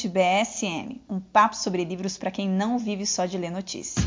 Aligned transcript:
Estante 0.00 0.08
BSM, 0.08 1.02
um 1.10 1.20
papo 1.20 1.54
sobre 1.54 1.84
livros 1.84 2.16
para 2.16 2.30
quem 2.30 2.48
não 2.48 2.78
vive 2.78 3.04
só 3.04 3.26
de 3.26 3.36
ler 3.36 3.50
notícias. 3.50 4.02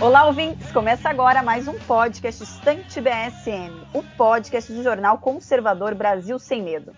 Olá, 0.00 0.26
ouvintes! 0.26 0.72
Começa 0.72 1.08
agora 1.08 1.40
mais 1.40 1.68
um 1.68 1.78
podcast 1.78 2.42
Estante 2.42 3.00
BSM, 3.00 3.86
o 3.94 4.02
podcast 4.16 4.72
do 4.72 4.82
jornal 4.82 5.18
conservador 5.18 5.94
Brasil 5.94 6.36
Sem 6.40 6.64
Medo. 6.64 6.96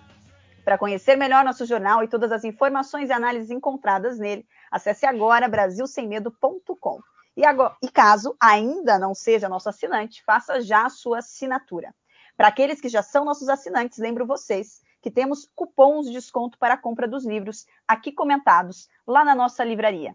Para 0.65 0.78
conhecer 0.78 1.17
melhor 1.17 1.45
nosso 1.45 1.67
jornal 1.67 2.03
e 2.03 2.09
todas 2.09 2.33
as 2.33 2.42
informações 2.42 3.11
e 3.11 3.12
análises 3.12 3.51
encontradas 3.51 4.19
nele, 4.19 4.47
acesse 4.70 5.06
agora 5.06 5.48
brasilsemmedo.com. 5.48 7.01
E, 7.37 7.42
e 7.83 7.91
caso 7.91 8.37
ainda 8.41 8.98
não 8.98 9.15
seja 9.15 9.48
nosso 9.48 9.69
assinante, 9.69 10.23
faça 10.24 10.61
já 10.61 10.87
a 10.87 10.91
sua 10.91 11.19
assinatura. 11.19 11.95
Para 12.37 12.48
aqueles 12.48 12.80
que 12.80 12.88
já 12.88 13.02
são 13.02 13.25
nossos 13.25 13.48
assinantes, 13.48 13.98
lembro 13.98 14.27
vocês 14.27 14.80
que 15.02 15.11
temos 15.11 15.48
cupons 15.55 16.06
de 16.06 16.12
desconto 16.12 16.59
para 16.59 16.75
a 16.75 16.78
compra 16.78 17.09
dos 17.09 17.25
livros 17.25 17.66
aqui 17.88 18.12
comentados 18.12 18.89
lá 19.06 19.25
na 19.25 19.34
nossa 19.34 19.64
livraria. 19.64 20.14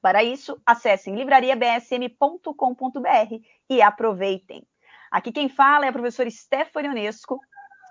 Para 0.00 0.22
isso, 0.22 0.60
acessem 0.64 1.16
livrariabsm.com.br 1.16 3.34
e 3.68 3.82
aproveitem. 3.82 4.64
Aqui 5.10 5.32
quem 5.32 5.48
fala 5.48 5.86
é 5.86 5.88
a 5.88 5.92
professora 5.92 6.30
Stephanie 6.30 6.90
Unesco 6.90 7.40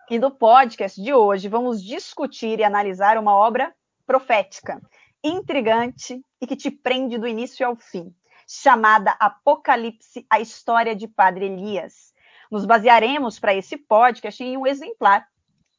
e 0.09 0.17
no 0.17 0.31
podcast 0.31 1.01
de 1.01 1.13
hoje 1.13 1.49
vamos 1.49 1.83
discutir 1.83 2.59
e 2.59 2.63
analisar 2.63 3.17
uma 3.17 3.35
obra 3.35 3.75
profética, 4.07 4.81
intrigante 5.23 6.23
e 6.41 6.47
que 6.47 6.55
te 6.55 6.71
prende 6.71 7.17
do 7.17 7.27
início 7.27 7.65
ao 7.65 7.75
fim, 7.75 8.13
chamada 8.47 9.15
Apocalipse, 9.19 10.25
a 10.29 10.39
história 10.39 10.95
de 10.95 11.07
Padre 11.07 11.45
Elias. 11.45 12.13
Nos 12.49 12.65
basearemos 12.65 13.39
para 13.39 13.53
esse 13.53 13.77
podcast 13.77 14.43
em 14.43 14.57
um 14.57 14.65
exemplar 14.65 15.27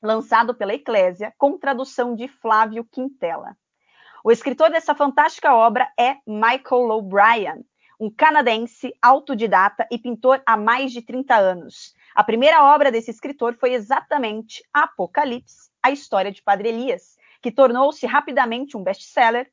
lançado 0.03 0.55
pela 0.55 0.75
Eclésia 0.75 1.33
com 1.37 1.59
tradução 1.59 2.15
de 2.15 2.29
Flávio 2.29 2.85
Quintela. 2.85 3.57
O 4.23 4.31
escritor 4.31 4.71
dessa 4.71 4.95
fantástica 4.95 5.55
obra 5.55 5.91
é 5.99 6.17
Michael 6.27 6.91
O'Brien, 6.91 7.65
um 7.99 8.11
canadense 8.11 8.95
autodidata 9.01 9.87
e 9.91 9.99
pintor 9.99 10.43
há 10.47 10.57
mais 10.57 10.93
de 10.93 11.03
30 11.03 11.35
anos. 11.35 11.95
A 12.15 12.25
primeira 12.25 12.65
obra 12.65 12.91
desse 12.91 13.11
escritor 13.11 13.55
foi 13.55 13.73
exatamente 13.73 14.63
Apocalipse, 14.73 15.71
a 15.83 15.91
história 15.91 16.31
de 16.31 16.43
Padre 16.43 16.69
Elias, 16.69 17.17
que 17.41 17.51
tornou-se 17.51 18.07
rapidamente 18.07 18.77
um 18.77 18.83
best-seller 18.83 19.51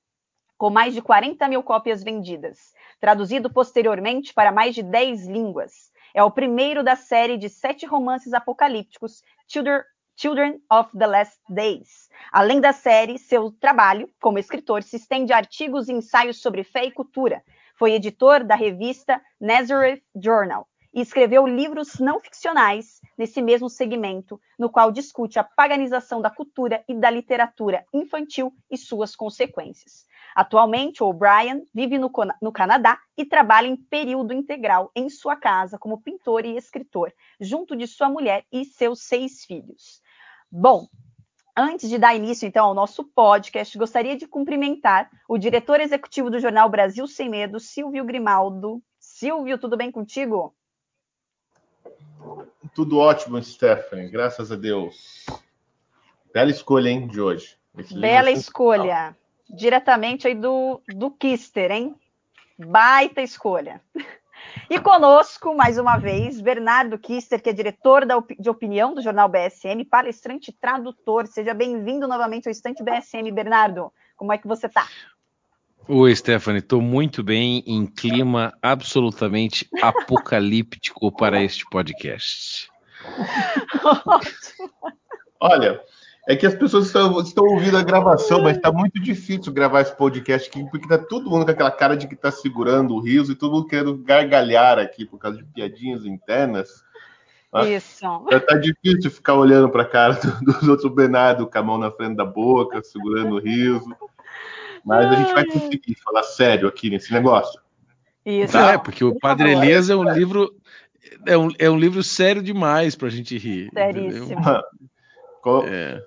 com 0.57 0.69
mais 0.69 0.93
de 0.93 1.01
40 1.01 1.47
mil 1.47 1.61
cópias 1.61 2.03
vendidas, 2.03 2.73
traduzido 2.99 3.49
posteriormente 3.49 4.33
para 4.33 4.51
mais 4.51 4.73
de 4.73 4.81
10 4.81 5.27
línguas. 5.27 5.91
É 6.13 6.23
o 6.23 6.31
primeiro 6.31 6.83
da 6.83 6.95
série 6.95 7.37
de 7.37 7.47
sete 7.47 7.85
romances 7.85 8.33
apocalípticos 8.33 9.21
Tudor 9.47 9.83
Children 10.15 10.59
of 10.71 10.97
the 10.97 11.05
Last 11.05 11.39
Days. 11.47 12.09
Além 12.31 12.59
da 12.59 12.73
série, 12.73 13.19
seu 13.19 13.51
trabalho 13.51 14.09
como 14.19 14.39
escritor 14.39 14.81
se 14.81 14.95
estende 14.95 15.31
a 15.31 15.37
artigos 15.37 15.87
e 15.87 15.93
ensaios 15.93 16.41
sobre 16.41 16.63
fé 16.63 16.85
e 16.85 16.91
cultura. 16.91 17.43
Foi 17.75 17.93
editor 17.93 18.43
da 18.43 18.55
revista 18.55 19.21
Nazareth 19.39 20.01
Journal 20.15 20.67
e 20.97 21.01
escreveu 21.01 21.45
livros 21.45 21.99
não 21.99 22.19
ficcionais 22.19 22.99
nesse 23.15 23.39
mesmo 23.39 23.69
segmento, 23.69 24.41
no 24.57 24.67
qual 24.67 24.91
discute 24.91 25.37
a 25.37 25.43
paganização 25.43 26.19
da 26.19 26.31
cultura 26.31 26.83
e 26.89 26.95
da 26.95 27.07
literatura 27.07 27.85
infantil 27.93 28.51
e 28.67 28.75
suas 28.75 29.15
consequências. 29.15 30.07
Atualmente, 30.35 31.03
O'Brien 31.03 31.67
vive 31.71 31.99
no, 31.99 32.11
no, 32.41 32.51
Canadá 32.51 32.97
e 33.15 33.23
trabalha 33.23 33.67
em 33.67 33.75
período 33.77 34.33
integral 34.33 34.91
em 34.95 35.07
sua 35.07 35.35
casa 35.35 35.77
como 35.77 36.01
pintor 36.01 36.45
e 36.45 36.57
escritor, 36.57 37.13
junto 37.39 37.75
de 37.75 37.85
sua 37.85 38.09
mulher 38.09 38.43
e 38.51 38.65
seus 38.65 39.03
seis 39.03 39.45
filhos. 39.45 40.01
Bom, 40.51 40.87
antes 41.55 41.91
de 41.91 41.99
dar 41.99 42.15
início 42.15 42.47
então 42.47 42.65
ao 42.65 42.73
nosso 42.73 43.03
podcast, 43.03 43.77
gostaria 43.77 44.17
de 44.17 44.25
cumprimentar 44.25 45.11
o 45.29 45.37
diretor 45.37 45.79
executivo 45.79 46.31
do 46.31 46.39
jornal 46.39 46.67
Brasil 46.69 47.05
Sem 47.05 47.29
Medo, 47.29 47.59
Silvio 47.59 48.03
Grimaldo. 48.03 48.81
Silvio, 48.99 49.59
tudo 49.59 49.77
bem 49.77 49.91
contigo? 49.91 50.56
Tudo 52.77 52.99
ótimo, 52.99 53.41
Stephanie, 53.41 54.07
graças 54.07 54.51
a 54.51 54.55
Deus. 54.55 55.25
Bela 56.31 56.51
escolha, 56.51 56.89
hein, 56.91 57.07
de 57.07 57.19
hoje. 57.19 57.57
Bela 57.99 58.29
é 58.29 58.33
escolha. 58.33 59.17
Diretamente 59.49 60.27
aí 60.27 60.35
do, 60.35 60.79
do 60.87 61.09
Kister, 61.09 61.71
hein? 61.71 61.95
Baita 62.55 63.19
escolha. 63.19 63.81
E 64.69 64.79
conosco, 64.79 65.55
mais 65.55 65.79
uma 65.79 65.97
vez, 65.97 66.39
Bernardo 66.39 66.99
Kister, 66.99 67.41
que 67.41 67.49
é 67.49 67.53
diretor 67.53 68.05
de 68.37 68.49
opinião 68.49 68.93
do 68.93 69.01
jornal 69.01 69.27
BSM, 69.27 69.83
palestrante 69.83 70.51
e 70.51 70.53
tradutor. 70.53 71.25
Seja 71.25 71.55
bem-vindo 71.55 72.07
novamente 72.07 72.47
ao 72.47 72.51
Estante 72.51 72.83
BSM, 72.83 73.31
Bernardo. 73.31 73.91
Como 74.15 74.31
é 74.31 74.37
que 74.37 74.47
você 74.47 74.67
está? 74.67 74.87
Oi, 75.89 76.13
Stephanie, 76.13 76.59
estou 76.59 76.81
muito 76.81 77.23
bem 77.23 77.63
em 77.65 77.85
clima 77.85 78.53
absolutamente 78.61 79.65
apocalíptico 79.81 81.09
para 81.15 81.41
este 81.41 81.65
podcast. 81.69 82.69
Olha, 85.39 85.79
é 86.27 86.35
que 86.35 86.45
as 86.45 86.55
pessoas 86.55 86.87
estão, 86.87 87.17
estão 87.21 87.45
ouvindo 87.45 87.77
a 87.77 87.83
gravação, 87.83 88.43
mas 88.43 88.57
está 88.57 88.69
muito 88.69 89.01
difícil 89.01 89.53
gravar 89.53 89.79
esse 89.79 89.95
podcast 89.95 90.49
aqui, 90.49 90.69
porque 90.69 90.89
tá 90.89 90.97
todo 90.97 91.29
mundo 91.29 91.45
com 91.45 91.51
aquela 91.51 91.71
cara 91.71 91.95
de 91.95 92.05
que 92.05 92.15
está 92.15 92.31
segurando 92.31 92.93
o 92.93 92.99
riso 92.99 93.31
e 93.31 93.35
todo 93.35 93.53
mundo 93.53 93.67
querendo 93.67 93.95
gargalhar 93.95 94.79
aqui 94.79 95.05
por 95.05 95.17
causa 95.17 95.37
de 95.37 95.45
piadinhas 95.45 96.05
internas. 96.05 96.83
Tá? 97.49 97.65
Isso. 97.65 98.05
Tá 98.45 98.57
difícil 98.57 99.09
ficar 99.09 99.35
olhando 99.35 99.69
para 99.69 99.83
a 99.83 99.89
cara 99.89 100.15
dos 100.41 100.59
do 100.59 100.71
outros 100.71 100.93
Bernardo 100.93 101.47
com 101.47 101.57
a 101.57 101.63
mão 101.63 101.77
na 101.77 101.91
frente 101.91 102.17
da 102.17 102.25
boca, 102.25 102.83
segurando 102.83 103.35
o 103.35 103.39
riso. 103.39 103.95
Mas 104.87 105.05
a 105.05 105.15
gente 105.15 105.33
vai 105.33 105.45
conseguir 105.45 105.95
falar 106.01 106.23
sério 106.23 106.67
aqui 106.67 106.89
nesse 106.89 107.11
negócio. 107.11 107.59
Isso. 108.25 108.53
Tá, 108.53 108.71
é, 108.71 108.77
porque 108.77 109.03
o 109.03 109.19
Padre 109.19 109.51
Elias 109.51 109.89
é 109.89 109.95
um 109.95 110.09
livro 110.09 110.55
é 111.25 111.37
um, 111.37 111.49
é 111.59 111.69
um 111.69 111.77
livro 111.77 112.01
sério 112.03 112.41
demais 112.41 112.95
para 112.95 113.07
a 113.07 113.11
gente 113.11 113.37
rir. 113.37 113.69
Seríssimo. 113.73 114.41
É. 115.65 116.01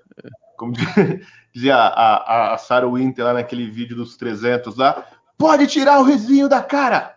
Como 0.55 0.75
dizia 1.55 1.75
a, 1.75 2.17
a, 2.17 2.55
a 2.55 2.59
Sarah 2.59 2.87
Winter 2.87 3.25
lá 3.25 3.33
naquele 3.33 3.71
vídeo 3.71 3.97
dos 3.97 4.15
300 4.19 4.77
lá, 4.77 5.07
pode 5.39 5.67
tirar 5.67 5.99
o 5.99 6.03
risinho 6.03 6.47
da 6.47 6.63
cara. 6.63 7.17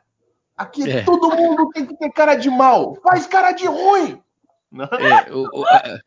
Aqui 0.55 0.89
é. 0.89 1.03
todo 1.03 1.35
mundo 1.35 1.69
tem 1.71 1.85
que 1.85 1.97
ter 1.97 2.09
cara 2.11 2.35
de 2.35 2.49
mal. 2.49 2.95
Faz 3.03 3.27
cara 3.27 3.51
de 3.51 3.65
ruim. 3.65 4.23
É, 4.73 5.33
o, 5.33 5.49
o, 5.51 5.65
a, 5.65 5.99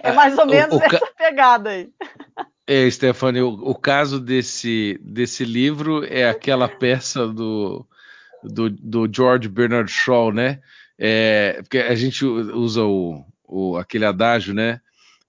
é 0.00 0.12
mais 0.12 0.38
ou 0.38 0.46
menos 0.46 0.76
o, 0.76 0.80
essa 0.80 1.06
pegada 1.16 1.70
aí. 1.70 1.90
É, 2.68 2.88
Stephanie, 2.90 3.40
o, 3.40 3.48
o, 3.48 3.74
caso 3.74 4.20
desse, 4.20 5.00
desse 5.02 5.44
livro 5.44 6.04
é 6.04 6.28
aquela 6.28 6.68
peça 6.68 7.26
do, 7.26 7.86
do, 8.44 8.68
do 8.68 9.08
George 9.10 9.48
Bernard 9.48 9.90
Shaw, 9.90 10.30
né? 10.30 10.60
É, 10.98 11.60
porque 11.62 11.78
a 11.78 11.94
gente 11.94 12.26
usa 12.26 12.84
o, 12.84 13.24
o, 13.44 13.78
aquele 13.78 14.04
adágio, 14.04 14.52
né? 14.52 14.80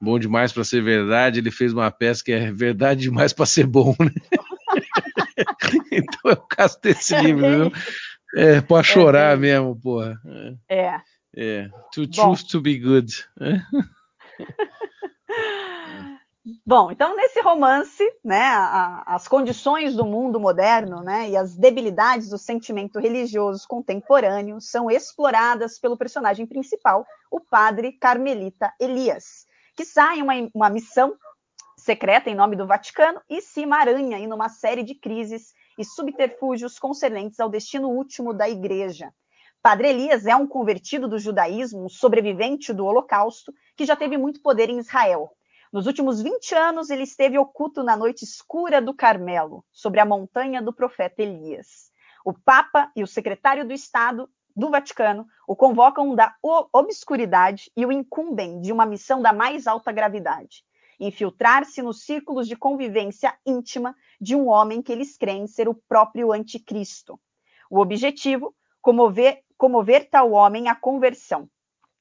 bom 0.02 0.18
demais 0.18 0.54
para 0.54 0.64
ser 0.64 0.82
verdade, 0.82 1.40
ele 1.40 1.52
fez 1.52 1.74
uma 1.74 1.92
peça 1.92 2.24
que 2.24 2.32
é 2.32 2.52
verdade 2.52 3.02
demais 3.02 3.34
para 3.34 3.46
ser 3.46 3.66
bom, 3.66 3.94
né? 4.00 4.12
então 5.92 6.32
é 6.32 6.34
o 6.34 6.38
caso 6.38 6.80
desse 6.82 7.14
é 7.14 7.22
livro, 7.22 7.50
viu? 7.50 7.72
É, 8.36 8.62
pode 8.62 8.90
é 8.90 8.94
chorar 8.94 9.38
mesmo, 9.38 9.80
porra. 9.80 10.20
É. 10.70 10.96
É. 11.36 11.70
To 11.94 12.08
bom. 12.08 12.14
choose 12.14 12.48
to 12.48 12.62
be 12.62 12.78
good. 12.78 13.12
Bom, 16.66 16.92
então 16.92 17.16
nesse 17.16 17.42
romance, 17.42 18.04
né, 18.24 18.42
a, 18.42 19.04
as 19.06 19.28
condições 19.28 19.96
do 19.96 20.06
mundo 20.06 20.40
moderno, 20.40 21.02
né, 21.02 21.30
e 21.30 21.38
as 21.38 21.56
debilidades 21.56 22.30
do 22.30 22.38
sentimento 22.38 23.00
religioso 23.00 23.68
contemporâneo 23.68 24.60
são 24.62 24.90
exploradas 24.90 25.80
pelo 25.80 25.98
personagem 25.98 26.46
principal, 26.46 27.06
o 27.32 27.40
padre 27.40 27.94
carmelita 27.94 28.74
Elias, 28.80 29.46
que 29.76 29.86
sai 29.86 30.22
uma, 30.22 30.34
uma 30.54 30.70
missão 30.70 31.16
secreta 31.78 32.30
em 32.30 32.36
nome 32.36 32.56
do 32.56 32.68
Vaticano 32.68 33.22
e 33.30 33.42
se 33.42 33.62
emaranha 33.62 34.18
em 34.18 34.32
uma 34.32 34.50
série 34.50 34.84
de 34.84 34.96
crises 34.96 35.54
e 35.78 35.86
subterfúgios 35.86 36.78
concernentes 36.78 37.40
ao 37.40 37.50
destino 37.50 37.90
último 37.90 38.34
da 38.34 38.50
Igreja. 38.50 39.14
Padre 39.62 39.90
Elias 39.90 40.26
é 40.26 40.36
um 40.36 40.48
convertido 40.48 41.08
do 41.08 41.20
judaísmo, 41.20 41.86
um 41.86 41.90
sobrevivente 41.90 42.72
do 42.74 42.86
Holocausto, 42.86 43.54
que 43.76 43.86
já 43.86 43.96
teve 43.96 44.18
muito 44.18 44.42
poder 44.42 44.70
em 44.70 44.80
Israel. 44.80 45.32
Nos 45.72 45.86
últimos 45.86 46.20
20 46.20 46.56
anos, 46.56 46.90
ele 46.90 47.04
esteve 47.04 47.38
oculto 47.38 47.84
na 47.84 47.96
noite 47.96 48.24
escura 48.24 48.82
do 48.82 48.92
Carmelo, 48.92 49.64
sobre 49.72 50.00
a 50.00 50.06
montanha 50.06 50.64
do 50.64 50.74
profeta 50.74 51.22
Elias. 51.22 51.92
O 52.26 52.34
Papa 52.34 52.92
e 52.96 53.04
o 53.04 53.08
secretário 53.08 53.64
do 53.64 53.72
Estado 53.72 54.28
do 54.56 54.72
Vaticano 54.72 55.28
o 55.48 55.56
convocam 55.56 56.16
da 56.16 56.36
obscuridade 56.74 57.72
e 57.78 57.86
o 57.86 57.92
incumbem 57.92 58.60
de 58.60 58.72
uma 58.72 58.84
missão 58.84 59.22
da 59.22 59.32
mais 59.32 59.68
alta 59.68 59.92
gravidade: 59.92 60.64
infiltrar-se 61.00 61.84
nos 61.84 62.04
círculos 62.04 62.48
de 62.48 62.56
convivência 62.56 63.38
íntima 63.46 63.96
de 64.20 64.36
um 64.36 64.48
homem 64.48 64.82
que 64.82 64.92
eles 64.92 65.18
creem 65.18 65.46
ser 65.46 65.70
o 65.70 65.76
próprio 65.76 66.32
anticristo. 66.32 67.20
O 67.70 67.80
objetivo, 67.80 68.56
comover, 68.82 69.44
comover 69.56 70.10
tal 70.10 70.32
homem 70.32 70.68
à 70.68 70.74
conversão, 70.74 71.48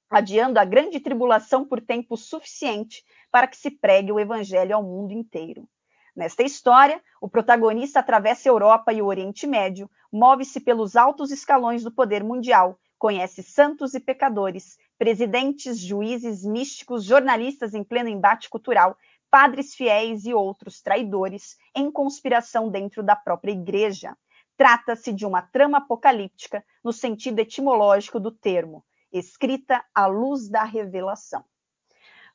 adiando 0.09 0.59
a 0.59 0.65
grande 0.65 1.00
tribulação 1.00 1.67
por 1.67 1.82
tempo 1.82 2.17
suficiente 2.17 3.05
para 3.30 3.46
que 3.46 3.56
se 3.56 3.70
pregue 3.70 4.12
o 4.12 4.20
evangelho 4.20 4.75
ao 4.75 4.82
mundo 4.82 5.12
inteiro. 5.12 5.69
Nesta 6.14 6.42
história, 6.42 7.00
o 7.20 7.28
protagonista 7.28 8.00
atravessa 8.00 8.48
a 8.48 8.50
Europa 8.50 8.92
e 8.92 9.00
o 9.00 9.06
Oriente 9.06 9.46
Médio, 9.46 9.88
move-se 10.12 10.58
pelos 10.58 10.96
altos 10.96 11.30
escalões 11.30 11.84
do 11.84 11.92
poder 11.92 12.25
mundial, 12.25 12.78
conhece 12.98 13.42
santos 13.42 13.94
e 13.94 14.00
pecadores, 14.00 14.76
presidentes, 14.98 15.78
juízes, 15.78 16.44
místicos, 16.44 17.04
jornalistas 17.04 17.72
em 17.72 17.84
pleno 17.84 18.08
embate 18.08 18.50
cultural, 18.50 18.96
padres 19.31 19.74
fiéis 19.74 20.24
e 20.24 20.34
outros 20.34 20.81
traidores 20.82 21.56
em 21.74 21.90
conspiração 21.90 22.69
dentro 22.69 23.02
da 23.02 23.14
própria 23.14 23.52
igreja. 23.52 24.16
Trata-se 24.56 25.12
de 25.12 25.24
uma 25.24 25.40
trama 25.40 25.78
apocalíptica 25.78 26.64
no 26.82 26.92
sentido 26.92 27.38
etimológico 27.38 28.19
do 28.19 28.32
termo, 28.32 28.84
escrita 29.12 29.84
à 29.94 30.06
luz 30.06 30.48
da 30.48 30.64
revelação. 30.64 31.44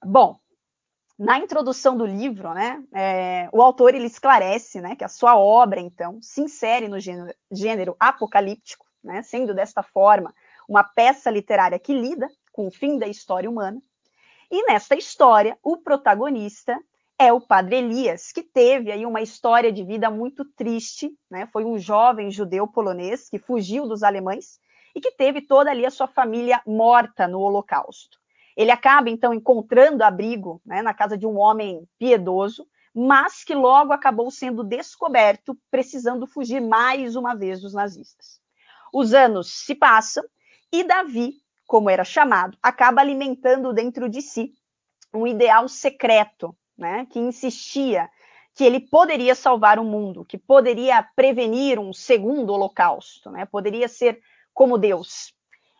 Bom, 0.01 0.39
na 1.17 1.37
introdução 1.37 1.95
do 1.95 2.05
livro, 2.05 2.53
né, 2.53 2.83
é, 2.93 3.49
o 3.51 3.61
autor 3.61 3.93
ele 3.93 4.07
esclarece 4.07 4.81
né, 4.81 4.95
que 4.95 5.03
a 5.03 5.09
sua 5.09 5.37
obra, 5.37 5.79
então, 5.79 6.19
se 6.21 6.41
insere 6.41 6.87
no 6.87 6.99
gênero, 6.99 7.33
gênero 7.51 7.95
apocalíptico, 7.99 8.85
né, 9.03 9.21
sendo 9.21 9.53
desta 9.53 9.83
forma 9.83 10.33
uma 10.67 10.83
peça 10.83 11.29
literária 11.29 11.77
que 11.77 11.93
lida 11.93 12.27
com 12.51 12.67
o 12.67 12.71
fim 12.71 12.97
da 12.97 13.07
história 13.07 13.49
humana. 13.49 13.81
E 14.49 14.65
nesta 14.65 14.95
história, 14.95 15.57
o 15.63 15.77
protagonista 15.77 16.79
é 17.17 17.31
o 17.31 17.41
padre 17.41 17.77
Elias, 17.77 18.31
que 18.31 18.43
teve 18.43 18.91
aí 18.91 19.05
uma 19.05 19.21
história 19.21 19.71
de 19.71 19.83
vida 19.83 20.09
muito 20.09 20.45
triste, 20.45 21.11
né? 21.29 21.47
Foi 21.51 21.63
um 21.63 21.77
jovem 21.77 22.31
judeu 22.31 22.67
polonês 22.67 23.29
que 23.29 23.39
fugiu 23.39 23.87
dos 23.87 24.03
alemães 24.03 24.59
e 24.95 25.01
que 25.01 25.11
teve 25.11 25.41
toda 25.41 25.71
ali 25.71 25.85
a 25.85 25.91
sua 25.91 26.07
família 26.07 26.61
morta 26.65 27.27
no 27.27 27.39
Holocausto. 27.39 28.22
Ele 28.55 28.71
acaba, 28.71 29.09
então, 29.09 29.33
encontrando 29.33 30.03
abrigo 30.03 30.61
né, 30.65 30.81
na 30.81 30.93
casa 30.93 31.17
de 31.17 31.25
um 31.25 31.37
homem 31.37 31.87
piedoso, 31.97 32.67
mas 32.93 33.43
que 33.43 33.55
logo 33.55 33.91
acabou 33.91 34.29
sendo 34.29 34.63
descoberto, 34.63 35.57
precisando 35.71 36.27
fugir 36.27 36.61
mais 36.61 37.15
uma 37.15 37.35
vez 37.35 37.61
dos 37.61 37.73
nazistas. 37.73 38.39
Os 38.93 39.13
anos 39.13 39.65
se 39.65 39.73
passam 39.73 40.23
e 40.71 40.83
Davi, 40.83 41.33
como 41.65 41.89
era 41.89 42.03
chamado, 42.03 42.57
acaba 42.61 43.01
alimentando 43.01 43.73
dentro 43.73 44.07
de 44.07 44.21
si 44.21 44.53
um 45.13 45.25
ideal 45.25 45.67
secreto, 45.67 46.55
né, 46.77 47.07
que 47.09 47.19
insistia 47.19 48.09
que 48.55 48.63
ele 48.63 48.79
poderia 48.79 49.33
salvar 49.33 49.79
o 49.79 49.83
mundo, 49.83 50.23
que 50.23 50.37
poderia 50.37 51.01
prevenir 51.15 51.79
um 51.79 51.91
segundo 51.91 52.53
holocausto, 52.53 53.31
né, 53.31 53.45
poderia 53.45 53.87
ser 53.87 54.21
como 54.53 54.77
Deus 54.77 55.33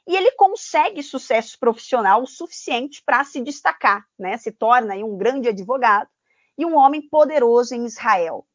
e 0.08 0.16
ele 0.16 0.32
consegue 0.34 1.02
sucesso 1.02 1.58
profissional 1.60 2.26
suficiente 2.26 3.02
para 3.06 3.24
se 3.24 3.40
destacar, 3.42 4.06
né? 4.20 4.38
Se 4.38 4.52
torna 4.52 4.96
um 4.96 5.18
grande 5.18 5.48
advogado 5.50 6.10
e 6.58 6.66
um 6.66 6.76
homem 6.76 7.02
poderoso 7.10 7.74
em 7.74 7.86
Israel. 7.86 8.46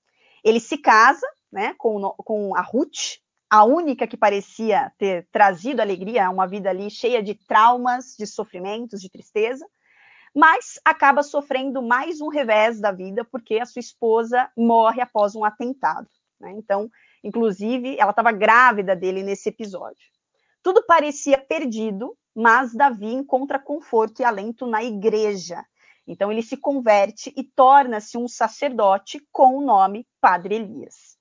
Ele 0.44 0.60
se 0.60 0.78
casa, 0.78 1.26
né, 1.50 1.74
com, 1.78 2.00
com 2.18 2.54
a 2.54 2.60
Ruth, 2.60 3.18
a 3.50 3.64
única 3.64 4.06
que 4.06 4.16
parecia 4.16 4.92
ter 4.98 5.26
trazido 5.32 5.80
alegria 5.80 6.26
a 6.26 6.30
uma 6.30 6.46
vida 6.46 6.68
ali 6.68 6.90
cheia 6.90 7.22
de 7.22 7.34
traumas, 7.34 8.14
de 8.16 8.26
sofrimentos, 8.26 9.00
de 9.00 9.10
tristeza, 9.10 9.66
mas 10.34 10.78
acaba 10.84 11.22
sofrendo 11.22 11.82
mais 11.82 12.20
um 12.20 12.28
revés 12.28 12.78
da 12.78 12.92
vida 12.92 13.24
porque 13.24 13.58
a 13.58 13.64
sua 13.64 13.80
esposa 13.80 14.50
morre 14.56 15.00
após 15.00 15.34
um 15.34 15.44
atentado. 15.44 16.08
Né? 16.38 16.52
Então, 16.52 16.90
inclusive, 17.24 17.96
ela 17.98 18.10
estava 18.10 18.30
grávida 18.30 18.94
dele 18.94 19.22
nesse 19.22 19.48
episódio. 19.48 20.06
Tudo 20.68 20.84
parecia 20.84 21.38
perdido, 21.38 22.14
mas 22.36 22.74
Davi 22.74 23.06
encontra 23.06 23.58
conforto 23.58 24.20
e 24.20 24.24
alento 24.26 24.66
na 24.66 24.84
igreja. 24.84 25.64
Então 26.06 26.30
ele 26.30 26.42
se 26.42 26.58
converte 26.58 27.32
e 27.34 27.42
torna-se 27.42 28.18
um 28.18 28.28
sacerdote 28.28 29.26
com 29.32 29.56
o 29.56 29.62
nome 29.62 30.06
Padre 30.20 30.56
Elias. 30.56 31.16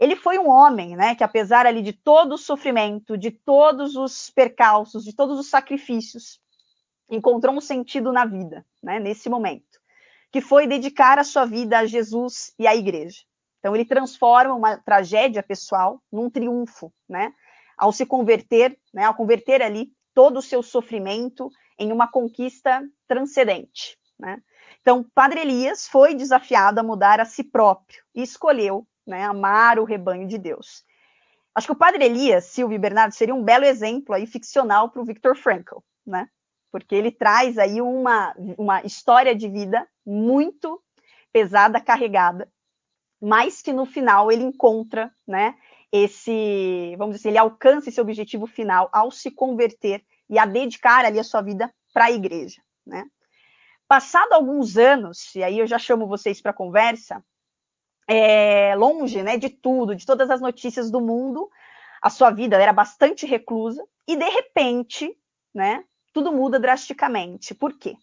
Ele 0.00 0.16
foi 0.16 0.38
um 0.38 0.48
homem, 0.48 0.96
né, 0.96 1.14
que 1.14 1.22
apesar 1.22 1.66
ali 1.66 1.82
de 1.82 1.92
todo 1.92 2.32
o 2.32 2.38
sofrimento, 2.38 3.18
de 3.18 3.30
todos 3.30 3.94
os 3.94 4.30
percalços, 4.30 5.04
de 5.04 5.14
todos 5.14 5.38
os 5.38 5.50
sacrifícios, 5.50 6.40
encontrou 7.10 7.54
um 7.54 7.60
sentido 7.60 8.10
na 8.10 8.24
vida, 8.24 8.64
né, 8.82 8.98
nesse 8.98 9.28
momento, 9.28 9.78
que 10.30 10.40
foi 10.40 10.66
dedicar 10.66 11.18
a 11.18 11.24
sua 11.24 11.44
vida 11.44 11.78
a 11.78 11.84
Jesus 11.84 12.54
e 12.58 12.66
à 12.66 12.74
igreja. 12.74 13.20
Então 13.58 13.76
ele 13.76 13.84
transforma 13.84 14.54
uma 14.54 14.78
tragédia 14.78 15.42
pessoal 15.42 16.02
num 16.10 16.30
triunfo, 16.30 16.90
né? 17.06 17.34
Ao 17.76 17.92
se 17.92 18.06
converter, 18.06 18.78
né, 18.92 19.04
ao 19.04 19.14
converter 19.14 19.62
ali 19.62 19.90
todo 20.14 20.38
o 20.38 20.42
seu 20.42 20.62
sofrimento 20.62 21.50
em 21.78 21.92
uma 21.92 22.06
conquista 22.08 22.82
transcendente. 23.08 23.98
Né? 24.18 24.40
Então, 24.80 25.04
Padre 25.14 25.40
Elias 25.40 25.86
foi 25.86 26.14
desafiado 26.14 26.80
a 26.80 26.82
mudar 26.82 27.20
a 27.20 27.24
si 27.24 27.42
próprio 27.44 28.02
e 28.14 28.22
escolheu 28.22 28.86
né, 29.06 29.24
amar 29.24 29.78
o 29.78 29.84
rebanho 29.84 30.26
de 30.26 30.38
Deus. 30.38 30.84
Acho 31.54 31.66
que 31.66 31.72
o 31.72 31.76
Padre 31.76 32.04
Elias, 32.04 32.46
Silvio 32.46 32.76
e 32.76 32.78
Bernardo, 32.78 33.14
seria 33.14 33.34
um 33.34 33.42
belo 33.42 33.64
exemplo 33.64 34.14
aí 34.14 34.26
ficcional 34.26 34.90
para 34.90 35.02
o 35.02 35.04
Viktor 35.04 35.36
Frankl, 35.36 35.78
né? 36.06 36.28
Porque 36.70 36.94
ele 36.94 37.10
traz 37.10 37.58
aí 37.58 37.82
uma, 37.82 38.34
uma 38.56 38.82
história 38.82 39.34
de 39.34 39.48
vida 39.48 39.86
muito 40.06 40.82
pesada, 41.30 41.80
carregada, 41.80 42.50
mas 43.20 43.60
que 43.60 43.72
no 43.72 43.84
final 43.84 44.32
ele 44.32 44.42
encontra, 44.42 45.12
né, 45.26 45.54
esse, 45.92 46.96
vamos 46.96 47.16
dizer, 47.16 47.28
ele 47.28 47.38
alcança 47.38 47.90
esse 47.90 48.00
objetivo 48.00 48.46
final 48.46 48.88
ao 48.92 49.10
se 49.10 49.30
converter 49.30 50.02
e 50.28 50.38
a 50.38 50.46
dedicar 50.46 51.04
ali 51.04 51.20
a 51.20 51.24
sua 51.24 51.42
vida 51.42 51.72
para 51.92 52.06
a 52.06 52.10
igreja, 52.10 52.62
né? 52.86 53.04
Passado 53.86 54.32
alguns 54.32 54.78
anos, 54.78 55.34
e 55.34 55.44
aí 55.44 55.58
eu 55.58 55.66
já 55.66 55.78
chamo 55.78 56.06
vocês 56.06 56.40
para 56.40 56.54
conversa, 56.54 57.22
é, 58.08 58.74
longe, 58.74 59.22
né, 59.22 59.36
de 59.36 59.50
tudo, 59.50 59.94
de 59.94 60.06
todas 60.06 60.30
as 60.30 60.40
notícias 60.40 60.90
do 60.90 61.00
mundo, 61.00 61.50
a 62.00 62.08
sua 62.08 62.30
vida 62.30 62.56
era 62.60 62.72
bastante 62.72 63.26
reclusa 63.26 63.84
e 64.08 64.16
de 64.16 64.28
repente, 64.28 65.14
né, 65.54 65.84
tudo 66.12 66.32
muda 66.32 66.58
drasticamente. 66.58 67.54
Por 67.54 67.78
quê? 67.78 67.94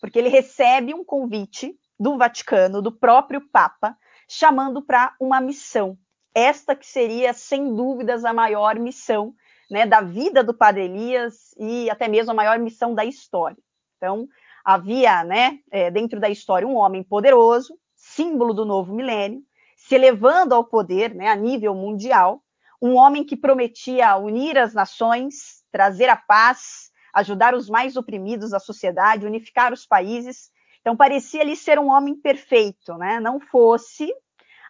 Porque 0.00 0.18
ele 0.18 0.28
recebe 0.28 0.92
um 0.92 1.04
convite 1.04 1.78
do 1.98 2.18
Vaticano, 2.18 2.82
do 2.82 2.90
próprio 2.90 3.48
Papa, 3.48 3.96
chamando 4.28 4.82
para 4.82 5.14
uma 5.20 5.40
missão 5.40 5.96
esta 6.36 6.76
que 6.76 6.86
seria, 6.86 7.32
sem 7.32 7.74
dúvidas, 7.74 8.22
a 8.22 8.30
maior 8.30 8.78
missão 8.78 9.34
né, 9.70 9.86
da 9.86 10.02
vida 10.02 10.44
do 10.44 10.52
Padre 10.52 10.84
Elias 10.84 11.54
e 11.58 11.88
até 11.88 12.06
mesmo 12.08 12.32
a 12.32 12.34
maior 12.34 12.58
missão 12.58 12.94
da 12.94 13.06
história. 13.06 13.56
Então, 13.96 14.28
havia 14.62 15.24
né, 15.24 15.60
é, 15.70 15.90
dentro 15.90 16.20
da 16.20 16.28
história 16.28 16.68
um 16.68 16.76
homem 16.76 17.02
poderoso, 17.02 17.78
símbolo 17.94 18.52
do 18.52 18.66
novo 18.66 18.94
milênio, 18.94 19.40
se 19.78 19.94
elevando 19.94 20.54
ao 20.54 20.62
poder 20.62 21.14
né, 21.14 21.28
a 21.28 21.34
nível 21.34 21.74
mundial, 21.74 22.42
um 22.82 22.96
homem 22.96 23.24
que 23.24 23.34
prometia 23.34 24.14
unir 24.18 24.58
as 24.58 24.74
nações, 24.74 25.64
trazer 25.72 26.10
a 26.10 26.16
paz, 26.16 26.90
ajudar 27.14 27.54
os 27.54 27.70
mais 27.70 27.96
oprimidos 27.96 28.50
da 28.50 28.60
sociedade, 28.60 29.24
unificar 29.24 29.72
os 29.72 29.86
países. 29.86 30.50
Então, 30.82 30.94
parecia 30.94 31.40
ali 31.40 31.56
ser 31.56 31.78
um 31.78 31.88
homem 31.88 32.14
perfeito, 32.14 32.94
né? 32.98 33.20
não 33.20 33.40
fosse 33.40 34.12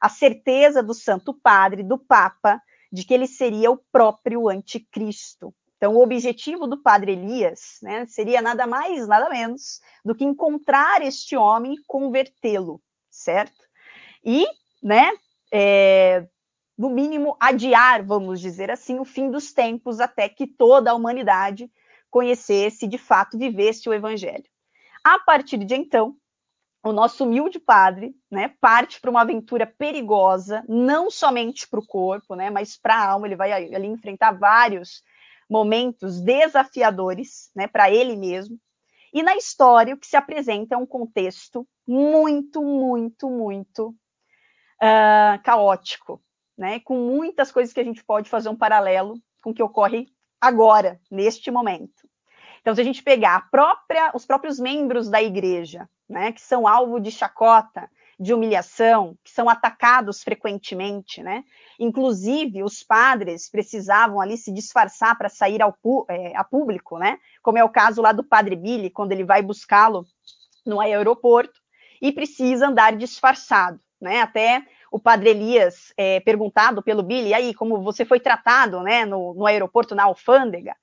a 0.06 0.08
certeza 0.08 0.84
do 0.84 0.94
Santo 0.94 1.34
Padre, 1.34 1.82
do 1.82 1.98
Papa, 1.98 2.62
de 2.92 3.04
que 3.04 3.12
ele 3.12 3.26
seria 3.26 3.72
o 3.72 3.76
próprio 3.90 4.48
anticristo. 4.48 5.52
Então, 5.76 5.96
o 5.96 6.00
objetivo 6.00 6.68
do 6.68 6.80
Padre 6.80 7.12
Elias 7.12 7.78
né, 7.82 8.06
seria 8.06 8.40
nada 8.40 8.68
mais, 8.68 9.08
nada 9.08 9.28
menos 9.28 9.80
do 10.04 10.14
que 10.14 10.25
encontrar 10.25 11.02
este 11.02 11.36
homem 11.36 11.75
e 11.75 11.84
convertê-lo, 11.88 12.80
certo? 13.10 13.60
E, 14.25 14.46
né, 14.80 15.10
é, 15.52 16.25
no 16.78 16.88
mínimo, 16.88 17.36
adiar, 17.40 18.04
vamos 18.04 18.40
dizer 18.40 18.70
assim, 18.70 19.00
o 19.00 19.04
fim 19.04 19.28
dos 19.28 19.52
tempos 19.52 19.98
até 19.98 20.28
que 20.28 20.46
toda 20.46 20.92
a 20.92 20.94
humanidade 20.94 21.68
conhecesse, 22.08 22.86
de 22.86 22.96
fato, 22.96 23.36
vivesse 23.36 23.88
o 23.88 23.92
Evangelho. 23.92 24.46
A 25.02 25.18
partir 25.18 25.58
de 25.58 25.75
então, 25.75 26.16
o 26.88 26.93
nosso 26.93 27.25
humilde 27.25 27.59
padre, 27.59 28.14
né, 28.31 28.55
parte 28.61 29.00
para 29.00 29.11
uma 29.11 29.23
aventura 29.23 29.66
perigosa, 29.66 30.64
não 30.69 31.11
somente 31.11 31.69
para 31.69 31.81
o 31.81 31.87
corpo, 31.87 32.35
né, 32.35 32.50
mas 32.50 32.76
para 32.76 32.95
a 32.95 33.09
alma. 33.11 33.26
Ele 33.26 33.37
vai 33.37 33.52
ali 33.52 33.87
enfrentar 33.87 34.33
vários 34.33 35.02
momentos 35.49 36.21
desafiadores, 36.21 37.50
né, 37.55 37.66
para 37.66 37.90
ele 37.90 38.16
mesmo. 38.16 38.59
E 39.12 39.23
na 39.23 39.37
história 39.37 39.95
o 39.95 39.99
que 39.99 40.07
se 40.07 40.16
apresenta 40.16 40.75
é 40.75 40.78
um 40.78 40.87
contexto 40.87 41.66
muito, 41.87 42.62
muito, 42.62 43.31
muito 43.31 43.88
uh, 43.88 45.43
caótico, 45.43 46.23
né, 46.57 46.81
com 46.81 46.97
muitas 46.99 47.50
coisas 47.50 47.73
que 47.73 47.81
a 47.81 47.85
gente 47.85 48.05
pode 48.05 48.28
fazer 48.28 48.49
um 48.49 48.57
paralelo 48.57 49.14
com 49.43 49.50
o 49.50 49.55
que 49.55 49.62
ocorre 49.62 50.07
agora, 50.40 51.00
neste 51.11 51.50
momento. 51.50 52.09
Então, 52.66 52.75
se 52.75 52.80
a 52.80 52.85
gente 52.85 53.00
pegar 53.00 53.49
própria, 53.49 54.11
os 54.12 54.26
próprios 54.26 54.58
membros 54.58 55.08
da 55.08 55.23
igreja, 55.23 55.88
né, 56.08 56.32
que 56.32 56.40
são 56.40 56.66
alvo 56.66 56.99
de 56.99 57.12
chacota, 57.12 57.88
de 58.18 58.35
humilhação, 58.35 59.16
que 59.23 59.30
são 59.30 59.49
atacados 59.49 60.25
frequentemente, 60.25 61.23
né? 61.23 61.44
Inclusive, 61.78 62.64
os 62.64 62.82
padres 62.82 63.49
precisavam 63.49 64.20
ali 64.20 64.37
se 64.37 64.52
disfarçar 64.52 65.16
para 65.16 65.28
sair 65.28 65.62
ao 65.62 65.78
é, 66.08 66.37
a 66.37 66.42
público, 66.42 66.99
né? 66.99 67.20
Como 67.40 67.56
é 67.56 67.62
o 67.62 67.68
caso 67.68 68.02
lá 68.02 68.11
do 68.11 68.25
padre 68.25 68.56
Billy, 68.56 68.90
quando 68.90 69.12
ele 69.12 69.23
vai 69.23 69.42
buscá-lo 69.42 70.04
no 70.66 70.80
aeroporto 70.80 71.61
e 72.02 72.11
precisa 72.11 72.66
andar 72.66 72.96
disfarçado, 72.96 73.78
né? 74.00 74.23
Até 74.23 74.66
o 74.90 74.99
padre 74.99 75.30
Elias 75.30 75.92
é, 75.96 76.18
perguntado 76.18 76.82
pelo 76.82 77.04
Billy, 77.04 77.32
aí, 77.32 77.54
como 77.54 77.80
você 77.80 78.04
foi 78.04 78.18
tratado, 78.18 78.82
né, 78.82 79.04
no, 79.04 79.35
no 79.35 79.46
aeroporto, 79.46 79.94
na 79.94 80.02
alfândega? 80.02 80.75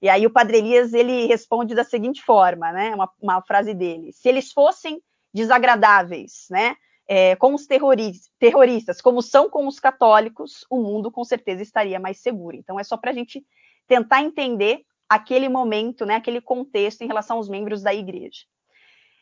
E 0.00 0.08
aí 0.08 0.26
o 0.26 0.30
padre 0.30 0.58
Elias, 0.58 0.92
ele 0.92 1.26
responde 1.26 1.74
da 1.74 1.84
seguinte 1.84 2.22
forma, 2.22 2.70
né, 2.72 2.94
uma, 2.94 3.10
uma 3.20 3.42
frase 3.42 3.72
dele, 3.72 4.12
se 4.12 4.28
eles 4.28 4.52
fossem 4.52 5.00
desagradáveis, 5.32 6.46
né, 6.50 6.76
é, 7.08 7.36
com 7.36 7.54
os 7.54 7.66
terroristas, 7.66 9.00
como 9.00 9.22
são 9.22 9.48
com 9.48 9.66
os 9.66 9.78
católicos, 9.78 10.64
o 10.68 10.76
mundo 10.78 11.10
com 11.10 11.24
certeza 11.24 11.62
estaria 11.62 12.00
mais 12.00 12.18
seguro. 12.18 12.56
Então 12.56 12.78
é 12.80 12.84
só 12.84 12.96
para 12.96 13.10
a 13.10 13.14
gente 13.14 13.44
tentar 13.86 14.22
entender 14.22 14.82
aquele 15.08 15.48
momento, 15.48 16.04
né, 16.04 16.16
aquele 16.16 16.40
contexto 16.40 17.02
em 17.02 17.06
relação 17.06 17.36
aos 17.36 17.48
membros 17.48 17.82
da 17.82 17.94
igreja. 17.94 18.40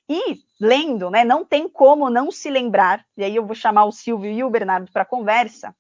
E 0.08 0.38
lendo, 0.60 1.10
né, 1.10 1.24
não 1.24 1.44
tem 1.44 1.68
como 1.68 2.10
não 2.10 2.30
se 2.30 2.50
lembrar, 2.50 3.04
e 3.16 3.24
aí 3.24 3.36
eu 3.36 3.46
vou 3.46 3.54
chamar 3.54 3.84
o 3.84 3.92
Silvio 3.92 4.30
e 4.30 4.42
o 4.42 4.50
Bernardo 4.50 4.90
para 4.90 5.04
conversa, 5.04 5.74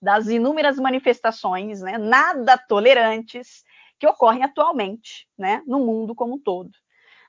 das 0.00 0.28
inúmeras 0.28 0.76
manifestações, 0.76 1.80
né, 1.80 1.98
nada 1.98 2.58
tolerantes 2.58 3.64
que 4.04 4.08
ocorrem 4.08 4.42
atualmente, 4.42 5.26
né, 5.38 5.62
no 5.66 5.80
mundo 5.80 6.14
como 6.14 6.34
um 6.34 6.38
todo. 6.38 6.70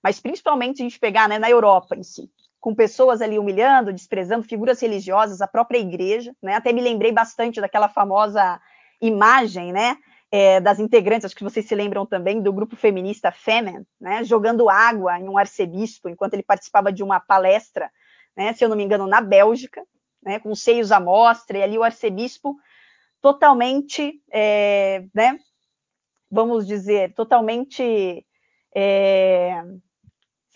Mas 0.03 0.19
principalmente 0.19 0.77
se 0.77 0.83
a 0.83 0.85
gente 0.85 0.99
pegar, 0.99 1.29
né, 1.29 1.39
na 1.39 1.49
Europa 1.49 1.95
em 1.95 2.03
si, 2.03 2.29
com 2.59 2.75
pessoas 2.75 3.21
ali 3.21 3.39
humilhando, 3.39 3.93
desprezando 3.93 4.43
figuras 4.43 4.81
religiosas, 4.81 5.39
a 5.39 5.47
própria 5.47 5.77
igreja, 5.77 6.35
né? 6.41 6.55
Até 6.55 6.73
me 6.73 6.81
lembrei 6.81 7.11
bastante 7.11 7.61
daquela 7.61 7.87
famosa 7.87 8.59
imagem, 9.01 9.71
né, 9.71 9.97
é, 10.31 10.59
das 10.59 10.79
integrantes, 10.79 11.25
acho 11.25 11.35
que 11.35 11.43
vocês 11.43 11.65
se 11.65 11.75
lembram 11.75 12.05
também, 12.05 12.41
do 12.41 12.51
grupo 12.51 12.75
feminista 12.75 13.31
Femen, 13.31 13.85
né, 13.99 14.23
jogando 14.23 14.69
água 14.69 15.19
em 15.19 15.29
um 15.29 15.37
arcebispo 15.37 16.09
enquanto 16.09 16.33
ele 16.33 16.43
participava 16.43 16.91
de 16.91 17.03
uma 17.03 17.19
palestra, 17.19 17.89
né, 18.35 18.53
se 18.53 18.65
eu 18.65 18.69
não 18.69 18.75
me 18.75 18.83
engano, 18.83 19.07
na 19.07 19.21
Bélgica, 19.21 19.81
né, 20.23 20.39
com 20.39 20.53
seios 20.55 20.91
à 20.91 20.99
mostra, 20.99 21.57
e 21.57 21.63
ali 21.63 21.77
o 21.77 21.83
arcebispo 21.83 22.57
totalmente, 23.21 24.21
é, 24.31 25.05
né, 25.13 25.39
vamos 26.35 26.67
dizer, 26.67 27.13
totalmente 27.13 28.25
é, 28.75 29.63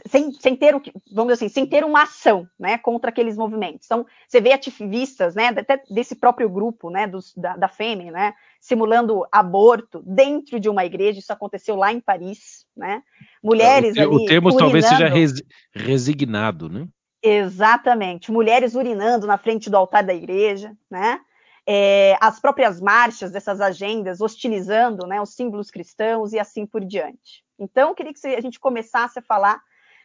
sem, 0.07 0.31
sem, 0.33 0.55
ter 0.55 0.75
o 0.75 0.81
vamos 1.13 1.33
dizer 1.33 1.45
assim, 1.45 1.49
sem 1.49 1.65
ter 1.65 1.83
uma 1.83 2.03
ação, 2.03 2.45
né, 2.59 2.77
contra 2.77 3.09
aqueles 3.09 3.37
movimentos. 3.37 3.85
Então, 3.85 4.05
você 4.27 4.41
vê 4.41 4.51
ativistas, 4.51 5.35
né, 5.35 5.47
até 5.47 5.81
desse 5.89 6.15
próprio 6.15 6.49
grupo, 6.49 6.89
né, 6.89 7.07
dos, 7.07 7.33
da, 7.35 7.55
da 7.55 7.67
FEME, 7.69 8.11
né, 8.11 8.33
simulando 8.59 9.25
aborto 9.31 10.03
dentro 10.05 10.59
de 10.59 10.69
uma 10.69 10.85
igreja. 10.85 11.19
Isso 11.19 11.33
aconteceu 11.33 11.75
lá 11.75 11.93
em 11.93 12.01
Paris, 12.01 12.65
né? 12.75 13.01
Mulheres 13.41 13.95
o, 13.95 14.01
ali 14.01 14.15
o 14.15 14.25
termo 14.25 14.49
urinando. 14.49 14.65
talvez 14.65 14.85
seja 14.85 15.07
res, 15.07 15.33
resignado, 15.73 16.69
né? 16.69 16.85
Exatamente. 17.23 18.31
Mulheres 18.31 18.75
urinando 18.75 19.25
na 19.25 19.37
frente 19.37 19.69
do 19.69 19.77
altar 19.77 20.03
da 20.03 20.13
igreja, 20.13 20.75
né? 20.91 21.21
É, 21.67 22.17
as 22.19 22.39
próprias 22.39 22.81
marchas 22.81 23.31
dessas 23.31 23.61
agendas 23.61 24.21
hostilizando 24.21 25.05
né, 25.05 25.21
os 25.21 25.35
símbolos 25.35 25.69
cristãos 25.69 26.33
e 26.33 26.39
assim 26.39 26.65
por 26.65 26.83
diante. 26.83 27.43
Então, 27.59 27.89
eu 27.89 27.95
queria 27.95 28.13
que 28.13 28.27
a 28.27 28.41
gente 28.41 28.59
começasse 28.59 29.19
a 29.19 29.21
falar 29.21 29.61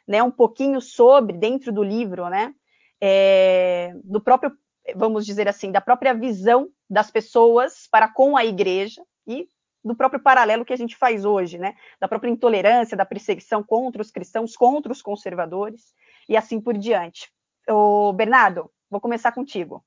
né, 0.06 0.22
um 0.22 0.30
pouquinho 0.30 0.80
sobre, 0.80 1.36
dentro 1.36 1.72
do 1.72 1.82
livro, 1.82 2.28
né, 2.28 2.54
é, 3.00 3.92
do 4.04 4.20
próprio, 4.20 4.52
vamos 4.94 5.24
dizer 5.24 5.48
assim, 5.48 5.70
da 5.70 5.80
própria 5.80 6.12
visão 6.12 6.68
das 6.88 7.10
pessoas 7.10 7.88
para 7.90 8.08
com 8.08 8.36
a 8.36 8.44
igreja 8.44 9.02
e 9.26 9.48
do 9.84 9.94
próprio 9.94 10.22
paralelo 10.22 10.64
que 10.64 10.72
a 10.72 10.76
gente 10.76 10.96
faz 10.96 11.24
hoje, 11.24 11.58
né, 11.58 11.74
da 12.00 12.08
própria 12.08 12.30
intolerância, 12.30 12.96
da 12.96 13.04
perseguição 13.04 13.62
contra 13.62 14.00
os 14.00 14.10
cristãos, 14.10 14.56
contra 14.56 14.90
os 14.90 15.02
conservadores 15.02 15.94
e 16.28 16.36
assim 16.36 16.60
por 16.60 16.76
diante. 16.76 17.30
O 17.68 18.12
Bernardo, 18.12 18.70
vou 18.90 19.00
começar 19.00 19.32
contigo. 19.32 19.84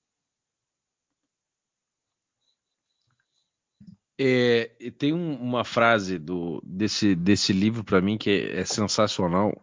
É, 4.20 4.72
tem 4.98 5.14
um, 5.14 5.36
uma 5.36 5.64
frase 5.64 6.18
do, 6.18 6.60
desse, 6.66 7.16
desse 7.16 7.54
livro 7.54 7.84
para 7.84 8.02
mim 8.02 8.18
que 8.18 8.30
é, 8.30 8.62
é, 8.62 8.66
sensacional 8.66 9.62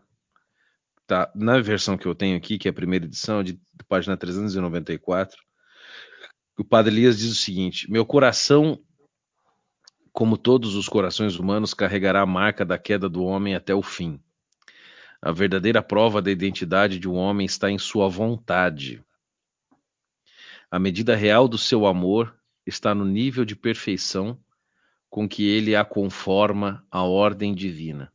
tá 1.06 1.30
na 1.34 1.60
versão 1.60 1.98
que 1.98 2.06
eu 2.06 2.14
tenho 2.14 2.36
aqui, 2.36 2.56
que 2.56 2.68
é 2.68 2.70
a 2.70 2.74
primeira 2.74 3.04
edição, 3.04 3.42
de, 3.42 3.54
de 3.54 3.84
página 3.88 4.16
394, 4.16 5.36
o 6.56 6.64
padre 6.64 6.94
Elias 6.94 7.18
diz 7.18 7.32
o 7.32 7.34
seguinte: 7.34 7.90
Meu 7.90 8.06
coração, 8.06 8.78
como 10.12 10.38
todos 10.38 10.76
os 10.76 10.88
corações 10.88 11.36
humanos, 11.36 11.74
carregará 11.74 12.20
a 12.20 12.26
marca 12.26 12.64
da 12.64 12.78
queda 12.78 13.08
do 13.08 13.24
homem 13.24 13.54
até 13.54 13.74
o 13.74 13.82
fim. 13.82 14.20
A 15.20 15.32
verdadeira 15.32 15.82
prova 15.82 16.22
da 16.22 16.30
identidade 16.30 16.98
de 16.98 17.08
um 17.08 17.14
homem 17.14 17.44
está 17.44 17.70
em 17.70 17.78
sua 17.78 18.08
vontade. 18.08 19.02
A 20.70 20.78
medida 20.78 21.16
real 21.16 21.48
do 21.48 21.58
seu 21.58 21.86
amor 21.86 22.36
está 22.66 22.94
no 22.94 23.04
nível 23.04 23.44
de 23.44 23.56
perfeição 23.56 24.38
com 25.14 25.28
que 25.28 25.46
ele 25.46 25.76
a 25.76 25.84
conforma 25.84 26.84
à 26.90 27.04
ordem 27.04 27.54
divina. 27.54 28.12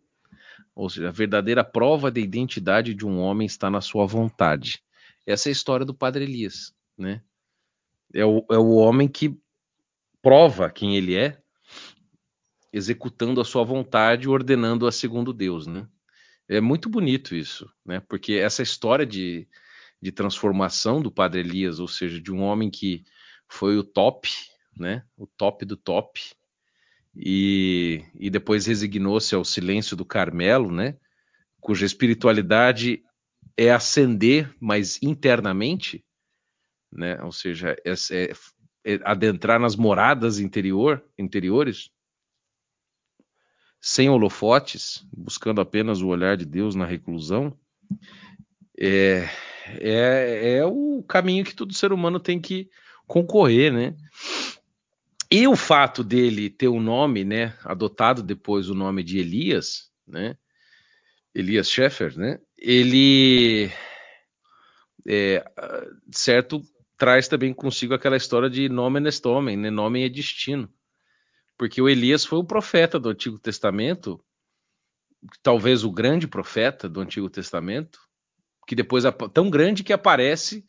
Ou 0.76 0.90
seja, 0.90 1.08
a 1.08 1.12
verdadeira 1.14 1.64
prova 1.64 2.12
da 2.12 2.20
identidade 2.20 2.94
de 2.94 3.06
um 3.06 3.20
homem 3.20 3.46
está 3.46 3.70
na 3.70 3.80
sua 3.80 4.06
vontade. 4.06 4.84
Essa 5.26 5.48
é 5.48 5.52
a 5.52 5.54
história 5.54 5.86
do 5.86 5.94
Padre 5.94 6.26
Elias, 6.26 6.76
né? 6.98 7.24
É 8.14 8.26
o, 8.26 8.46
é 8.52 8.58
o 8.58 8.72
homem 8.72 9.08
que 9.08 9.40
prova 10.22 10.70
quem 10.70 10.98
ele 10.98 11.16
é, 11.16 11.42
executando 12.74 13.40
a 13.40 13.46
sua 13.46 13.64
vontade, 13.64 14.28
ordenando-a 14.28 14.92
segundo 14.92 15.32
Deus, 15.32 15.68
né? 15.68 15.88
É 16.50 16.60
muito 16.60 16.90
bonito 16.90 17.34
isso, 17.34 17.72
né? 17.86 18.02
Porque 18.10 18.34
essa 18.34 18.62
história 18.62 19.06
de, 19.06 19.48
de 20.02 20.12
transformação 20.12 21.02
do 21.02 21.10
Padre 21.10 21.40
Elias, 21.40 21.80
ou 21.80 21.88
seja, 21.88 22.20
de 22.20 22.30
um 22.30 22.42
homem 22.42 22.70
que 22.70 23.06
foi 23.48 23.78
o 23.78 23.86
top, 23.86 24.28
né? 24.76 25.06
O 25.16 25.26
top 25.26 25.64
do 25.64 25.78
top, 25.78 26.20
e, 27.16 28.04
e 28.16 28.30
depois 28.30 28.66
resignou-se 28.66 29.34
ao 29.36 29.44
silêncio 29.44 29.96
do 29.96 30.06
Carmelo, 30.06 30.72
né? 30.72 30.98
Cuja 31.60 31.86
espiritualidade 31.86 33.04
é 33.58 33.72
ascender, 33.72 34.54
mas 34.60 35.02
internamente, 35.02 36.04
né? 36.92 37.22
Ou 37.22 37.32
seja, 37.32 37.76
é, 37.86 37.92
é, 38.12 38.32
é 38.86 39.00
adentrar 39.04 39.60
nas 39.60 39.76
moradas 39.76 40.40
interior, 40.40 41.04
interiores, 41.18 41.92
sem 43.82 44.10
holofotes, 44.10 45.06
buscando 45.12 45.62
apenas 45.62 46.02
o 46.02 46.08
olhar 46.08 46.36
de 46.36 46.46
Deus 46.46 46.76
na 46.76 46.86
reclusão, 46.86 47.58
é, 48.78 49.28
é, 49.80 50.58
é 50.58 50.66
o 50.66 51.04
caminho 51.08 51.44
que 51.44 51.56
todo 51.56 51.74
ser 51.74 51.92
humano 51.92 52.20
tem 52.20 52.40
que 52.40 52.70
concorrer, 53.08 53.74
né? 53.74 53.96
E 55.32 55.48
o 55.48 55.56
fato 55.56 56.04
dele 56.04 56.50
ter 56.50 56.68
o 56.68 56.76
um 56.76 56.82
nome, 56.82 57.24
né, 57.24 57.56
adotado 57.64 58.24
depois 58.24 58.68
o 58.68 58.74
nome 58.74 59.04
de 59.04 59.20
Elias, 59.20 59.92
né, 60.08 60.36
Elias 61.36 61.70
Sheffer, 61.70 62.18
né, 62.18 62.40
ele, 62.58 63.72
é, 65.08 65.46
certo, 66.12 66.64
traz 66.98 67.28
também 67.28 67.54
consigo 67.54 67.94
aquela 67.94 68.18
história 68.18 68.50
de 68.50 68.68
nome 68.68 69.00
neste 69.00 69.28
homem, 69.28 69.56
né, 69.56 69.70
nome 69.70 70.04
é 70.04 70.10
destino. 70.10 70.68
Porque 71.56 71.80
o 71.80 71.88
Elias 71.88 72.26
foi 72.26 72.40
o 72.40 72.44
profeta 72.44 73.00
do 73.00 73.10
Antigo 73.10 73.38
Testamento, 73.38 74.20
talvez 75.44 75.84
o 75.84 75.92
grande 75.92 76.28
profeta 76.28 76.90
do 76.90 77.02
Antigo 77.02 77.30
Testamento, 77.30 78.00
que 78.66 78.76
depois 78.76 79.04
tão 79.34 79.50
grande 79.50 79.84
que 79.84 79.94
aparece 79.94 80.66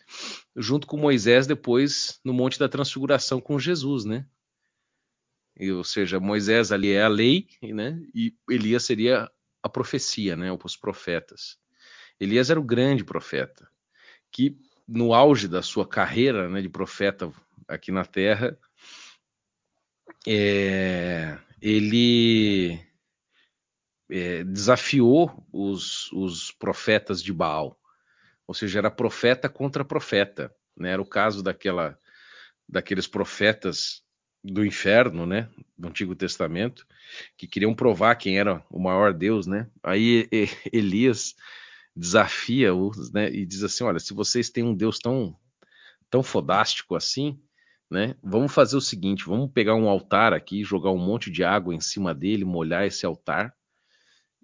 junto 0.57 0.87
com 0.87 0.97
Moisés 0.97 1.47
depois 1.47 2.19
no 2.25 2.33
Monte 2.33 2.59
da 2.59 2.69
Transfiguração 2.69 3.41
com 3.41 3.59
Jesus, 3.59 4.05
né? 4.05 4.27
Ou 5.71 5.85
seja, 5.85 6.21
Moisés 6.21 6.73
ali 6.73 6.93
é 6.93 7.03
a 7.03 7.09
lei, 7.09 7.49
né? 7.63 8.01
E 8.15 8.35
Elias 8.49 8.85
seria 8.85 9.31
a 9.63 9.69
profecia, 9.69 10.37
né? 10.37 10.51
Os 10.53 10.77
profetas. 10.77 11.59
Elias 12.19 12.51
era 12.51 12.61
o 12.61 12.65
grande 12.65 13.05
profeta, 13.05 13.69
que 14.31 14.57
no 14.87 15.15
auge 15.15 15.49
da 15.49 15.63
sua 15.63 15.87
carreira 15.87 16.49
né, 16.49 16.61
de 16.61 16.69
profeta 16.69 17.33
aqui 17.69 17.93
na 17.93 18.05
Terra, 18.05 18.59
é, 20.27 21.39
ele 21.63 22.81
é, 24.11 24.45
desafiou 24.45 25.47
os, 25.53 26.11
os 26.13 26.51
profetas 26.51 27.23
de 27.23 27.33
Baal, 27.33 27.81
ou 28.47 28.55
seja, 28.55 28.81
era 28.81 28.91
profeta 28.91 29.49
contra 29.49 29.85
profeta. 29.85 30.55
Né? 30.77 30.91
Era 30.91 31.01
o 31.01 31.07
caso 31.07 31.43
daquela, 31.43 31.99
daqueles 32.69 33.07
profetas 33.07 34.03
do 34.43 34.65
inferno, 34.65 35.27
né, 35.27 35.49
do 35.77 35.89
Antigo 35.89 36.15
Testamento, 36.15 36.87
que 37.37 37.47
queriam 37.47 37.75
provar 37.75 38.15
quem 38.17 38.39
era 38.39 38.65
o 38.71 38.79
maior 38.79 39.13
Deus, 39.13 39.47
né? 39.47 39.69
Aí 39.83 40.29
Elias 40.73 41.35
desafia-os, 41.95 43.13
né, 43.13 43.31
e 43.31 43.45
diz 43.45 43.63
assim: 43.63 43.85
olha, 43.85 43.99
se 43.99 44.15
vocês 44.15 44.49
têm 44.49 44.65
um 44.65 44.75
Deus 44.75 44.99
tão, 44.99 45.37
tão 46.09 46.23
fodástico 46.23 46.95
assim, 46.95 47.39
né, 47.91 48.15
vamos 48.23 48.53
fazer 48.53 48.77
o 48.77 48.81
seguinte: 48.81 49.25
vamos 49.27 49.51
pegar 49.53 49.75
um 49.75 49.89
altar 49.89 50.33
aqui, 50.33 50.65
jogar 50.65 50.91
um 50.91 50.99
monte 50.99 51.31
de 51.31 51.45
água 51.45 51.75
em 51.75 51.81
cima 51.81 52.15
dele, 52.15 52.45
molhar 52.45 52.87
esse 52.87 53.05
altar 53.05 53.55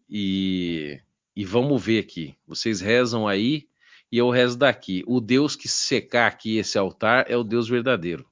e, 0.08 1.00
e 1.34 1.44
vamos 1.44 1.82
ver 1.82 2.00
aqui. 2.00 2.36
Vocês 2.46 2.80
rezam 2.80 3.26
aí 3.26 3.68
e 4.10 4.18
eu 4.18 4.30
rezo 4.30 4.58
daqui. 4.58 5.02
O 5.06 5.20
Deus 5.20 5.56
que 5.56 5.68
secar 5.68 6.26
aqui 6.26 6.58
esse 6.58 6.78
altar 6.78 7.26
é 7.28 7.36
o 7.36 7.44
Deus 7.44 7.68
verdadeiro, 7.68 8.26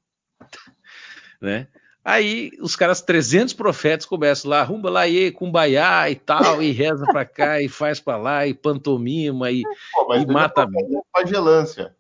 né? 1.45 1.69
Aí 2.05 2.51
os 2.61 2.77
caras, 2.77 3.01
300 3.01 3.55
profetas, 3.55 4.05
começam 4.05 4.51
lá, 4.51 4.63
rumba 4.63 4.91
lá, 4.91 5.09
e 5.09 5.31
cumbaiá 5.31 6.11
e 6.11 6.17
tal, 6.17 6.63
e 6.63 6.71
reza 6.71 7.07
pra 7.07 7.25
cá, 7.25 7.63
e 7.63 7.69
faz 7.69 7.99
pra 7.99 8.19
lá, 8.19 8.47
e 8.47 8.53
pantomima, 8.53 9.51
e, 9.51 9.63
Pô, 9.93 10.15
e 10.15 10.27
mata. 10.27 10.67
Pagelância. 11.13 11.95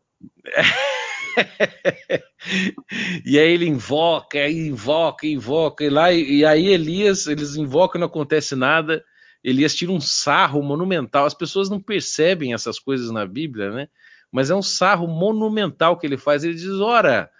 e 3.24 3.38
aí 3.38 3.50
ele 3.50 3.66
invoca, 3.66 4.38
aí 4.38 4.68
invoca, 4.68 5.26
invoca, 5.26 5.82
e 5.84 5.88
lá, 5.88 6.12
e, 6.12 6.38
e 6.38 6.44
aí 6.44 6.68
Elias, 6.68 7.26
eles 7.26 7.56
invocam 7.56 7.98
e 7.98 8.00
não 8.00 8.08
acontece 8.08 8.54
nada. 8.54 9.02
Elias 9.42 9.74
tira 9.74 9.90
um 9.92 10.00
sarro 10.00 10.62
monumental. 10.62 11.24
As 11.26 11.34
pessoas 11.34 11.70
não 11.70 11.80
percebem 11.80 12.54
essas 12.54 12.78
coisas 12.78 13.10
na 13.10 13.26
Bíblia, 13.26 13.70
né? 13.70 13.88
Mas 14.30 14.50
é 14.50 14.54
um 14.54 14.62
sarro 14.62 15.06
monumental 15.06 15.98
que 15.98 16.06
ele 16.06 16.16
faz. 16.16 16.44
Ele 16.44 16.54
diz: 16.54 16.80
ora, 16.80 17.30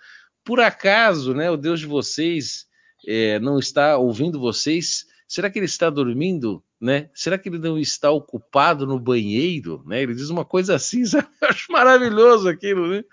por 0.45 0.61
acaso, 0.61 1.35
né, 1.35 1.51
o 1.51 1.57
Deus 1.57 1.81
de 1.81 1.87
vocês 1.87 2.67
é, 3.07 3.39
não 3.41 3.59
está 3.59 3.97
ouvindo 3.97 4.39
vocês? 4.39 5.07
Será 5.27 5.51
que 5.51 5.59
ele 5.59 5.67
está 5.67 5.89
dormindo? 5.89 6.63
Né? 6.81 7.09
Será 7.15 7.39
que 7.39 7.49
ele 7.49 7.59
não 7.59 7.79
está 7.79 8.11
ocupado 8.11 8.87
no 8.87 9.01
banheiro? 9.01 9.83
Né? 9.87 10.03
Ele 10.03 10.15
diz 10.15 10.29
uma 10.29 10.45
coisa 10.45 10.75
assim, 10.75 11.05
sabe? 11.07 11.27
Acho 11.41 11.73
maravilhoso 11.73 12.49
aquilo, 12.49 12.89
né? 12.89 13.05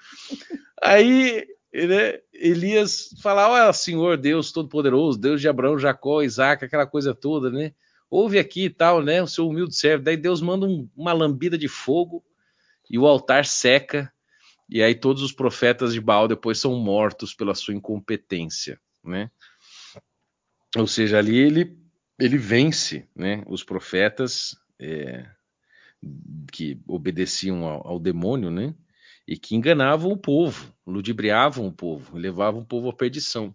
Aí 0.83 1.47
né, 1.73 2.19
Elias 2.33 3.15
fala: 3.21 3.49
Olha, 3.49 3.71
Senhor 3.71 4.17
Deus 4.17 4.51
Todo-Poderoso, 4.51 5.17
Deus 5.17 5.39
de 5.39 5.47
Abraão, 5.47 5.79
Jacó, 5.79 6.21
Isaac, 6.21 6.65
aquela 6.65 6.85
coisa 6.85 7.15
toda, 7.15 7.49
né? 7.49 7.73
Ouve 8.09 8.37
aqui 8.37 8.65
e 8.65 8.69
tal, 8.69 9.01
né? 9.01 9.23
O 9.23 9.27
seu 9.27 9.47
humilde 9.47 9.73
servo. 9.73 10.03
Daí 10.03 10.17
Deus 10.17 10.41
manda 10.41 10.65
um, 10.65 10.89
uma 10.95 11.13
lambida 11.13 11.57
de 11.57 11.69
fogo 11.69 12.23
e 12.89 12.99
o 12.99 13.07
altar 13.07 13.45
seca 13.45 14.11
e 14.71 14.81
aí 14.81 14.95
todos 14.95 15.21
os 15.21 15.33
profetas 15.33 15.93
de 15.93 15.99
Baal 15.99 16.29
depois 16.29 16.57
são 16.57 16.79
mortos 16.79 17.33
pela 17.33 17.53
sua 17.53 17.73
incompetência, 17.73 18.79
né? 19.03 19.29
Ou 20.77 20.87
seja, 20.87 21.17
ali 21.17 21.37
ele, 21.37 21.77
ele 22.17 22.37
vence 22.37 23.05
né, 23.13 23.43
os 23.47 23.65
profetas 23.65 24.55
é, 24.79 25.29
que 26.53 26.79
obedeciam 26.87 27.65
ao, 27.65 27.85
ao, 27.85 27.99
demônio, 27.99 28.49
né? 28.49 28.73
E 29.27 29.37
que 29.37 29.57
enganavam 29.57 30.09
o 30.09 30.17
povo, 30.17 30.73
ludibriavam 30.87 31.67
o 31.67 31.73
povo, 31.73 32.17
levavam 32.17 32.61
o 32.61 32.65
povo 32.65 32.89
à 32.89 32.93
perdição. 32.93 33.53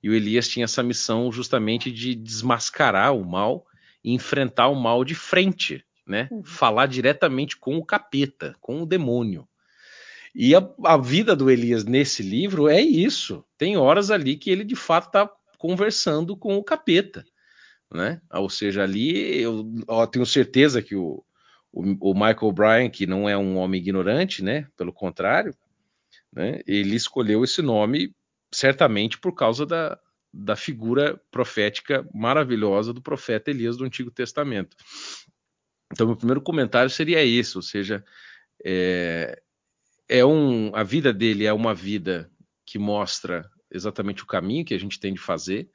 E 0.00 0.08
o 0.08 0.14
Elias 0.14 0.46
tinha 0.46 0.64
essa 0.64 0.82
missão 0.82 1.32
justamente 1.32 1.90
de 1.90 2.14
desmascarar 2.14 3.16
o 3.16 3.24
mal 3.24 3.66
e 4.04 4.14
enfrentar 4.14 4.68
o 4.68 4.76
mal 4.76 5.04
de 5.04 5.16
frente, 5.16 5.84
né? 6.06 6.28
Uhum. 6.30 6.44
Falar 6.44 6.86
diretamente 6.86 7.56
com 7.56 7.76
o 7.76 7.84
capeta, 7.84 8.54
com 8.60 8.80
o 8.80 8.86
demônio. 8.86 9.48
E 10.38 10.54
a, 10.54 10.68
a, 10.84 10.98
vida 10.98 11.34
do 11.34 11.50
Elias 11.50 11.86
nesse 11.86 12.22
livro 12.22 12.68
é 12.68 12.78
isso. 12.78 13.42
Tem 13.56 13.78
horas 13.78 14.10
ali 14.10 14.36
que 14.36 14.50
ele 14.50 14.64
de 14.64 14.76
fato 14.76 15.06
está 15.06 15.30
conversando 15.56 16.36
com 16.36 16.58
o 16.58 16.62
capeta, 16.62 17.24
né? 17.90 18.20
Ou 18.30 18.50
seja, 18.50 18.82
ali 18.82 19.40
eu, 19.40 19.66
eu 19.88 20.06
tenho 20.06 20.26
certeza 20.26 20.82
que 20.82 20.94
o, 20.94 21.24
o, 21.72 22.10
o, 22.10 22.12
Michael 22.12 22.52
Bryan, 22.52 22.90
que 22.90 23.06
não 23.06 23.26
é 23.26 23.34
um 23.34 23.56
homem 23.56 23.80
ignorante, 23.80 24.44
né? 24.44 24.68
Pelo 24.76 24.92
contrário, 24.92 25.56
né? 26.30 26.60
Ele 26.66 26.94
escolheu 26.94 27.42
esse 27.42 27.62
nome 27.62 28.14
certamente 28.52 29.16
por 29.16 29.32
causa 29.32 29.64
da, 29.64 29.98
da 30.30 30.54
figura 30.54 31.18
profética 31.30 32.06
maravilhosa 32.12 32.92
do 32.92 33.00
profeta 33.00 33.50
Elias 33.50 33.78
do 33.78 33.86
Antigo 33.86 34.10
Testamento. 34.10 34.76
Então, 35.90 36.06
meu 36.06 36.16
primeiro 36.16 36.42
comentário 36.42 36.90
seria 36.90 37.24
isso, 37.24 37.56
ou 37.58 37.62
seja, 37.62 38.04
é, 38.62 39.40
é 40.08 40.24
um, 40.24 40.74
a 40.74 40.82
vida 40.82 41.12
dele 41.12 41.44
é 41.44 41.52
uma 41.52 41.74
vida 41.74 42.30
que 42.64 42.78
mostra 42.78 43.48
exatamente 43.70 44.22
o 44.22 44.26
caminho 44.26 44.64
que 44.64 44.74
a 44.74 44.78
gente 44.78 44.98
tem 44.98 45.12
de 45.12 45.20
fazer, 45.20 45.70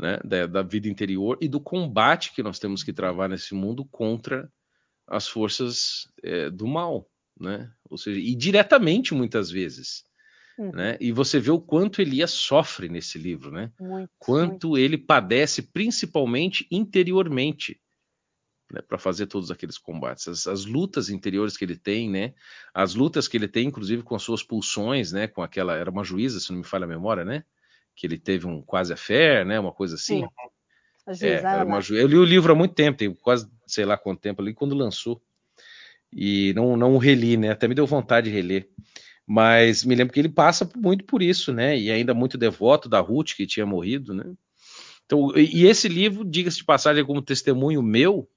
né, 0.00 0.18
da, 0.24 0.46
da, 0.46 0.62
vida 0.62 0.88
interior 0.88 1.38
e 1.40 1.48
do 1.48 1.60
combate 1.60 2.32
que 2.34 2.42
nós 2.42 2.58
temos 2.58 2.82
que 2.82 2.92
travar 2.92 3.28
nesse 3.28 3.54
mundo 3.54 3.84
contra 3.86 4.50
as 5.06 5.26
forças 5.26 6.08
é, 6.22 6.50
do 6.50 6.66
mal, 6.66 7.08
né? 7.38 7.70
Ou 7.88 7.96
seja, 7.96 8.20
e 8.20 8.34
diretamente 8.34 9.14
muitas 9.14 9.50
vezes, 9.50 10.04
uhum. 10.58 10.72
né? 10.72 10.98
E 11.00 11.12
você 11.12 11.38
vê 11.38 11.50
o 11.50 11.60
quanto 11.60 12.02
Elias 12.02 12.32
sofre 12.32 12.88
nesse 12.88 13.18
livro, 13.18 13.50
né? 13.50 13.72
Muito, 13.80 14.10
quanto 14.18 14.68
muito. 14.70 14.78
ele 14.78 14.98
padece, 14.98 15.62
principalmente 15.62 16.66
interiormente, 16.70 17.80
né, 18.70 18.80
para 18.80 18.98
fazer 18.98 19.26
todos 19.26 19.50
aqueles 19.50 19.78
combates. 19.78 20.26
As, 20.28 20.46
as, 20.46 20.64
lutas 20.64 21.08
interiores 21.08 21.56
que 21.56 21.64
ele 21.64 21.76
tem, 21.76 22.10
né? 22.10 22.34
As 22.74 22.94
lutas 22.94 23.28
que 23.28 23.36
ele 23.36 23.48
tem, 23.48 23.68
inclusive, 23.68 24.02
com 24.02 24.14
as 24.14 24.22
suas 24.22 24.42
pulsões, 24.42 25.12
né? 25.12 25.26
Com 25.26 25.42
aquela. 25.42 25.76
Era 25.76 25.90
uma 25.90 26.04
juíza, 26.04 26.40
se 26.40 26.50
não 26.50 26.58
me 26.58 26.64
falha 26.64 26.84
a 26.84 26.88
memória, 26.88 27.24
né? 27.24 27.44
Que 27.94 28.06
ele 28.06 28.18
teve 28.18 28.46
um 28.46 28.60
quase 28.60 28.92
affair, 28.92 29.46
né? 29.46 29.58
Uma 29.58 29.72
coisa 29.72 29.94
assim. 29.94 30.26
Sim. 31.12 31.26
É, 31.26 31.62
uma 31.62 31.80
ju... 31.80 31.94
Eu 31.94 32.08
li 32.08 32.16
o 32.16 32.24
livro 32.24 32.52
há 32.52 32.56
muito 32.56 32.74
tempo, 32.74 32.98
tem 32.98 33.14
quase 33.14 33.48
sei 33.64 33.84
lá 33.84 33.96
quanto 33.96 34.20
tempo 34.20 34.42
ali, 34.42 34.52
quando 34.52 34.74
lançou. 34.74 35.22
E 36.12 36.52
não, 36.54 36.76
não 36.76 36.94
o 36.94 36.98
reli, 36.98 37.36
né? 37.36 37.50
Até 37.50 37.68
me 37.68 37.74
deu 37.74 37.86
vontade 37.86 38.28
de 38.28 38.34
reler. 38.34 38.68
Mas 39.24 39.84
me 39.84 39.94
lembro 39.94 40.12
que 40.12 40.20
ele 40.20 40.28
passa 40.28 40.68
muito 40.76 41.04
por 41.04 41.22
isso, 41.22 41.52
né? 41.52 41.78
E 41.78 41.90
ainda 41.90 42.14
muito 42.14 42.38
devoto 42.38 42.88
da 42.88 43.00
Ruth, 43.00 43.34
que 43.36 43.46
tinha 43.46 43.66
morrido, 43.66 44.14
né? 44.14 44.24
Então, 45.04 45.32
e 45.36 45.66
esse 45.66 45.88
livro, 45.88 46.24
diga-se 46.24 46.58
de 46.58 46.64
passagem, 46.64 47.04
como 47.04 47.22
testemunho 47.22 47.82
meu, 47.82 48.28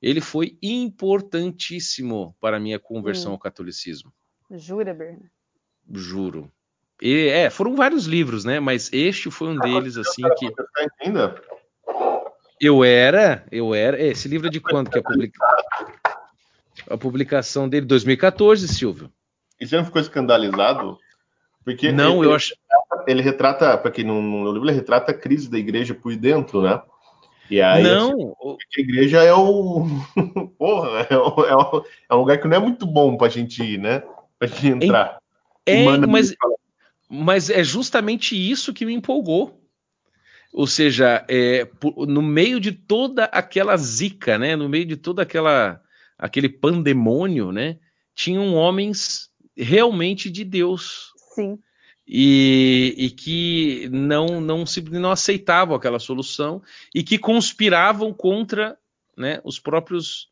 ele 0.00 0.20
foi 0.20 0.58
importantíssimo 0.62 2.36
para 2.40 2.56
a 2.56 2.60
minha 2.60 2.78
conversão 2.78 3.32
hum. 3.32 3.34
ao 3.34 3.38
catolicismo. 3.38 4.12
Jura, 4.50 4.92
Berna? 4.92 5.30
Juro. 5.90 6.50
E, 7.00 7.28
é, 7.28 7.50
foram 7.50 7.74
vários 7.74 8.06
livros, 8.06 8.44
né? 8.44 8.60
Mas 8.60 8.92
este 8.92 9.30
foi 9.30 9.48
um 9.48 9.58
deles, 9.58 9.96
assim, 9.96 10.22
que. 10.38 10.52
Ainda? 11.02 11.40
Eu 12.60 12.84
era, 12.84 13.44
eu 13.50 13.74
era. 13.74 14.00
Esse 14.00 14.28
livro 14.28 14.46
é 14.46 14.50
de 14.50 14.60
quando 14.60 14.90
que 14.90 14.98
é 14.98 15.02
publicado? 15.02 15.62
A 16.88 16.96
publicação 16.96 17.68
dele, 17.68 17.86
2014, 17.86 18.68
Silvio. 18.68 19.10
E 19.60 19.66
você 19.66 19.76
não 19.76 19.84
ficou 19.84 20.00
escandalizado? 20.00 20.98
Porque 21.64 21.90
não, 21.90 22.18
ele, 22.18 22.26
eu 22.26 22.34
acho. 22.34 22.54
Ele 23.06 23.22
retrata, 23.22 23.76
para 23.76 23.90
quem 23.90 24.04
não, 24.04 24.22
no 24.22 24.52
livro, 24.52 24.68
ele 24.68 24.76
retrata 24.76 25.12
a 25.12 25.14
crise 25.14 25.50
da 25.50 25.58
igreja 25.58 25.94
por 25.94 26.14
dentro, 26.16 26.62
né? 26.62 26.80
E 27.50 27.60
aí, 27.60 27.82
não, 27.82 28.10
assim, 28.10 28.56
a 28.76 28.80
igreja 28.80 29.22
é 29.22 29.34
o. 29.34 29.86
Porra, 30.58 31.06
é, 31.10 31.16
o, 31.16 31.44
é, 31.44 31.54
o, 31.54 31.84
é, 32.10 32.14
um 32.14 32.18
lugar 32.18 32.38
que 32.38 32.48
não 32.48 32.56
é 32.56 32.60
muito 32.60 32.86
bom 32.86 33.16
pra 33.16 33.28
gente 33.28 33.62
ir, 33.62 33.78
né? 33.78 34.02
Pra 34.38 34.48
gente 34.48 34.84
entrar. 34.84 35.18
É, 35.66 35.98
mas, 35.98 36.34
mas 37.08 37.50
é 37.50 37.62
justamente 37.62 38.34
isso 38.34 38.72
que 38.72 38.86
me 38.86 38.94
empolgou. 38.94 39.60
Ou 40.52 40.66
seja, 40.66 41.24
é, 41.28 41.68
no 42.06 42.22
meio 42.22 42.60
de 42.60 42.72
toda 42.72 43.24
aquela 43.24 43.76
zica, 43.76 44.38
né? 44.38 44.56
No 44.56 44.68
meio 44.68 44.86
de 44.86 44.96
toda 44.96 45.22
aquela 45.22 45.80
aquele 46.18 46.48
pandemônio, 46.48 47.50
né? 47.50 47.78
Tinham 48.14 48.54
homens 48.54 49.28
realmente 49.56 50.30
de 50.30 50.44
Deus. 50.44 51.12
Sim 51.34 51.58
e, 52.06 52.94
e, 52.98 53.10
que 53.10 53.88
não, 53.90 54.40
não, 54.40 54.64
não 54.90 55.10
aceitavam 55.10 55.74
aquela 55.74 55.98
solução 55.98 56.62
e 56.94 57.02
que 57.02 57.18
conspiravam 57.18 58.12
contra 58.12 58.76
né, 59.16 59.40
os 59.42 59.58
próprios 59.58 60.28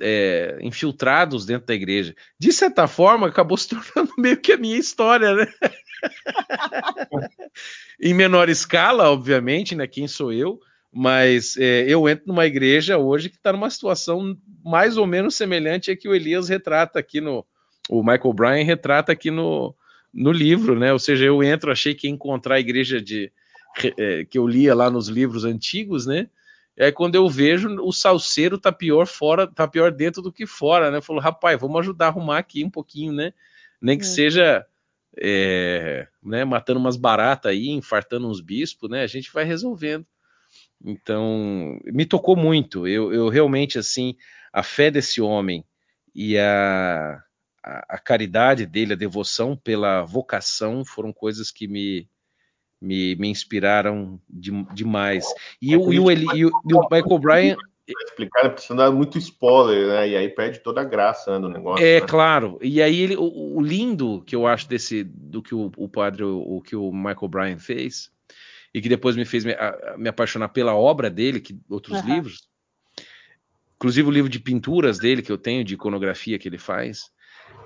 é, 0.00 0.58
infiltrados 0.60 1.44
dentro 1.44 1.66
da 1.66 1.74
igreja. 1.74 2.14
De 2.38 2.52
certa 2.52 2.86
forma, 2.86 3.26
acabou 3.26 3.56
se 3.56 3.68
tornando 3.68 4.12
meio 4.18 4.36
que 4.36 4.52
a 4.52 4.56
minha 4.56 4.76
história, 4.76 5.34
né? 5.34 5.46
em 8.00 8.14
menor 8.14 8.48
escala, 8.48 9.10
obviamente, 9.10 9.74
né? 9.74 9.86
Quem 9.86 10.06
sou 10.06 10.32
eu? 10.32 10.60
Mas 10.92 11.56
é, 11.56 11.84
eu 11.88 12.08
entro 12.08 12.28
numa 12.28 12.46
igreja 12.46 12.96
hoje 12.96 13.28
que 13.28 13.36
está 13.36 13.52
numa 13.52 13.70
situação 13.70 14.36
mais 14.64 14.96
ou 14.96 15.06
menos 15.06 15.34
semelhante 15.34 15.90
a 15.90 15.96
que 15.96 16.08
o 16.08 16.14
Elias 16.14 16.48
retrata 16.48 16.98
aqui 16.98 17.20
no. 17.20 17.44
O 17.88 18.02
Michael 18.02 18.32
Bryan 18.34 18.64
retrata 18.64 19.12
aqui 19.12 19.30
no, 19.30 19.74
no 20.12 20.32
livro, 20.32 20.78
né? 20.78 20.92
Ou 20.92 20.98
seja, 20.98 21.24
eu 21.24 21.42
entro, 21.42 21.70
achei 21.70 21.94
que 21.94 22.06
ia 22.06 22.12
encontrar 22.12 22.56
a 22.56 22.60
igreja 22.60 23.00
de 23.00 23.32
é, 23.98 24.24
que 24.24 24.38
eu 24.38 24.46
lia 24.46 24.74
lá 24.74 24.90
nos 24.90 25.08
livros 25.08 25.44
antigos, 25.44 26.06
né? 26.06 26.28
E 26.76 26.84
aí 26.84 26.92
quando 26.92 27.14
eu 27.14 27.28
vejo 27.28 27.68
o 27.82 27.92
salseiro 27.92 28.58
tá 28.58 28.70
pior 28.70 29.06
fora, 29.06 29.46
tá 29.46 29.66
pior 29.66 29.90
dentro 29.90 30.22
do 30.22 30.32
que 30.32 30.46
fora, 30.46 30.90
né? 30.90 31.00
Falou, 31.00 31.22
rapaz, 31.22 31.60
vamos 31.60 31.80
ajudar 31.80 32.06
a 32.06 32.08
arrumar 32.08 32.38
aqui 32.38 32.64
um 32.64 32.70
pouquinho, 32.70 33.12
né? 33.12 33.32
Nem 33.80 33.98
que 33.98 34.04
é. 34.04 34.08
seja 34.08 34.66
é, 35.16 36.06
né, 36.22 36.44
matando 36.44 36.78
umas 36.78 36.96
baratas 36.96 37.50
aí, 37.50 37.68
infartando 37.68 38.28
uns 38.28 38.40
bispos, 38.40 38.88
né? 38.88 39.02
A 39.02 39.06
gente 39.06 39.32
vai 39.32 39.44
resolvendo. 39.44 40.06
Então, 40.84 41.80
me 41.84 42.06
tocou 42.06 42.36
muito. 42.36 42.86
Eu, 42.86 43.12
eu 43.12 43.28
realmente, 43.28 43.78
assim, 43.78 44.16
a 44.52 44.62
fé 44.62 44.90
desse 44.90 45.20
homem 45.20 45.64
e 46.14 46.38
a, 46.38 47.22
a, 47.68 47.96
a, 47.96 47.98
caridade 47.98 48.64
dele, 48.64 48.94
a 48.94 48.96
devoção 48.96 49.56
pela 49.56 50.02
vocação 50.02 50.84
foram 50.84 51.12
coisas 51.12 51.50
que 51.50 51.68
me, 51.68 52.08
me, 52.80 53.14
me 53.16 53.28
inspiraram 53.28 54.20
de, 54.28 54.50
demais. 54.72 55.26
E, 55.60 55.76
o, 55.76 55.92
e, 55.92 56.00
o, 56.00 56.10
e, 56.10 56.44
o, 56.46 56.50
e 56.68 56.74
o 56.74 56.88
Michael 56.90 57.18
Bryan 57.18 57.56
explicar, 58.02 58.44
né? 58.44 58.50
Porque 58.50 58.74
dar 58.74 58.90
muito 58.90 59.18
spoiler, 59.18 59.88
né? 59.88 60.08
E 60.08 60.16
aí 60.16 60.28
perde 60.28 60.60
toda 60.60 60.80
a 60.80 60.84
graça 60.84 61.32
né, 61.32 61.40
do 61.40 61.48
negócio. 61.48 61.84
É, 61.84 62.00
né? 62.00 62.06
claro. 62.06 62.58
E 62.60 62.82
aí 62.82 63.00
ele, 63.00 63.16
o, 63.16 63.56
o, 63.56 63.60
lindo 63.60 64.22
que 64.26 64.36
eu 64.36 64.46
acho 64.46 64.68
desse 64.68 65.04
do 65.04 65.42
que 65.42 65.54
o, 65.54 65.70
o 65.76 65.88
padre, 65.88 66.24
o, 66.24 66.56
o, 66.56 66.62
que 66.62 66.76
o 66.76 66.92
Michael 66.92 67.28
Bryan 67.28 67.58
fez, 67.58 68.10
e 68.74 68.80
que 68.80 68.88
depois 68.88 69.16
me 69.16 69.24
fez 69.24 69.44
me, 69.44 69.52
a, 69.52 69.94
me 69.96 70.08
apaixonar 70.08 70.48
pela 70.48 70.74
obra 70.74 71.08
dele, 71.08 71.40
que 71.40 71.58
outros 71.68 72.00
uhum. 72.00 72.14
livros, 72.14 72.48
inclusive 73.76 74.08
o 74.08 74.12
livro 74.12 74.30
de 74.30 74.40
pinturas 74.40 74.98
dele 74.98 75.22
que 75.22 75.32
eu 75.32 75.38
tenho, 75.38 75.64
de 75.64 75.74
iconografia 75.74 76.38
que 76.38 76.48
ele 76.48 76.58
faz, 76.58 77.10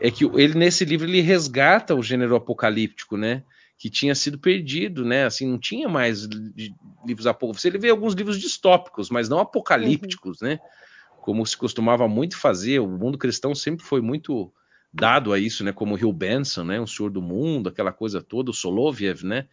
é 0.00 0.10
que 0.10 0.24
ele 0.24 0.54
nesse 0.54 0.84
livro 0.84 1.06
ele 1.06 1.20
resgata 1.20 1.94
o 1.94 2.02
gênero 2.02 2.34
apocalíptico, 2.34 3.16
né? 3.16 3.44
Que 3.78 3.88
tinha 3.88 4.14
sido 4.14 4.38
perdido, 4.38 5.04
né? 5.04 5.24
Assim, 5.24 5.46
não 5.46 5.58
tinha 5.58 5.88
mais 5.88 6.28
livros 7.06 7.26
apocalípticos. 7.26 7.64
Ele 7.64 7.78
vê 7.78 7.90
alguns 7.90 8.14
livros 8.14 8.40
distópicos, 8.40 9.10
mas 9.10 9.28
não 9.28 9.38
apocalípticos, 9.38 10.40
uhum. 10.40 10.48
né? 10.48 10.58
Como 11.20 11.46
se 11.46 11.56
costumava 11.56 12.08
muito 12.08 12.36
fazer. 12.36 12.80
O 12.80 12.88
mundo 12.88 13.16
cristão 13.16 13.54
sempre 13.54 13.84
foi 13.84 14.00
muito 14.00 14.52
dado 14.92 15.32
a 15.32 15.38
isso, 15.38 15.62
né? 15.62 15.72
Como 15.72 15.96
Hill 15.96 16.12
Benson, 16.12 16.64
né? 16.64 16.80
O 16.80 16.86
Senhor 16.86 17.10
do 17.10 17.22
Mundo, 17.22 17.68
aquela 17.68 17.92
coisa 17.92 18.20
toda, 18.20 18.50
o 18.50 18.54
Soloviev, 18.54 19.24
né? 19.24 19.46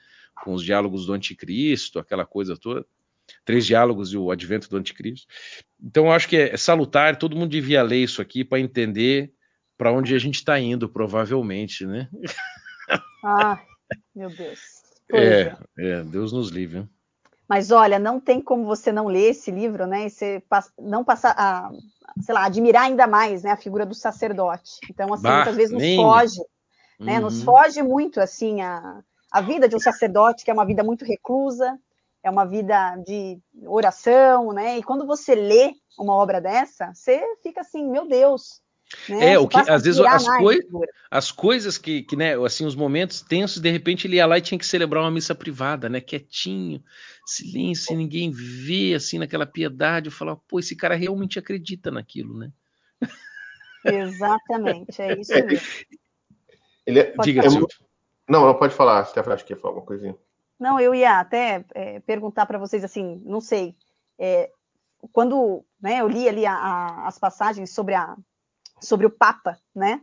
Com 0.44 0.54
os 0.54 0.63
diálogos 0.63 1.06
do 1.06 1.13
Anticristo, 1.13 2.00
aquela 2.00 2.26
coisa 2.26 2.58
toda. 2.58 2.86
Três 3.46 3.68
diálogos 3.68 4.12
e 4.13 4.18
o 4.18 4.32
advento 4.32 4.68
do 4.68 4.78
Anticristo. 4.78 5.28
Então, 5.80 6.06
eu 6.06 6.12
acho 6.12 6.28
que 6.28 6.36
é 6.36 6.58
salutar, 6.58 7.18
todo 7.18 7.36
mundo 7.36 7.52
devia 7.52 7.84
ler 7.84 8.04
isso 8.04 8.20
aqui 8.20 8.44
para 8.44 8.60
entender 8.60 9.32
para 9.80 9.94
onde 9.94 10.13
a 10.13 10.20
gente 10.20 10.36
está 10.36 10.60
indo, 10.60 10.89
provavelmente, 10.89 11.86
né? 11.86 12.10
Ah, 13.24 13.58
meu 14.13 14.30
Deus. 14.30 14.60
É, 15.13 15.24
é, 15.26 15.58
é, 15.78 16.04
Deus 16.04 16.34
nos 16.34 16.50
livre. 16.50 16.86
Mas 17.48 17.72
olha, 17.72 17.98
não 17.98 18.20
tem 18.20 18.42
como 18.42 18.65
você 18.65 18.92
não 18.92 19.08
ler 19.08 19.30
esse 19.30 19.50
livro, 19.50 19.88
né? 19.88 20.08
E 20.08 20.10
você 20.10 20.44
não 20.78 21.04
passar 21.04 21.34
a, 21.38 21.72
sei 22.20 22.36
lá, 22.36 22.44
admirar 22.44 22.84
ainda 22.84 23.08
mais, 23.08 23.42
né, 23.42 23.52
a 23.52 23.58
figura 23.58 23.86
do 23.86 23.96
sacerdote. 23.96 24.80
Então, 24.89 25.13
assim, 25.13 25.24
bah, 25.24 25.36
muitas 25.36 25.56
vezes 25.56 25.72
nos 25.72 25.82
nem... 25.82 25.96
foge, 25.96 26.42
né? 27.00 27.15
Uhum. 27.15 27.22
Nos 27.22 27.42
foge 27.42 27.82
muito, 27.82 28.20
assim, 28.20 28.60
a, 28.60 29.02
a 29.32 29.39
vida 29.39 29.70
de 29.70 29.78
um 29.78 29.80
sacerdote, 29.80 30.44
que 30.44 30.52
é 30.52 30.54
uma 30.54 30.65
vida 30.65 30.84
muito 30.84 31.06
reclusa, 31.06 31.80
é 32.22 32.30
uma 32.30 32.46
vida 32.46 32.98
de 32.98 33.39
oração, 33.65 34.52
né? 34.52 34.78
E 34.78 34.84
quando 34.84 35.08
você 35.08 35.36
lê 35.36 35.74
uma 35.98 36.15
obra 36.15 36.42
dessa, 36.42 36.94
você 36.94 37.22
fica 37.42 37.62
assim, 37.62 37.89
meu 37.89 38.06
Deus, 38.08 38.62
né? 39.08 39.34
É, 39.34 39.39
o 39.39 39.47
que 39.47 39.58
às 39.58 39.84
vezes 39.84 39.99
as, 39.99 40.25
coi 40.25 40.60
as 41.12 41.32
coisas 41.32 41.78
que, 41.78 42.04
que, 42.04 42.15
né, 42.15 42.36
assim, 42.43 42.65
os 42.65 42.75
momentos 42.75 43.21
tensos, 43.21 43.62
de 43.62 43.69
repente 43.69 44.08
ele 44.08 44.15
ia 44.15 44.25
lá 44.25 44.38
e 44.38 44.41
tinha 44.41 44.58
que 44.58 44.65
celebrar 44.65 45.04
uma 45.04 45.12
missa 45.12 45.36
privada, 45.36 45.88
né, 45.88 46.02
quietinho, 46.02 46.84
silêncio, 47.25 47.95
ninguém 47.95 48.32
vê, 48.32 48.95
assim, 48.95 49.19
naquela 49.19 49.45
piedade, 49.45 50.08
eu 50.08 50.12
falava, 50.12 50.41
pô, 50.47 50.60
esse 50.60 50.75
cara 50.75 50.95
realmente 50.95 51.38
acredita 51.38 51.91
naquilo, 51.91 52.38
né? 52.38 52.52
Exatamente, 53.86 55.02
é 55.02 55.19
isso 55.19 55.34
mesmo. 55.34 55.67
Ele 56.86 56.99
é, 56.99 57.13
Diga, 57.21 57.41
é, 57.41 57.49
Não, 58.28 58.45
não 58.45 58.56
pode 58.56 58.73
falar, 58.73 59.06
Stefan, 59.06 59.34
acho 59.34 59.45
que 59.45 59.54
ia 59.54 59.58
falar 59.58 59.71
alguma 59.71 59.86
coisinha. 59.86 60.15
Não, 60.60 60.80
eu 60.80 60.93
ia 60.93 61.19
até 61.19 61.63
é, 61.73 61.99
perguntar 62.02 62.45
para 62.45 62.58
vocês, 62.58 62.84
assim, 62.84 63.21
não 63.23 63.39
sei, 63.39 63.75
é, 64.17 64.52
quando 65.12 65.63
né, 65.82 66.02
eu 66.02 66.08
li 66.08 66.28
ali 66.28 66.45
a, 66.45 66.54
a, 66.54 67.08
as 67.08 67.17
passagens 67.17 67.73
sobre 67.73 67.95
a 67.95 68.17
sobre 68.82 69.06
o 69.06 69.12
Papa, 69.12 69.58
né? 69.76 70.02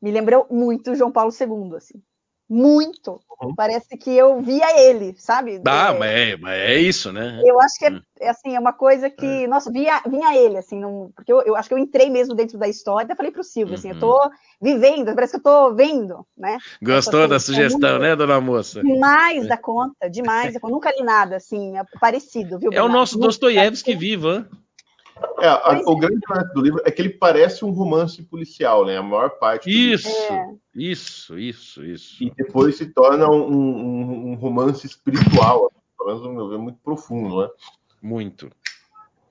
Me 0.00 0.10
lembrou 0.10 0.46
muito 0.50 0.94
João 0.94 1.10
Paulo 1.10 1.32
II, 1.32 1.76
assim. 1.76 2.02
Muito. 2.48 3.20
Uhum. 3.42 3.54
Parece 3.54 3.96
que 3.96 4.10
eu 4.10 4.40
via 4.42 4.78
ele, 4.78 5.14
sabe? 5.18 5.62
Ah, 5.66 5.92
é, 5.94 5.98
mas, 5.98 6.10
é, 6.10 6.36
mas 6.36 6.52
é 6.60 6.76
isso, 6.76 7.10
né? 7.10 7.40
Eu 7.42 7.58
acho 7.60 7.78
que 7.78 7.86
é, 7.86 7.90
hum. 7.90 8.00
é 8.20 8.28
assim, 8.28 8.54
é 8.54 8.60
uma 8.60 8.72
coisa 8.72 9.08
que, 9.08 9.44
é. 9.44 9.46
nossa, 9.46 9.72
via, 9.72 10.00
vinha 10.06 10.36
ele, 10.36 10.58
assim, 10.58 10.78
não, 10.78 11.10
porque 11.16 11.32
eu, 11.32 11.40
eu, 11.42 11.56
acho 11.56 11.68
que 11.68 11.74
eu 11.74 11.78
entrei 11.78 12.10
mesmo 12.10 12.34
dentro 12.34 12.58
da 12.58 12.68
história, 12.68 13.04
até 13.06 13.14
falei 13.14 13.32
pro 13.32 13.42
Silvio, 13.42 13.72
uhum. 13.72 13.78
assim, 13.78 13.90
eu 13.90 13.98
tô 13.98 14.22
uhum. 14.22 14.30
vivendo, 14.60 15.14
parece 15.14 15.32
que 15.32 15.38
eu 15.38 15.42
tô 15.42 15.74
vendo, 15.74 16.24
né? 16.36 16.58
Gostou 16.82 17.26
da 17.26 17.40
sugestão, 17.40 17.90
muito, 17.92 18.02
né, 18.02 18.14
dona 18.14 18.40
moça? 18.40 18.82
Demais 18.82 19.48
da 19.48 19.56
conta, 19.56 20.10
demais. 20.10 20.54
Eu 20.54 20.68
nunca 20.68 20.92
li 20.94 21.02
nada, 21.02 21.36
assim, 21.36 21.72
parecido, 21.98 22.58
viu? 22.58 22.70
É 22.72 22.82
o 22.82 22.88
nosso 22.88 23.18
Dostoiévski 23.18 23.96
vivo, 23.96 24.30
hein? 24.30 24.46
É, 25.40 25.46
a, 25.46 25.80
o 25.86 25.96
grande 25.96 26.20
lance 26.28 26.52
do 26.52 26.60
livro 26.60 26.82
é 26.84 26.90
que 26.90 27.00
ele 27.00 27.10
parece 27.10 27.64
um 27.64 27.70
romance 27.70 28.22
policial, 28.22 28.84
né? 28.84 28.96
A 28.96 29.02
maior 29.02 29.30
parte. 29.30 29.70
Isso, 29.70 30.08
é. 30.08 30.54
isso, 30.74 31.38
isso, 31.38 31.84
isso. 31.84 32.24
E 32.24 32.32
depois 32.36 32.76
se 32.76 32.86
torna 32.86 33.28
um, 33.30 33.52
um, 33.52 34.30
um 34.30 34.34
romance 34.34 34.86
espiritual, 34.86 35.70
pelo 35.96 36.08
menos 36.08 36.22
no 36.22 36.32
meu 36.32 36.48
ver, 36.48 36.58
muito 36.58 36.78
profundo, 36.82 37.42
né? 37.42 37.48
Muito. 38.02 38.50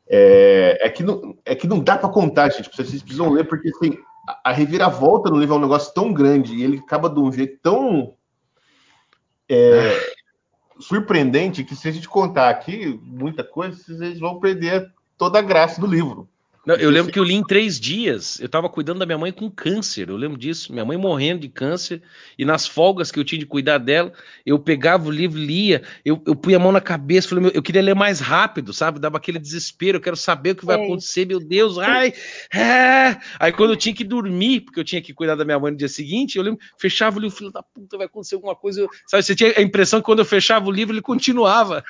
É, 0.08 0.80
é, 0.82 0.89
que, 0.89 1.04
não, 1.04 1.38
é 1.46 1.56
que 1.56 1.67
não 1.67 1.80
dá 1.80 1.98
para 1.98 2.10
contar, 2.10 2.50
gente. 2.50 2.69
Vocês 2.74 3.02
precisam 3.02 3.30
ler, 3.30 3.46
porque 3.48 3.69
assim, 3.69 3.98
a, 4.43 4.52
reviravolta 4.52 5.30
no 5.30 5.39
livro 5.39 5.56
é 5.56 5.58
um 5.58 5.62
negócio 5.62 5.93
tão 5.93 6.13
grande 6.13 6.56
e 6.56 6.63
ele 6.63 6.78
acaba 6.78 7.10
de 7.10 7.19
um 7.19 7.32
jeito 7.32 7.60
tão. 7.62 8.13
É, 9.50 10.13
surpreendente 10.80 11.63
que 11.63 11.76
se 11.76 11.88
a 11.88 11.91
gente 11.91 12.08
contar 12.08 12.50
aqui 12.50 13.00
muita 13.04 13.43
coisa, 13.43 13.78
vocês 13.78 14.19
vão 14.19 14.39
perder 14.39 14.91
toda 15.17 15.39
a 15.39 15.41
graça 15.41 15.80
do 15.80 15.88
livro. 15.88 16.30
Não, 16.65 16.76
eu 16.76 16.89
lembro 16.89 17.12
que 17.12 17.19
eu 17.19 17.23
li 17.26 17.34
em 17.34 17.43
três 17.43 17.78
dias. 17.78 18.39
Eu 18.39 18.45
estava 18.45 18.69
cuidando 18.69 18.99
da 18.99 19.06
minha 19.06 19.17
mãe 19.17 19.34
com 19.34 19.52
câncer. 19.52 20.10
Eu 20.10 20.15
lembro 20.15 20.38
disso. 20.38 20.71
Minha 20.71 20.86
mãe 20.86 20.95
morrendo 20.95 21.41
de 21.41 21.49
câncer. 21.49 22.02
E 22.38 22.45
nas 22.45 22.65
folgas 22.65 23.12
que 23.12 23.19
eu 23.19 23.26
tinha 23.26 23.38
de 23.38 23.45
cuidar 23.45 23.80
dela, 23.80 24.13
eu 24.45 24.58
pegava 24.58 25.10
o 25.10 25.12
livro, 25.12 25.38
lia. 25.38 25.84
Eu, 26.06 26.21
eu 26.26 26.34
punha 26.34 26.56
a 26.56 26.60
mão 26.60 26.71
na 26.71 26.80
cabeça. 26.80 27.28
Falei, 27.28 27.52
eu 27.54 27.62
queria 27.62 27.82
ler 27.82 27.93
mais 27.93 28.21
rápido, 28.21 28.71
sabe? 28.71 28.97
Dava 28.97 29.17
aquele 29.17 29.39
desespero. 29.39 29.97
Eu 29.97 30.02
quero 30.02 30.15
saber 30.15 30.52
o 30.52 30.56
que 30.56 30.65
vai 30.65 30.80
é. 30.80 30.86
acontecer. 30.86 31.26
Meu 31.26 31.39
Deus, 31.39 31.78
ai. 31.78 32.13
É. 32.54 33.17
Aí 33.38 33.52
quando 33.52 33.71
eu 33.71 33.78
tinha 33.78 33.93
que 33.93 34.06
dormir, 34.06 34.62
porque 34.62 34.80
eu 34.80 34.86
tinha 34.86 35.02
que 35.02 35.13
cuidar 35.13 35.36
da 35.36 35.43
minha 35.43 35.60
mãe 35.60 35.71
no 35.71 35.78
dia 35.78 35.89
seguinte, 35.89 36.38
eu 36.38 36.43
lembro, 36.43 36.62
fechava 36.78 37.17
o 37.17 37.19
livro. 37.19 37.38
Filho 37.38 37.52
da 37.52 37.62
puta, 37.63 37.97
vai 37.97 38.06
acontecer 38.06 38.36
alguma 38.36 38.56
coisa. 38.56 38.82
Eu, 38.82 38.89
sabe? 39.08 39.23
Você 39.23 39.36
tinha 39.36 39.54
a 39.58 39.62
impressão 39.62 39.99
que 39.99 40.06
quando 40.06 40.19
eu 40.19 40.26
fechava 40.26 40.65
o 40.65 40.71
livro, 40.71 40.93
ele 40.93 41.02
continuava. 41.02 41.84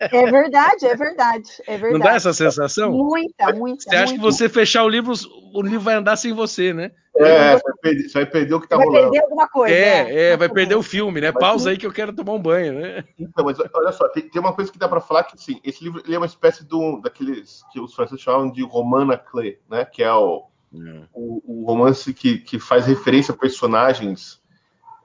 É 0.00 0.30
verdade, 0.30 0.86
é 0.86 0.96
verdade. 0.96 1.50
É 1.66 1.72
verdade. 1.72 1.92
Não 1.92 2.00
dá 2.00 2.14
essa 2.14 2.32
sensação? 2.32 2.90
Muita, 2.90 3.52
muita. 3.52 3.84
Você 3.84 3.99
acha 4.00 4.14
que 4.14 4.20
você 4.20 4.48
fechar 4.48 4.84
o 4.84 4.88
livro, 4.88 5.12
o 5.54 5.62
livro 5.62 5.80
vai 5.80 5.94
andar 5.94 6.16
sem 6.16 6.32
você, 6.32 6.72
né? 6.72 6.90
É, 7.16 7.56
você 7.56 7.62
vai 7.62 7.74
perder, 7.82 8.08
você 8.08 8.18
vai 8.18 8.26
perder 8.26 8.54
o 8.54 8.60
que 8.60 8.68
tá 8.68 8.76
vai 8.76 8.86
rolando. 8.86 9.02
Vai 9.02 9.10
perder 9.10 9.24
alguma 9.24 9.48
coisa. 9.48 9.74
É, 9.74 9.78
é, 9.78 10.22
é 10.30 10.36
vai 10.36 10.48
perder 10.48 10.74
o 10.76 10.82
filme, 10.82 11.20
né? 11.20 11.30
Mas, 11.32 11.40
Pausa 11.40 11.70
aí 11.70 11.76
que 11.76 11.86
eu 11.86 11.92
quero 11.92 12.12
tomar 12.12 12.32
um 12.32 12.42
banho, 12.42 12.74
né? 12.74 13.04
Então, 13.18 13.44
mas 13.44 13.58
olha 13.58 13.92
só, 13.92 14.08
tem, 14.08 14.28
tem 14.28 14.40
uma 14.40 14.52
coisa 14.52 14.70
que 14.70 14.78
dá 14.78 14.88
para 14.88 15.00
falar 15.00 15.24
que, 15.24 15.34
assim, 15.34 15.60
esse 15.64 15.82
livro 15.84 16.02
ele 16.04 16.14
é 16.14 16.18
uma 16.18 16.26
espécie 16.26 16.64
do, 16.64 17.00
daqueles 17.00 17.62
que 17.72 17.80
os 17.80 17.94
franceses 17.94 18.22
chamam 18.22 18.50
de 18.50 18.62
romana 18.62 19.18
clé, 19.18 19.58
né? 19.68 19.84
Que 19.84 20.02
é 20.02 20.12
o, 20.12 20.46
é. 20.74 21.02
o, 21.12 21.42
o, 21.62 21.66
romance 21.66 22.14
que, 22.14 22.38
que 22.38 22.58
faz 22.58 22.86
referência 22.86 23.34
a 23.34 23.36
personagens 23.36 24.40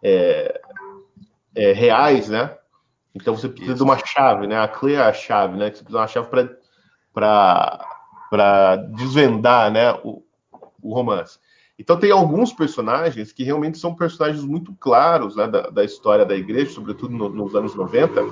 é, 0.02 0.62
é, 1.56 1.74
reais, 1.74 2.30
né? 2.30 2.56
Então 3.14 3.36
você 3.36 3.48
precisa 3.48 3.72
Isso. 3.74 3.84
de 3.84 3.84
uma 3.84 3.98
chave, 3.98 4.46
né? 4.48 4.60
A 4.60 4.68
clé 4.68 4.94
é 4.94 5.02
a 5.02 5.14
chave, 5.14 5.58
né? 5.58 5.66
Você 5.66 5.84
precisa 5.84 5.90
de 5.90 5.96
uma 5.96 6.08
chave 6.08 6.30
para 7.14 7.95
para 8.36 8.76
desvendar 8.76 9.71
né, 9.71 9.93
o, 10.04 10.21
o, 10.82 10.93
romance. 10.93 11.39
Então 11.80 11.98
tem 11.98 12.12
alguns 12.12 12.52
personagens 12.52 13.32
que 13.32 13.45
realmente 13.45 13.78
são 13.78 13.95
personagens 13.95 14.43
muito 14.43 14.74
claros 14.74 15.38
né, 15.38 15.48
da, 15.48 15.69
da, 15.69 15.86
história 15.86 16.26
da 16.26 16.36
igreja, 16.36 16.71
sobretudo 16.71 17.15
no, 17.15 17.30
nos 17.30 17.56
anos 17.56 17.74
90, 17.74 18.21
né? 18.21 18.30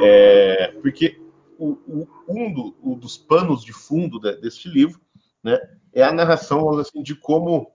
é, 0.00 0.74
porque 0.80 1.20
o, 1.58 1.70
o, 1.88 2.08
um 2.28 2.54
do, 2.54 2.94
dos 2.94 3.18
panos 3.18 3.64
de 3.64 3.72
fundo 3.72 4.20
de, 4.20 4.36
deste 4.36 4.68
livro 4.68 5.00
né, 5.42 5.58
é 5.92 6.04
a 6.04 6.12
narração 6.12 6.70
assim, 6.78 7.02
de 7.02 7.16
como 7.16 7.72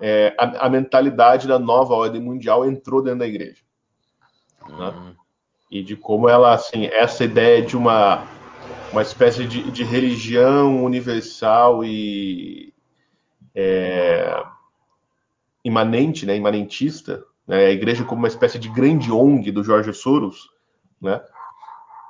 é, 0.00 0.34
a, 0.36 0.66
a, 0.66 0.68
mentalidade 0.68 1.46
da 1.46 1.60
nova 1.60 1.94
ordem 1.94 2.20
mundial 2.20 2.66
entrou 2.66 3.00
dentro 3.00 3.20
da 3.20 3.28
igreja. 3.28 3.62
Né? 4.68 4.88
Uhum. 4.88 5.14
E 5.70 5.82
de 5.84 5.94
como 5.94 6.28
ela, 6.28 6.54
assim, 6.54 6.86
essa 6.86 7.22
ideia 7.22 7.62
de 7.62 7.76
uma 7.76 8.26
uma 8.92 9.02
espécie 9.02 9.46
de, 9.46 9.70
de 9.70 9.84
religião 9.84 10.84
universal 10.84 11.84
e 11.84 12.72
é, 13.54 14.42
imanente, 15.64 16.24
né, 16.24 16.36
imanentista, 16.36 17.24
né, 17.46 17.66
a 17.66 17.70
igreja 17.70 18.04
como 18.04 18.20
uma 18.20 18.28
espécie 18.28 18.58
de 18.58 18.68
grande 18.68 19.12
ONG 19.12 19.50
do 19.50 19.62
Jorge 19.62 19.92
Soros, 19.92 20.48
né, 21.00 21.20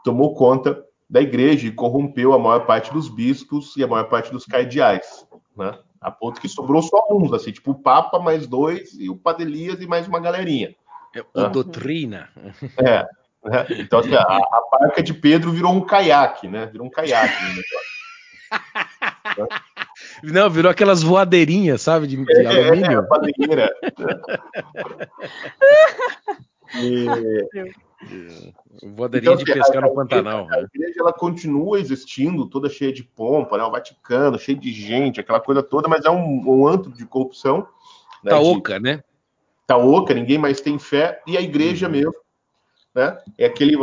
tomou 0.05 0.35
conta 0.35 0.85
da 1.09 1.21
igreja 1.21 1.67
e 1.67 1.73
corrompeu 1.73 2.33
a 2.33 2.39
maior 2.39 2.67
parte 2.67 2.93
dos 2.93 3.09
bispos 3.09 3.77
e 3.77 3.83
a 3.83 3.87
maior 3.87 4.05
parte 4.05 4.31
dos 4.31 4.45
cardeais, 4.45 5.27
né, 5.57 5.79
a 6.01 6.11
ponto 6.11 6.41
que 6.41 6.49
sobrou 6.49 6.83
só 6.83 7.05
uns, 7.11 7.33
assim, 7.33 7.51
tipo 7.51 7.73
o 7.73 7.79
Papa 7.79 8.19
mais 8.19 8.47
dois 8.47 8.95
e 8.99 9.11
o 9.11 9.17
Padre 9.17 9.45
Elias 9.45 9.81
e 9.81 9.87
mais 9.87 10.07
uma 10.07 10.21
galerinha. 10.21 10.75
É, 11.15 11.43
né? 11.43 11.49
doutrina. 11.49 12.29
É, 12.79 13.05
né? 13.45 13.67
Então, 13.79 14.01
assim, 14.01 14.15
a, 14.15 14.23
a 14.23 14.63
barca 14.71 15.03
de 15.03 15.15
Pedro 15.15 15.51
virou 15.51 15.73
um 15.73 15.81
caiaque, 15.81 16.49
né? 16.49 16.67
Virou 16.67 16.87
um 16.87 16.91
caiaque. 16.91 17.35
Né? 17.45 17.63
Não, 20.23 20.51
virou 20.51 20.71
aquelas 20.71 21.03
voadeirinhas, 21.03 21.83
sabe, 21.83 22.07
de, 22.07 22.17
de 22.25 22.33
é, 22.33 22.47
alumínio. 22.47 23.07
É, 23.53 23.71
e... 26.81 27.07
Voadeirinha 28.83 29.33
então, 29.33 29.45
de 29.45 29.51
assim, 29.51 29.61
pescar 29.61 29.85
a, 29.85 29.89
no 29.89 29.95
Pantanal. 29.95 30.49
A, 30.51 30.55
a, 30.55 30.61
né? 30.61 30.67
igreja 30.73 31.01
ela 31.01 31.13
continua 31.13 31.81
existindo, 31.81 32.47
toda 32.47 32.69
cheia 32.69 32.93
de 32.93 33.03
pompa, 33.03 33.59
né? 33.59 33.65
O 33.65 33.71
Vaticano, 33.71 34.39
cheio 34.39 34.59
de 34.59 34.73
gente, 34.73 35.21
aquela 35.21 35.41
coisa 35.41 35.63
toda, 35.63 35.89
mas 35.89 36.05
é 36.05 36.11
um, 36.11 36.43
um 36.47 36.67
antro 36.67 36.93
de 36.93 37.05
corrupção. 37.05 37.67
Né? 38.23 38.31
Tá 38.31 38.39
oca, 38.39 38.79
né? 38.79 39.03
Tá 39.67 39.77
oca, 39.77 40.15
ninguém 40.15 40.39
mais 40.39 40.61
tem 40.61 40.79
fé, 40.79 41.21
e 41.27 41.37
a 41.37 41.41
igreja 41.41 41.87
uhum. 41.87 41.93
mesmo, 41.93 42.15
né? 42.99 43.19
É 43.39 43.47
aquele. 43.47 43.77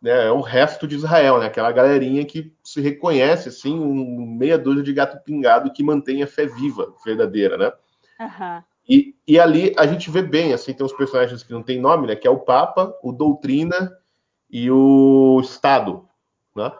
Né, 0.00 0.26
é 0.26 0.32
o 0.32 0.40
resto 0.40 0.86
de 0.86 0.94
Israel, 0.94 1.38
né? 1.38 1.46
Aquela 1.46 1.70
galerinha 1.70 2.24
que 2.24 2.52
se 2.64 2.80
reconhece, 2.80 3.48
assim, 3.48 3.78
um 3.78 4.26
meia 4.38 4.58
dúzia 4.58 4.82
de 4.82 4.92
gato 4.92 5.22
pingado 5.22 5.72
que 5.72 5.82
mantém 5.82 6.22
a 6.22 6.26
fé 6.26 6.46
viva, 6.46 6.94
verdadeira, 7.04 7.56
né? 7.56 7.72
Uhum. 8.20 8.62
E, 8.88 9.14
e 9.26 9.38
ali 9.38 9.74
a 9.76 9.86
gente 9.86 10.10
vê 10.10 10.22
bem, 10.22 10.52
assim, 10.52 10.72
tem 10.72 10.86
uns 10.86 10.92
personagens 10.92 11.42
que 11.42 11.52
não 11.52 11.62
tem 11.62 11.80
nome, 11.80 12.06
né? 12.06 12.16
Que 12.16 12.26
é 12.26 12.30
o 12.30 12.38
Papa, 12.38 12.94
o 13.02 13.12
Doutrina 13.12 13.92
e 14.50 14.70
o 14.70 15.40
Estado, 15.42 16.08
né? 16.54 16.72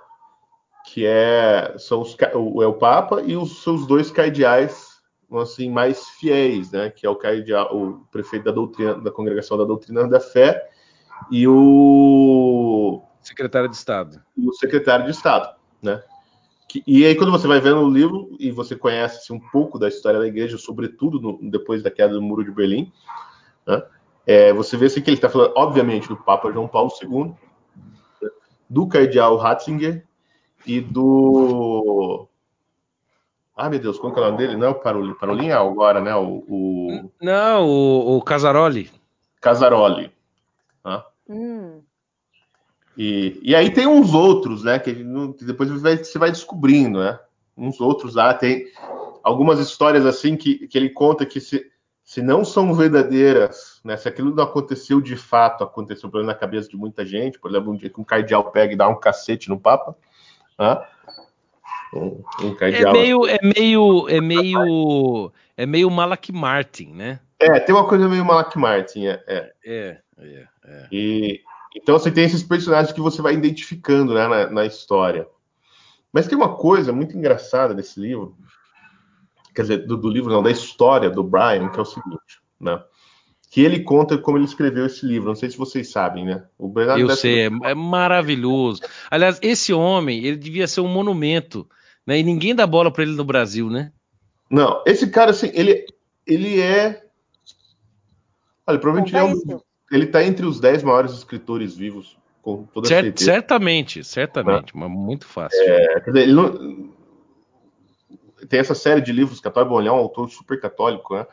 Que 0.87 1.05
é, 1.05 1.75
são 1.79 2.01
os, 2.01 2.17
o, 2.35 2.63
é 2.63 2.67
o 2.67 2.75
Papa 2.75 3.23
e 3.23 3.37
os 3.37 3.63
seus 3.63 3.87
dois 3.87 4.11
cardeais, 4.11 4.87
assim, 5.33 5.69
mais 5.69 6.07
fiéis, 6.11 6.71
né? 6.71 6.91
Que 6.91 7.07
é 7.07 7.11
o 7.11 7.17
cardeal, 7.17 7.77
o 7.77 8.07
prefeito 8.11 8.45
da 8.45 8.53
doutrina, 8.53 8.95
da 8.95 9.11
Congregação 9.11 9.59
da 9.59 9.65
Doutrina 9.65 10.07
da 10.07 10.21
Fé 10.21 10.71
e 11.31 11.47
o 11.49 13.03
secretário 13.23 13.69
de 13.69 13.77
Estado. 13.77 14.23
E 14.37 14.49
o 14.49 14.53
secretário 14.53 15.05
de 15.05 15.11
Estado, 15.11 15.55
né? 15.83 16.03
Que, 16.69 16.83
e 16.87 17.05
aí, 17.05 17.15
quando 17.15 17.31
você 17.31 17.47
vai 17.47 17.61
vendo 17.61 17.81
o 17.81 17.91
livro 17.91 18.37
e 18.41 18.51
você 18.51 18.75
conhece 18.75 19.19
assim, 19.19 19.35
um 19.35 19.51
pouco 19.51 19.79
da 19.79 19.89
história 19.89 20.19
da 20.19 20.27
igreja, 20.27 20.59
sobretudo 20.59 21.21
no, 21.21 21.51
depois 21.51 21.83
da 21.83 21.91
queda 21.91 22.15
do 22.15 22.23
Muro 22.23 22.45
de 22.45 22.51
Berlim, 22.51 22.93
né, 23.67 23.83
é, 24.27 24.53
você 24.53 24.77
vê 24.77 24.87
assim, 24.87 25.01
que 25.01 25.11
ele 25.11 25.17
está 25.17 25.29
falando, 25.29 25.53
obviamente, 25.57 26.09
do 26.09 26.17
Papa 26.17 26.51
João 26.51 26.67
Paulo 26.67 26.91
II, 27.01 27.35
do 28.69 28.89
cardeal 28.89 29.37
Ratzinger 29.37 30.05
e 30.67 30.81
do. 30.81 32.27
Ah, 33.57 33.71
meu 33.71 33.79
Deus, 33.79 33.99
qual 33.99 34.13
é 34.13 34.19
o 34.19 34.25
nome 34.25 34.37
dele? 34.37 34.57
Não 34.57 34.67
é 34.67 34.71
o 34.71 34.75
Parolin, 34.75 35.15
Parolin 35.15 35.49
é 35.49 35.53
agora, 35.53 36.01
né? 36.01 36.15
O, 36.15 36.45
o... 36.49 37.11
Não, 37.23 37.67
o, 37.67 38.17
o 38.17 38.23
Casaroli. 38.23 38.91
Casaroli. 39.41 40.13
Né? 40.87 41.03
Hum. 41.29 41.83
E, 42.97 43.41
e 43.43 43.55
aí 43.55 43.71
tem 43.71 43.87
uns 43.87 44.15
outros, 44.15 44.63
né? 44.63 44.79
Que 44.79 44.93
depois 45.45 45.69
você 45.69 46.19
vai 46.19 46.31
descobrindo, 46.31 47.01
né? 47.01 47.19
Uns 47.57 47.81
outros 47.81 48.15
lá, 48.15 48.33
tem 48.33 48.67
algumas 49.23 49.59
histórias 49.59 50.07
assim 50.07 50.37
que, 50.37 50.69
que 50.69 50.79
ele 50.79 50.91
conta 50.91 51.27
que 51.27 51.41
se, 51.41 51.71
se 52.05 52.23
não 52.23 52.45
são 52.45 52.73
verdadeiras, 52.73 53.81
né? 53.85 53.97
Se 53.97 54.09
aquilo 54.09 54.35
não 54.35 54.45
aconteceu 54.45 55.01
de 55.01 55.17
fato, 55.17 55.65
aconteceu 55.65 56.09
na 56.23 56.35
cabeça 56.35 56.69
de 56.69 56.77
muita 56.77 57.05
gente, 57.05 57.39
por 57.39 57.51
exemplo, 57.51 57.73
um 57.73 57.77
dia 57.77 57.91
que 57.91 58.01
um 58.01 58.05
cardeal 58.05 58.51
pega 58.51 58.73
e 58.73 58.77
dá 58.77 58.89
um 58.89 58.99
cacete 59.01 59.49
no 59.49 59.59
Papa, 59.59 59.97
né? 60.59 60.83
Um, 61.93 62.23
um 62.43 62.55
cardeal. 62.55 62.95
É 62.95 62.99
meio, 62.99 63.27
é 63.27 63.39
meio, 63.43 64.09
é 64.09 64.21
meio, 64.21 65.33
é 65.57 65.67
meio 65.67 65.91
Malak 65.91 66.33
Martin, 66.33 66.93
né? 66.93 67.21
É, 67.39 67.61
tem 67.61 67.75
uma 67.75 67.87
coisa 67.87 68.09
meio 68.09 68.25
Malak 68.25 68.57
Martin, 68.59 69.07
é. 69.07 69.23
É, 69.27 69.53
é, 69.65 70.01
é. 70.19 70.56
É. 70.67 70.89
E, 70.91 71.41
então 71.75 71.99
você 71.99 72.11
tem 72.11 72.25
esses 72.25 72.43
personagens 72.43 72.93
que 72.93 73.01
você 73.01 73.23
vai 73.23 73.35
identificando 73.35 74.15
né, 74.15 74.27
na, 74.27 74.51
na, 74.51 74.67
história. 74.67 75.27
Mas 76.13 76.27
tem 76.27 76.37
uma 76.37 76.57
coisa 76.57 76.93
muito 76.93 77.17
engraçada 77.17 77.75
desse 77.75 78.01
livro, 78.01 78.37
quer 79.55 79.63
dizer, 79.63 79.87
do, 79.87 79.97
do, 79.97 80.09
livro 80.09 80.33
não, 80.33 80.43
da 80.43 80.51
história 80.51 81.11
do 81.11 81.23
Brian, 81.23 81.69
que 81.69 81.79
é 81.79 81.83
o 81.83 81.87
seguinte, 81.87 82.41
né? 82.61 82.83
Que 83.51 83.61
ele 83.61 83.81
conta 83.81 84.19
como 84.19 84.37
ele 84.37 84.45
escreveu 84.45 84.87
esse 84.87 85.07
livro. 85.07 85.29
Não 85.29 85.37
sei 85.37 85.49
se 85.49 85.57
vocês 85.57 85.91
sabem, 85.91 86.25
né? 86.25 86.45
O 86.59 86.69
Bernardo 86.69 87.01
Eu 87.01 87.11
sei, 87.11 87.47
é, 87.47 87.51
é 87.63 87.75
maravilhoso. 87.75 88.83
Aliás, 89.11 89.39
esse 89.41 89.73
homem, 89.73 90.25
ele 90.25 90.37
devia 90.37 90.67
ser 90.67 90.81
um 90.81 90.89
monumento, 90.89 91.69
né? 92.05 92.19
E 92.19 92.23
ninguém 92.23 92.55
dá 92.55 92.67
bola 92.67 92.91
para 92.91 93.05
ele 93.05 93.15
no 93.15 93.25
Brasil, 93.25 93.71
né? 93.71 93.93
Não, 94.51 94.83
esse 94.87 95.09
cara, 95.11 95.31
assim, 95.31 95.51
ele, 95.55 95.87
ele 96.27 96.61
é. 96.61 97.05
Olha, 98.67 98.79
provavelmente 98.79 99.15
ele 99.15 99.21
é 99.21 99.25
um, 99.25 99.61
ele 99.91 100.05
está 100.05 100.23
entre 100.25 100.47
os 100.47 100.61
10 100.61 100.83
maiores 100.83 101.13
escritores 101.13 101.77
vivos, 101.77 102.17
com 102.43 102.65
toda 102.65 102.89
Cert, 102.89 103.05
certeza. 103.05 103.33
Certamente, 103.33 104.05
certamente, 104.05 104.75
né? 104.77 104.81
mas 104.81 104.91
muito 104.91 105.27
fácil. 105.27 105.61
É, 105.63 106.01
quer 106.01 106.11
dizer, 106.11 106.23
ele 106.23 106.33
não... 106.33 106.97
Tem 108.49 108.61
essa 108.61 108.75
série 108.75 109.01
de 109.01 109.13
livros 109.13 109.41
católicos, 109.41 109.75
bom, 109.75 109.81
ele 109.81 109.89
é 109.89 109.93
um 109.93 109.97
autor 109.97 110.31
super 110.31 110.61
católico, 110.61 111.17
né? 111.17 111.27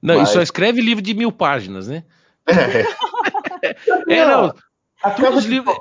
Não, 0.00 0.18
mas... 0.18 0.30
e 0.30 0.32
só 0.32 0.42
escreve 0.42 0.80
livro 0.80 1.02
de 1.02 1.14
mil 1.14 1.30
páginas, 1.30 1.88
né? 1.88 2.04
É, 2.46 2.82
é 4.08 4.26
não. 4.26 4.54
A 5.02 5.10
casa 5.10 5.40
de 5.40 5.48
livros 5.48 5.76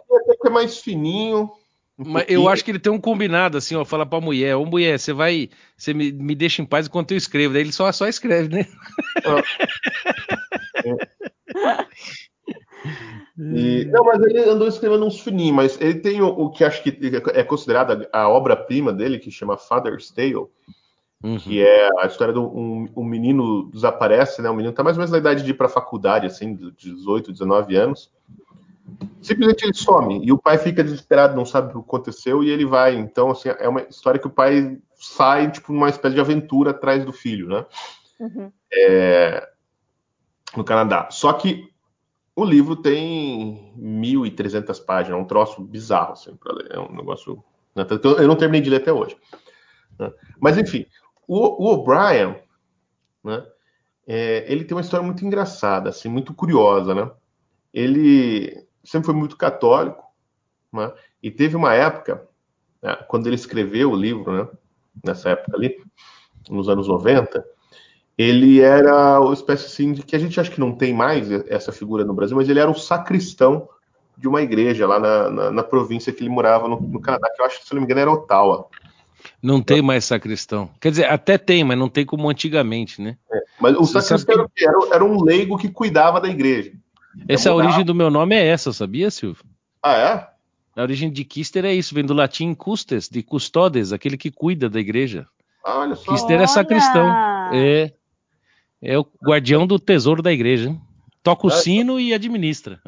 é 0.46 0.50
mais 0.50 0.80
fininho. 0.80 1.52
Um 1.98 2.12
mas 2.12 2.26
eu 2.28 2.50
acho 2.50 2.66
que 2.66 2.72
ele 2.72 2.80
tem 2.80 2.92
um 2.92 3.00
combinado, 3.00 3.58
assim, 3.58 3.76
ó, 3.76 3.86
fala 3.86 4.06
pra 4.06 4.20
mulher, 4.20 4.56
ô 4.56 4.66
mulher, 4.66 5.00
você 5.00 5.14
vai, 5.14 5.50
você 5.78 5.94
me, 5.94 6.12
me 6.12 6.34
deixa 6.34 6.62
em 6.62 6.66
paz 6.66 6.88
enquanto 6.88 7.12
eu 7.12 7.18
escrevo. 7.18 7.54
Daí 7.54 7.62
ele 7.62 7.72
só, 7.72 7.92
só 7.92 8.08
escreve, 8.08 8.50
né? 8.50 8.66
Ah. 9.24 9.42
E, 13.38 13.86
não, 13.86 14.04
mas 14.04 14.22
ele 14.22 14.40
andou 14.40 14.68
escrevendo 14.68 15.06
uns 15.06 15.20
fininhos, 15.20 15.56
mas 15.56 15.82
ele 15.82 15.96
tem 15.96 16.22
o, 16.22 16.28
o 16.28 16.50
que 16.50 16.64
acho 16.64 16.84
que 16.84 16.96
é 17.34 17.44
considerada 17.44 18.08
a 18.12 18.30
obra-prima 18.30 18.92
dele, 18.92 19.20
que 19.20 19.32
chama 19.32 19.58
Father's 19.58 20.12
Tale, 20.12 20.36
uhum. 21.24 21.38
que 21.40 21.62
é 21.62 21.90
a 22.00 22.08
história 22.08 22.34
de 22.34 22.40
um, 22.40 22.88
um, 22.96 23.04
menino 23.04 23.70
desaparece, 23.72 24.42
né? 24.42 24.50
O 24.50 24.54
menino 24.54 24.74
tá 24.74 24.84
mais 24.84 24.96
ou 24.96 25.00
menos 25.00 25.12
na 25.12 25.18
idade 25.18 25.44
de 25.44 25.52
ir 25.52 25.54
pra 25.56 25.70
faculdade, 25.70 26.28
assim, 26.28 26.54
de 26.54 26.72
18, 26.72 27.32
19 27.32 27.76
anos. 27.76 28.12
Simplesmente 29.22 29.64
ele 29.64 29.74
some 29.74 30.26
e 30.26 30.32
o 30.32 30.38
pai 30.38 30.58
fica 30.58 30.84
desesperado, 30.84 31.36
não 31.36 31.46
sabe 31.46 31.70
o 31.70 31.82
que 31.82 31.90
aconteceu 31.90 32.44
e 32.44 32.50
ele 32.50 32.66
vai. 32.66 32.96
Então, 32.96 33.32
assim, 33.32 33.50
é 33.50 33.68
uma 33.70 33.82
história 33.84 34.20
que 34.20 34.28
o 34.28 34.32
pai 34.32 34.78
sai, 34.96 35.50
tipo, 35.50 35.72
numa 35.72 35.90
espécie 35.90 36.16
de 36.16 36.22
aventura 36.22 36.72
atrás 36.72 37.06
do 37.06 37.14
filho, 37.14 37.48
né? 37.48 37.66
Uhum. 38.20 38.52
É, 38.72 39.48
no 40.56 40.64
Canadá. 40.64 41.10
Só 41.12 41.34
que 41.34 41.72
o 42.36 42.46
livro 42.46 42.76
tem 42.76 43.74
1.300 43.78 44.84
páginas, 44.84 45.20
é 45.20 45.22
um 45.22 45.28
troço 45.28 45.62
bizarro, 45.62 46.14
assim. 46.14 46.38
É 46.70 46.80
um 46.80 46.96
negócio. 46.96 47.44
Né? 47.76 47.86
Eu 48.18 48.28
não 48.28 48.36
terminei 48.36 48.62
de 48.62 48.70
ler 48.70 48.78
até 48.78 48.92
hoje. 48.92 49.18
Né? 50.00 50.12
Mas, 50.40 50.58
enfim, 50.58 50.86
o, 51.28 51.38
o 51.38 51.74
O'Brien, 51.74 52.36
né? 53.24 53.46
É, 54.08 54.52
ele 54.52 54.66
tem 54.66 54.76
uma 54.76 54.82
história 54.82 55.06
muito 55.06 55.24
engraçada, 55.24 55.90
assim, 55.90 56.10
muito 56.10 56.34
curiosa, 56.34 56.94
né? 56.94 57.10
Ele 57.74 58.68
sempre 58.84 59.06
foi 59.06 59.16
muito 59.16 59.38
católico, 59.38 60.04
né? 60.74 60.92
E 61.22 61.30
teve 61.30 61.56
uma 61.56 61.74
época, 61.74 62.28
né, 62.82 62.96
quando 63.08 63.28
ele 63.28 63.36
escreveu 63.36 63.92
o 63.92 63.96
livro, 63.96 64.34
né? 64.36 64.50
Nessa 65.06 65.30
época 65.30 65.56
ali, 65.56 65.82
nos 66.50 66.68
anos 66.68 66.88
90, 66.88 67.46
ele 68.22 68.62
era 68.62 69.20
uma 69.20 69.34
espécie 69.34 69.66
assim 69.66 69.94
de 69.94 70.04
que 70.04 70.16
a 70.16 70.20
gente 70.20 70.40
acha 70.40 70.52
que 70.52 70.60
não 70.60 70.72
tem 70.72 70.94
mais 70.94 71.32
essa 71.48 71.72
figura 71.72 72.06
no 72.06 72.14
Brasil, 72.14 72.38
mas 72.38 72.48
ele 72.48 72.60
era 72.60 72.70
o 72.70 72.76
sacristão 72.76 73.68
de 74.16 74.28
uma 74.28 74.42
igreja 74.44 74.86
lá 74.86 75.00
na, 75.00 75.30
na, 75.30 75.52
na 75.52 75.64
província 75.64 76.14
que 76.14 76.22
ele 76.22 76.30
morava 76.30 76.68
no, 76.68 76.80
no, 76.80 77.02
Canadá, 77.02 77.28
que 77.36 77.42
eu 77.42 77.46
acho 77.46 77.60
que, 77.60 77.68
se 77.68 77.74
não 77.74 77.82
me 77.82 77.86
engano, 77.86 78.02
era 78.02 78.12
Ottawa. 78.12 78.68
Não 79.42 79.62
tem 79.62 79.82
mais 79.82 80.06
sacristão. 80.06 80.70
Quer 80.80 80.92
dizer, 80.92 81.06
até 81.06 81.38
tem, 81.38 81.64
mas 81.64 81.78
não 81.78 81.90
tem 81.90 82.06
como 82.06 82.30
antigamente, 82.30 83.02
né? 83.02 83.18
É, 83.32 83.40
mas 83.60 83.76
o 83.76 83.80
Você 83.80 84.02
sacristão 84.02 84.48
que... 84.56 84.64
era, 84.64 84.78
era, 84.94 85.04
um 85.04 85.24
leigo 85.24 85.58
que 85.58 85.70
cuidava 85.70 86.22
da 86.22 86.28
igreja. 86.28 86.74
Essa 87.28 87.50
é 87.50 87.52
a 87.52 87.56
origem 87.56 87.84
do 87.84 87.96
meu 87.96 88.12
nome 88.12 88.36
é 88.36 88.46
essa, 88.46 88.72
sabia, 88.72 89.10
Silvio? 89.10 89.44
Ah, 89.82 89.98
é? 89.98 90.28
A 90.80 90.84
origem 90.84 91.12
de 91.12 91.26
Kister 91.26 91.66
é 91.66 91.74
isso, 91.74 91.96
vem 91.96 92.06
do 92.06 92.14
latim 92.14 92.54
custes, 92.54 93.10
de 93.10 93.24
custodes, 93.24 93.92
aquele 93.92 94.16
que 94.16 94.30
cuida 94.30 94.70
da 94.70 94.80
igreja. 94.80 95.28
Ah, 95.66 95.80
olha 95.80 95.96
só. 95.96 96.12
Kister 96.12 96.40
é 96.40 96.48
sacristão. 96.48 97.08
É. 97.54 97.92
É 98.82 98.98
o 98.98 99.06
guardião 99.24 99.68
do 99.68 99.78
tesouro 99.78 100.22
da 100.22 100.32
igreja. 100.32 100.76
Toca 101.22 101.48
o 101.48 101.52
é, 101.52 101.54
sino 101.54 102.00
e 102.00 102.14
administra. 102.14 102.82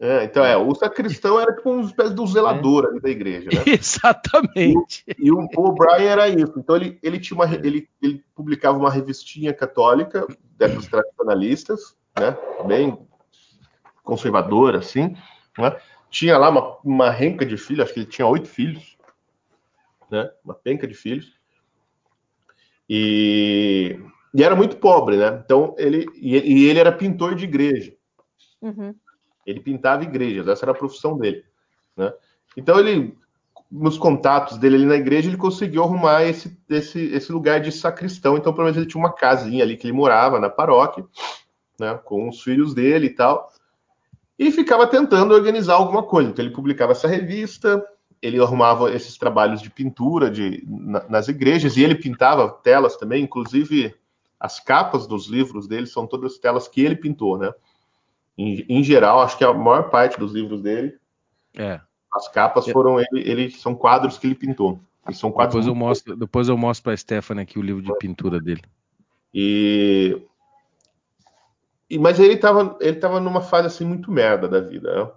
É, 0.00 0.24
então 0.24 0.44
é, 0.44 0.56
o 0.56 0.74
sacristão 0.74 1.38
era 1.38 1.54
tipo 1.54 1.70
uma 1.70 1.82
espécie 1.84 2.12
do 2.12 2.26
zelador 2.26 2.94
é. 2.96 3.00
da 3.00 3.08
igreja, 3.08 3.48
né? 3.52 3.62
Exatamente. 3.78 5.04
E, 5.06 5.26
e 5.26 5.30
o 5.30 5.48
O'Brien 5.56 6.08
era 6.08 6.28
isso. 6.28 6.52
Então 6.58 6.74
ele, 6.74 6.98
ele 7.02 7.20
tinha 7.20 7.38
uma, 7.38 7.54
ele, 7.54 7.88
ele 8.02 8.24
publicava 8.34 8.76
uma 8.76 8.90
revistinha 8.90 9.54
católica 9.54 10.26
dessas 10.58 10.88
tradicionalistas, 10.88 11.96
né? 12.18 12.36
Bem 12.66 12.98
conservadora, 14.02 14.78
assim. 14.78 15.16
Né? 15.56 15.76
Tinha 16.10 16.36
lá 16.36 16.50
uma, 16.50 16.76
uma 16.84 17.10
renca 17.10 17.46
de 17.46 17.56
filhos, 17.56 17.84
acho 17.84 17.94
que 17.94 18.00
ele 18.00 18.06
tinha 18.06 18.26
oito 18.26 18.48
filhos, 18.48 18.96
né? 20.10 20.28
Uma 20.44 20.54
penca 20.54 20.86
de 20.88 20.94
filhos. 20.94 21.32
E 22.90 23.98
e 24.34 24.42
era 24.42 24.56
muito 24.56 24.76
pobre, 24.76 25.16
né? 25.16 25.40
Então 25.44 25.74
ele 25.78 26.06
e, 26.16 26.66
ele 26.66 26.78
era 26.78 26.90
pintor 26.90 27.34
de 27.34 27.44
igreja. 27.44 27.94
Uhum. 28.60 28.94
Ele 29.46 29.60
pintava 29.60 30.02
igrejas, 30.02 30.48
essa 30.48 30.64
era 30.64 30.72
a 30.72 30.76
profissão 30.76 31.16
dele, 31.16 31.44
né? 31.96 32.12
Então 32.56 32.78
ele 32.78 33.16
nos 33.70 33.98
contatos 33.98 34.56
dele 34.58 34.76
ali 34.76 34.86
na 34.86 34.94
igreja, 34.94 35.28
ele 35.28 35.36
conseguiu 35.36 35.82
arrumar 35.82 36.22
esse, 36.22 36.56
esse, 36.70 37.00
esse 37.06 37.32
lugar 37.32 37.60
de 37.60 37.72
sacristão. 37.72 38.36
Então, 38.36 38.52
pelo 38.52 38.64
menos 38.64 38.76
ele 38.76 38.86
tinha 38.86 39.02
uma 39.02 39.12
casinha 39.12 39.64
ali 39.64 39.76
que 39.76 39.84
ele 39.84 39.92
morava 39.92 40.38
na 40.38 40.48
paróquia, 40.48 41.04
né, 41.80 41.98
com 42.04 42.28
os 42.28 42.40
filhos 42.40 42.72
dele 42.72 43.06
e 43.06 43.10
tal. 43.10 43.50
E 44.38 44.52
ficava 44.52 44.86
tentando 44.86 45.34
organizar 45.34 45.74
alguma 45.74 46.04
coisa. 46.04 46.30
Então, 46.30 46.44
ele 46.44 46.54
publicava 46.54 46.92
essa 46.92 47.08
revista, 47.08 47.84
ele 48.22 48.40
arrumava 48.40 48.92
esses 48.92 49.18
trabalhos 49.18 49.60
de 49.60 49.70
pintura 49.70 50.30
de, 50.30 50.64
na, 50.68 51.04
nas 51.08 51.26
igrejas, 51.26 51.76
e 51.76 51.82
ele 51.82 51.96
pintava 51.96 52.48
telas 52.48 52.96
também, 52.96 53.24
inclusive 53.24 53.92
as 54.44 54.60
capas 54.60 55.06
dos 55.06 55.26
livros 55.26 55.66
dele 55.66 55.86
são 55.86 56.06
todas 56.06 56.36
telas 56.36 56.68
que 56.68 56.82
ele 56.82 56.94
pintou, 56.94 57.38
né? 57.38 57.50
Em, 58.36 58.66
em 58.68 58.84
geral, 58.84 59.22
acho 59.22 59.38
que 59.38 59.44
a 59.44 59.54
maior 59.54 59.88
parte 59.88 60.18
dos 60.18 60.34
livros 60.34 60.60
dele 60.60 60.98
é. 61.54 61.80
As 62.12 62.28
capas 62.28 62.68
foram 62.68 63.00
ele, 63.00 63.08
ele 63.14 63.50
são 63.50 63.74
quadros 63.74 64.18
que 64.18 64.26
ele 64.26 64.34
pintou. 64.34 64.78
E 65.08 65.14
são 65.14 65.32
quadros 65.32 65.54
depois 65.54 65.66
eu 65.66 65.74
mostro, 65.74 66.16
depois 66.16 66.48
eu 66.48 66.58
mostro 66.58 66.84
para 66.84 66.96
Stephanie 66.96 67.42
aqui 67.42 67.58
o 67.58 67.62
livro 67.62 67.80
de 67.80 67.96
pintura 67.96 68.38
dele. 68.38 68.62
E, 69.32 70.20
e 71.88 71.98
mas 71.98 72.20
ele 72.20 72.34
estava 72.34 72.76
ele 72.82 72.96
tava 72.96 73.20
numa 73.20 73.40
fase 73.40 73.68
assim 73.68 73.86
muito 73.86 74.12
merda 74.12 74.46
da 74.46 74.60
vida, 74.60 74.94
né? 74.94 75.10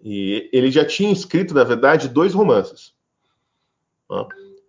E 0.00 0.48
ele 0.52 0.70
já 0.70 0.86
tinha 0.86 1.12
escrito, 1.12 1.52
na 1.52 1.64
verdade, 1.64 2.08
dois 2.08 2.32
romances. 2.32 2.94
Né? 4.08 4.24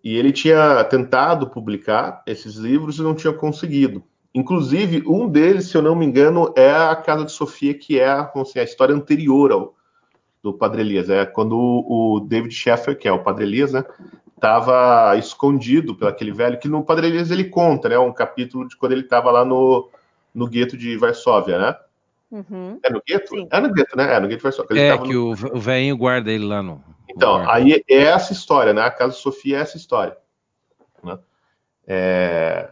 E 0.06 0.16
ele 0.16 0.30
tinha 0.30 0.84
tentado 0.84 1.48
publicar 1.48 2.22
esses 2.28 2.54
livros 2.54 2.96
e 2.96 3.02
não 3.02 3.12
tinha 3.12 3.32
conseguido. 3.32 4.04
Inclusive, 4.32 5.02
um 5.04 5.28
deles, 5.28 5.66
se 5.66 5.76
eu 5.76 5.82
não 5.82 5.96
me 5.96 6.06
engano, 6.06 6.54
é 6.56 6.70
a 6.70 6.94
Casa 6.94 7.24
de 7.24 7.32
Sofia, 7.32 7.74
que 7.74 7.98
é 7.98 8.08
assim, 8.08 8.60
a 8.60 8.62
história 8.62 8.94
anterior 8.94 9.50
ao, 9.50 9.74
do 10.40 10.52
Padre 10.52 10.82
Elias. 10.82 11.10
É 11.10 11.26
quando 11.26 11.56
o, 11.58 12.20
David 12.20 12.54
Sheffer, 12.54 12.96
que 12.96 13.08
é 13.08 13.12
o 13.12 13.24
Padre 13.24 13.46
Elias, 13.46 13.72
né, 13.72 13.84
estava 14.32 15.16
escondido 15.18 15.92
pelo 15.96 16.08
aquele 16.08 16.30
velho, 16.30 16.60
que 16.60 16.68
no 16.68 16.84
Padre 16.84 17.08
Elias 17.08 17.32
ele 17.32 17.42
conta, 17.42 17.88
né, 17.88 17.98
um 17.98 18.12
capítulo 18.12 18.68
de 18.68 18.76
quando 18.76 18.92
ele 18.92 19.00
estava 19.00 19.32
lá 19.32 19.44
no, 19.44 19.90
no 20.32 20.46
gueto 20.46 20.76
de 20.76 20.96
Varsóvia, 20.96 21.58
né? 21.58 21.76
Uhum. 22.30 22.78
É 22.80 22.92
no 22.92 23.02
gueto? 23.04 23.30
Sim. 23.30 23.48
É 23.50 23.60
no 23.60 23.72
gueto, 23.72 23.96
né? 23.96 24.14
É 24.14 24.20
no 24.20 24.28
gueto 24.28 24.38
de 24.38 24.44
Varsóvia. 24.44 24.80
é, 24.80 24.98
que 24.98 25.12
no... 25.12 25.32
o 25.32 25.58
velhinho 25.58 25.96
guarda 25.96 26.30
ele 26.30 26.44
lá 26.44 26.62
no... 26.62 26.80
Então, 27.08 27.48
aí 27.48 27.84
é 27.88 28.02
essa 28.02 28.32
história, 28.32 28.72
né? 28.72 28.82
A 28.82 28.90
Casa 28.90 29.14
Sofia 29.14 29.58
é 29.58 29.60
essa 29.60 29.76
história. 29.76 30.16
Né? 31.02 31.18
É... 31.86 32.70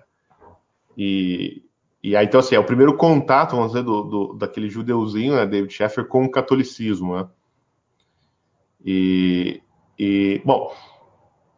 E, 0.96 1.62
e 2.02 2.16
aí, 2.16 2.26
então, 2.26 2.40
assim, 2.40 2.54
é 2.54 2.58
o 2.58 2.66
primeiro 2.66 2.96
contato, 2.96 3.56
vamos 3.56 3.72
dizer, 3.72 3.82
do, 3.82 4.02
do 4.02 4.34
daquele 4.34 4.68
judeuzinho, 4.68 5.34
né, 5.34 5.46
David 5.46 5.72
Sheffer, 5.72 6.06
com 6.06 6.24
o 6.24 6.30
catolicismo, 6.30 7.16
né? 7.16 7.28
E, 8.84 9.62
e, 9.98 10.42
bom, 10.44 10.70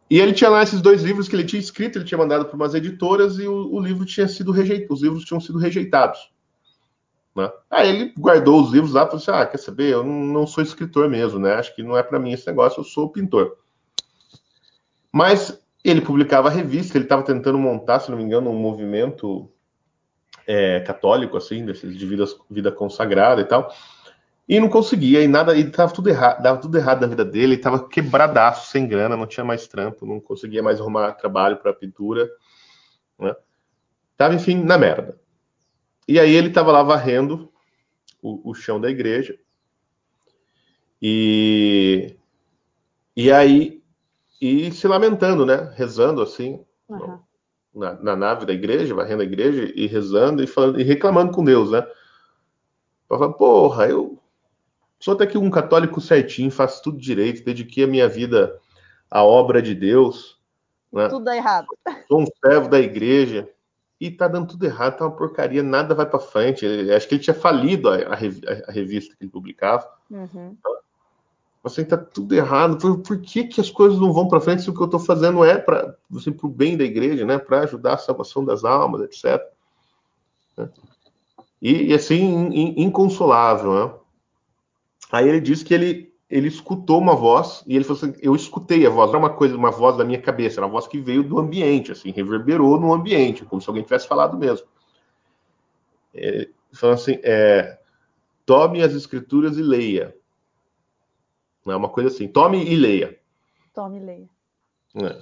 e 0.09 0.19
ele 0.19 0.31
tinha 0.31 0.49
lá 0.49 0.63
esses 0.63 0.81
dois 0.81 1.03
livros 1.03 1.27
que 1.27 1.35
ele 1.35 1.43
tinha 1.43 1.59
escrito, 1.59 1.97
ele 1.97 2.05
tinha 2.05 2.17
mandado 2.17 2.45
para 2.45 2.55
umas 2.55 2.73
editoras 2.73 3.37
e 3.37 3.47
o, 3.47 3.73
o, 3.73 3.79
livro 3.79 4.05
tinha 4.05 4.27
sido 4.27 4.51
rejeitado, 4.51 4.93
os 4.93 5.01
livros 5.01 5.25
tinham 5.25 5.41
sido 5.41 5.57
rejeitados. 5.57 6.31
Né? 7.37 7.51
Aí 7.69 7.89
ele 7.89 8.13
guardou 8.17 8.59
os 8.59 8.71
livros 8.71 8.93
lá 8.93 9.03
e 9.03 9.05
falou 9.05 9.17
assim: 9.17 9.31
ah, 9.31 9.45
quer 9.45 9.59
saber? 9.59 9.93
Eu 9.93 10.03
não, 10.03 10.47
sou 10.47 10.63
escritor 10.63 11.07
mesmo, 11.07 11.37
né? 11.37 11.53
Acho 11.53 11.75
que 11.75 11.83
não 11.83 11.95
é 11.95 12.01
para 12.01 12.17
mim 12.17 12.33
esse 12.33 12.47
negócio, 12.47 12.79
eu 12.79 12.83
sou 12.83 13.11
pintor. 13.11 13.55
Mas 15.11 15.61
ele 15.83 16.01
publicava 16.01 16.49
revista, 16.49 16.97
ele 16.97 17.05
estava 17.05 17.21
tentando 17.21 17.59
montar, 17.59 17.99
se 17.99 18.09
não 18.09 18.17
me 18.17 18.23
engano, 18.23 18.49
um 18.49 18.59
movimento 18.59 19.47
é, 20.47 20.79
católico, 20.79 21.37
assim, 21.37 21.63
desses 21.63 21.95
de 21.95 22.05
vida, 22.07 22.25
vida 22.49 22.71
consagrada 22.71 23.39
e 23.39 23.45
tal. 23.45 23.71
E 24.49 24.59
não 24.59 24.67
conseguia, 24.67 25.21
e 25.21 25.27
nada, 25.27 25.55
e 25.55 25.69
tava 25.69 25.93
tudo 25.93 26.09
errado, 26.09 26.41
dava 26.41 26.59
tudo 26.59 26.75
errado 26.75 27.01
na 27.01 27.07
vida 27.07 27.23
dele, 27.23 27.53
ele 27.53 27.61
tava 27.61 27.87
quebradaço, 27.87 28.71
sem 28.71 28.87
grana, 28.87 29.15
não 29.15 29.27
tinha 29.27 29.43
mais 29.43 29.67
trampo, 29.67 30.07
não 30.07 30.19
conseguia 30.19 30.63
mais 30.63 30.79
arrumar 30.79 31.11
trabalho 31.11 31.57
para 31.57 31.73
pintura, 31.73 32.27
né? 33.19 33.35
Tava, 34.17 34.33
enfim, 34.33 34.63
na 34.63 34.77
merda. 34.77 35.19
E 36.07 36.19
aí 36.19 36.33
ele 36.33 36.49
tava 36.49 36.71
lá 36.71 36.81
varrendo 36.83 37.51
o, 38.21 38.51
o 38.51 38.53
chão 38.53 38.79
da 38.79 38.89
igreja. 38.89 39.37
E 41.01 42.15
e 43.15 43.31
aí 43.31 43.83
e 44.41 44.71
se 44.71 44.87
lamentando, 44.87 45.45
né? 45.45 45.73
Rezando 45.75 46.21
assim, 46.21 46.63
uhum. 46.87 47.19
na, 47.73 47.93
na, 47.95 48.15
nave 48.15 48.45
da 48.45 48.53
igreja, 48.53 48.93
varrendo 48.93 49.23
a 49.23 49.25
igreja 49.25 49.71
e 49.75 49.87
rezando 49.87 50.43
e 50.43 50.47
falando 50.47 50.79
e 50.79 50.83
reclamando 50.83 51.31
com 51.31 51.43
Deus, 51.43 51.71
né? 51.71 51.85
Falando, 53.07 53.33
porra, 53.33 53.87
eu 53.87 54.17
Sou 54.99 55.13
até 55.13 55.27
que 55.27 55.37
um 55.37 55.49
católico 55.49 56.01
certinho, 56.01 56.49
faço 56.49 56.81
tudo 56.81 56.97
direito, 56.97 57.45
dediquei 57.45 57.83
a 57.83 57.87
minha 57.87 58.09
vida 58.09 58.59
à 59.09 59.23
obra 59.23 59.61
de 59.61 59.75
Deus. 59.75 60.39
Né? 60.91 61.07
Tudo 61.07 61.25
dá 61.25 61.35
errado. 61.35 61.67
Sou 62.07 62.21
um 62.21 62.25
servo 62.43 62.67
da 62.67 62.79
igreja 62.79 63.47
e 63.99 64.11
tá 64.11 64.27
dando 64.27 64.49
tudo 64.49 64.65
errado, 64.65 64.97
tá 64.97 65.05
uma 65.05 65.15
porcaria, 65.15 65.63
nada 65.63 65.95
vai 65.95 66.05
para 66.05 66.19
frente. 66.19 66.65
Acho 66.91 67.07
que 67.07 67.15
ele 67.15 67.23
tinha 67.23 67.33
falido 67.33 67.89
a, 67.89 67.95
a, 67.95 68.13
a 68.67 68.71
revista 68.71 69.15
que 69.15 69.23
ele 69.23 69.31
publicava. 69.31 69.89
Uhum. 70.09 70.55
Assim, 71.63 71.83
tá 71.83 71.97
tudo 71.97 72.33
errado. 72.33 72.77
Por, 72.77 72.99
por, 72.99 73.19
que, 73.19 73.45
que 73.45 73.59
as 73.59 73.69
coisas 73.69 73.99
não 73.99 74.13
vão 74.13 74.27
para 74.27 74.39
frente 74.39 74.61
se 74.61 74.69
o 74.69 74.73
que 74.73 74.79
eu 74.79 74.85
estou 74.85 74.99
fazendo 74.99 75.43
é 75.43 75.57
para 75.57 75.95
assim, 76.15 76.35
o 76.41 76.47
bem 76.47 76.77
da 76.77 76.83
igreja, 76.83 77.25
né? 77.25 77.37
Para 77.37 77.61
ajudar 77.61 77.95
a 77.95 77.97
salvação 77.97 78.45
das 78.45 78.63
almas, 78.63 79.01
etc. 79.01 79.41
Né? 80.55 80.69
E, 81.61 81.87
e, 81.87 81.93
assim, 81.93 82.49
in, 82.53 82.83
inconsolável, 82.83 83.73
né? 83.73 83.93
Aí 85.11 85.27
ele 85.27 85.41
disse 85.41 85.65
que 85.65 85.73
ele, 85.73 86.06
ele 86.29 86.47
escutou 86.47 86.99
uma 86.99 87.15
voz 87.15 87.63
e 87.65 87.75
ele 87.75 87.85
falou 87.85 87.97
assim: 87.97 88.13
eu 88.21 88.35
escutei 88.35 88.85
a 88.85 88.89
voz, 88.89 89.11
não 89.11 89.19
é 89.19 89.23
uma 89.23 89.33
coisa, 89.33 89.55
uma 89.55 89.71
voz 89.71 89.95
da 89.97 90.03
minha 90.03 90.21
cabeça, 90.21 90.59
era 90.59 90.65
uma 90.65 90.71
voz 90.71 90.87
que 90.87 90.99
veio 90.99 91.23
do 91.23 91.39
ambiente, 91.39 91.91
assim, 91.91 92.11
reverberou 92.11 92.79
no 92.79 92.93
ambiente, 92.93 93.45
como 93.45 93.61
se 93.61 93.69
alguém 93.69 93.83
tivesse 93.83 94.07
falado 94.07 94.37
mesmo. 94.37 94.67
Ele 96.13 96.53
falou 96.73 96.95
assim: 96.95 97.19
é, 97.23 97.79
tome 98.45 98.81
as 98.81 98.93
escrituras 98.93 99.57
e 99.57 99.61
leia. 99.61 100.15
Não 101.65 101.73
é 101.73 101.77
uma 101.77 101.89
coisa 101.89 102.09
assim, 102.09 102.27
tome 102.27 102.63
e 102.63 102.75
leia. 102.75 103.19
Tome 103.73 103.97
e 103.97 104.01
leia. 104.01 104.29
É. 104.95 105.21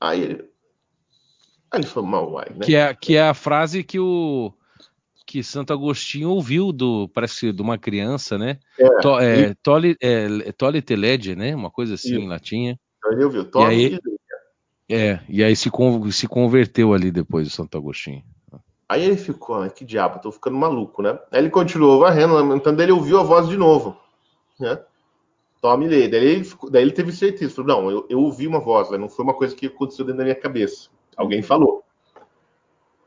Aí 0.00 0.22
ele, 0.22 0.50
aí 1.70 1.80
ele 1.80 1.86
falou, 1.86 2.08
mal, 2.08 2.32
uai, 2.32 2.46
né? 2.50 2.64
Que 2.64 2.74
é, 2.74 2.94
que 2.94 3.16
é 3.16 3.28
a 3.28 3.34
frase 3.34 3.84
que 3.84 4.00
o 4.00 4.52
que 5.32 5.42
Santo 5.42 5.72
Agostinho 5.72 6.28
ouviu 6.28 6.70
do, 6.72 7.08
parece 7.08 7.54
de 7.54 7.62
uma 7.62 7.78
criança, 7.78 8.36
né? 8.36 8.58
É, 8.78 9.00
to, 9.00 9.18
é, 9.18 9.54
tole, 9.62 9.96
é, 9.98 10.52
tole 10.52 10.82
telege, 10.82 11.34
né? 11.34 11.56
Uma 11.56 11.70
coisa 11.70 11.94
assim 11.94 12.16
em 12.16 12.28
latim. 12.28 12.76
Ele 13.10 13.24
ouviu, 13.24 13.42
tole 13.46 13.64
e 13.64 13.94
aí, 13.94 13.98
é, 14.90 15.20
e 15.26 15.42
aí 15.42 15.56
se, 15.56 15.70
se 16.10 16.28
converteu 16.28 16.92
ali 16.92 17.10
depois 17.10 17.48
do 17.48 17.50
Santo 17.50 17.78
Agostinho. 17.78 18.22
Aí 18.86 19.06
ele 19.06 19.16
ficou, 19.16 19.62
ah, 19.62 19.70
que 19.70 19.86
diabo, 19.86 20.20
tô 20.20 20.30
ficando 20.30 20.58
maluco, 20.58 21.00
né? 21.00 21.18
Aí 21.30 21.40
ele 21.40 21.48
continuou 21.48 22.00
varrendo, 22.00 22.34
lamentando, 22.34 22.82
ele 22.82 22.92
ouviu 22.92 23.18
a 23.18 23.22
voz 23.22 23.48
de 23.48 23.56
novo, 23.56 23.96
né? 24.60 24.78
Tome 25.62 25.88
lê. 25.88 26.08
Daí 26.08 26.26
ele, 26.26 26.48
daí 26.70 26.82
ele 26.82 26.92
teve 26.92 27.10
certeza, 27.10 27.54
falou, 27.54 27.68
não, 27.68 27.90
eu, 27.90 28.06
eu 28.10 28.20
ouvi 28.20 28.46
uma 28.46 28.60
voz, 28.60 28.90
né? 28.90 28.98
não 28.98 29.08
foi 29.08 29.24
uma 29.24 29.32
coisa 29.32 29.56
que 29.56 29.64
aconteceu 29.64 30.04
dentro 30.04 30.18
da 30.18 30.24
minha 30.24 30.36
cabeça. 30.36 30.90
Alguém 31.16 31.40
falou. 31.40 31.82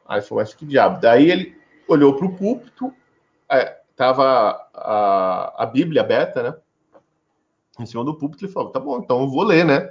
Aí 0.08 0.24
falou, 0.24 0.44
mas 0.44 0.56
que 0.56 0.66
diabo. 0.66 1.00
Daí 1.00 1.30
ele 1.30 1.65
olhou 1.88 2.16
para 2.16 2.26
o 2.26 2.36
púlpito, 2.36 2.94
é, 3.50 3.78
tava 3.96 4.60
a, 4.74 5.64
a 5.64 5.66
Bíblia 5.66 6.02
aberta, 6.02 6.44
né? 6.44 6.56
Em 7.80 7.86
cima 7.86 8.04
do 8.04 8.18
púlpito, 8.18 8.46
ele 8.46 8.52
falou: 8.52 8.72
tá 8.72 8.80
bom, 8.80 9.00
então 9.00 9.22
eu 9.22 9.30
vou 9.30 9.44
ler, 9.44 9.66
né? 9.66 9.90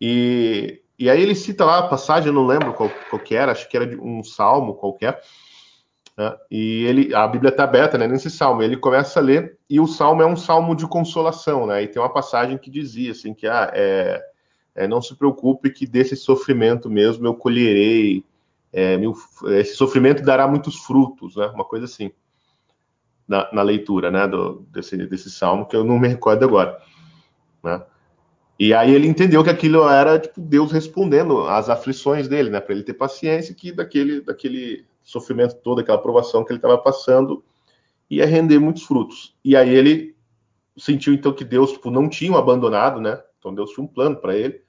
E, 0.00 0.82
e 0.98 1.08
aí 1.08 1.22
ele 1.22 1.34
cita 1.34 1.64
lá 1.64 1.78
a 1.78 1.88
passagem, 1.88 2.28
eu 2.28 2.34
não 2.34 2.46
lembro 2.46 2.74
qual, 2.74 2.90
qual 3.08 3.22
que 3.22 3.34
era, 3.34 3.52
acho 3.52 3.68
que 3.68 3.76
era 3.76 3.86
de 3.86 3.96
um 3.96 4.22
salmo 4.22 4.74
qualquer. 4.74 5.22
Né? 6.16 6.36
E 6.50 6.84
ele, 6.84 7.14
a 7.14 7.26
Bíblia 7.26 7.50
está 7.50 7.64
aberta 7.64 7.96
né, 7.96 8.06
nesse 8.06 8.30
salmo. 8.30 8.62
Ele 8.62 8.76
começa 8.76 9.18
a 9.18 9.22
ler, 9.22 9.58
e 9.68 9.80
o 9.80 9.86
salmo 9.86 10.22
é 10.22 10.26
um 10.26 10.36
salmo 10.36 10.74
de 10.74 10.86
consolação, 10.86 11.66
né? 11.66 11.82
E 11.82 11.88
tem 11.88 12.00
uma 12.00 12.12
passagem 12.12 12.58
que 12.58 12.70
dizia 12.70 13.12
assim: 13.12 13.32
que 13.32 13.46
ah, 13.46 13.70
é, 13.72 14.22
é, 14.74 14.86
não 14.86 15.00
se 15.00 15.16
preocupe, 15.16 15.70
que 15.70 15.86
desse 15.86 16.16
sofrimento 16.16 16.90
mesmo 16.90 17.26
eu 17.26 17.34
colherei 17.34 18.24
é, 18.72 18.98
esse 19.58 19.76
sofrimento 19.76 20.22
dará 20.22 20.48
muitos 20.48 20.76
frutos, 20.76 21.36
né? 21.36 21.46
Uma 21.48 21.64
coisa 21.64 21.84
assim, 21.84 22.10
na, 23.28 23.52
na 23.52 23.62
leitura, 23.62 24.10
né? 24.10 24.26
Do, 24.26 24.66
desse, 24.70 24.96
desse 25.06 25.30
salmo, 25.30 25.66
que 25.66 25.76
eu 25.76 25.84
não 25.84 25.98
me 25.98 26.08
recordo 26.08 26.44
agora, 26.44 26.80
né? 27.62 27.82
E 28.58 28.72
aí 28.72 28.94
ele 28.94 29.08
entendeu 29.08 29.42
que 29.42 29.50
aquilo 29.50 29.88
era 29.88 30.18
tipo 30.18 30.40
Deus 30.40 30.70
respondendo 30.70 31.46
às 31.48 31.68
aflições 31.68 32.28
dele, 32.28 32.48
né? 32.48 32.60
Para 32.60 32.74
ele 32.74 32.84
ter 32.84 32.94
paciência 32.94 33.54
que 33.54 33.72
daquele, 33.72 34.20
daquele 34.20 34.86
sofrimento 35.02 35.56
todo, 35.56 35.80
aquela 35.80 35.98
provação 35.98 36.44
que 36.44 36.52
ele 36.52 36.58
estava 36.58 36.78
passando, 36.78 37.44
ia 38.08 38.24
render 38.24 38.58
muitos 38.58 38.84
frutos. 38.84 39.36
E 39.44 39.56
aí 39.56 39.74
ele 39.74 40.16
sentiu 40.76 41.12
então 41.12 41.32
que 41.32 41.44
Deus 41.44 41.72
tipo, 41.72 41.90
não 41.90 42.08
tinha 42.08 42.32
o 42.32 42.36
abandonado, 42.36 43.00
né? 43.00 43.20
Então 43.38 43.54
Deus 43.54 43.70
tinha 43.70 43.84
um 43.84 43.88
plano 43.88 44.16
para 44.16 44.36
ele. 44.36 44.62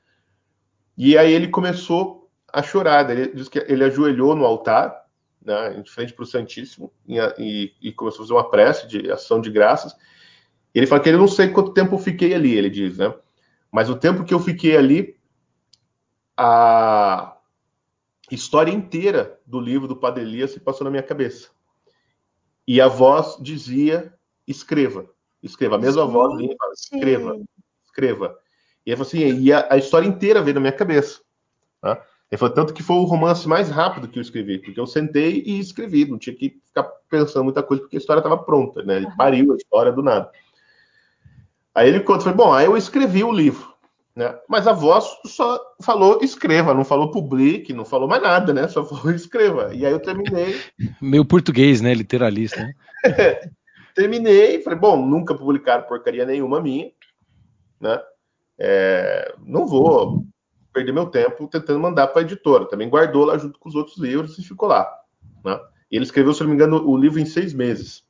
E 0.97 1.17
aí 1.17 1.31
ele 1.31 1.47
começou 1.47 2.22
a 2.53 2.61
chorar. 2.61 3.09
Ele 3.09 3.33
diz 3.33 3.49
que 3.49 3.59
ele 3.67 3.83
ajoelhou 3.83 4.35
no 4.35 4.45
altar, 4.45 5.05
né, 5.43 5.77
em 5.77 5.85
frente 5.85 6.13
para 6.13 6.23
o 6.23 6.27
Santíssimo, 6.27 6.93
e, 7.07 7.17
e, 7.37 7.73
e, 7.81 7.91
começou 7.91 8.21
a 8.21 8.23
fazer 8.23 8.33
uma 8.33 8.49
prece 8.49 8.87
de 8.87 9.11
ação 9.11 9.41
de 9.41 9.49
graças. 9.49 9.95
Ele 10.73 10.87
fala 10.87 11.01
que 11.01 11.09
ele 11.09 11.17
não 11.17 11.27
sei 11.27 11.49
quanto 11.49 11.73
tempo 11.73 11.95
eu 11.95 11.99
fiquei 11.99 12.33
ali, 12.33 12.53
ele 12.53 12.69
diz, 12.69 12.97
né? 12.97 13.13
Mas 13.71 13.89
o 13.89 13.95
tempo 13.95 14.23
que 14.23 14.33
eu 14.33 14.39
fiquei 14.39 14.77
ali, 14.77 15.17
a 16.37 17.35
história 18.31 18.71
inteira 18.71 19.39
do 19.45 19.59
livro 19.59 19.87
do 19.87 19.95
Padre 19.95 20.23
Elias 20.23 20.51
se 20.51 20.59
passou 20.59 20.85
na 20.85 20.91
minha 20.91 21.03
cabeça. 21.03 21.49
E 22.67 22.79
a 22.79 22.87
voz 22.87 23.37
dizia: 23.41 24.13
escreva, 24.47 25.09
escreva. 25.41 25.75
A 25.75 25.79
mesma 25.79 26.03
Gente. 26.03 26.13
voz 26.13 26.37
vinha 26.37 26.55
escreva, 26.73 27.39
escreva. 27.83 28.39
E 28.85 28.93
assim, 28.93 29.39
e 29.39 29.51
a, 29.51 29.67
a, 29.71 29.77
história 29.77 30.07
inteira 30.07 30.41
veio 30.41 30.55
na 30.55 30.61
minha 30.61 30.73
cabeça. 30.73 31.21
Tá? 31.81 32.03
Ele 32.33 32.39
falou, 32.39 32.55
tanto 32.55 32.73
que 32.73 32.81
foi 32.81 32.95
o 32.95 33.03
romance 33.03 33.47
mais 33.47 33.69
rápido 33.69 34.07
que 34.07 34.17
eu 34.17 34.21
escrevi, 34.21 34.57
porque 34.57 34.79
eu 34.79 34.87
sentei 34.87 35.43
e 35.45 35.59
escrevi, 35.59 36.09
não 36.09 36.17
tinha 36.17 36.35
que 36.35 36.59
ficar 36.65 36.81
pensando 37.07 37.43
muita 37.43 37.61
coisa, 37.61 37.83
porque 37.83 37.95
a 37.95 37.99
história 37.99 38.21
estava 38.21 38.39
pronta, 38.39 38.81
né? 38.81 38.97
Ele 38.97 39.07
pariu 39.15 39.53
a 39.53 39.55
história 39.55 39.91
do 39.91 40.01
nada. 40.01 40.31
Aí 41.75 41.87
ele 41.87 41.99
conta, 41.99 42.23
foi 42.23 42.33
bom, 42.33 42.51
aí 42.51 42.65
eu 42.65 42.75
escrevi 42.75 43.23
o 43.23 43.31
livro, 43.31 43.71
né? 44.15 44.35
Mas 44.49 44.65
a 44.65 44.73
voz 44.73 45.05
só 45.27 45.61
falou 45.83 46.21
escreva, 46.23 46.73
não 46.73 46.83
falou 46.83 47.11
publique, 47.11 47.71
não 47.71 47.85
falou 47.85 48.07
mais 48.07 48.23
nada, 48.23 48.51
né? 48.51 48.67
Só 48.67 48.83
falou 48.83 49.11
escreva. 49.13 49.71
E 49.71 49.85
aí 49.85 49.91
eu 49.91 49.99
terminei. 49.99 50.59
Meio 50.99 51.25
português, 51.25 51.81
né? 51.81 51.93
Literalista, 51.93 52.63
né? 52.63 52.73
terminei, 53.93 54.59
falei, 54.63 54.79
bom, 54.79 55.05
nunca 55.05 55.35
publicaram 55.35 55.83
porcaria 55.83 56.25
nenhuma 56.25 56.59
minha, 56.59 56.89
né? 57.79 58.01
É, 58.57 59.35
não 59.45 59.67
vou 59.67 60.25
perder 60.73 60.91
meu 60.91 61.05
tempo 61.05 61.47
tentando 61.47 61.79
mandar 61.79 62.07
para 62.07 62.21
a 62.21 62.25
editora. 62.25 62.65
Também 62.65 62.89
guardou 62.89 63.25
lá 63.25 63.37
junto 63.37 63.59
com 63.59 63.69
os 63.69 63.75
outros 63.75 63.97
livros 63.97 64.37
e 64.37 64.43
ficou 64.43 64.67
lá. 64.67 64.91
Né? 65.43 65.59
E 65.91 65.95
ele 65.95 66.03
escreveu, 66.03 66.33
se 66.33 66.41
não 66.41 66.49
me 66.49 66.55
engano, 66.55 66.83
o 66.85 66.97
livro 66.97 67.19
em 67.19 67.25
seis 67.25 67.53
meses. 67.53 68.03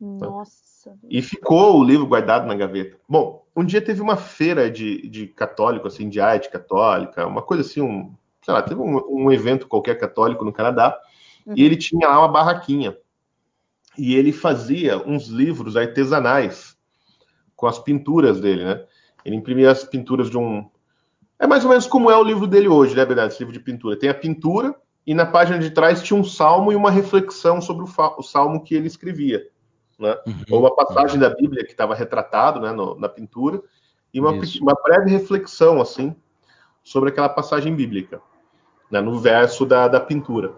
Nossa. 0.00 0.90
Né? 0.90 0.96
E 1.10 1.22
ficou 1.22 1.78
o 1.78 1.84
livro 1.84 2.06
guardado 2.06 2.46
na 2.46 2.54
gaveta. 2.54 2.98
Bom, 3.08 3.44
um 3.54 3.64
dia 3.64 3.82
teve 3.82 4.00
uma 4.00 4.16
feira 4.16 4.70
de, 4.70 5.06
de 5.08 5.26
católico, 5.26 5.86
assim, 5.86 6.08
de 6.08 6.20
arte 6.20 6.50
católica, 6.50 7.26
uma 7.26 7.42
coisa 7.42 7.62
assim, 7.62 7.82
um, 7.82 8.14
sei 8.42 8.54
lá, 8.54 8.62
teve 8.62 8.80
um, 8.80 9.00
um 9.08 9.30
evento 9.30 9.68
qualquer 9.68 9.98
católico 9.98 10.44
no 10.44 10.52
Canadá, 10.52 10.98
uhum. 11.46 11.54
e 11.56 11.62
ele 11.62 11.76
tinha 11.76 12.08
lá 12.08 12.18
uma 12.18 12.28
barraquinha. 12.28 12.96
E 13.96 14.14
ele 14.14 14.32
fazia 14.32 14.96
uns 15.06 15.28
livros 15.28 15.76
artesanais 15.76 16.76
com 17.54 17.66
as 17.66 17.78
pinturas 17.78 18.40
dele, 18.40 18.64
né? 18.64 18.84
Ele 19.24 19.36
imprimia 19.36 19.70
as 19.70 19.84
pinturas 19.84 20.30
de 20.30 20.38
um, 20.38 20.68
é 21.42 21.46
mais 21.46 21.64
ou 21.64 21.70
menos 21.70 21.88
como 21.88 22.08
é 22.08 22.16
o 22.16 22.22
livro 22.22 22.46
dele 22.46 22.68
hoje, 22.68 22.94
né, 22.94 23.04
verdade? 23.04 23.32
Esse 23.32 23.40
livro 23.40 23.52
de 23.52 23.58
pintura. 23.58 23.98
Tem 23.98 24.08
a 24.08 24.14
pintura 24.14 24.76
e 25.04 25.12
na 25.12 25.26
página 25.26 25.58
de 25.58 25.72
trás 25.72 26.00
tinha 26.00 26.18
um 26.18 26.22
salmo 26.22 26.70
e 26.70 26.76
uma 26.76 26.88
reflexão 26.88 27.60
sobre 27.60 27.84
o, 27.84 27.88
o 28.16 28.22
salmo 28.22 28.62
que 28.62 28.76
ele 28.76 28.86
escrevia. 28.86 29.48
Né? 29.98 30.16
Uhum. 30.24 30.44
Ou 30.52 30.60
uma 30.60 30.72
passagem 30.72 31.18
da 31.18 31.30
Bíblia 31.30 31.64
que 31.64 31.72
estava 31.72 31.96
retratado 31.96 32.60
né, 32.60 32.70
no, 32.70 32.94
na 32.96 33.08
pintura 33.08 33.60
e 34.14 34.20
uma, 34.20 34.30
uma, 34.30 34.74
breve 34.84 35.10
reflexão 35.10 35.80
assim 35.80 36.14
sobre 36.84 37.08
aquela 37.08 37.28
passagem 37.28 37.74
bíblica 37.74 38.22
né, 38.88 39.00
no 39.00 39.18
verso 39.18 39.66
da, 39.66 39.88
da 39.88 39.98
pintura. 39.98 40.52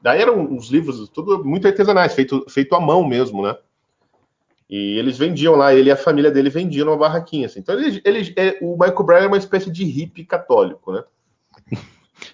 Daí 0.00 0.22
eram 0.22 0.38
uns 0.38 0.68
livros 0.68 1.08
tudo 1.08 1.44
muito 1.44 1.66
artesanais, 1.66 2.14
feito, 2.14 2.44
feito 2.48 2.76
à 2.76 2.80
mão 2.80 3.04
mesmo, 3.04 3.42
né? 3.42 3.56
E 4.68 4.98
eles 4.98 5.18
vendiam 5.18 5.54
lá, 5.54 5.74
ele 5.74 5.88
e 5.88 5.92
a 5.92 5.96
família 5.96 6.30
dele 6.30 6.48
vendiam 6.48 6.88
uma 6.88 6.96
barraquinha. 6.96 7.46
Assim. 7.46 7.60
Então, 7.60 7.78
ele, 7.78 8.00
ele, 8.04 8.34
é, 8.36 8.58
o 8.62 8.72
Michael 8.72 9.04
Bryan 9.04 9.20
é 9.20 9.26
uma 9.26 9.38
espécie 9.38 9.70
de 9.70 9.84
hippie 9.84 10.24
católico, 10.24 10.92
né? 10.92 11.04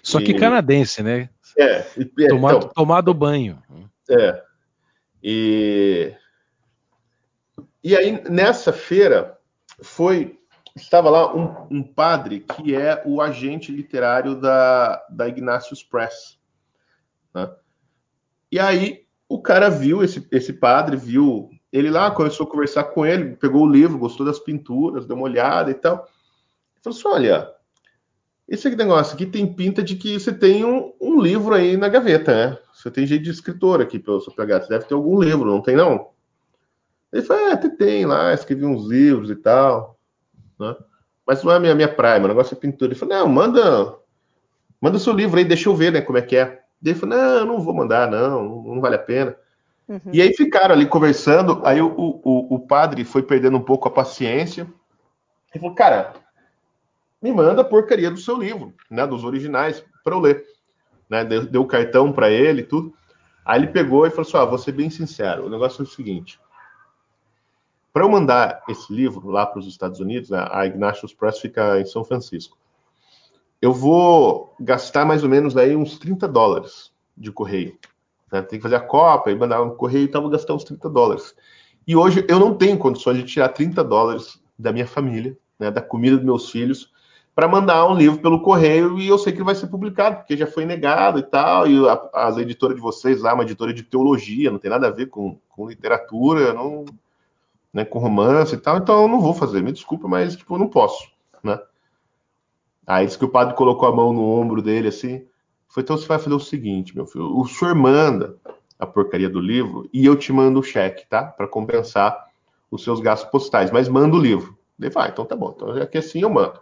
Só 0.01 0.19
que 0.19 0.31
e, 0.31 0.39
canadense, 0.39 1.03
né? 1.03 1.29
É. 1.57 1.85
é 1.97 2.27
tomado, 2.27 2.57
então, 2.57 2.69
tomado 2.69 3.13
banho. 3.13 3.61
É. 4.09 4.41
E, 5.21 6.13
e 7.83 7.95
aí, 7.95 8.23
nessa 8.29 8.71
feira, 8.71 9.37
foi 9.81 10.39
estava 10.75 11.09
lá 11.09 11.35
um, 11.35 11.67
um, 11.69 11.83
padre 11.83 12.39
que 12.39 12.73
é 12.73 13.01
o 13.05 13.21
agente 13.21 13.71
literário 13.71 14.39
da, 14.39 15.05
da 15.09 15.27
Ignatius 15.27 15.83
Press. 15.83 16.39
Né? 17.33 17.51
E 18.51 18.59
aí, 18.59 19.05
o 19.27 19.41
cara 19.41 19.69
viu, 19.69 20.03
esse, 20.03 20.25
esse 20.31 20.53
padre 20.53 20.95
viu 20.95 21.49
ele 21.71 21.89
lá 21.89 22.09
começou 22.11 22.45
a 22.45 22.49
conversar 22.49 22.85
com 22.85 23.05
ele, 23.05 23.35
pegou 23.35 23.63
o 23.63 23.71
livro, 23.71 23.97
gostou 23.97 24.25
das 24.25 24.39
pinturas, 24.39 25.05
deu 25.05 25.15
uma 25.15 25.25
olhada 25.25 25.69
e 25.69 25.75
tal. 25.75 25.95
Ele 25.95 26.83
falou 26.83 26.97
assim: 26.97 27.07
olha, 27.07 27.53
esse 28.47 28.67
negócio 28.75 29.13
aqui 29.13 29.25
tem 29.25 29.51
pinta 29.53 29.83
de 29.83 29.95
que 29.95 30.19
você 30.19 30.33
tem 30.33 30.65
um, 30.65 30.91
um 30.99 31.21
livro 31.21 31.53
aí 31.53 31.77
na 31.77 31.87
gaveta, 31.87 32.33
né? 32.33 32.57
Você 32.73 32.89
tem 32.89 33.05
jeito 33.05 33.23
de 33.23 33.29
escritor 33.29 33.81
aqui 33.81 33.99
pelo 33.99 34.21
seu 34.21 34.33
PH, 34.33 34.61
você 34.61 34.69
deve 34.69 34.85
ter 34.85 34.95
algum 34.95 35.21
livro, 35.21 35.45
não 35.45 35.61
tem 35.61 35.75
não? 35.75 36.09
Ele 37.13 37.21
falou: 37.21 37.49
é, 37.49 37.55
tem 37.55 38.05
lá, 38.05 38.33
escrevi 38.33 38.65
uns 38.65 38.87
livros 38.87 39.29
e 39.29 39.35
tal, 39.35 39.99
né? 40.59 40.75
Mas 41.25 41.43
não 41.43 41.51
é 41.51 41.57
a 41.57 41.59
minha, 41.59 41.75
minha 41.75 41.93
praia, 41.93 42.19
meu 42.19 42.27
negócio 42.27 42.55
é 42.55 42.59
pintura. 42.59 42.91
Ele 42.91 42.99
falou: 42.99 43.15
não, 43.15 43.27
manda, 43.27 43.95
manda 44.81 44.97
seu 44.97 45.13
livro 45.13 45.37
aí, 45.37 45.45
deixa 45.45 45.69
eu 45.69 45.75
ver, 45.75 45.91
né, 45.91 46.01
como 46.01 46.17
é 46.17 46.21
que 46.23 46.35
é. 46.35 46.61
Ele 46.83 46.95
falou: 46.95 47.15
não, 47.15 47.45
não 47.45 47.61
vou 47.61 47.75
mandar, 47.75 48.09
não, 48.09 48.63
não 48.63 48.81
vale 48.81 48.95
a 48.95 48.99
pena. 48.99 49.35
Uhum. 49.89 50.11
E 50.13 50.21
aí 50.21 50.31
ficaram 50.35 50.75
ali 50.75 50.85
conversando, 50.85 51.61
aí 51.65 51.81
o, 51.81 51.91
o, 51.97 52.55
o 52.55 52.59
padre 52.59 53.03
foi 53.03 53.23
perdendo 53.23 53.57
um 53.57 53.63
pouco 53.63 53.87
a 53.87 53.91
paciência. 53.91 54.71
Ele 55.51 55.61
falou, 55.61 55.75
cara, 55.75 56.13
me 57.19 57.31
manda 57.31 57.61
a 57.61 57.65
porcaria 57.65 58.11
do 58.11 58.19
seu 58.19 58.37
livro, 58.37 58.71
né, 58.87 59.07
dos 59.07 59.23
originais, 59.23 59.83
para 60.03 60.13
eu 60.13 60.19
ler. 60.19 60.45
Né, 61.09 61.25
deu, 61.25 61.45
deu 61.47 61.61
o 61.63 61.67
cartão 61.67 62.13
para 62.13 62.29
ele 62.29 62.61
e 62.61 62.65
tudo. 62.65 62.93
Aí 63.43 63.59
ele 63.59 63.67
pegou 63.67 64.05
e 64.05 64.11
falou 64.11 64.21
assim: 64.27 64.37
ah, 64.37 64.45
vou 64.45 64.59
ser 64.59 64.73
bem 64.73 64.91
sincero, 64.91 65.47
o 65.47 65.49
negócio 65.49 65.81
é 65.81 65.83
o 65.83 65.87
seguinte. 65.87 66.39
Para 67.91 68.05
eu 68.05 68.09
mandar 68.09 68.61
esse 68.69 68.93
livro 68.93 69.27
lá 69.31 69.43
para 69.47 69.59
os 69.59 69.65
Estados 69.65 69.99
Unidos, 69.99 70.29
né, 70.29 70.47
a 70.51 70.67
Ignatius 70.67 71.15
Press 71.15 71.39
fica 71.39 71.79
em 71.79 71.85
São 71.85 72.05
Francisco, 72.05 72.55
eu 73.59 73.73
vou 73.73 74.53
gastar 74.59 75.03
mais 75.03 75.23
ou 75.23 75.29
menos 75.29 75.57
aí 75.57 75.75
uns 75.75 75.97
30 75.97 76.27
dólares 76.27 76.93
de 77.17 77.31
correio. 77.31 77.75
Né? 78.31 78.41
Tem 78.41 78.59
que 78.59 78.63
fazer 78.63 78.75
a 78.75 78.81
cópia 78.81 79.31
e 79.31 79.35
mandar 79.35 79.63
no 79.63 79.75
correio 79.75 80.05
e 80.05 80.07
tal, 80.07 80.21
vou 80.21 80.31
gastar 80.31 80.53
uns 80.53 80.63
30 80.63 80.89
dólares. 80.89 81.35
E 81.87 81.95
hoje 81.95 82.25
eu 82.29 82.39
não 82.39 82.53
tenho 82.53 82.77
condições 82.77 83.17
de 83.17 83.23
tirar 83.23 83.49
30 83.49 83.83
dólares 83.83 84.41
da 84.57 84.71
minha 84.71 84.87
família, 84.87 85.37
né, 85.57 85.71
da 85.71 85.81
comida 85.81 86.17
dos 86.17 86.25
meus 86.25 86.49
filhos, 86.49 86.91
para 87.33 87.47
mandar 87.47 87.87
um 87.87 87.95
livro 87.95 88.19
pelo 88.19 88.41
correio 88.41 88.99
e 88.99 89.07
eu 89.07 89.17
sei 89.17 89.31
que 89.31 89.37
ele 89.37 89.45
vai 89.45 89.55
ser 89.55 89.67
publicado, 89.67 90.17
porque 90.17 90.35
já 90.35 90.45
foi 90.45 90.65
negado 90.65 91.19
e 91.19 91.23
tal. 91.23 91.67
E 91.67 91.87
a, 91.87 92.09
as 92.13 92.37
editoras 92.37 92.75
de 92.75 92.81
vocês 92.81 93.21
lá, 93.21 93.33
uma 93.33 93.43
editora 93.43 93.73
de 93.73 93.83
teologia, 93.83 94.51
não 94.51 94.59
tem 94.59 94.69
nada 94.69 94.87
a 94.87 94.91
ver 94.91 95.07
com, 95.07 95.39
com 95.47 95.69
literatura, 95.69 96.53
não, 96.53 96.85
né, 97.73 97.85
com 97.85 97.99
romance 97.99 98.55
e 98.55 98.57
tal, 98.57 98.77
então 98.77 99.03
eu 99.03 99.07
não 99.07 99.21
vou 99.21 99.33
fazer, 99.33 99.61
me 99.61 99.71
desculpa, 99.71 100.07
mas 100.07 100.35
tipo, 100.35 100.55
eu 100.55 100.59
não 100.59 100.67
posso, 100.67 101.07
né? 101.43 101.59
Aí 102.85 103.05
disse 103.05 103.17
que 103.17 103.25
o 103.25 103.29
padre 103.29 103.55
colocou 103.55 103.87
a 103.87 103.95
mão 103.95 104.11
no 104.11 104.23
ombro 104.23 104.61
dele 104.61 104.87
assim, 104.87 105.25
foi, 105.69 105.83
então 105.83 105.95
você 105.95 106.07
vai 106.07 106.17
fazer 106.17 106.35
o 106.35 106.39
seguinte, 106.39 106.95
meu 106.95 107.05
filho, 107.05 107.37
o 107.37 107.45
senhor 107.45 107.75
manda 107.75 108.35
a 108.77 108.87
porcaria 108.87 109.29
do 109.29 109.39
livro 109.39 109.87
e 109.93 110.03
eu 110.03 110.15
te 110.15 110.33
mando 110.33 110.59
o 110.59 110.63
cheque, 110.63 111.07
tá? 111.07 111.23
Para 111.23 111.47
compensar 111.47 112.27
os 112.71 112.83
seus 112.83 112.99
gastos 112.99 113.29
postais, 113.29 113.69
mas 113.69 113.87
manda 113.87 114.15
o 114.15 114.19
livro. 114.19 114.57
Ele 114.79 114.89
vai, 114.89 115.07
ah, 115.07 115.11
então 115.11 115.25
tá 115.25 115.35
bom, 115.35 115.53
então 115.55 115.77
é 115.77 115.85
que 115.85 115.97
assim 115.97 116.21
eu 116.21 116.29
mando. 116.29 116.59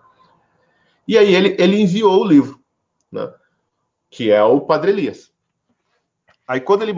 E 1.08 1.18
aí 1.18 1.34
ele, 1.34 1.56
ele 1.58 1.82
enviou 1.82 2.22
o 2.22 2.28
livro, 2.28 2.60
né? 3.10 3.32
Que 4.10 4.30
é 4.30 4.44
o 4.44 4.60
Padre 4.60 4.92
Elias. 4.92 5.32
Aí 6.46 6.60
quando 6.60 6.82
ele 6.82 6.94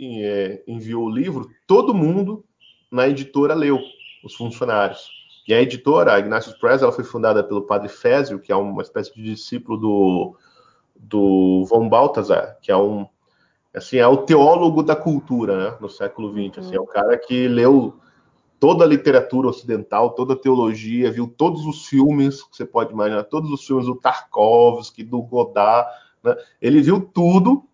é, 0.00 0.62
enviou 0.66 1.04
o 1.04 1.10
livro, 1.10 1.50
todo 1.66 1.94
mundo 1.94 2.44
na 2.90 3.08
editora 3.08 3.52
leu, 3.52 3.78
os 4.24 4.34
funcionários. 4.34 5.10
E 5.46 5.52
a 5.52 5.60
editora, 5.60 6.14
a 6.14 6.18
Ignatius 6.18 6.56
Press, 6.56 6.82
ela 6.82 6.92
foi 6.92 7.04
fundada 7.04 7.44
pelo 7.44 7.66
Padre 7.66 7.88
Fézio, 7.88 8.40
que 8.40 8.50
é 8.50 8.56
uma 8.56 8.82
espécie 8.82 9.14
de 9.14 9.22
discípulo 9.22 9.76
do 9.78 10.36
do 10.98 11.64
von 11.68 11.88
Balthasar, 11.88 12.58
que 12.60 12.70
é 12.70 12.76
um 12.76 13.06
assim 13.74 13.98
é 13.98 14.06
o 14.06 14.18
teólogo 14.18 14.82
da 14.82 14.96
cultura 14.96 15.56
né, 15.70 15.76
no 15.80 15.88
século 15.88 16.32
XX. 16.32 16.58
Assim, 16.58 16.76
é 16.76 16.80
o 16.80 16.86
cara 16.86 17.16
que 17.18 17.46
leu 17.46 17.94
toda 18.58 18.84
a 18.84 18.88
literatura 18.88 19.48
ocidental, 19.48 20.10
toda 20.10 20.32
a 20.32 20.38
teologia, 20.38 21.12
viu 21.12 21.28
todos 21.28 21.66
os 21.66 21.86
filmes 21.86 22.42
que 22.42 22.56
você 22.56 22.64
pode 22.64 22.92
imaginar, 22.92 23.24
todos 23.24 23.50
os 23.50 23.64
filmes 23.66 23.86
do 23.86 23.94
Tarkovsky, 23.94 25.04
do 25.04 25.20
Godard, 25.20 25.88
né? 26.24 26.34
ele 26.60 26.80
viu 26.80 27.00
tudo 27.00 27.64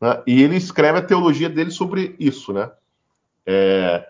né? 0.00 0.22
e 0.26 0.42
ele 0.42 0.56
escreve 0.56 0.98
a 0.98 1.04
teologia 1.04 1.48
dele 1.48 1.70
sobre 1.70 2.14
isso, 2.18 2.52
né? 2.52 2.70
É, 3.44 4.06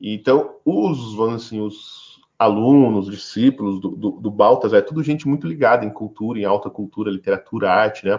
então 0.00 0.56
os, 0.64 1.14
vamos 1.14 1.44
assim, 1.44 1.60
os 1.60 2.09
alunos, 2.40 3.10
discípulos 3.10 3.78
do, 3.78 3.90
do, 3.90 4.10
do 4.12 4.30
Baltas, 4.30 4.72
é 4.72 4.80
tudo 4.80 5.02
gente 5.02 5.28
muito 5.28 5.46
ligada 5.46 5.84
em 5.84 5.90
cultura, 5.90 6.38
em 6.38 6.46
alta 6.46 6.70
cultura, 6.70 7.10
literatura, 7.10 7.70
arte, 7.70 8.06
né? 8.06 8.18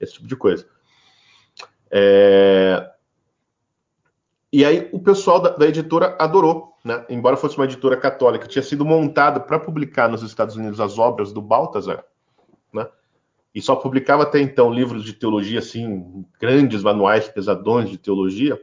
Esse 0.00 0.14
tipo 0.14 0.26
de 0.26 0.34
coisa. 0.34 0.66
É... 1.88 2.90
E 4.52 4.64
aí 4.64 4.88
o 4.92 4.98
pessoal 4.98 5.38
da, 5.38 5.50
da, 5.50 5.64
editora 5.68 6.16
adorou, 6.18 6.76
né? 6.84 7.06
Embora 7.08 7.36
fosse 7.36 7.56
uma 7.56 7.64
editora 7.64 7.96
católica, 7.96 8.48
tinha 8.48 8.64
sido 8.64 8.84
montada 8.84 9.38
para 9.38 9.60
publicar 9.60 10.08
nos 10.08 10.24
Estados 10.24 10.56
Unidos 10.56 10.80
as 10.80 10.98
obras 10.98 11.32
do 11.32 11.40
Baltazar, 11.40 12.04
né? 12.72 12.88
E 13.54 13.62
só 13.62 13.76
publicava 13.76 14.24
até 14.24 14.40
então 14.40 14.72
livros 14.72 15.04
de 15.04 15.12
teologia, 15.12 15.60
assim, 15.60 16.26
grandes 16.40 16.82
manuais 16.82 17.28
pesadões 17.28 17.88
de 17.88 17.96
teologia, 17.96 18.56
né? 18.56 18.62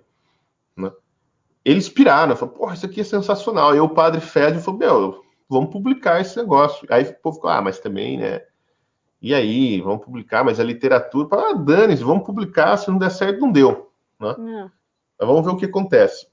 Eles 1.72 1.88
piraram, 1.88 2.36
falaram, 2.36 2.58
porra, 2.58 2.74
isso 2.74 2.86
aqui 2.86 3.02
é 3.02 3.04
sensacional. 3.04 3.76
E 3.76 3.80
o 3.80 3.90
padre 3.90 4.20
Fédio 4.20 4.60
falou, 4.60 4.80
meu, 4.80 5.26
vamos 5.48 5.70
publicar 5.70 6.20
esse 6.20 6.36
negócio. 6.38 6.88
Aí 6.90 7.04
o 7.04 7.14
povo 7.22 7.36
ficou, 7.36 7.50
ah, 7.50 7.62
mas 7.62 7.80
também, 7.80 8.18
né? 8.18 8.42
E 9.22 9.36
aí, 9.36 9.80
vamos 9.82 10.04
publicar, 10.04 10.44
mas 10.44 10.60
a 10.60 10.64
literatura, 10.64 11.28
ah, 11.32 11.54
dane-se, 11.54 12.04
vamos 12.04 12.26
publicar, 12.26 12.76
se 12.78 12.90
não 12.90 12.98
der 12.98 13.12
certo, 13.12 13.40
não 13.40 13.52
deu. 13.52 13.92
Né? 14.20 14.36
Mas 15.20 15.28
vamos 15.28 15.46
ver 15.46 15.52
o 15.52 15.58
que 15.58 15.66
acontece. 15.66 16.28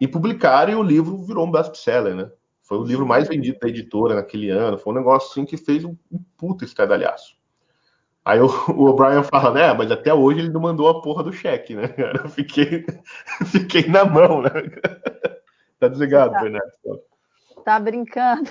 E 0.00 0.08
publicaram 0.08 0.72
e 0.72 0.74
o 0.74 0.82
livro 0.82 1.18
virou 1.18 1.46
um 1.46 1.50
best-seller, 1.50 2.16
né? 2.16 2.30
Foi 2.62 2.78
o 2.78 2.84
livro 2.84 3.06
mais 3.06 3.28
vendido 3.28 3.60
da 3.60 3.68
editora 3.68 4.14
naquele 4.16 4.50
ano. 4.50 4.78
Foi 4.78 4.92
um 4.92 4.96
negócio 4.96 5.30
assim 5.30 5.44
que 5.44 5.56
fez 5.56 5.84
um, 5.84 5.94
um 6.10 6.18
puta 6.36 6.64
estradalhaço. 6.64 7.36
Aí 8.24 8.40
o, 8.40 8.46
o 8.46 8.86
O'Brien 8.88 9.24
fala, 9.24 9.52
né? 9.52 9.72
Mas 9.72 9.90
até 9.90 10.14
hoje 10.14 10.40
ele 10.40 10.50
não 10.50 10.60
mandou 10.60 10.88
a 10.88 11.02
porra 11.02 11.24
do 11.24 11.32
cheque, 11.32 11.74
né? 11.74 11.92
Eu 12.22 12.28
fiquei, 12.28 12.84
fiquei 13.46 13.86
na 13.88 14.04
mão, 14.04 14.42
né? 14.42 14.50
Tá 15.78 15.88
desligado, 15.88 16.32
tá. 16.32 16.40
Bernardo. 16.42 16.70
Tá 17.64 17.80
brincando. 17.80 18.48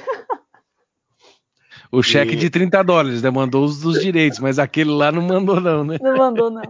O 1.89 2.03
cheque 2.03 2.33
e... 2.33 2.35
de 2.35 2.49
30 2.49 2.83
dólares, 2.83 3.21
né? 3.21 3.29
Mandou 3.29 3.63
os 3.63 3.79
dos 3.79 4.01
direitos, 4.01 4.39
mas 4.39 4.59
aquele 4.59 4.91
lá 4.91 5.13
não 5.13 5.21
mandou, 5.21 5.61
não, 5.61 5.85
né? 5.85 5.97
Não 6.01 6.17
mandou, 6.17 6.49
não. 6.49 6.61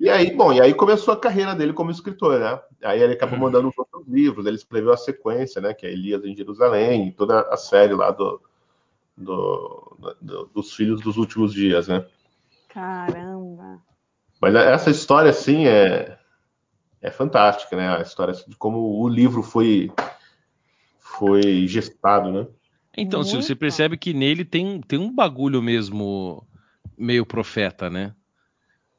E 0.00 0.10
aí, 0.10 0.34
bom, 0.34 0.52
e 0.52 0.60
aí 0.60 0.74
começou 0.74 1.14
a 1.14 1.20
carreira 1.20 1.54
dele 1.54 1.72
como 1.72 1.92
escritor, 1.92 2.40
né? 2.40 2.60
Aí 2.82 3.00
ele 3.00 3.12
acabou 3.12 3.38
mandando 3.38 3.68
os 3.68 3.78
outros 3.78 4.06
livros, 4.08 4.46
ele 4.46 4.56
escreveu 4.56 4.92
a 4.92 4.96
sequência, 4.96 5.60
né? 5.60 5.72
Que 5.72 5.86
é 5.86 5.92
Elias 5.92 6.24
em 6.24 6.36
Jerusalém, 6.36 7.12
toda 7.12 7.42
a 7.42 7.56
série 7.56 7.94
lá 7.94 8.10
do, 8.10 8.40
do, 9.18 9.96
do, 10.20 10.46
dos 10.54 10.72
filhos 10.74 11.00
dos 11.00 11.16
últimos 11.16 11.52
dias, 11.52 11.88
né? 11.88 12.06
Caramba! 12.68 13.82
Mas 14.40 14.54
essa 14.54 14.90
história, 14.90 15.30
assim, 15.30 15.66
é, 15.66 16.16
é 17.02 17.10
fantástica, 17.10 17.76
né? 17.76 17.96
A 17.96 18.02
história 18.02 18.32
de 18.32 18.56
como 18.56 19.02
o 19.02 19.08
livro 19.08 19.42
foi, 19.42 19.90
foi 21.00 21.66
gestado, 21.66 22.30
né? 22.32 22.46
Então, 22.96 23.22
se 23.22 23.36
você 23.36 23.54
percebe 23.54 23.96
que 23.96 24.12
nele 24.12 24.44
tem, 24.44 24.80
tem 24.80 24.98
um 24.98 25.14
bagulho 25.14 25.62
mesmo 25.62 26.44
meio 26.96 27.24
profeta, 27.24 27.88
né? 27.88 28.12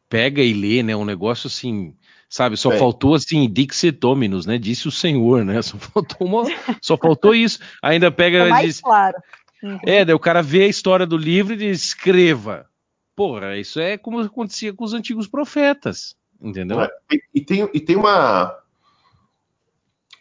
Pega 0.08 0.42
e 0.42 0.54
lê, 0.54 0.82
né? 0.82 0.96
Um 0.96 1.06
negócio 1.06 1.48
assim, 1.48 1.94
sabe? 2.30 2.56
Só 2.56 2.72
é. 2.72 2.78
faltou 2.78 3.14
assim, 3.14 3.50
Dixit 3.52 4.00
Dominus, 4.00 4.46
né? 4.46 4.58
Disse 4.58 4.88
o 4.88 4.92
Senhor, 4.92 5.44
né? 5.44 5.62
Só 5.62 5.78
faltou, 5.78 6.28
uma, 6.28 6.44
só 6.82 6.98
faltou 6.98 7.36
isso. 7.36 7.60
Ainda 7.82 8.10
pega 8.10 8.48
e 8.48 8.66
diz, 8.66 8.80
claro. 8.80 9.18
Uhum. 9.62 9.80
É, 9.86 10.06
daí 10.06 10.16
o 10.16 10.20
cara 10.20 10.42
vê 10.42 10.64
a 10.64 10.68
história 10.68 11.06
do 11.06 11.18
livro 11.18 11.54
e 11.54 11.58
diz, 11.58 11.84
escreva. 11.84 12.68
Porra, 13.16 13.58
isso 13.58 13.80
é 13.80 13.98
como 13.98 14.20
acontecia 14.20 14.74
com 14.74 14.84
os 14.86 14.94
antigos 14.94 15.28
profetas, 15.28 16.16
entendeu? 16.42 16.82
É, 16.82 16.90
e, 17.34 17.42
tem, 17.42 17.70
e 17.74 17.80
tem 17.80 17.96
uma 17.96 18.58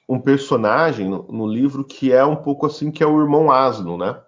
um 0.09 0.18
personagem 0.18 1.09
no, 1.09 1.22
no, 1.30 1.47
livro 1.47 1.84
que 1.84 2.12
é 2.12 2.24
um 2.24 2.34
pouco 2.34 2.66
assim, 2.66 2.91
que 2.91 3.03
é 3.03 3.07
o 3.07 3.20
irmão 3.20 3.53
Asno, 3.53 3.99
né? 3.99 4.20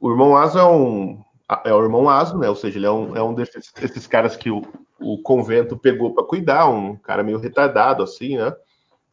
O 0.00 0.10
irmão 0.10 0.36
Asno 0.36 0.60
é 0.60 0.64
um 0.64 1.24
é 1.64 1.72
o 1.72 1.82
irmão 1.82 2.08
Asno, 2.08 2.40
né? 2.40 2.48
Ou 2.48 2.56
seja, 2.56 2.78
ele 2.78 2.86
é 2.86 2.90
um, 2.90 3.14
é 3.14 3.22
um 3.22 3.34
desses, 3.34 3.70
desses 3.72 4.06
caras 4.06 4.34
que 4.34 4.50
o, 4.50 4.62
o 4.98 5.18
convento 5.22 5.76
pegou 5.76 6.14
para 6.14 6.24
cuidar, 6.24 6.68
um 6.68 6.96
cara 6.96 7.22
meio 7.22 7.38
retardado 7.38 8.02
assim, 8.02 8.38
né? 8.38 8.52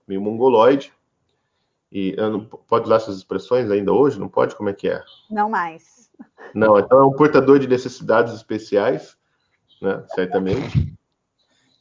Meio 0.08 0.22
mongoloide. 0.22 0.94
E 1.92 2.16
não, 2.16 2.46
pode 2.46 2.86
usar 2.86 2.98
essas 2.98 3.18
expressões 3.18 3.70
ainda 3.72 3.92
hoje? 3.92 4.20
Não 4.20 4.28
pode? 4.28 4.56
Como 4.56 4.70
é 4.70 4.74
que 4.74 4.88
é? 4.88 5.04
Não 5.30 5.50
mais. 5.50 6.12
Não, 6.54 6.78
então 6.78 7.00
é 7.00 7.06
um 7.06 7.14
portador 7.14 7.60
de 7.60 7.68
necessidades 7.68 8.34
especiais, 8.34 9.18
né? 9.82 10.04
Certamente. 10.14 10.98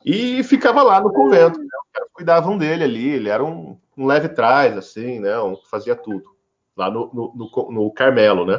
E 0.05 0.43
ficava 0.45 0.83
lá 0.83 1.01
no 1.01 1.13
convento. 1.13 1.59
Né? 1.59 1.65
Os 1.65 1.93
caras 1.93 2.09
cuidavam 2.13 2.57
dele 2.57 2.85
ali. 2.85 3.09
Ele 3.09 3.29
era 3.29 3.45
um, 3.45 3.79
um 3.97 4.07
leve 4.07 4.29
trás, 4.29 4.77
assim, 4.77 5.21
né? 5.21 5.39
Um 5.41 5.57
que 5.57 5.69
fazia 5.69 5.95
tudo. 5.95 6.25
Lá 6.77 6.91
no, 6.91 7.11
no, 7.13 7.35
no, 7.35 7.73
no 7.73 7.91
Carmelo, 7.93 8.47
né? 8.47 8.59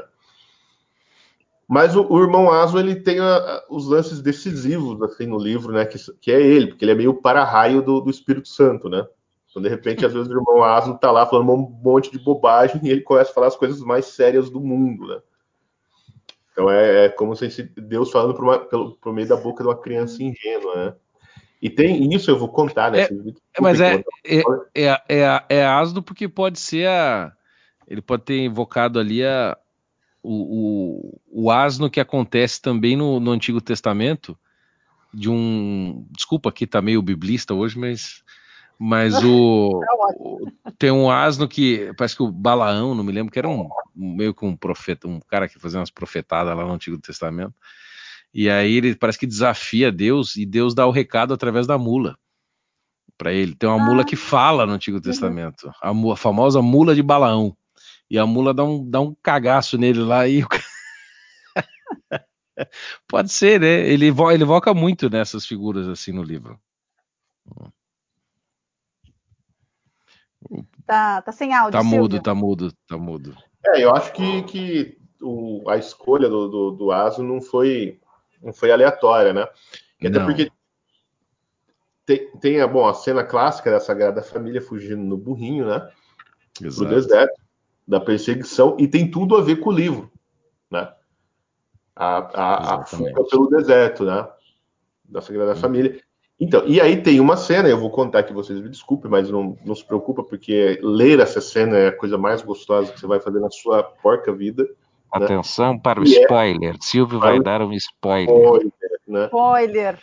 Mas 1.68 1.96
o, 1.96 2.04
o 2.10 2.20
irmão 2.20 2.52
Aso 2.52 2.80
ele 2.80 2.96
tem 2.96 3.20
a, 3.20 3.64
os 3.70 3.88
lances 3.88 4.22
decisivos 4.22 5.00
assim 5.04 5.28
no 5.28 5.38
livro, 5.38 5.72
né? 5.72 5.86
Que, 5.86 5.98
que 6.20 6.32
é 6.32 6.42
ele, 6.42 6.68
porque 6.68 6.84
ele 6.84 6.92
é 6.92 6.96
meio 6.96 7.14
para-raio 7.14 7.82
do, 7.82 8.02
do, 8.02 8.10
Espírito 8.10 8.48
Santo, 8.48 8.90
né? 8.90 9.06
Então, 9.50 9.62
de 9.62 9.70
repente, 9.70 10.06
às 10.06 10.14
vezes 10.14 10.30
o 10.30 10.34
irmão 10.34 10.64
Aso 10.64 10.98
tá 10.98 11.12
lá 11.12 11.26
falando 11.26 11.52
um 11.52 11.80
monte 11.84 12.12
de 12.12 12.20
bobagem 12.20 12.80
e 12.84 12.90
ele 12.90 13.02
começa 13.02 13.32
a 13.32 13.34
falar 13.34 13.48
as 13.48 13.56
coisas 13.56 13.82
mais 13.82 14.06
sérias 14.06 14.50
do 14.50 14.60
mundo, 14.62 15.08
né? 15.08 15.22
Então 16.52 16.70
é, 16.70 17.06
é 17.06 17.10
como 17.10 17.36
se 17.36 17.64
Deus 17.78 18.12
falando 18.12 18.36
por, 18.36 18.44
uma, 18.44 18.60
pelo, 18.60 18.96
por 18.98 19.14
meio 19.14 19.28
da 19.28 19.38
boca 19.38 19.64
de 19.64 19.70
uma 19.70 19.78
criança 19.78 20.22
ingênua, 20.22 20.76
né? 20.76 20.94
E 21.62 21.70
tem 21.70 22.14
isso, 22.14 22.32
eu 22.32 22.38
vou 22.38 22.50
contar, 22.50 22.92
né? 22.92 23.04
É, 23.04 23.62
mas 23.62 23.82
é, 23.82 24.04
é, 24.26 24.42
é, 24.74 25.02
é, 25.10 25.44
é 25.50 25.66
ácido 25.66 26.02
porque 26.02 26.28
pode 26.28 26.60
ser 26.60 26.88
a. 26.88 27.34
Ele 27.88 28.02
pode 28.02 28.24
ter 28.24 28.40
invocado 28.40 29.00
ali 29.00 29.26
a, 29.26 29.58
o, 30.24 31.20
o, 31.32 31.46
o 31.46 31.52
asno 31.52 31.90
que 31.90 32.00
acontece 32.00 32.62
também 32.62 32.96
no, 32.96 33.20
no 33.20 33.32
Antigo 33.32 33.60
Testamento, 33.60 34.38
de 35.14 35.30
um. 35.30 36.06
Desculpa, 36.12 36.50
aqui 36.50 36.66
tá 36.66 36.82
meio 36.82 37.02
biblista 37.02 37.54
hoje, 37.54 37.78
mas. 37.78 38.24
Mas 38.80 39.14
o, 39.24 39.82
o, 40.18 40.52
tem 40.78 40.90
um 40.90 41.12
asno 41.12 41.48
que 41.48 41.94
parece 41.98 42.16
que 42.16 42.24
o 42.24 42.32
Balaão, 42.32 42.96
não 42.96 43.04
me 43.04 43.12
lembro, 43.12 43.32
que 43.32 43.38
era 43.38 43.50
um 43.50 43.68
meio 43.94 44.34
que 44.34 44.46
um 44.46 44.56
profeta, 44.56 45.08
um 45.08 45.20
cara 45.20 45.50
que 45.50 45.60
fazia 45.60 45.80
umas 45.80 45.92
profetadas 45.92 46.56
lá 46.56 46.66
no 46.66 46.74
Antigo 46.74 46.98
Testamento. 46.98 47.54
E 48.34 48.50
aí 48.50 48.76
ele 48.76 48.96
parece 48.96 49.20
que 49.20 49.28
desafia 49.28 49.92
Deus 49.92 50.38
e 50.38 50.46
Deus 50.46 50.74
dá 50.74 50.86
o 50.86 50.92
recado 50.92 51.34
através 51.34 51.68
da 51.68 51.78
mula 51.78 52.18
para 53.18 53.34
ele. 53.34 53.54
Tem 53.54 53.68
uma 53.68 53.82
ah. 53.82 53.86
mula 53.86 54.06
que 54.06 54.16
fala 54.16 54.66
no 54.66 54.74
Antigo 54.74 54.98
uhum. 54.98 55.04
Testamento, 55.04 55.70
a, 55.82 55.90
a, 55.90 56.16
famosa 56.16 56.62
mula 56.62 56.96
de 56.96 57.04
Balaão. 57.04 57.56
E 58.10 58.18
a 58.18 58.26
mula 58.26 58.54
dá 58.54 58.64
um, 58.64 58.90
dá 58.90 59.02
um 59.02 59.16
cagaço 59.22 59.78
nele 59.78 60.00
lá 60.00 60.28
e 60.28 60.44
Pode 63.08 63.32
ser, 63.32 63.60
né? 63.60 63.88
Ele, 63.88 64.08
ele 64.08 64.44
evoca 64.44 64.74
muito 64.74 65.10
nessas 65.10 65.46
figuras 65.46 65.88
assim 65.88 66.12
no 66.12 66.24
livro. 66.24 66.60
Tá, 70.86 71.22
tá 71.22 71.32
sem 71.32 71.54
áudio. 71.54 71.80
Tá 71.80 71.84
mudo, 71.84 72.22
tá 72.22 72.34
mudo, 72.34 72.74
tá 72.88 72.98
mudo. 72.98 73.36
É, 73.66 73.84
eu 73.84 73.94
acho 73.94 74.14
que, 74.14 74.44
que 74.44 74.98
o, 75.22 75.70
a 75.70 75.78
escolha 75.78 76.30
do, 76.30 76.48
do, 76.48 76.72
do 76.72 76.92
Aso 76.92 77.22
não 77.22 77.42
foi 77.42 78.00
não 78.42 78.54
foi 78.54 78.72
aleatória, 78.72 79.34
né? 79.34 79.48
Até 80.02 80.20
porque 80.24 80.52
tem, 82.06 82.32
tem 82.40 82.62
a, 82.62 82.68
bom, 82.68 82.88
a 82.88 82.94
cena 82.94 83.24
clássica 83.24 83.70
da 83.70 83.80
Sagrada 83.80 84.24
Família 84.24 84.62
fugindo 84.62 85.04
no 85.04 85.18
burrinho, 85.18 85.68
né? 85.68 85.92
Exato. 86.62 86.88
Pro 86.88 86.96
deserto, 86.96 87.42
da 87.88 88.00
perseguição, 88.00 88.76
e 88.80 88.88
tem 88.88 89.12
tudo 89.12 89.36
a 89.36 89.42
ver 89.42 89.58
com 89.58 89.70
o 89.70 89.74
livro, 89.74 90.12
né? 90.72 90.92
A, 91.96 92.18
a, 92.18 92.76
a 92.76 92.86
fuga 92.86 93.24
pelo 93.26 93.50
deserto, 93.50 94.06
né? 94.06 94.28
Da 95.04 95.22
Sagrada 95.22 95.52
hum. 95.52 95.58
Família. 95.58 96.02
Então, 96.40 96.66
e 96.66 96.80
aí 96.80 97.02
tem 97.02 97.20
uma 97.20 97.36
cena, 97.36 97.68
eu 97.68 97.78
vou 97.78 97.90
contar 97.90 98.24
que 98.24 98.32
vocês 98.32 98.62
me 98.62 98.70
desculpem, 98.70 99.12
mas 99.12 99.30
não, 99.30 99.58
não 99.66 99.76
se 99.76 99.84
preocupa, 99.84 100.24
porque 100.24 100.80
ler 100.82 101.20
essa 101.20 101.42
cena 101.42 101.78
é 101.78 101.88
a 101.90 101.98
coisa 101.98 102.18
mais 102.18 102.42
gostosa 102.42 102.94
que 102.94 103.00
você 103.00 103.08
vai 103.08 103.20
fazer 103.20 103.42
na 103.42 103.50
sua 103.50 103.84
porca 103.84 104.32
vida. 104.32 104.64
Né? 104.64 104.70
Atenção 105.12 105.74
né? 105.74 105.80
para 105.84 106.00
o 106.00 106.08
e 106.08 106.16
é 106.16 106.22
spoiler. 106.22 106.76
É... 106.76 106.78
Silvio 106.80 107.20
vai 107.20 107.42
dar 107.42 107.62
um 107.62 107.74
spoiler. 107.74 108.34
Spoiler. 108.34 108.72
Né? 109.06 109.26
spoiler. 109.26 110.00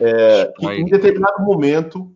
É, 0.00 0.42
spoiler. 0.56 0.80
Em 0.80 0.84
determinado 0.86 1.42
momento, 1.42 2.10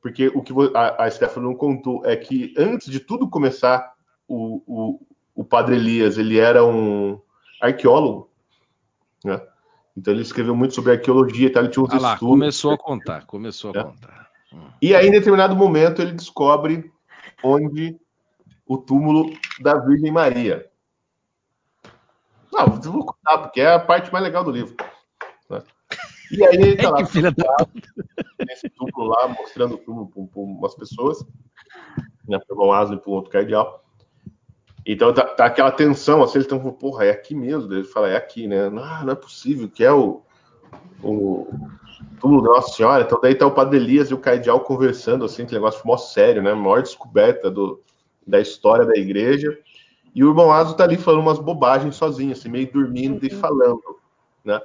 porque 0.00 0.28
o 0.28 0.42
que 0.42 0.54
a, 0.74 1.04
a 1.04 1.10
Stephanie 1.10 1.46
não 1.46 1.54
contou 1.54 2.06
é 2.06 2.16
que 2.16 2.54
antes 2.56 2.90
de 2.90 3.00
tudo 3.00 3.28
começar, 3.28 3.92
o, 4.26 4.62
o, 4.66 5.00
o 5.34 5.44
Padre 5.44 5.76
Elias 5.76 6.16
ele 6.16 6.38
era 6.38 6.64
um 6.64 7.20
arqueólogo, 7.60 8.30
né? 9.22 9.42
Então 9.98 10.14
ele 10.14 10.22
escreveu 10.22 10.54
muito 10.54 10.74
sobre 10.74 10.92
arqueologia, 10.92 11.52
tá? 11.52 11.58
ele 11.58 11.70
tinha 11.70 11.84
uns 11.84 11.90
ah 11.90 11.98
lá, 11.98 12.12
estudos. 12.14 12.34
Começou 12.34 12.70
a 12.70 12.78
contar, 12.78 13.26
começou 13.26 13.70
a 13.70 13.74
né? 13.74 13.82
contar. 13.82 14.30
Hum. 14.52 14.68
E 14.80 14.94
aí, 14.94 15.08
em 15.08 15.10
determinado 15.10 15.56
momento, 15.56 16.00
ele 16.00 16.12
descobre 16.12 16.92
onde 17.42 17.98
o 18.64 18.78
túmulo 18.78 19.36
da 19.60 19.74
Virgem 19.74 20.12
Maria. 20.12 20.70
Não, 22.52 22.60
eu 22.60 22.92
vou 22.92 23.06
contar, 23.06 23.38
porque 23.38 23.60
é 23.60 23.74
a 23.74 23.80
parte 23.80 24.12
mais 24.12 24.24
legal 24.24 24.44
do 24.44 24.52
livro. 24.52 24.76
Né? 25.50 25.62
E 26.30 26.44
aí 26.44 26.54
ele 26.54 26.76
tá 26.76 26.90
lá, 26.94 26.98
nesse 28.46 28.70
túmulo 28.70 29.08
lá, 29.08 29.26
mostrando 29.26 29.74
o 29.74 29.78
túmulo 29.78 30.06
para 30.06 30.40
umas 30.40 30.76
pessoas, 30.76 31.26
né, 32.28 32.38
para 32.38 32.56
um 32.56 32.72
asno 32.72 32.94
e 32.94 33.00
para 33.00 33.10
um 33.10 33.14
outro 33.14 33.32
cardeal. 33.32 33.84
Então 34.90 35.12
tá, 35.12 35.22
tá, 35.22 35.44
aquela 35.44 35.70
tensão, 35.70 36.22
assim, 36.22 36.38
eles 36.38 36.46
estão 36.46 36.58
falando, 36.58 36.78
porra, 36.78 37.04
é 37.04 37.10
aqui 37.10 37.34
mesmo. 37.34 37.70
Ele 37.70 37.84
fala, 37.84 38.08
é 38.08 38.16
aqui, 38.16 38.46
né? 38.46 38.70
Não, 38.70 39.04
não 39.04 39.12
é 39.12 39.14
possível, 39.14 39.68
que 39.68 39.84
é 39.84 39.92
o, 39.92 40.22
o 41.02 41.46
túmulo 42.18 42.42
da 42.42 42.48
Nossa 42.52 42.74
Senhora. 42.74 43.04
Então 43.04 43.20
daí 43.20 43.34
tá 43.34 43.46
o 43.46 43.50
Padre 43.50 43.76
Elias 43.76 44.10
e 44.10 44.14
o 44.14 44.18
cardeal 44.18 44.60
conversando, 44.60 45.26
assim, 45.26 45.44
que 45.44 45.52
negócio 45.52 45.86
mó 45.86 45.98
sério, 45.98 46.42
né? 46.42 46.54
Maior 46.54 46.80
descoberta 46.80 47.50
do, 47.50 47.82
da 48.26 48.40
história 48.40 48.86
da 48.86 48.96
igreja. 48.96 49.58
E 50.14 50.24
o 50.24 50.30
irmão 50.30 50.50
Azo 50.50 50.74
tá 50.74 50.84
ali 50.84 50.96
falando 50.96 51.20
umas 51.20 51.38
bobagens 51.38 51.94
sozinho, 51.94 52.32
assim, 52.32 52.48
meio 52.48 52.72
dormindo 52.72 53.20
uhum. 53.20 53.26
e 53.26 53.30
falando, 53.30 53.98
né? 54.42 54.58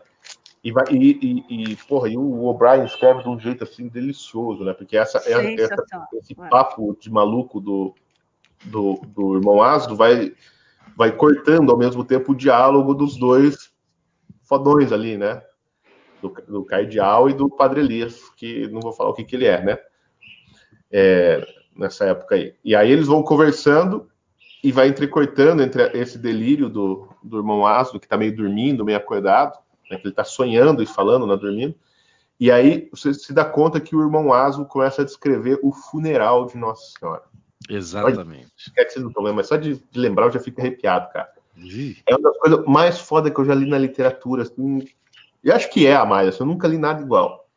E, 0.64 0.72
vai, 0.72 0.86
e, 0.90 1.44
e, 1.50 1.74
e, 1.74 1.76
porra, 1.76 2.08
e 2.08 2.18
o 2.18 2.46
O'Brien 2.46 2.86
escreve 2.86 3.24
de 3.24 3.28
um 3.28 3.38
jeito 3.38 3.66
assim 3.66 3.90
delicioso, 3.90 4.64
né? 4.64 4.72
Porque 4.72 4.96
essa, 4.96 5.18
é, 5.26 5.56
essa 5.62 5.76
esse 6.14 6.34
papo 6.34 6.96
de 6.98 7.12
maluco 7.12 7.60
do, 7.60 7.94
do, 8.66 9.02
do 9.08 9.36
irmão 9.36 9.62
Asdo 9.62 9.96
vai, 9.96 10.34
vai 10.96 11.12
cortando 11.12 11.72
ao 11.72 11.78
mesmo 11.78 12.04
tempo 12.04 12.32
o 12.32 12.36
diálogo 12.36 12.94
dos 12.94 13.18
dois 13.18 13.72
fodões 14.44 14.92
ali, 14.92 15.18
né? 15.18 15.42
Do, 16.22 16.34
do 16.48 16.66
Cardeal 16.66 17.30
e 17.30 17.34
do 17.34 17.50
Padre 17.50 17.82
Elias, 17.82 18.30
que 18.36 18.68
não 18.68 18.80
vou 18.80 18.94
falar 18.94 19.10
o 19.10 19.14
que, 19.14 19.24
que 19.24 19.36
ele 19.36 19.46
é, 19.46 19.62
né? 19.64 19.78
É, 20.92 21.46
nessa 21.76 22.06
época 22.06 22.36
aí. 22.36 22.56
E 22.64 22.76
aí 22.76 22.92
eles 22.92 23.08
vão 23.08 23.24
conversando 23.24 24.08
e 24.64 24.72
vai 24.72 24.88
entrecortando 24.88 25.62
entre 25.62 25.84
esse 25.98 26.18
delírio 26.18 26.70
do, 26.70 27.10
do 27.22 27.38
irmão 27.38 27.66
Asdo, 27.66 28.00
que 28.00 28.08
tá 28.08 28.16
meio 28.16 28.36
dormindo, 28.36 28.86
meio 28.86 28.98
acordado, 28.98 29.58
né, 29.92 29.98
que 29.98 30.08
ele 30.08 30.16
tá 30.16 30.24
sonhando 30.24 30.82
e 30.82 30.86
falando, 30.86 31.28
não 31.28 31.38
dormindo. 31.38 31.76
E 32.40 32.52
aí 32.52 32.90
você 32.92 33.14
se 33.14 33.34
dá 33.34 33.44
conta 33.44 33.80
que 33.80 33.96
o 33.96 34.02
irmão 34.02 34.32
Asdo 34.32 34.66
começa 34.66 35.02
a 35.02 35.06
descrever 35.06 35.60
o 35.62 35.72
funeral 35.72 36.46
de 36.46 36.58
Nossa 36.58 36.98
Senhora. 36.98 37.24
Exatamente. 37.70 38.52
Quer 38.76 38.86
que 38.86 38.94
vocês 38.94 39.04
não 39.04 39.10
estão 39.10 39.34
mas 39.34 39.48
só 39.48 39.56
de, 39.56 39.76
de, 39.76 40.00
lembrar 40.00 40.26
eu 40.26 40.32
já 40.32 40.40
fico 40.40 40.60
arrepiado, 40.60 41.12
cara. 41.12 41.30
É 42.08 42.16
uma 42.16 42.30
das 42.30 42.38
coisas 42.38 42.66
mais 42.66 43.00
fodas 43.00 43.34
que 43.34 43.40
eu 43.40 43.46
já 43.46 43.54
li 43.54 43.70
na 43.70 43.78
literatura. 43.78 44.44
Assim, 44.44 44.88
eu 45.44 45.56
acho 45.56 45.70
que 45.70 45.86
é 45.86 45.96
a 45.96 46.06
mais, 46.06 46.28
assim, 46.28 46.42
eu 46.42 46.48
nunca 46.48 46.68
li 46.68 46.78
nada 46.78 47.02
igual. 47.02 47.48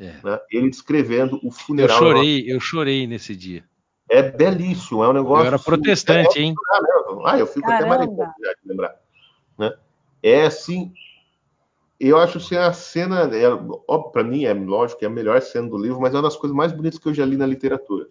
É. 0.00 0.14
Né? 0.22 0.40
Ele 0.50 0.70
descrevendo 0.70 1.40
o 1.42 1.50
funeral. 1.50 1.96
Eu 1.96 2.02
chorei, 2.02 2.44
eu 2.46 2.60
chorei 2.60 3.06
nesse 3.06 3.34
dia. 3.34 3.64
É 4.08 4.22
belíssimo, 4.22 5.04
é 5.04 5.08
um 5.08 5.12
negócio. 5.12 5.44
Eu 5.44 5.48
era 5.48 5.58
protestante, 5.58 6.28
assim, 6.28 6.40
hein? 6.40 6.54
Ah, 7.26 7.38
eu 7.38 7.46
fico 7.46 7.66
Caramba. 7.66 7.94
até 7.94 8.06
marido 8.06 8.16
já 8.16 8.52
de 8.52 8.68
lembrar. 8.68 8.96
Né? 9.58 9.72
É 10.22 10.46
assim. 10.46 10.92
Eu 12.00 12.16
acho 12.16 12.38
assim, 12.38 12.54
a 12.54 12.72
cena, 12.72 13.28
é, 13.34 13.48
para 14.12 14.22
mim, 14.22 14.44
é 14.44 14.54
lógico, 14.54 15.04
é 15.04 15.08
a 15.08 15.10
melhor 15.10 15.42
cena 15.42 15.68
do 15.68 15.76
livro, 15.76 16.00
mas 16.00 16.14
é 16.14 16.16
uma 16.16 16.22
das 16.22 16.36
coisas 16.36 16.56
mais 16.56 16.70
bonitas 16.70 16.98
que 16.98 17.08
eu 17.08 17.14
já 17.14 17.26
li 17.26 17.36
na 17.36 17.44
literatura. 17.44 18.06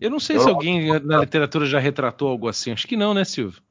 Eu 0.00 0.10
não 0.10 0.20
sei 0.20 0.36
eu 0.36 0.40
se 0.40 0.46
não... 0.46 0.54
alguém 0.54 1.00
na 1.00 1.18
literatura 1.18 1.66
já 1.66 1.78
retratou 1.78 2.28
algo 2.28 2.48
assim. 2.48 2.72
Acho 2.72 2.86
que 2.86 2.96
não, 2.96 3.14
né, 3.14 3.24
Silvio? 3.24 3.62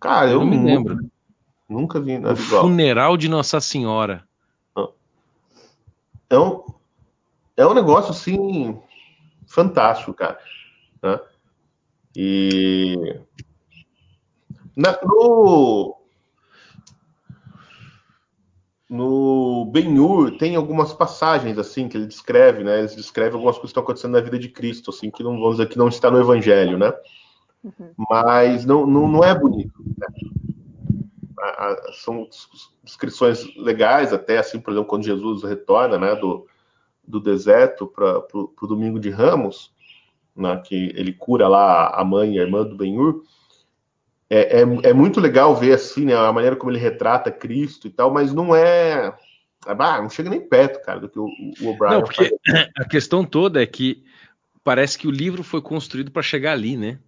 Cara, 0.00 0.26
eu, 0.26 0.34
eu 0.34 0.40
não 0.40 0.46
me 0.46 0.56
lembro. 0.62 0.98
Nunca 1.68 2.00
vi 2.00 2.18
nada 2.18 2.38
o 2.38 2.42
igual. 2.42 2.62
Funeral 2.62 3.16
de 3.16 3.28
Nossa 3.28 3.60
Senhora. 3.60 4.24
É 6.28 6.38
um, 6.38 6.62
é 7.56 7.66
um 7.66 7.74
negócio 7.74 8.12
assim 8.12 8.80
fantástico, 9.46 10.14
cara. 10.14 10.38
Né? 11.02 11.20
E 12.14 13.20
na, 14.76 14.98
no 15.02 15.99
no 18.90 19.66
Ben-Hur 19.66 20.36
tem 20.36 20.56
algumas 20.56 20.92
passagens 20.92 21.56
assim 21.56 21.88
que 21.88 21.96
ele 21.96 22.06
descreve, 22.06 22.64
né? 22.64 22.80
Ele 22.80 22.88
descreve 22.88 23.36
algumas 23.36 23.54
coisas 23.54 23.60
que 23.60 23.66
estão 23.68 23.84
acontecendo 23.84 24.12
na 24.12 24.20
vida 24.20 24.36
de 24.36 24.48
Cristo, 24.48 24.90
assim 24.90 25.12
que 25.12 25.22
não 25.22 25.38
vamos 25.38 25.58
dizer 25.58 25.68
que 25.68 25.78
não 25.78 25.86
está 25.86 26.10
no 26.10 26.18
Evangelho, 26.18 26.76
né? 26.76 26.92
Uhum. 27.62 27.92
Mas 28.10 28.64
não, 28.64 28.84
não, 28.84 29.06
não, 29.06 29.22
é 29.22 29.32
bonito. 29.32 29.80
Né? 29.96 30.06
são 31.92 32.28
descrições 32.82 33.44
legais, 33.56 34.12
até 34.12 34.38
assim, 34.38 34.58
por 34.58 34.72
exemplo, 34.72 34.88
quando 34.88 35.04
Jesus 35.04 35.42
retorna, 35.44 35.96
né, 35.96 36.14
do, 36.16 36.46
do 37.06 37.20
deserto 37.20 37.86
para 37.86 38.24
o 38.34 38.66
domingo 38.66 38.98
de 38.98 39.08
Ramos, 39.08 39.72
né, 40.36 40.60
que 40.64 40.92
ele 40.96 41.12
cura 41.12 41.48
lá 41.48 41.88
a 41.88 42.04
mãe 42.04 42.34
e 42.34 42.38
a 42.40 42.42
irmã 42.42 42.64
do 42.64 42.76
Ben-Hur, 42.76 43.22
é, 44.30 44.60
é, 44.60 44.90
é, 44.90 44.92
muito 44.92 45.20
legal 45.20 45.56
ver 45.56 45.72
assim, 45.72 46.04
né, 46.04 46.14
a 46.14 46.32
maneira 46.32 46.54
como 46.54 46.70
ele 46.70 46.78
retrata 46.78 47.32
Cristo 47.32 47.88
e 47.88 47.90
tal, 47.90 48.12
mas 48.12 48.32
não 48.32 48.54
é. 48.54 49.12
Ah, 49.66 50.00
não 50.00 50.08
chega 50.08 50.30
nem 50.30 50.40
perto, 50.40 50.80
cara, 50.84 51.00
do 51.00 51.08
que 51.08 51.18
o, 51.18 51.26
o 51.60 51.68
O'Brien. 51.68 51.94
Não, 51.94 52.02
porque 52.02 52.38
faz. 52.48 52.68
a 52.78 52.84
questão 52.84 53.24
toda 53.24 53.60
é 53.60 53.66
que 53.66 54.04
parece 54.62 54.96
que 54.96 55.08
o 55.08 55.10
livro 55.10 55.42
foi 55.42 55.60
construído 55.60 56.12
para 56.12 56.22
chegar 56.22 56.52
ali, 56.52 56.76
né? 56.76 57.00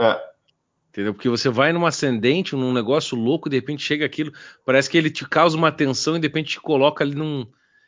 É. 0.00 0.18
Entendeu? 0.88 1.12
Porque 1.12 1.28
você 1.28 1.48
vai 1.50 1.72
num 1.72 1.86
ascendente, 1.86 2.56
num 2.56 2.72
negócio 2.72 3.16
louco, 3.16 3.48
de 3.48 3.56
repente 3.56 3.82
chega 3.82 4.04
aquilo, 4.04 4.32
parece 4.64 4.90
que 4.90 4.96
ele 4.96 5.10
te 5.10 5.28
causa 5.28 5.56
uma 5.56 5.70
tensão 5.70 6.16
e 6.16 6.20
de 6.20 6.26
repente 6.26 6.52
te 6.52 6.60
coloca 6.60 7.04
ali 7.04 7.14
num. 7.14 7.46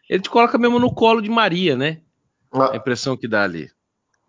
Ele 0.08 0.22
te 0.22 0.30
coloca 0.30 0.58
mesmo 0.58 0.78
no 0.78 0.92
colo 0.92 1.22
de 1.22 1.30
Maria, 1.30 1.74
né? 1.74 2.00
Ah. 2.52 2.72
A 2.72 2.76
impressão 2.76 3.16
que 3.16 3.26
dá 3.26 3.44
ali. 3.44 3.70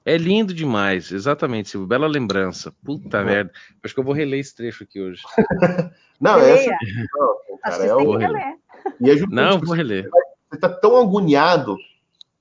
É 0.06 0.18
lindo 0.18 0.53
demais, 0.53 1.12
exatamente, 1.12 1.70
Silvio. 1.70 1.88
Bela 1.88 2.06
lembrança. 2.06 2.72
Puta 2.84 3.20
uhum. 3.20 3.26
merda. 3.26 3.51
Acho 3.84 3.93
que 3.93 3.99
eu 3.99 4.03
vou 4.03 4.14
reler 4.14 4.39
esse 4.39 4.56
trecho 4.56 4.84
aqui 4.84 5.01
hoje. 5.01 5.24
não, 6.22 6.39
é 6.39 6.51
essa. 6.51 6.70
Não, 6.70 7.58
cara, 7.64 7.86
é 7.86 7.95
o... 7.95 8.16
reler. 8.16 8.56
E 9.01 9.10
é 9.10 9.16
não, 9.28 9.60
vou 9.60 9.74
reler. 9.74 10.08
Você 10.51 10.60
tá 10.60 10.70
tão 10.70 11.01
agoniado. 11.01 11.76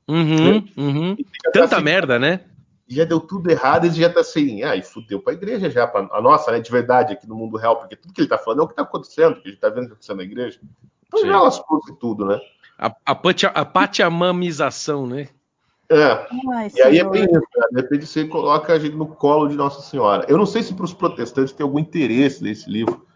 Uhum, 0.06 0.54
né? 0.54 0.64
uhum. 0.76 1.16
Tanta 1.54 1.76
assim, 1.76 1.84
merda, 1.84 2.18
né? 2.18 2.40
Já 2.86 3.04
deu 3.04 3.18
tudo 3.18 3.50
errado, 3.50 3.86
ele 3.86 3.94
já 3.94 4.12
tá 4.12 4.20
assim, 4.20 4.62
ah, 4.62 4.76
e 4.76 4.82
fudeu 4.82 5.18
pra 5.18 5.32
igreja 5.32 5.70
já, 5.70 5.86
pra, 5.86 6.06
a 6.12 6.20
nossa, 6.20 6.52
né, 6.52 6.60
de 6.60 6.70
verdade, 6.70 7.14
aqui 7.14 7.26
no 7.26 7.34
mundo 7.34 7.56
real, 7.56 7.76
porque 7.78 7.96
tudo 7.96 8.12
que 8.12 8.20
ele 8.20 8.28
tá 8.28 8.36
falando 8.36 8.60
é 8.60 8.64
o 8.64 8.68
que 8.68 8.76
tá 8.76 8.82
acontecendo, 8.82 9.40
que 9.40 9.48
ele 9.48 9.56
tá 9.56 9.70
vendo 9.70 9.78
o 9.78 9.82
que 9.84 9.88
tá 9.88 9.94
acontecendo 9.94 10.18
na 10.18 10.22
igreja. 10.22 10.60
Então 11.06 11.20
Sim. 11.20 11.28
já 11.28 11.40
lascou 11.40 11.80
tudo, 11.98 12.26
né? 12.26 12.38
A, 12.78 12.88
a, 13.06 13.18
a 13.54 13.64
patiamamização, 13.64 15.06
né? 15.06 15.28
É. 15.90 16.26
Ai, 16.54 16.70
e 16.74 16.82
aí 16.82 16.98
é 16.98 17.04
bem 17.04 17.24
isso, 17.24 17.34
né? 17.34 17.66
de 17.72 17.80
repente 17.82 18.06
você 18.06 18.24
coloca 18.24 18.72
a 18.72 18.78
gente 18.78 18.96
no 18.96 19.06
colo 19.06 19.48
de 19.48 19.54
Nossa 19.54 19.82
Senhora. 19.82 20.24
Eu 20.28 20.38
não 20.38 20.46
sei 20.46 20.62
se 20.62 20.74
para 20.74 20.84
os 20.84 20.94
protestantes 20.94 21.52
tem 21.52 21.64
algum 21.64 21.78
interesse 21.78 22.42
nesse 22.42 22.68
livro, 22.70 23.06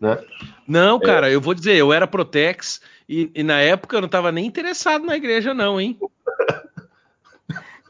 né? 0.00 0.18
Não, 0.66 0.96
é. 0.96 1.00
cara, 1.00 1.30
eu 1.30 1.40
vou 1.40 1.54
dizer, 1.54 1.76
eu 1.76 1.92
era 1.92 2.06
Protex 2.06 2.80
e, 3.08 3.30
e 3.34 3.42
na 3.42 3.60
época 3.60 3.96
eu 3.96 4.00
não 4.02 4.06
estava 4.06 4.30
nem 4.30 4.46
interessado 4.46 5.06
na 5.06 5.16
igreja, 5.16 5.54
não, 5.54 5.80
hein? 5.80 5.98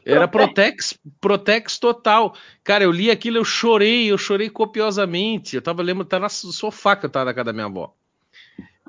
Era 0.05 0.27
Protex, 0.27 0.97
Protex 1.21 1.77
total. 1.77 2.33
Cara, 2.63 2.83
eu 2.83 2.91
li 2.91 3.11
aquilo, 3.11 3.37
eu 3.37 3.45
chorei, 3.45 4.11
eu 4.11 4.17
chorei 4.17 4.49
copiosamente. 4.49 5.55
Eu 5.55 5.61
tava 5.61 5.83
lembrando, 5.83 6.07
tá 6.07 6.19
no 6.19 6.29
sofá 6.29 6.95
que 6.95 7.05
eu 7.05 7.09
tava 7.09 7.25
na 7.25 7.33
casa 7.33 7.45
da 7.45 7.53
minha 7.53 7.65
avó. 7.65 7.93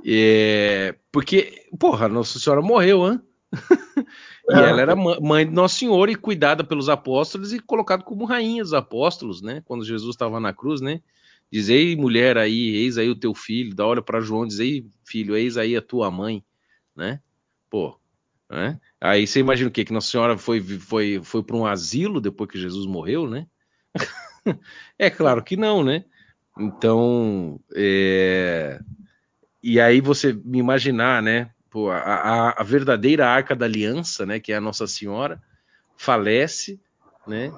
É, 0.05 0.95
porque, 1.13 1.67
porra, 1.79 2.09
Nossa 2.09 2.39
Senhora 2.39 2.63
morreu, 2.63 3.07
hein? 3.07 3.21
E 4.49 4.53
é. 4.53 4.69
ela 4.69 4.81
era 4.81 4.97
mãe 4.97 5.47
de 5.47 5.53
Nosso 5.53 5.77
Senhor 5.77 6.09
e 6.09 6.17
cuidada 6.17 6.65
pelos 6.65 6.89
apóstolos 6.89 7.53
e 7.53 7.61
colocada 7.61 8.03
como 8.03 8.25
rainha 8.25 8.63
dos 8.63 8.75
apóstolos, 8.75 9.41
né? 9.41 9.63
Quando 9.65 9.85
Jesus 9.85 10.15
estava 10.15 10.41
na 10.41 10.53
cruz, 10.53 10.81
né? 10.81 11.01
Diz, 11.53 11.69
ei, 11.69 11.95
mulher 11.95 12.37
aí, 12.37 12.75
eis 12.77 12.99
aí 12.99 13.09
o 13.09 13.15
teu 13.15 13.33
filho, 13.35 13.75
dá 13.75 13.87
olha 13.87 14.03
para 14.03 14.21
João, 14.21 14.47
diz, 14.47 14.59
ei, 14.59 14.87
filho, 15.05 15.37
eis 15.37 15.57
aí 15.57 15.77
a 15.77 15.83
tua 15.83 16.11
mãe, 16.11 16.45
né? 16.97 17.21
Pô, 17.69 17.97
né? 18.49 18.81
Aí 19.01 19.27
você 19.27 19.41
imagina 19.41 19.69
o 19.69 19.73
quê? 19.73 19.85
Que 19.85 19.93
Nossa 19.93 20.11
Senhora 20.11 20.37
foi, 20.37 20.61
foi, 20.61 21.21
foi 21.23 21.43
para 21.43 21.57
um 21.57 21.67
asilo 21.67 22.21
depois 22.21 22.51
que 22.51 22.59
Jesus 22.59 22.87
morreu, 22.87 23.29
né? 23.29 23.47
é 24.99 25.11
claro 25.11 25.45
que 25.45 25.57
não, 25.57 25.85
né? 25.85 26.05
Então, 26.59 27.61
é... 27.75 28.81
e 29.63 29.81
aí 29.81 30.01
você 30.01 30.33
me 30.33 30.59
imaginar, 30.59 31.23
né? 31.23 31.51
Pô, 31.71 31.91
a, 31.91 32.51
a, 32.51 32.63
verdadeira 32.63 33.29
arca 33.29 33.55
da 33.55 33.65
aliança, 33.65 34.27
né, 34.27 34.41
que 34.41 34.53
é 34.53 34.57
a 34.57 34.61
Nossa 34.61 34.87
Senhora, 34.87 35.41
falece, 35.97 36.81
né? 37.27 37.53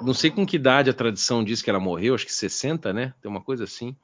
Não 0.00 0.14
sei 0.14 0.30
com 0.30 0.46
que 0.46 0.56
idade 0.56 0.88
a 0.88 0.94
tradição 0.94 1.44
diz 1.44 1.60
que 1.60 1.68
ela 1.68 1.80
morreu, 1.80 2.14
acho 2.14 2.24
que 2.24 2.32
60, 2.32 2.92
né? 2.92 3.12
Tem 3.20 3.30
uma 3.30 3.42
coisa 3.42 3.64
assim. 3.64 3.96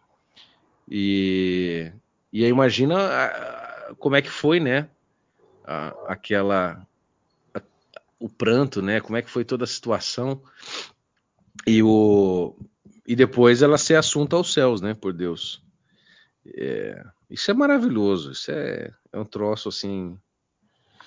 E, 0.89 1.91
e 2.33 2.45
aí 2.45 2.51
imagina 2.51 2.97
a, 2.99 3.95
como 3.99 4.17
é 4.17 4.23
que 4.23 4.31
foi, 4.31 4.61
né? 4.61 4.89
aquela 6.07 6.87
o 8.19 8.29
pranto, 8.29 8.81
né? 8.83 9.01
Como 9.01 9.17
é 9.17 9.23
que 9.23 9.31
foi 9.31 9.45
toda 9.45 9.65
a 9.65 9.67
situação 9.67 10.43
e 11.67 11.83
o 11.83 12.57
e 13.07 13.15
depois 13.15 13.63
ela 13.63 13.79
ser 13.79 13.95
assunta 13.97 14.37
aos 14.37 14.53
céus, 14.53 14.81
né? 14.81 14.95
Por 14.95 15.13
Deus. 15.13 15.63
É, 16.47 17.05
isso 17.31 17.51
é 17.51 17.55
maravilhoso. 17.55 18.33
Isso 18.33 18.51
é, 18.51 18.91
é 19.13 19.19
um 19.19 19.25
troço 19.25 19.69
assim. 19.69 20.19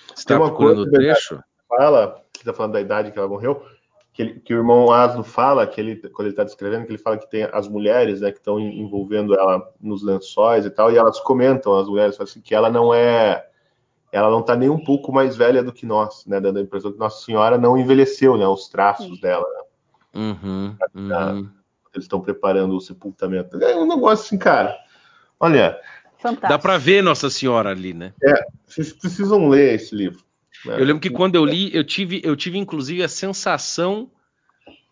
Você 0.07 0.21
está 0.21 0.37
procurando 0.37 0.83
o 0.83 0.91
trecho? 0.91 1.41
Fala, 1.67 2.23
que 2.33 2.39
está 2.39 2.53
falando 2.53 2.73
da 2.73 2.81
idade 2.81 3.11
que 3.11 3.17
ela 3.17 3.27
morreu, 3.27 3.65
que, 4.13 4.21
ele, 4.21 4.39
que 4.41 4.53
o 4.53 4.57
irmão 4.57 4.91
Asno 4.91 5.23
fala, 5.23 5.65
que 5.65 5.79
ele, 5.79 5.95
quando 6.09 6.27
ele 6.27 6.33
está 6.33 6.43
descrevendo, 6.43 6.85
que 6.85 6.91
ele 6.91 6.97
fala 6.97 7.17
que 7.17 7.29
tem 7.29 7.43
as 7.51 7.67
mulheres 7.67 8.21
né, 8.21 8.31
que 8.31 8.39
estão 8.39 8.59
envolvendo 8.59 9.33
ela 9.33 9.71
nos 9.79 10.03
lençóis 10.03 10.65
e 10.65 10.69
tal, 10.69 10.91
e 10.91 10.97
elas 10.97 11.19
comentam, 11.21 11.77
as 11.77 11.87
mulheres, 11.87 12.19
assim, 12.19 12.41
que 12.41 12.53
ela 12.53 12.69
não 12.69 12.93
é. 12.93 13.47
Ela 14.11 14.29
não 14.29 14.41
está 14.41 14.57
nem 14.57 14.69
um 14.69 14.83
pouco 14.83 15.13
mais 15.13 15.37
velha 15.37 15.63
do 15.63 15.71
que 15.71 15.85
nós, 15.85 16.25
né? 16.25 16.41
Dando 16.41 16.59
a 16.59 16.61
impressão 16.61 16.91
que 16.91 16.99
Nossa 16.99 17.23
Senhora 17.23 17.57
não 17.57 17.77
envelheceu, 17.77 18.35
né? 18.35 18.45
Os 18.45 18.67
traços 18.67 19.15
Sim. 19.15 19.21
dela. 19.21 19.45
Né? 19.47 20.21
Uhum, 20.21 20.75
uhum. 20.93 21.49
Eles 21.93 22.03
estão 22.03 22.19
preparando 22.19 22.75
o 22.75 22.81
sepultamento. 22.81 23.57
É 23.63 23.73
um 23.77 23.87
negócio 23.87 24.25
assim, 24.25 24.37
cara. 24.37 24.77
Olha, 25.39 25.79
Fantástico. 26.21 26.49
Dá 26.49 26.59
para 26.59 26.77
ver 26.77 27.01
Nossa 27.01 27.29
Senhora 27.29 27.71
ali, 27.71 27.93
né? 27.93 28.13
É, 28.23 28.45
vocês 28.67 28.93
precisam 28.93 29.49
ler 29.49 29.73
esse 29.73 29.95
livro. 29.95 30.23
Né? 30.65 30.75
Eu 30.79 30.85
lembro 30.85 31.01
que 31.01 31.09
quando 31.09 31.35
eu 31.35 31.43
li, 31.43 31.75
eu 31.75 31.83
tive, 31.83 32.21
eu 32.23 32.35
tive 32.35 32.59
inclusive 32.59 33.01
a 33.03 33.07
sensação, 33.07 34.11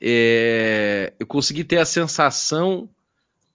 é, 0.02 1.14
eu 1.20 1.28
consegui 1.28 1.64
ter 1.64 1.78
a 1.78 1.86
sensação 1.86 2.90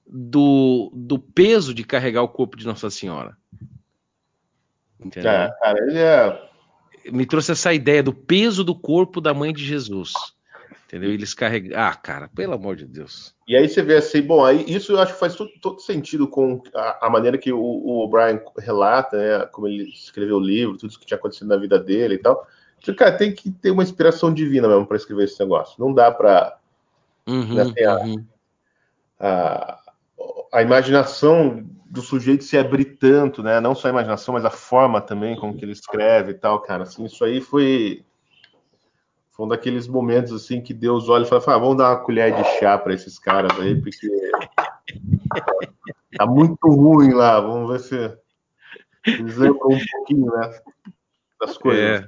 do, 0.06 0.92
do 0.94 1.18
peso 1.18 1.74
de 1.74 1.82
carregar 1.82 2.22
o 2.22 2.28
corpo 2.28 2.56
de 2.56 2.64
Nossa 2.64 2.88
Senhora. 2.90 3.36
Entendeu? 5.00 5.32
É, 5.32 5.50
cara, 5.60 5.78
ele 5.84 5.98
é... 5.98 6.50
Me 7.10 7.26
trouxe 7.26 7.52
essa 7.52 7.74
ideia 7.74 8.02
do 8.02 8.14
peso 8.14 8.64
do 8.64 8.74
corpo 8.74 9.20
da 9.20 9.34
mãe 9.34 9.52
de 9.52 9.64
Jesus. 9.64 10.12
Entendeu? 10.94 11.12
Eles 11.12 11.34
carregam. 11.34 11.76
Ah, 11.76 11.92
cara, 11.92 12.28
pelo 12.28 12.54
amor 12.54 12.76
de 12.76 12.86
Deus. 12.86 13.34
E 13.48 13.56
aí 13.56 13.68
você 13.68 13.82
vê 13.82 13.96
assim, 13.96 14.22
bom, 14.22 14.44
aí 14.44 14.64
isso 14.68 14.92
eu 14.92 15.00
acho 15.00 15.14
que 15.14 15.18
faz 15.18 15.34
todo, 15.34 15.50
todo 15.60 15.80
sentido 15.80 16.28
com 16.28 16.62
a, 16.72 17.08
a, 17.08 17.10
maneira 17.10 17.36
que 17.36 17.52
o, 17.52 17.58
o 17.58 18.04
O'Brien 18.04 18.40
relata, 18.56 19.16
né? 19.16 19.46
Como 19.46 19.66
ele 19.66 19.88
escreveu 19.88 20.36
o 20.36 20.40
livro, 20.40 20.76
tudo 20.76 20.90
isso 20.90 21.00
que 21.00 21.04
tinha 21.04 21.18
acontecido 21.18 21.48
na 21.48 21.56
vida 21.56 21.80
dele 21.80 22.14
e 22.14 22.18
tal. 22.18 22.46
Então, 22.80 22.94
cara, 22.94 23.16
tem 23.16 23.34
que 23.34 23.50
ter 23.50 23.72
uma 23.72 23.82
inspiração 23.82 24.32
divina 24.32 24.68
mesmo 24.68 24.86
para 24.86 24.96
escrever 24.96 25.24
esse 25.24 25.40
negócio. 25.40 25.74
Não 25.84 25.92
dá 25.92 26.12
para. 26.12 26.58
Uhum, 27.26 27.54
né, 27.54 27.64
uhum. 27.64 28.24
a, 29.18 29.26
a, 29.28 29.80
a, 30.52 30.62
imaginação 30.62 31.66
do 31.90 32.02
sujeito 32.02 32.44
se 32.44 32.56
abrir 32.56 32.84
tanto, 32.84 33.42
né? 33.42 33.58
Não 33.58 33.74
só 33.74 33.88
a 33.88 33.90
imaginação, 33.90 34.34
mas 34.34 34.44
a 34.44 34.50
forma 34.50 35.00
também 35.00 35.34
com 35.34 35.52
que 35.52 35.64
ele 35.64 35.72
escreve 35.72 36.30
e 36.30 36.34
tal, 36.34 36.60
cara. 36.60 36.84
Assim, 36.84 37.04
isso 37.04 37.24
aí 37.24 37.40
foi 37.40 38.04
foi 39.34 39.46
um 39.46 39.48
daqueles 39.48 39.88
momentos 39.88 40.32
assim 40.32 40.60
que 40.60 40.72
Deus 40.72 41.08
olha 41.08 41.24
e 41.24 41.26
fala: 41.26 41.42
ah, 41.46 41.58
vamos 41.58 41.76
dar 41.76 41.90
uma 41.90 42.04
colher 42.04 42.34
de 42.34 42.44
chá 42.58 42.78
para 42.78 42.94
esses 42.94 43.18
caras 43.18 43.58
aí, 43.58 43.80
porque 43.80 44.08
tá 46.16 46.24
muito 46.24 46.68
ruim 46.68 47.12
lá. 47.12 47.40
Vamos 47.40 47.70
ver 47.70 47.80
se 47.80 48.18
eles 49.18 49.36
lembram 49.36 49.70
um 49.70 49.80
pouquinho, 49.92 50.26
né? 50.26 50.60
Das 51.40 51.58
coisas. 51.58 51.82
É, 51.82 52.06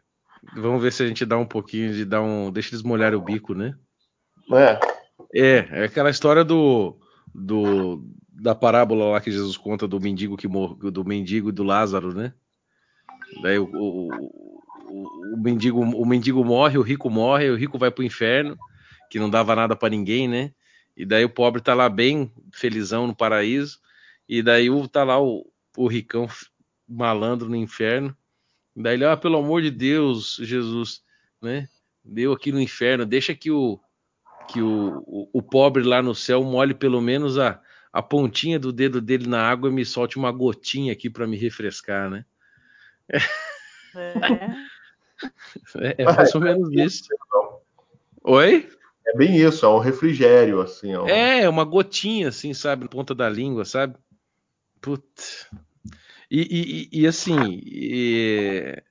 vamos 0.54 0.80
ver 0.80 0.92
se 0.92 1.02
a 1.02 1.06
gente 1.06 1.26
dá 1.26 1.36
um 1.36 1.46
pouquinho 1.46 1.92
de 1.92 2.04
dar 2.04 2.22
um. 2.22 2.52
Deixa 2.52 2.70
eles 2.70 2.84
molharem 2.84 3.18
o 3.18 3.22
bico, 3.22 3.54
né? 3.54 3.76
É. 4.52 4.78
É, 5.34 5.68
é 5.80 5.84
aquela 5.84 6.10
história 6.10 6.44
do, 6.44 6.96
do 7.34 8.04
da 8.30 8.54
parábola 8.54 9.10
lá 9.10 9.20
que 9.20 9.32
Jesus 9.32 9.56
conta 9.56 9.88
do 9.88 10.00
mendigo 10.00 10.36
que 10.36 10.46
mor 10.46 10.76
do 10.76 11.04
mendigo 11.04 11.48
e 11.48 11.52
do 11.52 11.64
Lázaro, 11.64 12.14
né? 12.14 12.32
Daí 13.42 13.58
o, 13.58 13.68
o 13.74 14.62
o, 15.34 15.36
mendigo, 15.36 15.80
o 15.80 16.06
mendigo 16.06 16.44
morre, 16.44 16.78
o 16.78 16.82
rico 16.82 17.10
morre, 17.10 17.50
o 17.50 17.56
rico 17.56 17.78
vai 17.78 17.90
pro 17.90 18.04
inferno, 18.04 18.56
que 19.10 19.18
não 19.18 19.28
dava 19.28 19.54
nada 19.54 19.76
para 19.76 19.90
ninguém, 19.90 20.28
né? 20.28 20.52
E 20.96 21.04
daí 21.04 21.24
o 21.24 21.30
pobre 21.30 21.60
tá 21.60 21.74
lá 21.74 21.88
bem 21.88 22.32
felizão 22.52 23.06
no 23.06 23.14
paraíso, 23.14 23.78
e 24.28 24.42
daí 24.42 24.70
o, 24.70 24.88
tá 24.88 25.04
lá 25.04 25.20
o, 25.20 25.46
o 25.76 25.86
ricão 25.86 26.26
malandro 26.88 27.48
no 27.48 27.56
inferno. 27.56 28.16
Daí 28.74 28.94
ele, 28.94 29.04
ah, 29.04 29.16
pelo 29.16 29.38
amor 29.38 29.62
de 29.62 29.70
Deus, 29.70 30.36
Jesus, 30.40 31.02
né? 31.40 31.68
Deu 32.04 32.32
aqui 32.32 32.52
no 32.52 32.60
inferno, 32.60 33.04
deixa 33.04 33.34
que 33.34 33.50
o 33.50 33.80
que 34.46 34.62
o, 34.62 35.02
o, 35.06 35.30
o 35.32 35.42
pobre 35.42 35.82
lá 35.82 36.00
no 36.00 36.14
céu 36.14 36.44
molhe 36.44 36.72
pelo 36.72 37.00
menos 37.00 37.36
a, 37.36 37.60
a 37.92 38.00
pontinha 38.00 38.60
do 38.60 38.72
dedo 38.72 39.00
dele 39.00 39.26
na 39.26 39.42
água 39.42 39.68
e 39.68 39.72
me 39.72 39.84
solte 39.84 40.16
uma 40.16 40.30
gotinha 40.30 40.92
aqui 40.92 41.10
para 41.10 41.26
me 41.26 41.36
refrescar, 41.36 42.08
né? 42.08 42.24
É. 43.08 44.75
É, 45.78 46.02
é 46.02 46.04
mais 46.04 46.34
ou 46.34 46.40
menos 46.40 46.70
isso. 46.72 47.08
Oi? 48.22 48.68
É 49.06 49.16
bem 49.16 49.36
isso, 49.36 49.64
é 49.64 49.68
um 49.68 49.78
refrigério, 49.78 50.60
assim. 50.60 50.92
É, 50.92 51.00
um... 51.00 51.08
é, 51.08 51.48
uma 51.48 51.64
gotinha, 51.64 52.28
assim, 52.28 52.52
sabe, 52.52 52.84
na 52.84 52.88
ponta 52.88 53.14
da 53.14 53.28
língua, 53.28 53.64
sabe? 53.64 53.94
Putz. 54.80 55.48
E, 56.30 56.88
e, 56.92 57.00
e 57.02 57.06
assim, 57.06 57.60
e, 57.64 58.82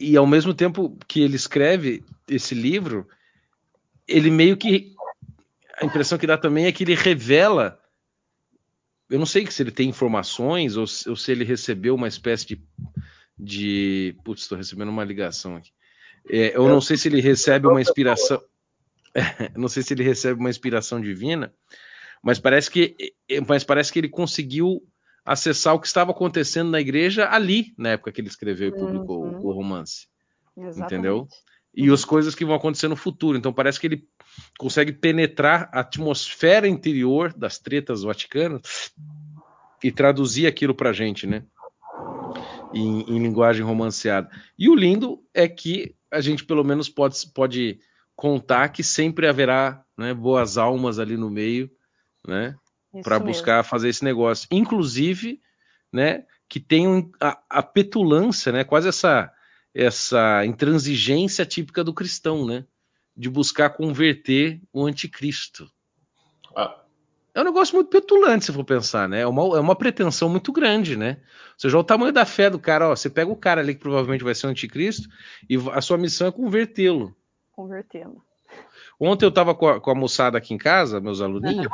e, 0.00 0.16
ao 0.16 0.26
mesmo 0.26 0.52
tempo 0.52 0.98
que 1.06 1.20
ele 1.20 1.36
escreve 1.36 2.02
esse 2.28 2.54
livro, 2.54 3.08
ele 4.06 4.30
meio 4.30 4.56
que. 4.56 4.92
A 5.80 5.84
impressão 5.84 6.18
que 6.18 6.26
dá 6.26 6.36
também 6.36 6.66
é 6.66 6.72
que 6.72 6.84
ele 6.84 6.94
revela. 6.94 7.80
Eu 9.08 9.18
não 9.18 9.26
sei 9.26 9.46
se 9.46 9.62
ele 9.62 9.70
tem 9.70 9.88
informações 9.88 10.76
ou, 10.76 10.86
ou 11.06 11.16
se 11.16 11.30
ele 11.30 11.44
recebeu 11.44 11.94
uma 11.94 12.08
espécie 12.08 12.46
de 12.46 12.62
de. 13.38 14.16
Putz, 14.24 14.42
estou 14.42 14.58
recebendo 14.58 14.88
uma 14.88 15.04
ligação 15.04 15.56
aqui. 15.56 15.70
É, 16.28 16.56
eu 16.56 16.68
não 16.68 16.80
sei 16.80 16.96
se 16.96 17.08
ele 17.08 17.20
recebe 17.20 17.66
uma 17.66 17.80
inspiração. 17.80 18.40
não 19.56 19.68
sei 19.68 19.82
se 19.82 19.94
ele 19.94 20.02
recebe 20.02 20.40
uma 20.40 20.50
inspiração 20.50 21.00
divina, 21.00 21.52
mas 22.22 22.38
parece 22.38 22.70
que, 22.70 22.96
mas 23.46 23.62
parece 23.62 23.92
que 23.92 23.98
ele 23.98 24.08
conseguiu 24.08 24.82
acessar 25.24 25.74
o 25.74 25.80
que 25.80 25.86
estava 25.86 26.10
acontecendo 26.10 26.70
na 26.70 26.80
igreja 26.80 27.28
ali, 27.30 27.74
na 27.78 27.90
época 27.90 28.12
que 28.12 28.20
ele 28.20 28.28
escreveu 28.28 28.68
e 28.68 28.72
publicou 28.72 29.24
uhum. 29.24 29.40
o 29.40 29.52
romance. 29.52 30.06
Exatamente. 30.56 30.84
Entendeu? 30.84 31.28
E 31.74 31.90
as 31.90 32.04
coisas 32.04 32.34
que 32.34 32.44
vão 32.44 32.54
acontecer 32.54 32.88
no 32.88 32.96
futuro. 32.96 33.36
Então 33.36 33.52
parece 33.52 33.80
que 33.80 33.86
ele 33.86 34.08
consegue 34.58 34.92
penetrar 34.92 35.68
a 35.72 35.80
atmosfera 35.80 36.68
interior 36.68 37.32
das 37.32 37.58
tretas 37.58 38.02
vaticanas 38.02 38.92
e 39.82 39.90
traduzir 39.90 40.46
aquilo 40.46 40.74
pra 40.74 40.92
gente, 40.92 41.26
né? 41.26 41.44
Em, 42.74 43.00
em, 43.02 43.22
linguagem 43.22 43.64
romanceada. 43.64 44.30
E 44.58 44.68
o 44.68 44.74
lindo 44.74 45.22
é 45.32 45.48
que 45.48 45.94
a 46.10 46.20
gente 46.20 46.44
pelo 46.44 46.64
menos 46.64 46.88
pode, 46.88 47.26
pode 47.32 47.78
contar 48.14 48.68
que 48.68 48.82
sempre 48.82 49.26
haverá 49.26 49.84
né, 49.96 50.14
boas 50.14 50.56
almas 50.58 50.98
ali 50.98 51.16
no 51.16 51.30
meio, 51.30 51.70
né, 52.26 52.54
para 53.02 53.18
buscar 53.18 53.64
fazer 53.64 53.88
esse 53.88 54.04
negócio. 54.04 54.48
Inclusive, 54.50 55.40
né, 55.92 56.24
que 56.48 56.60
tenham 56.60 57.10
a, 57.20 57.40
a, 57.50 57.62
petulância, 57.62 58.52
né, 58.52 58.64
quase 58.64 58.88
essa 58.88 59.32
essa 59.74 60.46
intransigência 60.46 61.44
típica 61.44 61.82
do 61.82 61.92
cristão, 61.92 62.46
né, 62.46 62.64
de 63.16 63.28
buscar 63.28 63.70
converter 63.70 64.62
o 64.72 64.86
anticristo. 64.86 65.68
Ah, 66.54 66.83
é 67.34 67.40
um 67.40 67.44
negócio 67.44 67.74
muito 67.74 67.88
petulante, 67.88 68.44
se 68.44 68.52
for 68.52 68.64
pensar, 68.64 69.08
né? 69.08 69.22
É 69.22 69.26
uma, 69.26 69.56
é 69.56 69.60
uma 69.60 69.74
pretensão 69.74 70.28
muito 70.28 70.52
grande, 70.52 70.96
né? 70.96 71.18
Ou 71.20 71.58
seja, 71.58 71.76
o 71.76 71.82
tamanho 71.82 72.12
da 72.12 72.24
fé 72.24 72.48
do 72.48 72.60
cara, 72.60 72.88
ó, 72.88 72.94
você 72.94 73.10
pega 73.10 73.30
o 73.30 73.36
cara 73.36 73.60
ali 73.60 73.74
que 73.74 73.80
provavelmente 73.80 74.22
vai 74.22 74.34
ser 74.34 74.46
o 74.46 74.50
anticristo 74.50 75.08
e 75.50 75.56
a 75.72 75.80
sua 75.80 75.98
missão 75.98 76.28
é 76.28 76.32
convertê-lo. 76.32 77.14
Convertê-lo. 77.50 78.22
Ontem 79.00 79.24
eu 79.24 79.32
tava 79.32 79.52
com 79.52 79.68
a, 79.68 79.80
com 79.80 79.90
a, 79.90 79.94
moçada 79.94 80.38
aqui 80.38 80.54
em 80.54 80.58
casa, 80.58 81.00
meus 81.00 81.20
aluninhos. 81.20 81.66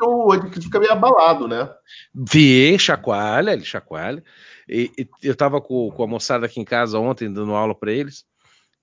O 0.00 0.32
anticristo 0.32 0.62
fica 0.62 0.78
meio 0.78 0.92
abalado, 0.92 1.48
né? 1.48 1.68
Vi, 2.14 2.78
chacoalha, 2.78 3.52
ele 3.52 3.64
chacoalha. 3.64 4.22
E, 4.68 4.92
e, 4.96 5.08
eu 5.24 5.34
tava 5.34 5.60
com, 5.60 5.90
com 5.90 6.04
a 6.04 6.06
moçada 6.06 6.46
aqui 6.46 6.60
em 6.60 6.64
casa 6.64 7.00
ontem, 7.00 7.32
dando 7.32 7.54
aula 7.54 7.74
para 7.74 7.90
eles. 7.90 8.24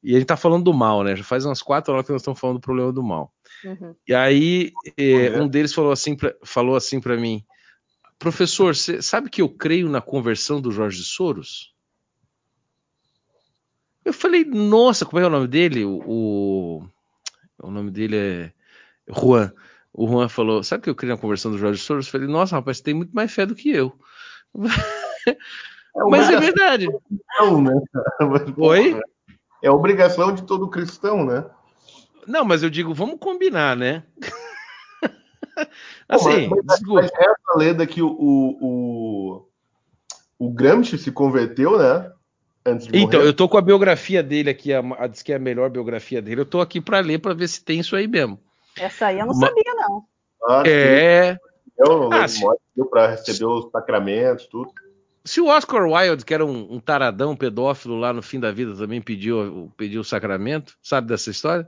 E 0.04 0.14
a 0.14 0.20
gente 0.20 0.28
tá 0.28 0.36
falando 0.36 0.66
do 0.66 0.74
mal, 0.74 1.02
né? 1.04 1.16
Já 1.16 1.24
faz 1.24 1.46
umas 1.46 1.62
quatro 1.62 1.94
horas 1.94 2.06
que 2.06 2.12
nós 2.12 2.22
estamos 2.22 2.40
falando 2.40 2.58
do 2.58 2.62
problema 2.62 2.92
do 2.92 3.02
mal. 3.02 3.32
Uhum. 3.64 3.96
E 4.08 4.14
aí 4.14 4.72
eh, 4.98 5.40
um 5.40 5.48
deles 5.48 5.74
falou 5.74 5.92
assim 5.92 6.16
pra, 6.16 6.34
falou 6.44 6.76
assim 6.76 7.00
para 7.00 7.18
mim, 7.18 7.44
professor, 8.20 8.76
você 8.76 9.02
sabe 9.02 9.30
que 9.30 9.42
eu 9.42 9.50
creio 9.50 9.90
na 9.90 10.02
conversão 10.02 10.62
do 10.62 10.72
Jorge 10.72 11.04
Soros? 11.04 11.74
Eu 14.04 14.14
falei, 14.14 14.46
nossa, 14.46 15.06
como 15.06 15.20
é, 15.20 15.24
é 15.24 15.28
o 15.28 15.32
nome 15.32 15.48
dele? 15.48 15.84
O, 15.84 16.02
o, 16.06 16.88
o 17.64 17.72
nome 17.72 17.90
dele 17.90 18.16
é 18.16 18.54
Juan. 19.08 19.52
O 19.92 20.08
Juan 20.08 20.30
falou, 20.30 20.62
sabe 20.62 20.84
que 20.84 20.90
eu 20.90 20.96
creio 20.96 21.16
na 21.16 21.22
conversão 21.22 21.52
do 21.52 21.58
Jorge 21.58 21.82
Soros? 21.82 22.06
Eu 22.06 22.12
falei, 22.12 22.28
nossa, 22.28 22.56
rapaz, 22.56 22.78
você 22.78 22.84
tem 22.84 22.94
muito 22.94 23.14
mais 23.14 23.34
fé 23.34 23.46
do 23.46 23.56
que 23.56 23.70
eu. 23.72 23.98
É 25.98 26.04
Mas 26.10 26.30
é 26.30 26.38
verdade. 26.38 26.88
Não, 27.40 27.62
né? 27.62 27.72
Oi? 28.58 29.00
É 29.64 29.72
obrigação 29.72 30.36
de 30.36 30.44
todo 30.44 30.70
cristão, 30.70 31.26
né? 31.26 31.46
Não, 32.28 32.44
mas 32.44 32.64
eu 32.64 32.70
digo, 32.70 32.94
vamos 32.94 33.20
combinar, 33.20 33.76
né? 33.76 34.04
assim, 36.08 36.48
mas, 36.48 36.64
mas, 36.66 36.82
mas 36.82 37.12
essa 37.12 37.58
lenda 37.58 37.86
que 37.86 38.02
o, 38.02 38.10
o, 38.10 39.48
o 40.40 40.50
Gramsci 40.52 40.98
se 40.98 41.12
converteu, 41.12 41.78
né? 41.78 42.12
então, 42.94 43.22
eu 43.22 43.34
tô 43.34 43.48
com 43.48 43.58
a 43.58 43.62
biografia 43.62 44.24
dele 44.24 44.50
aqui, 44.50 44.74
a, 44.74 44.80
a, 44.98 45.08
diz 45.08 45.22
que 45.22 45.32
é 45.32 45.36
a 45.36 45.40
melhor 45.40 45.70
biografia 45.70 46.22
dele. 46.22 46.42
Eu 46.42 46.46
tô 46.46 46.60
aqui 46.60 46.82
para 46.82 47.00
ler 47.00 47.20
para 47.20 47.34
ver 47.34 47.48
se 47.48 47.64
tem 47.64 47.80
isso 47.80 47.96
aí 47.96 48.08
mesmo. 48.08 48.40
Essa 48.78 49.08
aí 49.08 49.20
eu 49.20 49.28
não 49.28 49.34
sabia, 49.34 49.74
não. 49.76 50.04
Ah, 50.48 50.64
é. 50.66 51.38
Eu, 51.78 52.12
ah, 52.12 52.28
se... 52.28 52.44
para 52.90 53.08
receber 53.08 53.46
os 53.46 53.70
sacramentos, 53.72 54.48
tudo. 54.48 54.72
Se 55.24 55.42
o 55.42 55.48
Oscar 55.48 55.88
Wilde, 55.88 56.24
que 56.24 56.34
era 56.34 56.46
um, 56.46 56.74
um, 56.76 56.80
taradão 56.80 57.36
pedófilo 57.36 57.98
lá 57.98 58.14
no 58.14 58.22
fim 58.22 58.40
da 58.40 58.52
vida, 58.52 58.76
também 58.76 59.02
pediu, 59.02 59.72
pediu 59.76 60.02
o 60.02 60.06
sacramento, 60.06 60.76
sabe 60.82 61.08
dessa 61.08 61.32
história? 61.32 61.68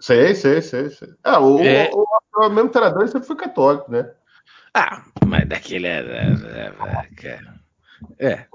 Sei, 0.00 0.34
sei, 0.34 0.62
sei. 0.62 0.90
sei. 0.90 1.08
Ah, 1.24 1.40
o, 1.40 1.60
é... 1.60 1.90
o, 1.92 2.06
o, 2.36 2.46
o 2.46 2.50
mesmo 2.50 2.70
treinador 2.70 3.08
sempre 3.08 3.26
foi 3.26 3.36
católico, 3.36 3.90
né? 3.90 4.10
Ah, 4.74 5.02
mas 5.26 5.48
daquele 5.48 5.86
é. 5.86 6.00
É. 6.00 7.38
é, 8.20 8.28
é. 8.30 8.46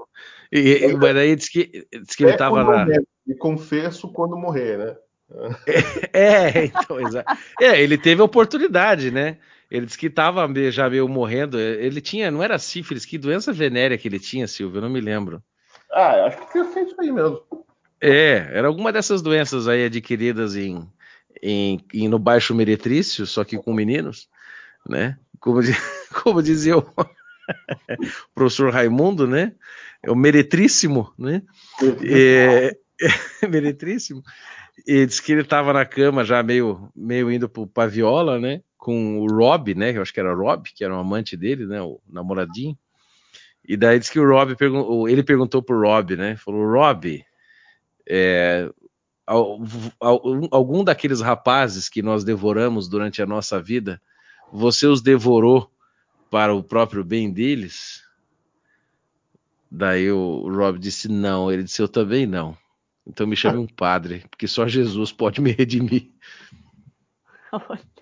E, 0.50 0.84
é, 0.84 0.92
mas 0.94 1.16
aí 1.16 1.36
disse 1.36 1.50
que, 1.50 1.86
disse 2.00 2.16
que 2.16 2.24
ele 2.24 2.36
tava 2.36 2.62
lá. 2.62 2.86
E 3.26 3.34
confesso 3.34 4.08
quando 4.08 4.36
morrer, 4.36 4.78
né? 4.78 4.96
É, 6.12 6.58
é, 6.60 6.64
então, 6.66 7.00
exato. 7.00 7.36
É, 7.60 7.80
ele 7.80 7.98
teve 7.98 8.20
a 8.20 8.24
oportunidade, 8.24 9.10
né? 9.10 9.38
Ele 9.70 9.86
disse 9.86 9.98
que 9.98 10.06
estava 10.06 10.48
já 10.70 10.88
meio 10.88 11.08
morrendo. 11.08 11.58
Ele 11.58 12.00
tinha, 12.00 12.30
não 12.30 12.42
era 12.42 12.58
sífilis, 12.58 13.04
que 13.04 13.18
doença 13.18 13.52
venérea 13.52 13.98
que 13.98 14.06
ele 14.06 14.20
tinha, 14.20 14.46
Silvio? 14.46 14.78
Eu 14.78 14.82
não 14.82 14.90
me 14.90 15.00
lembro. 15.00 15.42
Ah, 15.90 16.26
acho 16.26 16.38
que 16.38 16.52
tinha 16.52 16.64
feito 16.66 16.92
isso 16.92 17.00
aí 17.00 17.10
mesmo. 17.10 17.42
É, 18.00 18.48
era 18.52 18.68
alguma 18.68 18.92
dessas 18.92 19.22
doenças 19.22 19.66
aí 19.66 19.86
adquiridas 19.86 20.56
em, 20.56 20.86
em, 21.42 21.80
em, 21.92 22.08
no 22.08 22.18
Baixo 22.18 22.54
Meretrício, 22.54 23.26
só 23.26 23.44
que 23.44 23.56
com 23.56 23.72
meninos, 23.72 24.28
né? 24.88 25.18
Como, 25.40 25.60
como 26.22 26.42
dizia 26.42 26.78
o 26.78 26.82
professor 28.34 28.72
Raimundo, 28.72 29.26
né? 29.26 29.52
É 30.02 30.10
o 30.10 30.16
meretríssimo, 30.16 31.12
né? 31.18 31.42
É, 32.02 32.76
meretríssimo. 33.48 34.22
E 34.86 35.06
disse 35.06 35.22
que 35.22 35.32
ele 35.32 35.42
estava 35.42 35.72
na 35.72 35.84
cama 35.84 36.24
já 36.24 36.42
meio, 36.42 36.90
meio 36.94 37.30
indo 37.30 37.48
para 37.48 37.88
viola, 37.88 38.38
né? 38.38 38.60
Com 38.76 39.20
o 39.20 39.26
Rob, 39.26 39.74
né? 39.74 39.96
Eu 39.96 40.02
acho 40.02 40.12
que 40.12 40.20
era 40.20 40.34
o 40.34 40.38
Rob, 40.38 40.68
que 40.74 40.84
era 40.84 40.94
um 40.94 40.98
amante 40.98 41.36
dele, 41.36 41.66
né? 41.66 41.80
O 41.80 42.00
namoradinho. 42.06 42.76
E 43.66 43.76
daí 43.76 43.98
disse 43.98 44.12
que 44.12 44.20
o 44.20 44.28
Rob 44.28 44.54
perguntou, 44.56 45.08
ele 45.08 45.22
perguntou 45.22 45.62
pro 45.62 45.80
Rob, 45.80 46.16
né? 46.16 46.36
Falou, 46.36 46.70
Rob, 46.70 47.24
é, 48.06 48.68
algum 49.26 50.84
daqueles 50.84 51.20
rapazes 51.20 51.88
que 51.88 52.02
nós 52.02 52.24
devoramos 52.24 52.88
durante 52.88 53.22
a 53.22 53.26
nossa 53.26 53.60
vida, 53.60 54.00
você 54.52 54.86
os 54.86 55.00
devorou 55.00 55.70
para 56.30 56.54
o 56.54 56.62
próprio 56.62 57.02
bem 57.02 57.32
deles? 57.32 58.02
Daí 59.70 60.10
o 60.10 60.48
Rob 60.48 60.78
disse 60.78 61.08
não, 61.08 61.50
ele 61.50 61.64
disse 61.64 61.80
eu 61.80 61.88
também 61.88 62.26
não. 62.26 62.56
Então 63.06 63.26
me 63.26 63.36
chame 63.36 63.58
um 63.58 63.66
padre, 63.66 64.24
porque 64.30 64.46
só 64.46 64.66
Jesus 64.66 65.12
pode 65.12 65.40
me 65.40 65.52
redimir. 65.52 66.10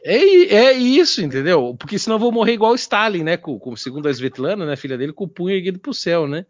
É, 0.05 0.17
é 0.17 0.73
isso, 0.73 1.23
entendeu? 1.23 1.77
Porque 1.79 1.99
senão 1.99 2.17
eu 2.17 2.21
vou 2.21 2.33
morrer 2.33 2.55
igual 2.55 2.73
o 2.73 2.77
Stalin, 2.77 3.23
né? 3.23 3.37
Com, 3.37 3.59
com, 3.59 3.77
segundo 3.77 4.09
a 4.09 4.11
Svetlana, 4.11 4.67
né, 4.67 4.77
filha 4.77 4.99
dele, 4.99 5.13
com 5.13 5.25
o 5.25 5.29
punho 5.29 5.55
erguido 5.55 5.79
pro 5.79 5.95
céu, 5.95 6.27
né? 6.27 6.45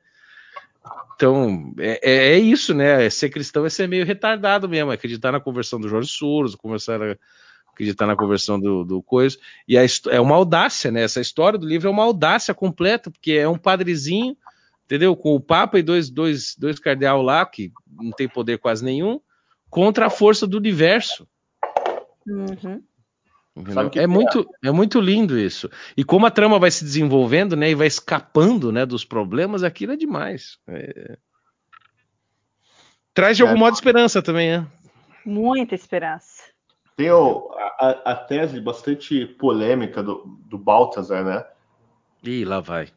Então, 1.14 1.72
é, 1.78 2.00
é, 2.02 2.32
é, 2.34 2.38
isso, 2.38 2.74
né? 2.74 3.08
Ser 3.08 3.30
cristão 3.30 3.64
é 3.64 3.70
ser 3.70 3.88
meio 3.88 4.04
retardado 4.04 4.68
mesmo, 4.68 4.90
é 4.90 4.94
acreditar 4.94 5.30
na 5.30 5.40
conversão 5.40 5.80
do 5.80 5.88
Jorge 5.88 6.10
Soros, 6.10 6.54
começar 6.54 7.00
a 7.00 7.16
acreditar 7.72 8.06
na 8.06 8.16
conversão 8.16 8.58
do, 8.58 8.84
do 8.84 9.02
coisa. 9.02 9.38
E 9.66 9.78
a, 9.78 9.82
é 10.10 10.20
uma 10.20 10.34
audácia, 10.34 10.90
né? 10.90 11.02
Essa 11.02 11.20
história 11.20 11.58
do 11.58 11.66
livro 11.66 11.88
é 11.88 11.90
uma 11.90 12.04
audácia 12.04 12.52
completa, 12.52 13.10
porque 13.10 13.32
é 13.32 13.48
um 13.48 13.58
padrezinho, 13.58 14.36
entendeu? 14.84 15.16
Com 15.16 15.34
o 15.34 15.40
Papa 15.40 15.78
e 15.78 15.82
dois, 15.82 16.10
dois, 16.10 16.56
dois 16.56 16.78
cardeal 16.78 17.22
lá, 17.22 17.46
que 17.46 17.72
não 17.90 18.10
tem 18.10 18.28
poder 18.28 18.58
quase 18.58 18.84
nenhum, 18.84 19.20
contra 19.70 20.06
a 20.06 20.10
força 20.10 20.46
do 20.46 20.56
universo. 20.56 21.26
Uhum. 22.26 22.82
É 23.94 24.06
muito, 24.06 24.48
é 24.64 24.70
muito 24.70 24.98
lindo 24.98 25.38
isso. 25.38 25.70
E 25.94 26.02
como 26.02 26.24
a 26.24 26.30
trama 26.30 26.58
vai 26.58 26.70
se 26.70 26.84
desenvolvendo, 26.84 27.54
né, 27.54 27.70
e 27.70 27.74
vai 27.74 27.86
escapando, 27.86 28.72
né, 28.72 28.86
dos 28.86 29.04
problemas, 29.04 29.62
aquilo 29.62 29.92
é 29.92 29.96
demais. 29.96 30.58
É... 30.66 31.18
Traz 33.12 33.36
de 33.36 33.42
algum 33.42 33.56
é. 33.56 33.58
modo 33.58 33.74
esperança 33.74 34.22
também, 34.22 34.50
né? 34.50 34.66
Muita 35.24 35.74
esperança. 35.74 36.44
Tem 36.96 37.10
o, 37.10 37.50
a, 37.78 38.12
a, 38.12 38.14
tese 38.14 38.60
bastante 38.60 39.26
polêmica 39.26 40.02
do, 40.02 40.38
do 40.46 40.56
Baltazar, 40.56 41.24
né? 41.24 41.44
Ih, 42.22 42.44
lá 42.44 42.60
vai. 42.60 42.88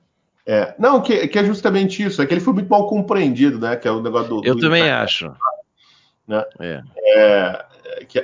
É, 0.45 0.73
não, 0.77 1.01
que, 1.01 1.27
que, 1.27 1.39
é 1.39 1.43
justamente 1.43 2.03
isso, 2.03 2.21
é 2.21 2.25
que 2.25 2.33
ele 2.33 2.41
foi 2.41 2.53
muito 2.53 2.69
mal 2.69 2.87
compreendido, 2.87 3.59
né? 3.59 3.75
Que 3.75 3.87
é 3.87 3.91
o 3.91 4.01
negócio 4.01 4.29
do. 4.29 4.45
Eu 4.45 4.55
do 4.55 4.61
também 4.61 4.89
acho. 4.89 5.33
Né? 6.27 6.43
É. 6.59 6.83
é 6.95 8.05
que, 8.05 8.23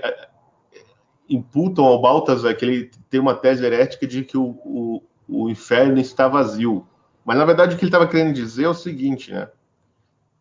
imputam 1.32 1.86
ao 1.86 2.02
Baltazar 2.02 2.56
que 2.56 2.66
ele 2.66 2.92
tem 3.10 3.20
uma 3.20 3.34
tese 3.34 3.66
herética 3.66 4.06
de 4.06 4.24
que 4.24 4.38
o, 4.38 4.50
o, 4.66 5.04
o 5.28 5.50
inferno 5.50 6.00
está 6.00 6.28
vazio. 6.28 6.86
Mas 7.24 7.38
na 7.38 7.46
verdade 7.46 7.74
o 7.74 7.78
que 7.78 7.86
ele 7.86 7.90
estava 7.90 8.08
querendo 8.08 8.34
dizer 8.34 8.66
é 8.66 8.70
o 8.70 8.74
seguinte, 8.74 9.32
né? 9.32 9.50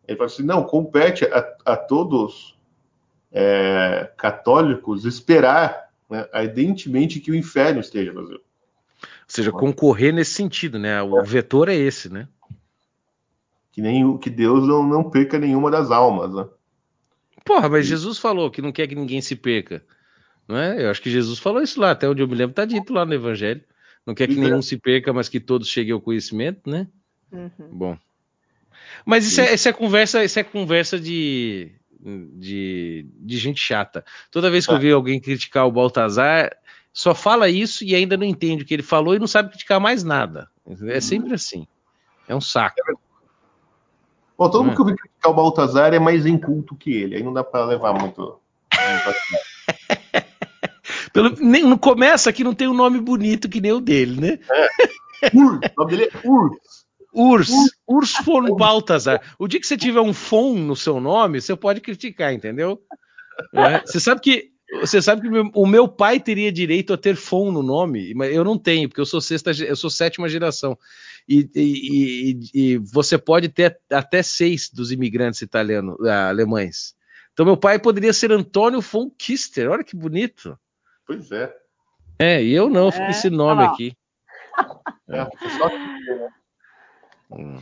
Ele 0.06 0.16
fala 0.16 0.26
assim: 0.26 0.42
não, 0.42 0.64
compete 0.64 1.24
a, 1.26 1.56
a 1.64 1.76
todos 1.76 2.58
é, 3.30 4.10
católicos 4.16 5.04
esperar, 5.04 5.90
né, 6.08 6.28
evidentemente, 6.34 7.20
que 7.20 7.30
o 7.30 7.34
inferno 7.34 7.80
esteja 7.80 8.12
vazio. 8.12 8.40
Ou 9.00 9.08
seja, 9.28 9.52
concorrer 9.52 10.12
nesse 10.12 10.32
sentido, 10.32 10.78
né? 10.78 11.00
O 11.02 11.20
é. 11.20 11.22
vetor 11.22 11.68
é 11.68 11.74
esse, 11.74 12.12
né? 12.12 12.26
Que, 13.70 13.80
nem, 13.80 14.18
que 14.18 14.28
Deus 14.28 14.66
não, 14.66 14.82
não 14.82 15.08
perca 15.08 15.38
nenhuma 15.38 15.70
das 15.70 15.92
almas, 15.92 16.34
né? 16.34 16.48
Porra, 17.44 17.68
mas 17.68 17.86
Jesus 17.86 18.18
falou 18.18 18.50
que 18.50 18.60
não 18.60 18.72
quer 18.72 18.88
que 18.88 18.96
ninguém 18.96 19.20
se 19.20 19.36
perca. 19.36 19.84
Não 20.50 20.58
é? 20.58 20.84
Eu 20.84 20.90
acho 20.90 21.00
que 21.00 21.08
Jesus 21.08 21.38
falou 21.38 21.62
isso 21.62 21.80
lá, 21.80 21.92
até 21.92 22.08
onde 22.08 22.20
eu 22.20 22.26
me 22.26 22.34
lembro, 22.34 22.50
está 22.50 22.64
dito 22.64 22.92
lá 22.92 23.06
no 23.06 23.14
Evangelho. 23.14 23.62
Não 24.04 24.16
quer 24.16 24.26
que 24.26 24.34
uhum. 24.34 24.42
nenhum 24.42 24.60
se 24.60 24.76
perca, 24.76 25.12
mas 25.12 25.28
que 25.28 25.38
todos 25.38 25.68
cheguem 25.68 25.92
ao 25.92 26.00
conhecimento, 26.00 26.68
né? 26.68 26.88
Uhum. 27.30 27.68
Bom. 27.70 27.98
Mas 29.06 29.24
isso 29.24 29.40
é, 29.40 29.54
isso 29.54 29.68
é, 29.68 29.72
conversa, 29.72 30.24
isso 30.24 30.40
é 30.40 30.42
conversa 30.42 30.98
de, 30.98 31.70
de, 32.00 33.06
de 33.14 33.38
gente 33.38 33.60
chata. 33.60 34.04
Toda 34.28 34.50
vez 34.50 34.66
que 34.66 34.72
eu 34.72 34.76
tá. 34.76 34.80
vi 34.80 34.90
alguém 34.90 35.20
criticar 35.20 35.68
o 35.68 35.72
Baltazar, 35.72 36.50
só 36.92 37.14
fala 37.14 37.48
isso 37.48 37.84
e 37.84 37.94
ainda 37.94 38.16
não 38.16 38.24
entende 38.24 38.64
o 38.64 38.66
que 38.66 38.74
ele 38.74 38.82
falou 38.82 39.14
e 39.14 39.20
não 39.20 39.28
sabe 39.28 39.50
criticar 39.50 39.78
mais 39.78 40.02
nada. 40.02 40.50
É 40.88 41.00
sempre 41.00 41.32
assim. 41.32 41.64
É 42.26 42.34
um 42.34 42.40
saco. 42.40 42.74
Bom, 44.36 44.50
todo 44.50 44.64
mundo 44.64 44.72
é. 44.72 44.74
que 44.74 44.80
eu 44.80 44.86
vi 44.86 44.96
criticar 44.96 45.30
o 45.30 45.34
Baltazar 45.34 45.94
é 45.94 46.00
mais 46.00 46.26
inculto 46.26 46.74
que 46.74 46.92
ele. 46.92 47.14
Aí 47.14 47.22
não 47.22 47.32
dá 47.32 47.44
para 47.44 47.64
levar 47.64 47.92
muito. 47.92 48.40
muito 48.72 49.49
Pelo, 51.12 51.34
nem, 51.40 51.62
não 51.62 51.78
começa 51.78 52.32
que 52.32 52.44
não 52.44 52.54
tem 52.54 52.68
um 52.68 52.74
nome 52.74 53.00
bonito 53.00 53.48
que 53.48 53.60
nem 53.60 53.72
o 53.72 53.80
dele, 53.80 54.20
né? 54.20 54.38
É. 55.22 55.36
Urs, 55.36 55.60
o 55.76 55.80
nome 55.80 55.90
dele 55.90 56.04
é 56.04 56.28
Urs. 56.28 56.56
Urs, 57.12 57.50
Urs 57.88 58.14
von 58.24 58.54
Baltazar. 58.56 59.20
O 59.38 59.48
dia 59.48 59.60
que 59.60 59.66
você 59.66 59.76
tiver 59.76 60.00
um 60.00 60.12
fon 60.12 60.54
no 60.54 60.76
seu 60.76 61.00
nome, 61.00 61.40
você 61.40 61.56
pode 61.56 61.80
criticar, 61.80 62.32
entendeu? 62.32 62.80
É. 63.52 63.80
Você 63.80 63.98
sabe 63.98 64.20
que 64.20 64.50
você 64.80 65.02
sabe 65.02 65.22
que 65.22 65.50
o 65.54 65.66
meu 65.66 65.88
pai 65.88 66.20
teria 66.20 66.52
direito 66.52 66.92
a 66.92 66.96
ter 66.96 67.16
fon 67.16 67.50
no 67.50 67.60
nome, 67.60 68.14
mas 68.14 68.32
eu 68.32 68.44
não 68.44 68.56
tenho, 68.56 68.88
porque 68.88 69.00
eu 69.00 69.06
sou 69.06 69.20
sexta, 69.20 69.50
eu 69.50 69.74
sou 69.74 69.90
sétima 69.90 70.28
geração. 70.28 70.78
E, 71.28 71.48
e, 71.54 72.30
e, 72.30 72.40
e 72.54 72.78
você 72.78 73.18
pode 73.18 73.48
ter 73.48 73.76
até 73.90 74.22
seis 74.22 74.70
dos 74.72 74.92
imigrantes 74.92 75.42
italianos, 75.42 76.00
alemães. 76.06 76.94
Então 77.32 77.44
meu 77.44 77.56
pai 77.56 77.80
poderia 77.80 78.12
ser 78.12 78.30
Antônio 78.30 78.80
von 78.80 79.10
Kister. 79.10 79.68
Olha 79.68 79.82
que 79.82 79.96
bonito. 79.96 80.56
Pois 81.10 81.32
é. 81.32 81.52
É, 82.20 82.40
e 82.40 82.54
eu 82.54 82.70
não, 82.70 82.86
é, 82.86 82.92
fico 82.92 83.10
esse 83.10 83.28
nome 83.28 83.64
tá 83.64 83.72
aqui. 83.72 83.98
É, 85.08 85.24
só 85.58 85.68
hum. 87.32 87.60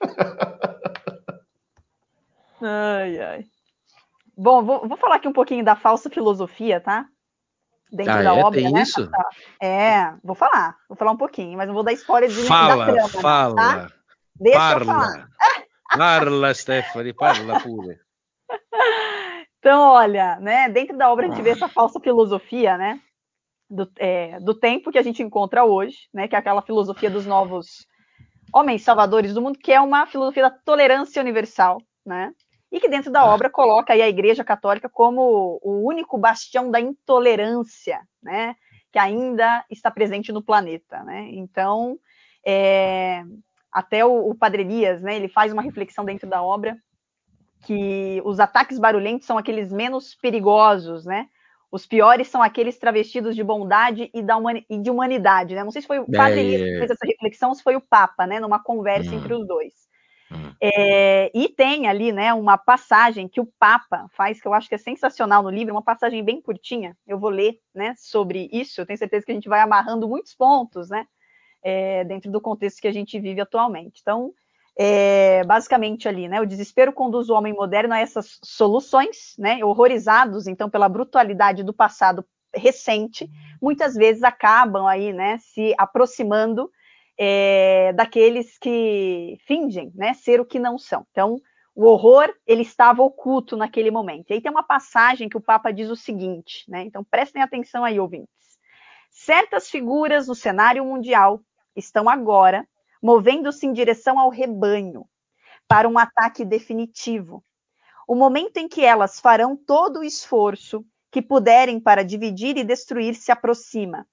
ai, 2.60 3.20
ai. 3.20 3.46
Bom, 4.36 4.64
vou, 4.64 4.88
vou, 4.88 4.96
falar 4.96 5.14
aqui 5.14 5.28
um 5.28 5.32
pouquinho 5.32 5.64
da 5.64 5.76
falsa 5.76 6.10
filosofia, 6.10 6.80
tá? 6.80 7.06
Dentro 7.92 8.14
ah, 8.14 8.22
da 8.24 8.36
é? 8.36 8.42
obra, 8.42 8.60
Tem 8.60 8.72
né? 8.72 8.82
isso? 8.82 9.08
É, 9.62 10.12
vou 10.24 10.34
falar, 10.34 10.76
vou 10.88 10.96
falar 10.96 11.12
um 11.12 11.16
pouquinho, 11.16 11.56
mas 11.56 11.68
não 11.68 11.74
vou 11.74 11.84
dar 11.84 11.92
spoiler 11.92 12.30
de 12.30 12.42
fala, 12.48 12.86
da 12.86 12.92
trama, 12.94 13.08
fala, 13.10 13.54
tá? 13.54 13.92
Deixa 14.40 14.58
parla, 14.58 14.80
eu 14.80 14.86
falar. 14.86 15.28
Parla, 15.96 16.52
Stephanie, 16.52 17.12
parla 17.12 17.60
pure. 17.60 18.00
Então, 19.62 19.80
olha, 19.92 20.40
né, 20.40 20.68
dentro 20.68 20.98
da 20.98 21.08
obra 21.08 21.24
a 21.24 21.30
gente 21.30 21.40
vê 21.40 21.50
essa 21.50 21.68
falsa 21.68 22.00
filosofia, 22.00 22.76
né, 22.76 23.00
do, 23.70 23.88
é, 23.96 24.40
do 24.40 24.54
tempo 24.54 24.90
que 24.90 24.98
a 24.98 25.02
gente 25.02 25.22
encontra 25.22 25.64
hoje, 25.64 26.08
né, 26.12 26.26
que 26.26 26.34
é 26.34 26.38
aquela 26.38 26.62
filosofia 26.62 27.08
dos 27.08 27.24
novos 27.24 27.86
homens 28.52 28.82
salvadores 28.82 29.32
do 29.32 29.40
mundo, 29.40 29.56
que 29.56 29.70
é 29.70 29.80
uma 29.80 30.04
filosofia 30.04 30.42
da 30.42 30.50
tolerância 30.50 31.22
universal, 31.22 31.80
né, 32.04 32.32
e 32.72 32.80
que 32.80 32.88
dentro 32.88 33.12
da 33.12 33.24
obra 33.24 33.48
coloca 33.48 33.92
aí 33.92 34.02
a 34.02 34.08
Igreja 34.08 34.42
Católica 34.42 34.88
como 34.88 35.60
o 35.62 35.86
único 35.86 36.18
bastião 36.18 36.68
da 36.68 36.80
intolerância, 36.80 38.00
né, 38.20 38.56
que 38.90 38.98
ainda 38.98 39.64
está 39.70 39.92
presente 39.92 40.32
no 40.32 40.42
planeta, 40.42 41.04
né. 41.04 41.28
Então, 41.30 41.96
é, 42.44 43.22
até 43.70 44.04
o, 44.04 44.28
o 44.28 44.34
Padre 44.34 44.62
Elias, 44.62 45.00
né, 45.00 45.14
ele 45.14 45.28
faz 45.28 45.52
uma 45.52 45.62
reflexão 45.62 46.04
dentro 46.04 46.28
da 46.28 46.42
obra 46.42 46.76
que 47.62 48.20
os 48.24 48.40
ataques 48.40 48.78
barulhentos 48.78 49.26
são 49.26 49.38
aqueles 49.38 49.72
menos 49.72 50.14
perigosos, 50.14 51.04
né? 51.04 51.28
Os 51.70 51.86
piores 51.86 52.28
são 52.28 52.42
aqueles 52.42 52.78
travestidos 52.78 53.34
de 53.34 53.42
bondade 53.42 54.10
e, 54.12 54.22
da 54.22 54.36
humani 54.36 54.66
e 54.68 54.78
de 54.78 54.90
humanidade, 54.90 55.54
né? 55.54 55.64
Não 55.64 55.70
sei 55.70 55.80
se 55.80 55.88
foi 55.88 55.98
o 55.98 56.10
padre 56.10 56.40
é, 56.40 56.44
que 56.44 56.78
fez 56.78 56.90
essa 56.90 57.06
reflexão, 57.06 57.48
ou 57.48 57.54
se 57.54 57.62
foi 57.62 57.76
o 57.76 57.80
Papa, 57.80 58.26
né? 58.26 58.38
Numa 58.38 58.62
conversa 58.62 59.10
hum. 59.10 59.14
entre 59.14 59.32
os 59.32 59.46
dois. 59.46 59.72
Hum. 60.30 60.54
É, 60.60 61.30
e 61.34 61.48
tem 61.48 61.86
ali, 61.86 62.10
né, 62.10 62.32
uma 62.32 62.56
passagem 62.56 63.28
que 63.28 63.40
o 63.40 63.46
Papa 63.58 64.06
faz, 64.12 64.40
que 64.40 64.48
eu 64.48 64.54
acho 64.54 64.68
que 64.68 64.74
é 64.74 64.78
sensacional 64.78 65.42
no 65.42 65.50
livro, 65.50 65.74
uma 65.74 65.82
passagem 65.82 66.24
bem 66.24 66.40
curtinha. 66.40 66.96
Eu 67.06 67.18
vou 67.18 67.30
ler, 67.30 67.58
né, 67.74 67.94
sobre 67.96 68.48
isso. 68.52 68.80
Eu 68.80 68.86
tenho 68.86 68.98
certeza 68.98 69.24
que 69.24 69.32
a 69.32 69.34
gente 69.34 69.48
vai 69.48 69.60
amarrando 69.60 70.08
muitos 70.08 70.34
pontos, 70.34 70.88
né, 70.90 71.06
é, 71.62 72.04
dentro 72.04 72.30
do 72.30 72.40
contexto 72.40 72.80
que 72.80 72.88
a 72.88 72.92
gente 72.92 73.18
vive 73.20 73.40
atualmente. 73.40 74.00
Então, 74.00 74.32
é, 74.84 75.44
basicamente 75.44 76.08
ali, 76.08 76.26
né? 76.26 76.40
O 76.40 76.46
desespero 76.46 76.92
conduz 76.92 77.30
o 77.30 77.34
homem 77.34 77.52
moderno 77.52 77.94
a 77.94 78.00
essas 78.00 78.40
soluções, 78.42 79.36
né? 79.38 79.64
Horrorizados 79.64 80.48
então 80.48 80.68
pela 80.68 80.88
brutalidade 80.88 81.62
do 81.62 81.72
passado 81.72 82.26
recente, 82.52 83.30
muitas 83.60 83.94
vezes 83.94 84.24
acabam 84.24 84.84
aí, 84.86 85.12
né? 85.12 85.38
Se 85.38 85.72
aproximando 85.78 86.68
é, 87.16 87.92
daqueles 87.92 88.58
que 88.58 89.38
fingem, 89.46 89.92
né? 89.94 90.14
Ser 90.14 90.40
o 90.40 90.44
que 90.44 90.58
não 90.58 90.76
são. 90.76 91.06
Então, 91.12 91.40
o 91.76 91.84
horror 91.84 92.34
ele 92.44 92.62
estava 92.62 93.04
oculto 93.04 93.56
naquele 93.56 93.90
momento. 93.92 94.30
E 94.30 94.34
aí 94.34 94.40
tem 94.40 94.50
uma 94.50 94.64
passagem 94.64 95.28
que 95.28 95.36
o 95.36 95.40
Papa 95.40 95.70
diz 95.70 95.90
o 95.90 95.96
seguinte, 95.96 96.64
né? 96.68 96.82
Então 96.82 97.04
prestem 97.04 97.40
atenção 97.40 97.84
aí, 97.84 98.00
ouvintes. 98.00 98.58
Certas 99.12 99.70
figuras 99.70 100.26
no 100.26 100.34
cenário 100.34 100.84
mundial 100.84 101.40
estão 101.76 102.08
agora 102.08 102.66
movendo-se 103.02 103.66
em 103.66 103.72
direção 103.72 104.18
ao 104.18 104.30
rebanho, 104.30 105.04
para 105.66 105.88
um 105.88 105.98
ataque 105.98 106.44
definitivo. 106.44 107.44
o 108.06 108.14
momento 108.14 108.58
em 108.58 108.68
que 108.68 108.84
elas 108.84 109.20
farão 109.20 109.56
todo 109.56 110.00
o 110.00 110.04
esforço 110.04 110.84
que 111.10 111.22
puderem 111.22 111.80
para 111.80 112.04
dividir 112.04 112.56
e 112.56 112.64
destruir 112.64 113.14
se 113.14 113.32
aproxima. 113.32 114.06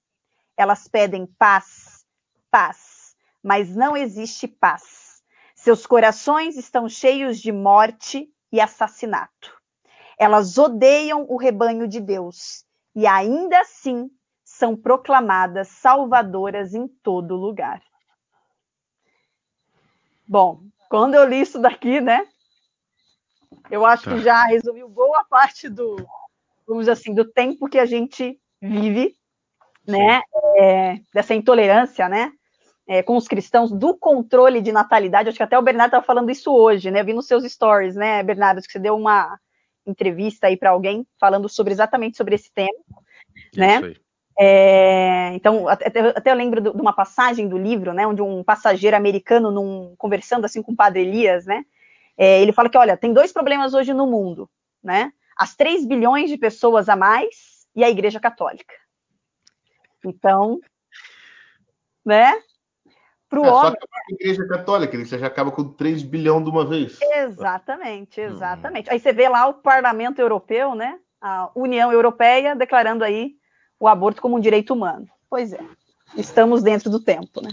Elas 0.56 0.88
pedem 0.88 1.26
paz, 1.38 2.04
paz, 2.50 3.14
mas 3.42 3.74
não 3.74 3.96
existe 3.96 4.46
paz. 4.48 5.22
Seus 5.54 5.86
corações 5.86 6.56
estão 6.56 6.88
cheios 6.88 7.38
de 7.40 7.52
morte 7.52 8.30
e 8.52 8.60
assassinato. 8.60 9.58
Elas 10.18 10.58
odeiam 10.58 11.26
o 11.28 11.36
rebanho 11.36 11.86
de 11.88 12.00
Deus 12.00 12.64
e 12.94 13.06
ainda 13.06 13.60
assim 13.60 14.10
são 14.44 14.76
proclamadas 14.76 15.68
salvadoras 15.68 16.74
em 16.74 16.86
todo 16.88 17.36
lugar. 17.36 17.82
Bom, 20.30 20.60
quando 20.88 21.16
eu 21.16 21.24
li 21.28 21.40
isso 21.40 21.58
daqui, 21.58 22.00
né? 22.00 22.24
Eu 23.68 23.84
acho 23.84 24.04
que 24.04 24.10
tá. 24.10 24.18
já 24.18 24.44
resumiu 24.44 24.88
boa 24.88 25.24
parte 25.24 25.68
do, 25.68 25.96
vamos 26.64 26.82
dizer 26.82 26.92
assim, 26.92 27.12
do 27.12 27.24
tempo 27.24 27.68
que 27.68 27.80
a 27.80 27.84
gente 27.84 28.38
vive, 28.62 29.16
né? 29.84 30.22
É, 30.56 31.00
dessa 31.12 31.34
intolerância, 31.34 32.08
né? 32.08 32.30
É, 32.86 33.02
com 33.02 33.16
os 33.16 33.26
cristãos, 33.26 33.72
do 33.72 33.98
controle 33.98 34.60
de 34.60 34.70
natalidade. 34.70 35.28
Acho 35.28 35.36
que 35.36 35.42
até 35.42 35.58
o 35.58 35.62
Bernardo 35.62 35.88
estava 35.88 36.06
falando 36.06 36.30
isso 36.30 36.54
hoje, 36.54 36.92
né? 36.92 37.00
Eu 37.00 37.04
vi 37.04 37.12
nos 37.12 37.26
seus 37.26 37.42
stories, 37.42 37.96
né, 37.96 38.22
Bernardo, 38.22 38.62
que 38.62 38.70
você 38.70 38.78
deu 38.78 38.94
uma 38.94 39.36
entrevista 39.84 40.46
aí 40.46 40.56
para 40.56 40.70
alguém 40.70 41.04
falando 41.18 41.48
sobre 41.48 41.72
exatamente 41.72 42.16
sobre 42.16 42.36
esse 42.36 42.52
tema, 42.54 42.70
né? 43.56 43.80
É, 44.42 45.34
então, 45.34 45.68
até, 45.68 45.86
até, 45.86 46.30
eu 46.30 46.34
lembro 46.34 46.62
de 46.62 46.70
uma 46.70 46.94
passagem 46.94 47.46
do 47.46 47.58
livro, 47.58 47.92
né, 47.92 48.06
onde 48.06 48.22
um 48.22 48.42
passageiro 48.42 48.96
americano, 48.96 49.50
num, 49.50 49.94
conversando 49.98 50.46
assim 50.46 50.62
com 50.62 50.72
o 50.72 50.76
padre 50.76 51.02
Elias, 51.02 51.44
né, 51.44 51.62
é, 52.16 52.40
ele 52.40 52.50
fala 52.50 52.70
que, 52.70 52.78
olha, 52.78 52.96
tem 52.96 53.12
dois 53.12 53.32
problemas 53.34 53.74
hoje 53.74 53.92
no 53.92 54.06
mundo, 54.06 54.48
né, 54.82 55.12
as 55.36 55.54
3 55.54 55.84
bilhões 55.84 56.30
de 56.30 56.38
pessoas 56.38 56.88
a 56.88 56.96
mais 56.96 57.66
e 57.76 57.84
a 57.84 57.90
Igreja 57.90 58.18
Católica. 58.18 58.72
Então, 60.02 60.58
né, 62.02 62.32
para 63.28 63.40
o 63.42 63.44
é, 63.44 63.50
homem. 63.50 63.72
Só 63.72 63.76
que 63.76 64.12
a 64.12 64.14
Igreja 64.14 64.48
Católica, 64.48 65.04
você 65.04 65.18
já 65.18 65.26
acaba 65.26 65.50
com 65.50 65.64
3 65.64 66.02
bilhões 66.02 66.44
de 66.44 66.50
uma 66.50 66.64
vez. 66.64 66.98
Exatamente, 67.02 68.22
exatamente. 68.22 68.88
Hum. 68.88 68.92
Aí 68.94 69.00
você 69.00 69.12
vê 69.12 69.28
lá 69.28 69.48
o 69.48 69.54
Parlamento 69.54 70.18
Europeu, 70.18 70.74
né, 70.74 70.98
a 71.20 71.50
União 71.54 71.92
Europeia 71.92 72.56
declarando 72.56 73.04
aí 73.04 73.38
o 73.80 73.88
aborto 73.88 74.20
como 74.20 74.36
um 74.36 74.40
direito 74.40 74.74
humano. 74.74 75.08
Pois 75.28 75.52
é, 75.52 75.64
estamos 76.16 76.62
dentro 76.62 76.90
do 76.90 77.00
tempo, 77.00 77.40
né? 77.40 77.50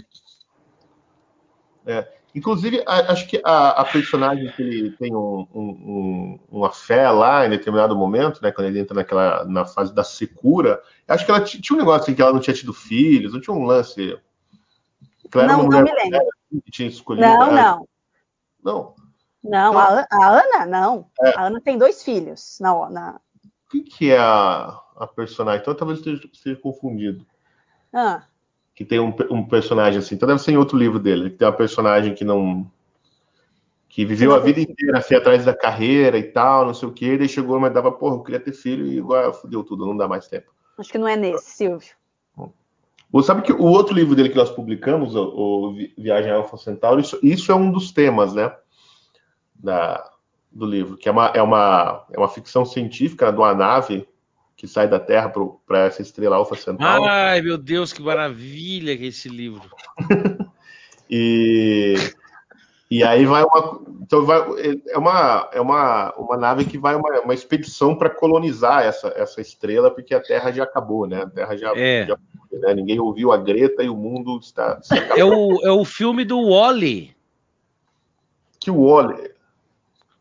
É. 1.86 2.18
Inclusive, 2.34 2.84
acho 2.86 3.26
que 3.26 3.40
a, 3.42 3.70
a, 3.70 3.84
personagem 3.86 4.52
que 4.52 4.62
ele 4.62 4.90
tem 4.92 5.14
um, 5.14 5.46
um, 5.52 6.38
uma 6.50 6.70
fé 6.70 7.10
lá 7.10 7.46
em 7.46 7.50
determinado 7.50 7.96
momento, 7.96 8.40
né, 8.42 8.52
quando 8.52 8.66
ele 8.68 8.78
entra 8.78 8.94
naquela 8.94 9.44
na 9.46 9.64
fase 9.64 9.94
da 9.94 10.04
secura, 10.04 10.80
acho 11.08 11.24
que 11.24 11.30
ela 11.30 11.40
tinha 11.40 11.74
um 11.74 11.78
negócio 11.78 12.02
assim, 12.02 12.14
que 12.14 12.20
ela 12.20 12.32
não 12.32 12.40
tinha 12.40 12.54
tido 12.54 12.74
filhos, 12.74 13.32
não 13.32 13.40
tinha 13.40 13.56
um 13.56 13.64
lance. 13.64 14.16
Que 15.30 15.38
ela 15.38 15.48
não, 15.48 15.62
não 15.64 15.82
me 15.82 15.90
lembro. 15.90 16.20
Que 16.64 16.70
tinha 16.70 16.88
escolhido, 16.88 17.26
não, 17.26 17.50
não. 17.50 17.88
Não. 18.62 18.94
Não, 19.42 19.70
então, 19.70 19.80
a, 19.80 20.06
a, 20.10 20.42
Ana, 20.42 20.66
não. 20.66 21.10
É. 21.22 21.30
A 21.30 21.46
Ana 21.46 21.60
tem 21.60 21.78
dois 21.78 22.02
filhos. 22.02 22.58
Na, 22.60 22.90
na... 22.90 23.20
O 23.74 23.84
que, 23.84 24.10
é 24.10 24.18
a, 24.18 24.80
a 24.96 25.06
personagem. 25.06 25.60
Então 25.60 25.74
talvez 25.74 25.98
esteja, 25.98 26.28
esteja 26.32 26.56
confundido. 26.56 27.26
Ah. 27.92 28.22
Que 28.74 28.84
tem 28.84 28.98
um, 28.98 29.14
um, 29.30 29.44
personagem 29.44 29.98
assim. 29.98 30.14
Então 30.14 30.26
deve 30.26 30.40
ser 30.40 30.52
em 30.52 30.56
outro 30.56 30.78
livro 30.78 30.98
dele. 30.98 31.30
Que 31.30 31.36
tem 31.36 31.46
uma 31.46 31.56
personagem 31.56 32.14
que 32.14 32.24
não. 32.24 32.70
Que 33.88 34.04
viveu 34.04 34.34
a 34.34 34.38
vida 34.38 34.60
inteira 34.60 34.98
assim, 34.98 35.14
atrás 35.14 35.44
da 35.44 35.54
carreira 35.54 36.18
e 36.18 36.22
tal, 36.22 36.66
não 36.66 36.74
sei 36.74 36.88
o 36.88 36.92
quê. 36.92 37.18
Daí 37.18 37.28
chegou, 37.28 37.58
mas 37.60 37.72
dava, 37.72 37.92
porra, 37.92 38.16
eu 38.16 38.22
queria 38.22 38.40
ter 38.40 38.52
filho 38.52 38.86
e 38.86 38.98
agora 38.98 39.32
fudeu 39.32 39.62
tudo, 39.64 39.86
não 39.86 39.96
dá 39.96 40.06
mais 40.06 40.28
tempo. 40.28 40.52
Acho 40.78 40.92
que 40.92 40.98
não 40.98 41.08
é 41.08 41.16
nesse, 41.16 41.50
Silvio. 41.50 41.98
Você 43.10 43.26
sabe 43.26 43.42
que 43.42 43.52
o 43.52 43.64
outro 43.64 43.94
livro 43.94 44.14
dele 44.14 44.28
que 44.28 44.36
nós 44.36 44.50
publicamos, 44.50 45.14
o, 45.14 45.22
o 45.22 45.74
Viagem 45.96 46.30
Alfa 46.30 46.58
Centauro, 46.58 47.00
isso, 47.00 47.18
isso, 47.22 47.50
é 47.50 47.54
um 47.54 47.72
dos 47.72 47.90
temas, 47.90 48.34
né? 48.34 48.54
Da, 49.54 50.10
do 50.50 50.66
livro, 50.66 50.96
que 50.96 51.08
é 51.08 51.12
uma, 51.12 51.26
é, 51.34 51.42
uma, 51.42 52.04
é 52.12 52.18
uma 52.18 52.28
ficção 52.28 52.64
científica 52.64 53.30
de 53.30 53.38
uma 53.38 53.54
nave 53.54 54.08
que 54.56 54.66
sai 54.66 54.88
da 54.88 54.98
Terra 54.98 55.32
para 55.66 55.86
essa 55.86 56.02
estrela 56.02 56.34
Alfa 56.34 56.56
Centauri. 56.56 57.08
Ai, 57.08 57.40
meu 57.40 57.56
Deus, 57.56 57.92
que 57.92 58.02
maravilha 58.02 58.96
que 58.96 59.04
é 59.04 59.06
esse 59.06 59.28
livro. 59.28 59.70
e, 61.08 61.94
e 62.90 63.04
aí 63.04 63.24
vai 63.24 63.44
uma. 63.44 63.80
Então 64.02 64.26
vai, 64.26 64.42
é 64.88 64.98
uma, 64.98 65.48
é 65.52 65.60
uma, 65.60 66.12
uma 66.16 66.36
nave 66.36 66.64
que 66.64 66.76
vai 66.76 66.96
uma, 66.96 67.20
uma 67.20 67.34
expedição 67.34 67.94
para 67.94 68.10
colonizar 68.10 68.82
essa, 68.82 69.12
essa 69.14 69.40
estrela, 69.40 69.92
porque 69.92 70.12
a 70.12 70.20
Terra 70.20 70.50
já 70.50 70.64
acabou, 70.64 71.06
né? 71.06 71.22
A 71.22 71.30
Terra 71.30 71.56
já, 71.56 71.72
é. 71.76 72.06
já 72.06 72.18
né? 72.50 72.74
ninguém 72.74 72.98
ouviu 72.98 73.30
a 73.30 73.36
Greta 73.36 73.84
e 73.84 73.88
o 73.88 73.96
mundo 73.96 74.40
está. 74.40 74.80
É 75.16 75.24
o, 75.24 75.64
é 75.64 75.70
o 75.70 75.84
filme 75.84 76.24
do 76.24 76.50
Wally. 76.50 77.14
Que 78.58 78.72
o 78.72 78.82
Wally. 78.82 79.37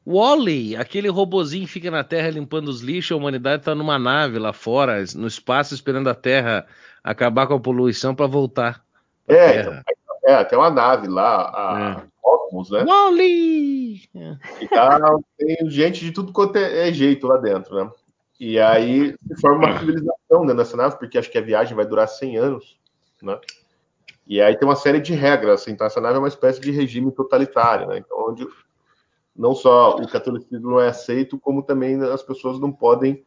Wally, 0.09 0.77
aquele 0.77 1.09
robozinho 1.09 1.65
que 1.65 1.73
fica 1.73 1.91
na 1.91 2.01
Terra 2.01 2.29
limpando 2.29 2.69
os 2.69 2.79
lixos, 2.79 3.11
a 3.11 3.17
humanidade 3.17 3.61
está 3.61 3.75
numa 3.75 3.99
nave 3.99 4.39
lá 4.39 4.53
fora, 4.53 5.03
no 5.15 5.27
espaço, 5.27 5.73
esperando 5.73 6.07
a 6.09 6.15
Terra 6.15 6.65
acabar 7.03 7.45
com 7.45 7.55
a 7.55 7.59
poluição 7.59 8.15
para 8.15 8.25
voltar. 8.25 8.81
É, 9.27 9.59
então, 9.59 9.81
é, 10.25 10.43
tem 10.45 10.57
uma 10.57 10.69
nave 10.69 11.09
lá, 11.09 11.51
a 11.53 12.01
é. 12.01 12.07
Cosmos, 12.21 12.71
né? 12.71 12.85
Wally! 12.85 13.95
E 14.61 14.67
tá, 14.69 14.97
tem 15.37 15.69
gente 15.69 16.05
de 16.05 16.13
tudo 16.13 16.31
quanto 16.31 16.55
é, 16.55 16.87
é, 16.87 16.93
jeito 16.93 17.27
lá 17.27 17.35
dentro, 17.35 17.75
né? 17.75 17.91
E 18.39 18.57
aí 18.57 19.13
se 19.27 19.41
forma 19.41 19.67
uma 19.67 19.77
civilização 19.77 20.41
dentro 20.41 20.55
dessa 20.55 20.77
nave, 20.77 20.97
porque 20.97 21.17
acho 21.17 21.29
que 21.29 21.37
a 21.37 21.41
viagem 21.41 21.75
vai 21.75 21.85
durar 21.85 22.07
100 22.07 22.37
anos, 22.37 22.79
né? 23.21 23.37
E 24.25 24.41
aí 24.41 24.55
tem 24.55 24.65
uma 24.65 24.75
série 24.75 25.01
de 25.01 25.13
regras, 25.13 25.61
assim, 25.61 25.71
então 25.71 25.85
essa 25.85 25.99
nave 25.99 26.15
é 26.15 26.19
uma 26.19 26.27
espécie 26.29 26.61
de 26.61 26.71
regime 26.71 27.11
totalitário, 27.11 27.87
né? 27.87 27.97
Então, 27.97 28.29
onde 28.29 28.47
não 29.37 29.53
só 29.53 29.95
o 29.95 30.07
catolicismo 30.07 30.71
não 30.71 30.79
é 30.79 30.89
aceito, 30.89 31.37
como 31.37 31.61
também 31.61 32.01
as 32.01 32.23
pessoas 32.23 32.59
não 32.59 32.71
podem 32.71 33.23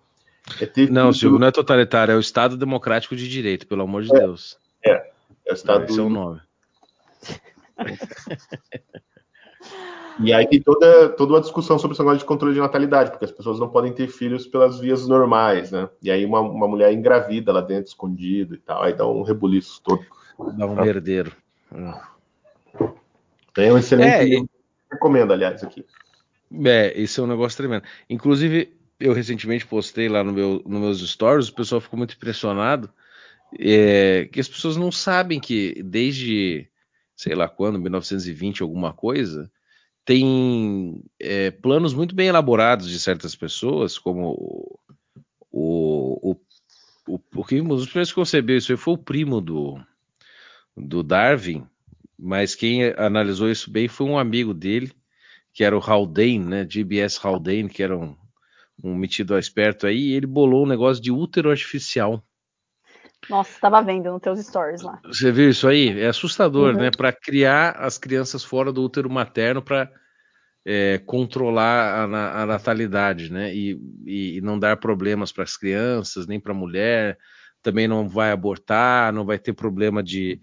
é, 0.60 0.66
ter. 0.66 0.90
Não, 0.90 1.12
Silvio, 1.12 1.38
não 1.38 1.46
é 1.46 1.52
totalitário, 1.52 2.12
é 2.12 2.16
o 2.16 2.20
Estado 2.20 2.56
Democrático 2.56 3.14
de 3.14 3.28
Direito, 3.28 3.66
pelo 3.66 3.82
amor 3.82 4.02
de 4.02 4.14
é, 4.14 4.18
Deus. 4.18 4.58
É, 4.84 4.92
é 5.46 5.52
o 5.52 5.54
Estado. 5.54 5.84
Esse 5.84 5.98
é 5.98 6.02
o 6.02 6.10
nome. 6.10 6.40
E 10.22 10.34
aí 10.34 10.46
tem 10.46 10.60
toda, 10.60 11.08
toda 11.10 11.32
uma 11.32 11.40
discussão 11.40 11.78
sobre 11.78 11.94
esse 11.94 12.02
negócio 12.02 12.18
de 12.18 12.24
controle 12.26 12.52
de 12.54 12.60
natalidade, 12.60 13.10
porque 13.10 13.24
as 13.24 13.30
pessoas 13.30 13.58
não 13.58 13.70
podem 13.70 13.92
ter 13.92 14.06
filhos 14.08 14.46
pelas 14.46 14.78
vias 14.78 15.06
normais, 15.06 15.70
né? 15.70 15.88
E 16.02 16.10
aí 16.10 16.26
uma, 16.26 16.40
uma 16.40 16.68
mulher 16.68 16.92
engravida 16.92 17.52
lá 17.52 17.62
dentro, 17.62 17.88
escondido 17.88 18.54
e 18.54 18.58
tal, 18.58 18.82
aí 18.82 18.92
dá 18.92 19.06
um 19.06 19.22
rebuliço 19.22 19.80
todo. 19.82 20.04
Dá 20.58 20.66
um 20.66 20.84
herdeiro. 20.84 21.32
É 23.56 23.72
um 23.72 23.78
excelente 23.78 24.36
é. 24.36 24.59
Recomendo, 24.90 25.32
aliás, 25.32 25.62
aqui. 25.62 25.84
É, 26.64 26.98
isso 27.00 27.20
é 27.20 27.24
um 27.24 27.28
negócio 27.28 27.56
tremendo. 27.56 27.84
Inclusive, 28.08 28.76
eu 28.98 29.12
recentemente 29.12 29.66
postei 29.66 30.08
lá 30.08 30.24
no 30.24 30.32
meu, 30.32 30.62
nos 30.66 30.80
meus 30.80 31.10
stories, 31.10 31.48
o 31.48 31.54
pessoal 31.54 31.80
ficou 31.80 31.96
muito 31.96 32.14
impressionado 32.14 32.92
é, 33.58 34.28
que 34.30 34.40
as 34.40 34.48
pessoas 34.48 34.76
não 34.76 34.92
sabem 34.92 35.40
que 35.40 35.82
desde, 35.82 36.68
sei 37.16 37.34
lá 37.34 37.48
quando, 37.48 37.80
1920, 37.80 38.62
alguma 38.62 38.92
coisa, 38.92 39.50
tem 40.04 41.02
é, 41.18 41.50
planos 41.50 41.94
muito 41.94 42.14
bem 42.14 42.28
elaborados 42.28 42.88
de 42.88 42.98
certas 43.00 43.34
pessoas, 43.34 43.98
como 43.98 44.30
o, 44.30 44.78
o, 45.50 46.36
o, 47.06 47.20
o 47.34 47.44
que 47.44 47.60
os 47.60 47.86
primeiros 47.86 48.10
que 48.10 48.14
concebeu 48.14 48.56
isso 48.56 48.76
foi 48.76 48.94
o 48.94 48.98
primo 48.98 49.40
do, 49.40 49.80
do 50.76 51.02
Darwin, 51.02 51.66
mas 52.20 52.54
quem 52.54 52.92
analisou 52.96 53.50
isso 53.50 53.70
bem 53.70 53.88
foi 53.88 54.06
um 54.06 54.18
amigo 54.18 54.52
dele, 54.52 54.92
que 55.52 55.64
era 55.64 55.76
o 55.76 55.80
Haldane, 55.80 56.38
né? 56.38 56.64
GBS 56.64 57.18
Haldane, 57.22 57.68
que 57.68 57.82
era 57.82 57.96
um, 57.96 58.14
um 58.84 58.94
metido 58.94 59.36
esperto 59.38 59.86
aí, 59.86 60.10
e 60.10 60.12
ele 60.14 60.26
bolou 60.26 60.64
um 60.64 60.68
negócio 60.68 61.02
de 61.02 61.10
útero 61.10 61.50
artificial. 61.50 62.22
Nossa, 63.28 63.52
estava 63.52 63.82
vendo 63.82 64.10
nos 64.10 64.20
teus 64.20 64.40
stories 64.40 64.82
lá. 64.82 65.00
Você 65.04 65.30
viu 65.30 65.50
isso 65.50 65.66
aí? 65.66 65.98
É 66.00 66.08
assustador, 66.08 66.74
uhum. 66.74 66.80
né? 66.80 66.90
Para 66.90 67.12
criar 67.12 67.70
as 67.72 67.98
crianças 67.98 68.44
fora 68.44 68.72
do 68.72 68.82
útero 68.82 69.10
materno 69.10 69.62
para 69.62 69.90
é, 70.64 70.98
controlar 70.98 72.10
a, 72.12 72.42
a, 72.42 72.46
natalidade, 72.46 73.32
né? 73.32 73.54
E, 73.54 73.78
e 74.06 74.40
não 74.42 74.58
dar 74.58 74.76
problemas 74.76 75.32
para 75.32 75.44
as 75.44 75.56
crianças, 75.56 76.26
nem 76.26 76.40
para 76.40 76.52
a 76.52 76.56
mulher. 76.56 77.18
Também 77.62 77.86
não 77.86 78.08
vai 78.08 78.30
abortar, 78.30 79.12
não 79.12 79.24
vai 79.24 79.38
ter 79.38 79.52
problema 79.52 80.02
de, 80.02 80.40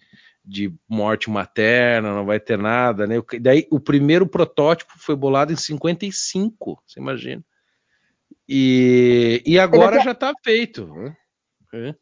de 0.47 0.73
morte 0.87 1.29
materna, 1.29 2.13
não 2.13 2.25
vai 2.25 2.39
ter 2.39 2.57
nada, 2.57 3.05
né? 3.05 3.15
Daí 3.41 3.67
o 3.69 3.79
primeiro 3.79 4.25
protótipo 4.25 4.93
foi 4.97 5.15
bolado 5.15 5.51
em 5.51 5.57
55, 5.57 6.81
você 6.87 6.99
imagina. 6.99 7.43
E, 8.47 9.43
e 9.45 9.59
agora 9.59 9.97
até... 9.97 10.05
já 10.05 10.11
está 10.11 10.31
feito. 10.41 10.87
Né? 10.87 11.17
É. 11.73 11.95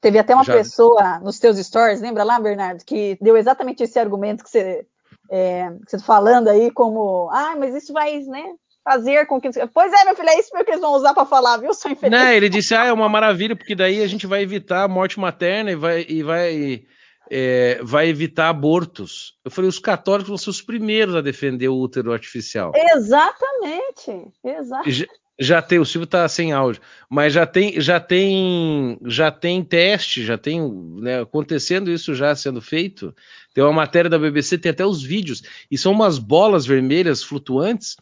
Teve 0.00 0.18
até 0.18 0.34
uma 0.34 0.42
já... 0.42 0.54
pessoa 0.54 1.20
nos 1.20 1.38
teus 1.38 1.56
stories, 1.56 2.00
lembra 2.00 2.24
lá, 2.24 2.40
Bernardo, 2.40 2.84
que 2.84 3.16
deu 3.20 3.36
exatamente 3.36 3.84
esse 3.84 3.98
argumento 3.98 4.42
que 4.42 4.50
você 4.50 4.84
é, 5.30 5.70
que 5.84 5.90
você 5.90 5.96
está 5.96 6.06
falando 6.06 6.48
aí, 6.48 6.70
como, 6.70 7.30
ah, 7.30 7.54
mas 7.56 7.74
isso 7.74 7.92
vai, 7.92 8.18
né? 8.24 8.54
fazer 8.84 9.26
com 9.26 9.40
que. 9.40 9.48
Pois 9.68 9.92
é, 9.92 10.04
meu 10.04 10.14
filho, 10.14 10.28
é 10.28 10.38
isso 10.38 10.50
que 10.52 10.70
eles 10.70 10.80
vão 10.80 10.92
usar 10.92 11.14
para 11.14 11.24
falar, 11.24 11.56
viu, 11.56 11.72
seu 11.72 11.90
infeliz? 11.90 12.18
Não, 12.18 12.28
ele 12.28 12.50
disse, 12.50 12.74
ah, 12.74 12.84
é 12.84 12.92
uma 12.92 13.08
maravilha, 13.08 13.56
porque 13.56 13.74
daí 13.74 14.02
a 14.02 14.06
gente 14.06 14.26
vai 14.26 14.42
evitar 14.42 14.82
a 14.82 14.88
morte 14.88 15.18
materna 15.18 15.70
e 15.70 15.74
vai, 15.74 16.04
e 16.06 16.22
vai, 16.22 16.84
é, 17.30 17.80
vai 17.82 18.08
evitar 18.08 18.48
abortos. 18.48 19.34
Eu 19.44 19.50
falei, 19.50 19.68
os 19.68 19.78
católicos 19.78 20.28
vão 20.28 20.38
ser 20.38 20.50
os 20.50 20.62
primeiros 20.62 21.14
a 21.14 21.20
defender 21.20 21.68
o 21.68 21.78
útero 21.78 22.12
artificial. 22.12 22.72
Exatamente, 22.74 24.32
exatamente. 24.44 25.08
Já 25.38 25.60
tem, 25.60 25.80
o 25.80 25.84
Silvio 25.84 26.04
está 26.04 26.28
sem 26.28 26.52
áudio, 26.52 26.80
mas 27.10 27.32
já 27.32 27.44
tem, 27.44 27.80
já 27.80 27.98
tem, 27.98 28.96
já 29.04 29.32
tem 29.32 29.64
teste, 29.64 30.24
já 30.24 30.38
tem 30.38 30.60
né, 31.00 31.22
acontecendo 31.22 31.90
isso 31.90 32.14
já 32.14 32.36
sendo 32.36 32.62
feito. 32.62 33.12
Tem 33.52 33.64
uma 33.64 33.72
matéria 33.72 34.08
da 34.08 34.18
BBC, 34.18 34.58
tem 34.58 34.70
até 34.70 34.86
os 34.86 35.02
vídeos, 35.02 35.42
e 35.68 35.76
são 35.76 35.90
umas 35.90 36.20
bolas 36.20 36.64
vermelhas 36.64 37.20
flutuantes, 37.20 37.96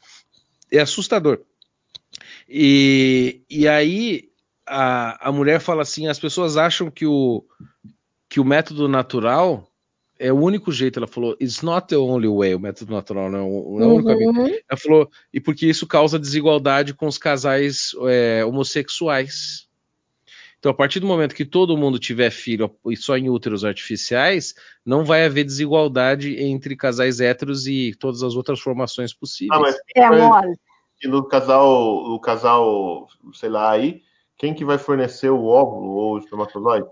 é 0.71 0.81
assustador. 0.81 1.41
E, 2.47 3.41
e 3.49 3.67
aí 3.67 4.29
a, 4.67 5.29
a 5.29 5.33
mulher 5.33 5.59
fala 5.59 5.83
assim: 5.83 6.09
as 6.09 6.19
pessoas 6.19 6.59
acham 6.59 6.91
que 6.91 7.07
o, 7.07 7.43
que 8.33 8.41
o 8.41 8.45
método 8.47 8.89
natural 8.89 9.69
é 10.19 10.33
o 10.33 10.39
único 10.39 10.73
jeito, 10.73 10.99
ela 10.99 11.07
falou, 11.07 11.37
it's 11.39 11.61
not 11.61 11.87
the 11.87 11.99
only 11.99 12.27
way, 12.27 12.55
o 12.55 12.59
método 12.59 12.91
natural 12.91 13.31
não, 13.31 13.41
é 13.41 13.43
não 13.43 13.83
é 13.83 13.87
o 13.87 13.95
único 13.97 14.09
caminho. 14.09 14.31
Uhum. 14.31 14.59
Ela 14.71 14.81
falou, 14.81 15.11
e 15.31 15.39
porque 15.39 15.67
isso 15.67 15.87
causa 15.87 16.19
desigualdade 16.19 16.95
com 16.95 17.07
os 17.07 17.19
casais 17.19 17.91
é, 18.09 18.43
homossexuais. 18.43 19.69
Então, 20.59 20.73
a 20.73 20.75
partir 20.75 20.99
do 20.99 21.07
momento 21.07 21.35
que 21.35 21.45
todo 21.45 21.77
mundo 21.77 21.99
tiver 21.99 22.31
filho 22.31 22.75
e 22.87 22.97
só 22.97 23.19
em 23.19 23.29
úteros 23.29 23.67
artificiais, 23.67 24.55
não 24.83 25.05
vai 25.05 25.27
haver 25.27 25.45
desigualdade 25.45 26.35
entre 26.43 26.75
casais 26.75 27.21
héteros 27.21 27.67
e 27.67 27.95
todas 28.01 28.23
as 28.23 28.35
outras 28.35 28.61
formações 28.61 29.13
possíveis. 29.13 29.61
Ah, 29.61 29.61
mas 29.61 29.77
é 29.95 30.09
mole. 30.09 30.57
E 31.03 31.07
no 31.07 31.23
casal, 31.23 32.09
no 32.09 32.19
casal, 32.19 33.09
sei 33.35 33.51
lá, 33.51 33.73
aí, 33.73 34.01
quem 34.39 34.55
que 34.55 34.65
vai 34.65 34.79
fornecer 34.79 35.29
o 35.29 35.45
óvulo 35.45 35.91
ou 35.91 36.15
o 36.15 36.19
espermatozoide? 36.19 36.87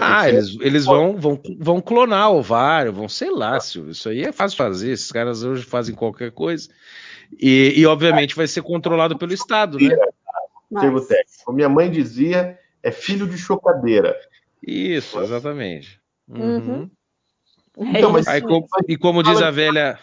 Ah, 0.00 0.28
eles, 0.28 0.56
eles 0.60 0.84
vão, 0.86 1.16
vão, 1.16 1.40
vão 1.58 1.80
clonar 1.80 2.32
o 2.32 2.38
ovário, 2.38 2.92
vão, 2.92 3.08
sei 3.08 3.30
lá, 3.30 3.60
Silvio, 3.60 3.92
isso 3.92 4.08
aí 4.08 4.22
é 4.22 4.32
fácil 4.32 4.56
fazer, 4.56 4.90
esses 4.90 5.12
caras 5.12 5.42
hoje 5.42 5.64
fazem 5.64 5.94
qualquer 5.94 6.32
coisa. 6.32 6.68
E, 7.38 7.74
e 7.76 7.86
obviamente 7.86 8.34
vai 8.34 8.46
ser 8.46 8.62
controlado 8.62 9.18
pelo 9.18 9.34
Estado, 9.34 9.78
né? 9.78 9.94
Termo 10.80 11.00
técnico. 11.00 11.52
Minha 11.52 11.68
mãe 11.68 11.90
dizia, 11.90 12.58
é 12.82 12.90
filho 12.90 13.26
de 13.26 13.36
chocadeira. 13.36 14.16
Isso, 14.66 15.20
exatamente. 15.20 16.00
Uhum. 16.28 16.56
uhum. 16.56 16.90
Então, 17.78 18.10
mas, 18.10 18.26
aí, 18.26 18.40
como, 18.40 18.66
e 18.88 18.96
como 18.96 19.22
diz 19.22 19.42
a 19.42 19.50
velha, 19.50 19.98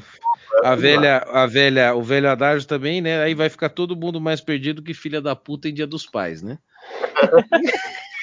a 0.63 0.75
velha, 0.75 1.17
a 1.27 1.47
velha, 1.47 1.95
o 1.95 2.03
velho 2.03 2.29
adágio 2.29 2.67
também, 2.67 3.01
né? 3.01 3.23
Aí 3.23 3.33
vai 3.33 3.49
ficar 3.49 3.69
todo 3.69 3.95
mundo 3.95 4.21
mais 4.21 4.39
perdido 4.39 4.83
que 4.83 4.93
filha 4.93 5.19
da 5.19 5.35
puta 5.35 5.67
em 5.67 5.73
Dia 5.73 5.87
dos 5.87 6.05
Pais, 6.05 6.43
né? 6.43 6.59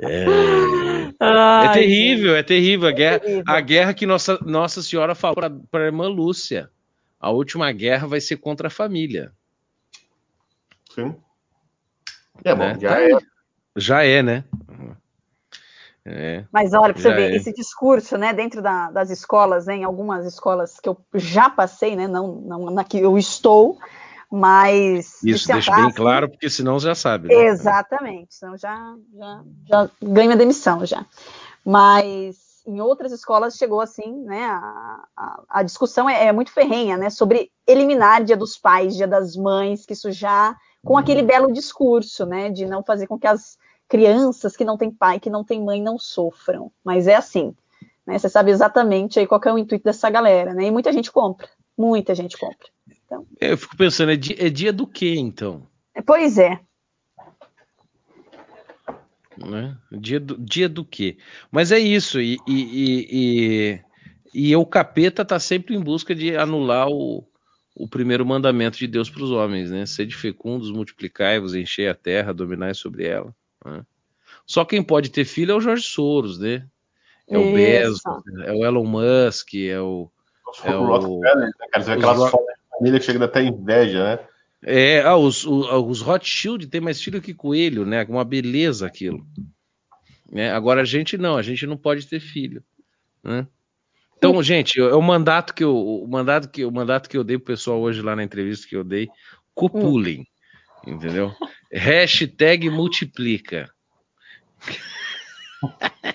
É, 0.00 0.24
Ai, 1.18 1.66
é 1.66 1.72
terrível, 1.72 2.36
é 2.36 2.42
terrível. 2.42 2.88
A 2.88 2.92
guerra, 2.92 3.16
é 3.16 3.18
terrível. 3.18 3.44
a 3.46 3.60
guerra 3.60 3.94
que 3.94 4.06
Nossa, 4.06 4.38
Nossa 4.42 4.82
Senhora 4.82 5.14
falou 5.14 5.36
para 5.70 5.82
a 5.82 5.86
irmã 5.86 6.06
Lúcia. 6.06 6.70
A 7.18 7.30
última 7.30 7.72
guerra 7.72 8.06
vai 8.06 8.20
ser 8.20 8.36
contra 8.36 8.68
a 8.68 8.70
família. 8.70 9.32
Sim. 10.94 11.16
É, 12.44 12.54
bom, 12.54 12.60
né? 12.60 12.78
já 12.80 12.88
tá 12.90 13.02
é. 13.02 13.18
Já 13.76 14.02
é, 14.04 14.22
né? 14.22 14.44
É, 16.04 16.44
Mas 16.50 16.72
olha, 16.72 16.94
para 16.94 17.02
você 17.02 17.12
ver, 17.12 17.32
é. 17.32 17.36
esse 17.36 17.52
discurso, 17.52 18.16
né, 18.16 18.32
dentro 18.32 18.62
da, 18.62 18.90
das 18.90 19.10
escolas, 19.10 19.66
né, 19.66 19.76
em 19.76 19.84
algumas 19.84 20.24
escolas 20.24 20.80
que 20.80 20.88
eu 20.88 20.96
já 21.14 21.50
passei, 21.50 21.94
né, 21.94 22.08
não, 22.08 22.36
não 22.36 22.70
na 22.70 22.82
que 22.82 22.98
eu 22.98 23.18
estou, 23.18 23.78
mas. 24.30 25.22
Isso 25.22 25.48
deixa 25.48 25.74
bem 25.74 25.90
claro, 25.92 26.28
porque 26.28 26.50
senão 26.50 26.78
já 26.78 26.94
sabe. 26.94 27.28
Né? 27.28 27.46
Exatamente, 27.46 28.34
senão 28.34 28.56
já, 28.56 28.94
já, 29.16 29.42
já 29.66 29.90
ganha 30.02 30.36
demissão 30.36 30.84
já. 30.84 31.06
Mas 31.64 32.62
em 32.66 32.80
outras 32.80 33.12
escolas 33.12 33.56
chegou 33.56 33.80
assim, 33.80 34.12
né? 34.24 34.44
A, 34.44 35.02
a, 35.16 35.42
a 35.48 35.62
discussão 35.62 36.08
é, 36.08 36.26
é, 36.26 36.32
muito 36.32 36.52
ferrenha, 36.52 36.98
né? 36.98 37.08
Sobre 37.08 37.50
eliminar 37.66 38.22
Dia 38.22 38.36
dos 38.36 38.58
Pais, 38.58 38.94
Dia 38.94 39.08
das 39.08 39.34
Mães, 39.34 39.86
que 39.86 39.94
isso 39.94 40.12
já 40.12 40.54
com 40.84 40.94
hum. 40.94 40.98
aquele 40.98 41.22
belo 41.22 41.52
discurso, 41.52 42.26
né? 42.26 42.50
De 42.50 42.66
não 42.66 42.82
fazer 42.82 43.06
com 43.06 43.18
que 43.18 43.26
as 43.26 43.56
crianças 43.88 44.54
que 44.54 44.66
não 44.66 44.76
têm 44.76 44.90
pai, 44.90 45.18
que 45.18 45.30
não 45.30 45.42
têm 45.42 45.64
mãe, 45.64 45.82
não 45.82 45.98
sofram. 45.98 46.70
Mas 46.84 47.08
é 47.08 47.14
assim, 47.14 47.54
né? 48.06 48.18
Você 48.18 48.28
sabe 48.28 48.50
exatamente 48.50 49.18
aí 49.18 49.26
qual 49.26 49.40
é 49.46 49.52
o 49.52 49.58
intuito 49.58 49.84
dessa 49.84 50.10
galera, 50.10 50.52
né? 50.52 50.64
E 50.64 50.70
muita 50.70 50.92
gente 50.92 51.10
compra, 51.10 51.48
muita 51.76 52.14
gente 52.14 52.36
compra. 52.36 52.68
Então, 53.08 53.26
eu 53.40 53.56
fico 53.56 53.74
pensando, 53.74 54.12
é 54.12 54.16
dia, 54.16 54.36
é 54.38 54.50
dia 54.50 54.72
do 54.72 54.86
que 54.86 55.18
então? 55.18 55.66
Pois 56.06 56.36
é. 56.36 56.60
Né? 59.38 59.76
Dia, 59.90 60.20
do, 60.20 60.36
dia 60.36 60.68
do 60.68 60.84
quê? 60.84 61.16
Mas 61.50 61.72
é 61.72 61.78
isso, 61.78 62.20
e, 62.20 62.36
e, 62.46 63.80
e, 64.34 64.50
e 64.50 64.56
o 64.56 64.66
capeta 64.66 65.24
tá 65.24 65.38
sempre 65.38 65.74
em 65.74 65.80
busca 65.80 66.14
de 66.14 66.36
anular 66.36 66.88
o, 66.88 67.26
o 67.74 67.88
primeiro 67.88 68.26
mandamento 68.26 68.76
de 68.76 68.86
Deus 68.86 69.08
para 69.08 69.22
os 69.22 69.30
homens, 69.30 69.70
né? 69.70 69.86
Sede 69.86 70.14
fecundos, 70.14 70.70
multiplicai-vos, 70.70 71.54
enchei 71.54 71.88
a 71.88 71.94
terra, 71.94 72.34
dominai 72.34 72.74
sobre 72.74 73.06
ela. 73.06 73.34
Né? 73.64 73.86
Só 74.44 74.66
quem 74.66 74.82
pode 74.82 75.10
ter 75.10 75.24
filho 75.24 75.52
é 75.52 75.54
o 75.54 75.60
Jorge 75.60 75.84
Soros, 75.84 76.38
né? 76.38 76.66
É 77.26 77.38
o 77.38 77.52
Bezos, 77.52 78.00
é 78.44 78.52
o 78.52 78.64
Elon 78.66 78.84
Musk, 78.84 79.54
é 79.54 79.80
o. 79.80 80.10
É 80.64 80.74
o, 80.74 81.20
né? 81.20 81.50
aquelas 81.72 82.30
fotos 82.30 82.47
família 82.78 82.98
que 83.00 83.06
chega 83.06 83.24
até 83.24 83.42
inveja, 83.42 84.04
né? 84.04 84.18
É, 84.64 85.00
ah, 85.02 85.16
os, 85.16 85.44
os, 85.44 85.66
os 85.66 86.00
Rothschild 86.00 86.66
tem 86.66 86.80
mais 86.80 87.00
filho 87.00 87.22
que 87.22 87.34
coelho, 87.34 87.84
né? 87.84 88.04
Uma 88.08 88.24
beleza 88.24 88.86
aquilo. 88.86 89.26
É, 90.32 90.50
agora 90.50 90.82
a 90.82 90.84
gente 90.84 91.16
não, 91.16 91.36
a 91.36 91.42
gente 91.42 91.66
não 91.66 91.76
pode 91.76 92.06
ter 92.06 92.20
filho, 92.20 92.62
né? 93.22 93.46
Então, 94.16 94.42
gente, 94.42 94.80
é 94.80 94.94
o 94.94 95.00
mandato 95.00 95.54
que 95.54 95.62
eu, 95.62 95.76
o 95.76 96.06
mandato 96.08 96.50
que 96.50 96.64
o 96.64 96.72
mandato 96.72 97.08
que 97.08 97.16
eu 97.16 97.22
dei 97.22 97.38
pro 97.38 97.46
pessoal 97.46 97.80
hoje 97.80 98.02
lá 98.02 98.16
na 98.16 98.24
entrevista 98.24 98.66
que 98.68 98.74
eu 98.74 98.82
dei, 98.82 99.08
copulem, 99.54 100.26
hum. 100.84 100.94
entendeu? 100.94 101.32
Hashtag 101.72 102.68
multiplica. 102.68 103.70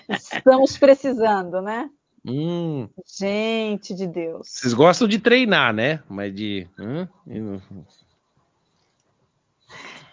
Estamos 0.08 0.76
precisando, 0.76 1.62
né? 1.62 1.88
Hum. 2.26 2.88
Gente 3.18 3.94
de 3.94 4.06
Deus. 4.06 4.48
Vocês 4.48 4.72
gostam 4.72 5.06
de 5.06 5.18
treinar, 5.18 5.74
né? 5.74 6.02
Mas 6.08 6.34
de. 6.34 6.66
Hum? 6.78 7.60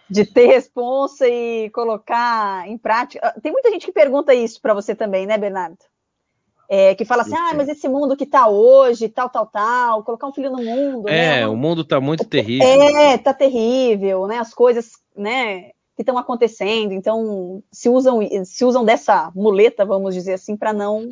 De 0.09 0.25
ter 0.25 0.47
responsa 0.47 1.25
e 1.27 1.69
colocar 1.69 2.67
em 2.67 2.77
prática. 2.77 3.25
Ah, 3.25 3.39
tem 3.39 3.51
muita 3.51 3.71
gente 3.71 3.85
que 3.85 3.93
pergunta 3.93 4.33
isso 4.33 4.61
para 4.61 4.73
você 4.73 4.93
também, 4.93 5.25
né, 5.25 5.37
Bernardo? 5.37 5.77
É, 6.67 6.95
que 6.95 7.05
fala 7.05 7.21
assim, 7.21 7.35
ah, 7.35 7.53
mas 7.53 7.67
esse 7.67 7.87
mundo 7.87 8.15
que 8.15 8.25
tá 8.25 8.47
hoje, 8.47 9.09
tal, 9.09 9.29
tal, 9.29 9.45
tal, 9.45 10.03
colocar 10.03 10.27
um 10.27 10.33
filho 10.33 10.49
no 10.49 10.63
mundo. 10.63 11.07
É, 11.07 11.41
né? 11.41 11.47
o 11.47 11.55
mundo 11.55 11.83
tá 11.83 11.99
muito 11.99 12.25
terrível. 12.25 12.65
É, 12.65 13.17
tá 13.17 13.33
terrível, 13.33 14.25
né? 14.27 14.37
As 14.37 14.53
coisas, 14.53 14.91
né, 15.15 15.71
que 15.95 16.01
estão 16.01 16.17
acontecendo. 16.17 16.93
Então, 16.93 17.61
se 17.71 17.89
usam, 17.89 18.19
se 18.45 18.63
usam 18.65 18.85
dessa 18.85 19.31
muleta, 19.35 19.85
vamos 19.85 20.13
dizer 20.13 20.33
assim, 20.33 20.55
para 20.55 20.71
não 20.71 21.09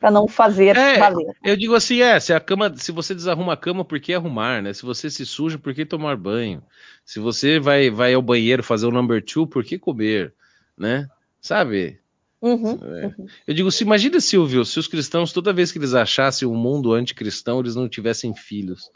para 0.00 0.10
não 0.10 0.28
fazer 0.28 0.76
é, 0.76 0.98
valer. 0.98 1.36
Eu 1.42 1.56
digo 1.56 1.74
assim, 1.74 2.00
é, 2.00 2.18
se 2.20 2.32
a 2.32 2.40
cama, 2.40 2.74
se 2.76 2.92
você 2.92 3.14
desarruma 3.14 3.54
a 3.54 3.56
cama, 3.56 3.84
por 3.84 3.98
que 3.98 4.14
arrumar, 4.14 4.62
né? 4.62 4.72
Se 4.72 4.82
você 4.82 5.10
se 5.10 5.24
suja, 5.24 5.58
por 5.58 5.74
que 5.74 5.84
tomar 5.84 6.16
banho? 6.16 6.62
Se 7.04 7.18
você 7.18 7.58
vai, 7.58 7.90
vai 7.90 8.14
ao 8.14 8.22
banheiro 8.22 8.62
fazer 8.62 8.86
o 8.86 8.90
number 8.90 9.24
two, 9.24 9.46
por 9.46 9.64
que 9.64 9.78
comer, 9.78 10.34
né? 10.76 11.08
Sabe? 11.40 11.98
Uhum, 12.40 12.78
é. 12.82 13.06
uhum. 13.06 13.26
Eu 13.46 13.54
digo, 13.54 13.70
se 13.70 13.82
imagina, 13.82 14.20
Silvio, 14.20 14.64
se 14.64 14.78
os 14.78 14.86
cristãos, 14.86 15.32
toda 15.32 15.52
vez 15.52 15.72
que 15.72 15.78
eles 15.78 15.94
achassem 15.94 16.46
um 16.46 16.54
mundo 16.54 16.92
anticristão, 16.92 17.60
eles 17.60 17.74
não 17.74 17.88
tivessem 17.88 18.34
filhos. 18.34 18.90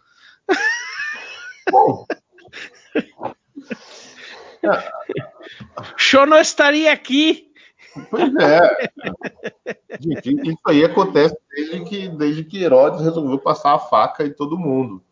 Bom. 1.71 2.07
Show 5.97 6.27
não 6.27 6.39
estaria 6.39 6.93
aqui. 6.93 7.50
Pois 8.09 8.35
é. 8.37 8.91
Gente, 9.99 10.49
isso 10.49 10.61
aí 10.67 10.85
acontece 10.85 11.37
desde 11.51 11.85
que, 11.85 12.09
desde 12.09 12.45
que 12.45 12.63
Herodes 12.63 13.01
resolveu 13.01 13.39
passar 13.39 13.75
a 13.75 13.79
faca 13.79 14.25
em 14.25 14.33
todo 14.33 14.59
mundo. 14.59 15.03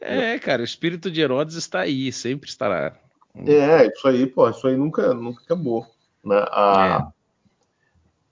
É, 0.00 0.38
cara, 0.38 0.62
o 0.62 0.64
espírito 0.64 1.10
de 1.10 1.20
Herodes 1.20 1.54
está 1.54 1.80
aí, 1.80 2.12
sempre 2.12 2.48
estará. 2.48 2.94
É, 3.34 3.86
isso 3.86 4.06
aí, 4.06 4.26
pô, 4.26 4.48
isso 4.48 4.66
aí 4.66 4.76
nunca, 4.76 5.14
nunca 5.14 5.42
acabou. 5.42 5.86
Né? 6.22 6.36
A, 6.50 6.98
é. 7.00 7.12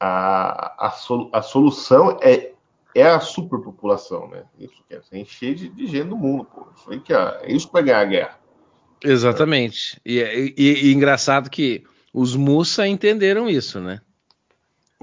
a, 0.00 0.86
a, 0.86 0.90
sol, 0.90 1.30
a 1.32 1.42
solução 1.42 2.18
é, 2.20 2.52
é 2.94 3.04
a 3.04 3.20
superpopulação, 3.20 4.28
né? 4.28 4.44
Isso 4.58 4.84
quer 4.88 5.00
dizer, 5.00 5.18
encher 5.18 5.54
de, 5.54 5.68
de 5.68 5.86
gente 5.86 6.08
no 6.08 6.16
mundo, 6.16 6.44
pô. 6.44 6.66
Isso 6.76 6.90
aí 6.90 7.00
que 7.00 7.12
é, 7.12 7.40
é 7.42 7.52
isso 7.52 7.66
que 7.66 7.72
vai 7.72 7.82
ganhar 7.82 8.00
a 8.00 8.04
guerra. 8.04 8.38
Exatamente. 9.02 10.00
E, 10.04 10.54
e, 10.56 10.88
e 10.88 10.92
engraçado 10.92 11.50
que 11.50 11.84
os 12.12 12.36
Mussa 12.36 12.86
entenderam 12.86 13.48
isso, 13.48 13.80
né? 13.80 14.00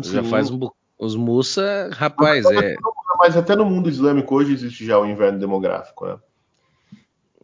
Sim. 0.01 0.13
Já 0.13 0.23
faz 0.23 0.49
um 0.49 0.69
Os 0.97 1.15
Mussa, 1.15 1.89
rapaz, 1.93 2.45
é. 2.45 2.75
mas 3.17 3.35
até 3.35 3.55
no 3.55 3.65
mundo 3.65 3.89
islâmico 3.89 4.35
hoje 4.35 4.53
existe 4.53 4.85
já 4.85 4.99
o 4.99 5.05
inverno 5.05 5.39
demográfico, 5.39 6.05
né? 6.05 6.17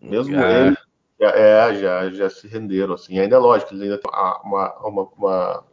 Mesmo 0.02 0.38
ah. 0.38 0.52
eles 0.52 0.78
já, 1.20 1.30
é, 1.30 1.76
já, 1.76 2.10
já 2.10 2.30
se 2.30 2.48
renderam, 2.48 2.94
assim. 2.94 3.18
Ainda 3.18 3.36
é 3.36 3.40
lógico, 3.40 3.74
eles 3.74 3.84
ainda 3.84 3.98
têm 3.98 4.12
uma, 4.12 4.42
uma, 4.44 4.74
uma, 4.88 5.04
uma, 5.18 5.64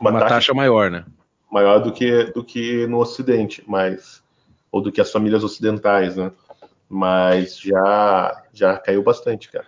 uma 0.00 0.12
taxa, 0.12 0.28
taxa, 0.28 0.54
maior, 0.54 0.90
né? 0.90 1.04
Maior 1.50 1.78
do 1.78 1.92
que, 1.92 2.24
do 2.24 2.44
que 2.44 2.86
no 2.86 2.98
Ocidente, 2.98 3.62
mas 3.66 4.22
ou 4.70 4.82
do 4.82 4.92
que 4.92 5.00
as 5.00 5.10
famílias 5.10 5.44
ocidentais, 5.44 6.16
né? 6.16 6.32
Mas 6.88 7.58
já, 7.58 8.42
já 8.52 8.78
caiu 8.78 9.02
bastante, 9.02 9.50
cara. 9.50 9.66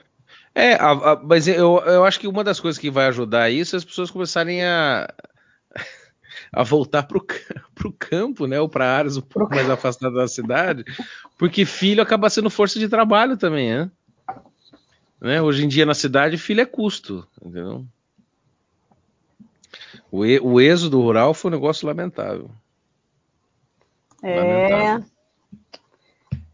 É, 0.60 0.74
a, 0.74 0.90
a, 0.90 1.16
mas 1.16 1.48
eu, 1.48 1.78
eu 1.86 2.04
acho 2.04 2.20
que 2.20 2.28
uma 2.28 2.44
das 2.44 2.60
coisas 2.60 2.78
que 2.78 2.90
vai 2.90 3.06
ajudar 3.06 3.48
isso 3.48 3.74
é 3.74 3.78
as 3.78 3.84
pessoas 3.84 4.10
começarem 4.10 4.62
a, 4.62 5.08
a 6.52 6.62
voltar 6.62 7.04
para 7.04 7.16
o 7.86 7.92
campo, 7.98 8.46
né? 8.46 8.60
Ou 8.60 8.68
para 8.68 8.94
áreas 8.94 9.16
um 9.16 9.22
pouco 9.22 9.54
mais 9.54 9.70
afastadas 9.70 10.14
da 10.14 10.28
cidade, 10.28 10.84
porque 11.38 11.64
filho 11.64 12.02
acaba 12.02 12.28
sendo 12.28 12.50
força 12.50 12.78
de 12.78 12.90
trabalho 12.90 13.38
também, 13.38 13.70
né? 13.72 13.90
né? 15.18 15.40
Hoje 15.40 15.64
em 15.64 15.68
dia 15.68 15.86
na 15.86 15.94
cidade, 15.94 16.36
filho 16.36 16.60
é 16.60 16.66
custo, 16.66 17.26
entendeu? 17.40 17.86
O, 20.12 20.18
o 20.18 20.60
êxodo 20.60 21.00
rural 21.00 21.32
foi 21.32 21.50
um 21.50 21.54
negócio 21.54 21.86
lamentável. 21.86 22.50
É. 24.22 24.36
Lamentável. 24.36 25.10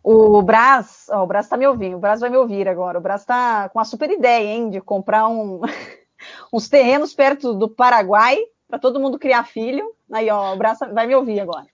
O 0.08 0.40
Brás, 0.40 1.06
ó, 1.10 1.24
o 1.24 1.26
Brás 1.26 1.48
tá 1.48 1.56
me 1.56 1.66
ouvindo, 1.66 1.96
o 1.96 1.98
Brás 1.98 2.20
vai 2.20 2.30
me 2.30 2.36
ouvir 2.36 2.68
agora. 2.68 2.96
O 2.96 3.00
Brás 3.00 3.24
tá 3.24 3.68
com 3.70 3.80
uma 3.80 3.84
super 3.84 4.08
ideia, 4.08 4.46
hein, 4.46 4.70
de 4.70 4.80
comprar 4.80 5.26
um, 5.26 5.60
uns 6.54 6.68
terrenos 6.68 7.12
perto 7.12 7.52
do 7.52 7.68
Paraguai 7.68 8.38
para 8.68 8.78
todo 8.78 9.00
mundo 9.00 9.18
criar 9.18 9.42
filho. 9.42 9.84
Aí, 10.12 10.30
ó, 10.30 10.54
o 10.54 10.56
Brás 10.56 10.78
vai 10.92 11.08
me 11.08 11.16
ouvir 11.16 11.40
agora. 11.40 11.66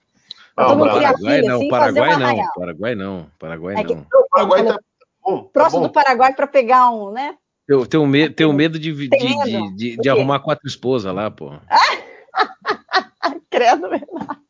Pra 0.55 0.65
todo 0.65 0.79
mundo 0.79 0.95
criar 0.95 1.11
Paraguai, 1.11 1.35
filho, 1.35 1.47
não, 1.47 1.55
assim, 1.57 1.69
Paraguai 1.69 2.09
não, 2.09 2.47
Paraguai 2.55 2.95
não, 2.95 3.27
Paraguai 3.37 3.75
é 3.75 3.83
não. 3.83 4.01
o 4.01 4.29
Paraguai 4.31 4.65
tá 4.65 4.79
bom, 5.23 5.43
tá 5.43 5.49
próximo 5.53 5.81
bom. 5.81 5.87
do 5.87 5.93
Paraguai 5.93 6.33
para 6.33 6.47
pegar 6.47 6.89
um, 6.89 7.11
né? 7.11 7.37
Eu 7.67 7.85
tenho, 7.85 8.07
medo, 8.07 8.33
tenho 8.33 8.51
medo 8.51 8.79
de, 8.79 8.91
de, 8.93 9.09
de, 9.09 9.75
de, 9.75 9.97
de 9.97 10.09
arrumar 10.09 10.39
quatro 10.39 10.67
esposas 10.67 11.13
lá, 11.13 11.29
pô. 11.29 11.51
Credo, 13.51 13.89
Bernardo. 13.91 14.43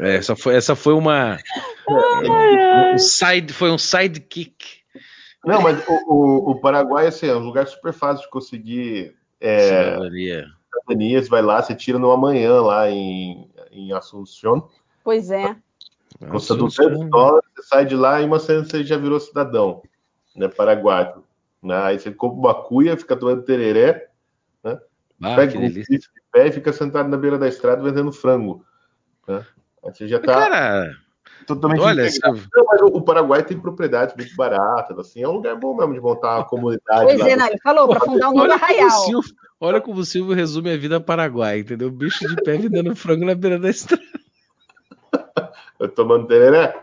É, 0.00 0.16
essa 0.16 0.36
foi, 0.36 0.54
essa 0.54 0.74
foi 0.74 0.94
uma. 0.94 1.38
Um 2.94 2.98
side, 2.98 3.52
foi 3.52 3.70
um 3.70 3.78
sidekick. 3.78 4.78
Não, 5.44 5.62
mas 5.62 5.82
o, 5.88 5.92
o, 5.92 6.50
o, 6.50 6.60
Paraguai 6.60 7.06
assim, 7.06 7.26
é 7.26 7.34
um 7.34 7.44
lugar 7.44 7.66
super 7.66 7.92
fácil 7.92 8.24
de 8.24 8.30
conseguir. 8.30 9.16
É, 9.40 9.94
cidadania. 10.86 11.22
Você 11.22 11.28
vai 11.28 11.42
lá, 11.42 11.62
você 11.62 11.74
tira 11.74 11.98
numa 11.98 12.16
manhã 12.16 12.60
lá 12.60 12.90
em, 12.90 13.48
em 13.70 13.92
Assunção. 13.92 14.68
Pois 15.04 15.30
é. 15.30 15.56
Custa 16.30 16.54
200 16.54 17.08
dólares, 17.08 17.48
você 17.54 17.62
sai 17.62 17.84
de 17.84 17.94
lá 17.94 18.20
e 18.20 18.24
uma 18.24 18.40
semana 18.40 18.64
você 18.64 18.82
já 18.82 18.96
virou 18.96 19.20
cidadão, 19.20 19.82
né? 20.34 20.48
Paraguaio. 20.48 21.22
Né? 21.62 21.76
Aí 21.76 21.98
você 21.98 22.10
compra 22.10 22.38
uma 22.38 22.54
cuia, 22.54 22.96
fica 22.96 23.16
tomando 23.16 23.42
tereré, 23.42 24.08
né? 24.64 24.78
Ah, 25.22 25.36
pega 25.36 25.58
um 25.58 25.68
de 25.68 25.84
pé 26.32 26.48
e 26.48 26.52
fica 26.52 26.72
sentado 26.72 27.08
na 27.08 27.16
beira 27.16 27.38
da 27.38 27.48
estrada 27.48 27.82
vendendo 27.82 28.12
frango. 28.12 28.64
Né? 29.28 29.44
Você 29.82 30.08
já 30.08 30.18
tá 30.18 30.34
Cara, 30.34 30.90
totalmente 31.46 31.80
olha, 31.80 32.02
mas 32.02 32.82
o 32.82 33.02
Paraguai 33.02 33.44
tem 33.44 33.58
propriedades 33.58 34.16
muito 34.16 34.34
baratas, 34.34 34.98
assim, 34.98 35.22
é 35.22 35.28
um 35.28 35.32
lugar 35.32 35.54
bom 35.56 35.76
mesmo 35.76 35.94
de 35.94 36.00
montar 36.00 36.36
uma 36.36 36.44
comunidade. 36.44 37.04
Pois 37.04 37.20
é, 37.20 37.36
não, 37.36 37.46
ele 37.46 37.58
falou 37.58 37.86
para 37.88 38.00
fundar 38.00 38.30
um 38.30 38.34
novo 38.34 38.52
arraial. 38.52 38.90
Olha 39.60 39.80
como 39.80 40.00
o 40.00 40.04
Silvio 40.04 40.34
resume 40.34 40.72
a 40.72 40.76
vida 40.76 41.00
Paraguai, 41.00 41.60
entendeu? 41.60 41.90
Bicho 41.90 42.26
de 42.26 42.36
pé 42.42 42.56
vendendo 42.56 42.94
frango 42.96 43.24
na 43.24 43.34
beira 43.34 43.58
da 43.58 43.68
estrada. 43.68 44.02
Eu 45.78 45.88
tomando 45.88 46.26
tereré? 46.26 46.74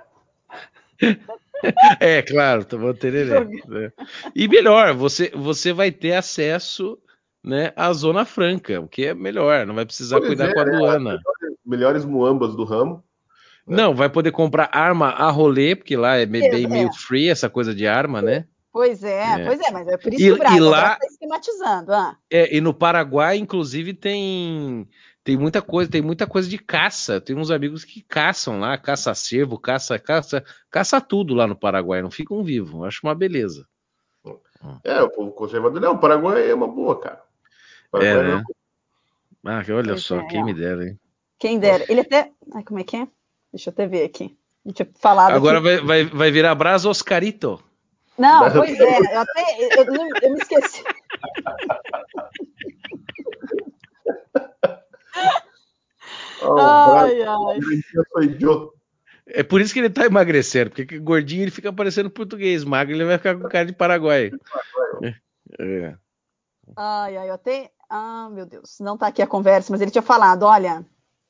É, 1.99 2.21
claro, 2.21 2.63
tomando 2.63 2.97
tereré. 2.97 3.43
Né? 3.43 3.91
E 4.33 4.47
melhor, 4.47 4.93
você, 4.93 5.31
você 5.35 5.73
vai 5.73 5.91
ter 5.91 6.13
acesso 6.13 6.97
né, 7.43 7.71
à 7.75 7.91
Zona 7.93 8.25
Franca, 8.25 8.79
o 8.81 8.87
que 8.87 9.05
é 9.05 9.13
melhor, 9.13 9.65
não 9.65 9.75
vai 9.75 9.85
precisar 9.85 10.17
pois 10.17 10.29
cuidar 10.29 10.49
é, 10.49 10.53
com 10.53 10.59
a 10.59 10.65
né? 10.65 10.75
aduana. 10.75 11.13
Né? 11.13 11.19
Melhores, 11.65 12.05
muambas 12.05 12.55
do 12.55 12.63
ramo. 12.63 13.03
Né? 13.65 13.77
Não, 13.77 13.95
vai 13.95 14.09
poder 14.09 14.31
comprar 14.31 14.69
arma 14.71 15.09
a 15.09 15.29
rolê, 15.29 15.75
porque 15.75 15.97
lá 15.97 16.15
é 16.15 16.25
bem, 16.25 16.45
é. 16.45 16.67
meio 16.67 16.93
free 16.93 17.29
essa 17.29 17.49
coisa 17.49 17.73
de 17.73 17.87
arma, 17.87 18.21
né? 18.21 18.45
Pois 18.71 19.03
é, 19.03 19.41
é, 19.41 19.45
pois 19.45 19.59
é, 19.61 19.71
mas 19.71 19.87
é 19.87 19.97
por 19.97 20.13
isso 20.13 20.21
e, 20.21 20.25
que 20.25 20.31
o 20.33 20.37
Brasil 20.37 20.65
está 20.73 20.99
esquematizando. 21.03 21.93
Ah. 21.93 22.17
É, 22.29 22.55
e 22.55 22.59
no 22.59 22.73
Paraguai, 22.73 23.37
inclusive, 23.37 23.93
tem 23.93 24.85
tem 25.23 25.37
muita 25.37 25.59
coisa, 25.61 25.89
tem 25.89 26.01
muita 26.01 26.27
coisa 26.27 26.47
de 26.47 26.59
caça. 26.59 27.19
Tem 27.19 27.35
uns 27.35 27.49
amigos 27.49 27.83
que 27.83 28.01
caçam 28.01 28.59
lá, 28.59 28.77
caça 28.77 29.15
cervo, 29.15 29.57
caça, 29.57 29.97
caça, 29.97 30.43
caça 30.69 31.01
tudo 31.01 31.33
lá 31.33 31.47
no 31.47 31.55
Paraguai, 31.55 32.01
não 32.01 32.11
ficam 32.11 32.43
vivos. 32.43 32.83
Acho 32.83 32.99
uma 33.03 33.15
beleza. 33.15 33.65
É, 34.83 35.01
o 35.01 35.09
povo 35.09 35.31
conservador. 35.31 35.81
Não, 35.81 35.93
o 35.93 35.97
Paraguai 35.97 36.49
é 36.49 36.53
uma 36.53 36.67
boa, 36.67 36.99
cara. 36.99 37.23
É, 37.95 38.05
é, 38.05 38.23
né? 38.23 38.43
Ah, 39.45 39.63
olha 39.69 39.93
pois 39.93 40.03
só, 40.03 40.19
é, 40.19 40.27
quem 40.27 40.43
me 40.43 40.53
dera, 40.53 40.87
hein? 40.87 40.99
Quem 41.39 41.59
dera. 41.59 41.85
Ele 41.89 42.01
até. 42.01 42.31
Ai, 42.53 42.63
como 42.63 42.79
é 42.79 42.83
que 42.83 42.97
é? 42.97 43.07
Deixa 43.51 43.69
eu 43.69 43.73
até 43.73 43.87
ver 43.87 44.05
aqui. 44.05 44.37
Deixa 44.63 44.83
eu 44.83 44.87
falar. 44.99 45.31
Agora 45.33 45.59
vai, 45.61 45.77
vai, 45.79 46.05
vai 46.05 46.31
virar 46.31 46.55
Brás 46.55 46.85
Oscarito. 46.85 47.61
Não, 48.17 48.51
pois 48.51 48.79
é, 48.79 48.97
eu 48.97 49.19
até. 49.19 49.57
Eu, 49.59 49.83
eu, 49.83 50.07
eu 50.21 50.31
me 50.31 50.39
esqueci. 50.39 50.83
Oh, 56.41 56.59
ai, 56.59 57.21
ai. 57.23 57.59
É 59.27 59.41
por 59.41 59.59
isso 59.59 59.73
que 59.73 59.79
ele 59.79 59.89
tá 59.89 60.05
emagrecendo, 60.05 60.69
porque 60.69 60.99
gordinho 60.99 61.43
ele 61.43 61.51
fica 61.51 61.73
parecendo 61.73 62.09
português, 62.09 62.63
magro 62.63 62.93
ele 62.93 63.05
vai 63.05 63.17
ficar 63.17 63.35
com 63.35 63.49
cara 63.49 63.65
de 63.65 63.73
Paraguai. 63.73 64.31
É. 65.01 65.15
é. 65.59 65.97
Ai, 66.75 67.17
ai, 67.17 67.29
eu 67.29 67.33
até. 67.33 67.71
Ah, 67.89 68.29
meu 68.31 68.45
Deus, 68.45 68.77
não 68.79 68.97
tá 68.97 69.07
aqui 69.07 69.21
a 69.21 69.27
conversa, 69.27 69.71
mas 69.71 69.81
ele 69.81 69.91
tinha 69.91 70.01
falado: 70.01 70.43
olha, 70.43 70.85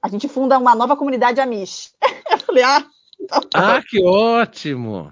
a 0.06 0.08
gente 0.08 0.28
funda 0.28 0.60
uma 0.60 0.76
nova 0.76 0.96
comunidade 0.96 1.42
Amish. 1.42 1.92
eu 2.30 2.38
falei, 2.38 2.64
ah. 2.64 2.86
Tá 3.50 3.78
ah, 3.78 3.82
que 3.82 4.00
ótimo! 4.04 5.12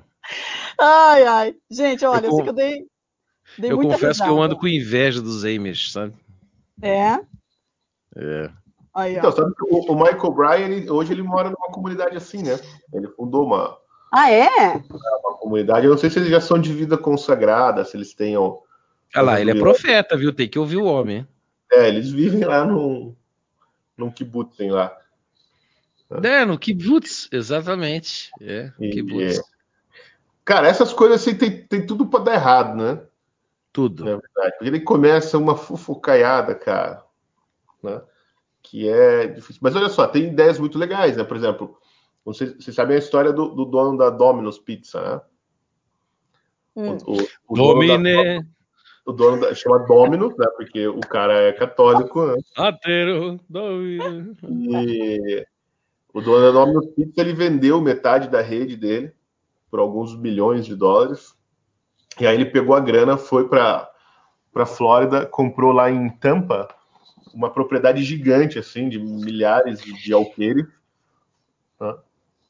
Ai, 0.79 1.23
ai. 1.23 1.55
Gente, 1.71 2.05
olha, 2.05 2.27
eu, 2.27 2.29
eu 2.29 2.35
sei 2.35 2.43
que 2.43 2.49
eu 2.49 2.53
dei. 2.53 2.85
dei 3.57 3.71
eu 3.71 3.77
confesso 3.77 4.05
risada. 4.05 4.29
que 4.29 4.29
eu 4.29 4.41
ando 4.41 4.55
com 4.55 4.67
inveja 4.67 5.19
dos 5.19 5.43
Amish, 5.43 5.91
sabe? 5.91 6.13
É? 6.79 7.19
É. 8.15 8.51
Aí, 8.93 9.15
então, 9.15 9.31
sabe 9.31 9.51
que 9.55 9.63
o, 9.63 9.79
o 9.79 9.95
Michael 9.95 10.31
Bryan, 10.31 10.67
ele, 10.67 10.91
hoje 10.91 11.11
ele 11.11 11.23
mora 11.23 11.49
numa 11.49 11.71
comunidade 11.71 12.15
assim, 12.15 12.43
né? 12.43 12.59
Ele 12.93 13.07
fundou 13.07 13.47
uma. 13.47 13.75
Ah, 14.13 14.29
é? 14.29 14.75
Uma 15.23 15.37
comunidade. 15.39 15.87
Eu 15.87 15.91
não 15.91 15.97
sei 15.97 16.11
se 16.11 16.19
eles 16.19 16.29
já 16.29 16.39
são 16.39 16.59
de 16.59 16.71
vida 16.71 16.99
consagrada, 16.99 17.83
se 17.83 17.97
eles 17.97 18.13
tenham. 18.13 18.59
Olha 19.15 19.25
lá, 19.25 19.41
ele 19.41 19.49
é 19.49 19.55
profeta, 19.55 20.15
viu? 20.15 20.31
Tem 20.31 20.47
que 20.47 20.59
ouvir 20.59 20.77
o 20.77 20.85
homem. 20.85 21.27
É, 21.71 21.87
eles 21.87 22.11
vivem 22.11 22.43
lá 22.43 22.63
num, 22.63 23.15
num 23.97 24.11
kibbutz 24.11 24.57
lá. 24.59 24.97
É, 26.23 26.45
no 26.45 26.59
kibbutz, 26.59 27.27
exatamente. 27.31 28.31
É, 28.39 28.71
no 28.79 28.89
kibbutz. 28.89 29.39
É. 29.39 29.41
Cara, 30.45 30.67
essas 30.67 30.93
coisas 30.93 31.21
assim 31.21 31.35
tem, 31.35 31.65
tem 31.65 31.85
tudo 31.85 32.05
para 32.05 32.23
dar 32.23 32.33
errado, 32.33 32.75
né? 32.75 33.01
Tudo. 33.71 34.05
Na 34.05 34.11
verdade. 34.11 34.51
Porque 34.57 34.65
ele 34.65 34.81
começa 34.81 35.37
uma 35.37 35.55
fofocaiada, 35.55 36.53
cara. 36.53 37.03
Né? 37.81 38.01
que 38.63 38.89
é 38.89 39.27
difícil. 39.27 39.59
Mas 39.61 39.75
olha 39.75 39.89
só, 39.89 40.07
tem 40.07 40.29
ideias 40.29 40.57
muito 40.57 40.79
legais, 40.79 41.17
né? 41.17 41.23
Por 41.23 41.37
exemplo, 41.37 41.77
vocês, 42.23 42.55
vocês 42.55 42.75
sabem 42.75 42.95
a 42.95 42.99
história 42.99 43.33
do, 43.33 43.49
do, 43.49 43.65
dono 43.65 43.97
da 43.97 44.09
Domino's 44.09 44.57
Pizza, 44.57 45.01
né? 45.01 45.21
Hum. 46.75 46.97
O, 47.05 47.21
o, 47.21 47.27
o 47.49 47.55
Domine. 47.55 48.47
O 49.05 49.11
dono 49.11 49.41
da, 49.41 49.53
chama 49.53 49.79
Dominus, 49.79 50.35
né? 50.37 50.45
Porque 50.55 50.87
o 50.87 51.01
cara 51.01 51.33
é 51.33 51.51
católico, 51.51 52.25
né? 52.25 52.35
Atero. 52.55 53.39
E 54.49 55.45
o 56.13 56.21
dono 56.21 56.41
da 56.41 56.51
Domino's 56.51 56.87
Pizza 56.95 57.21
ele 57.21 57.33
vendeu 57.33 57.81
metade 57.81 58.29
da 58.29 58.41
rede 58.41 58.77
dele 58.77 59.11
por 59.69 59.79
alguns 59.79 60.15
milhões 60.15 60.65
de 60.65 60.75
dólares. 60.75 61.35
E 62.19 62.27
aí 62.27 62.35
ele 62.35 62.45
pegou 62.45 62.75
a 62.75 62.79
grana, 62.79 63.17
foi 63.17 63.47
para 63.47 63.89
para 64.53 64.67
Flórida, 64.67 65.25
comprou 65.25 65.71
lá 65.71 65.89
em 65.89 66.07
Tampa 66.09 66.67
uma 67.33 67.49
propriedade 67.49 68.03
gigante, 68.03 68.59
assim, 68.59 68.87
de 68.87 68.99
milhares 68.99 69.81
de, 69.81 69.91
de 69.93 70.13
alqueires, 70.13 70.67
né? 71.81 71.95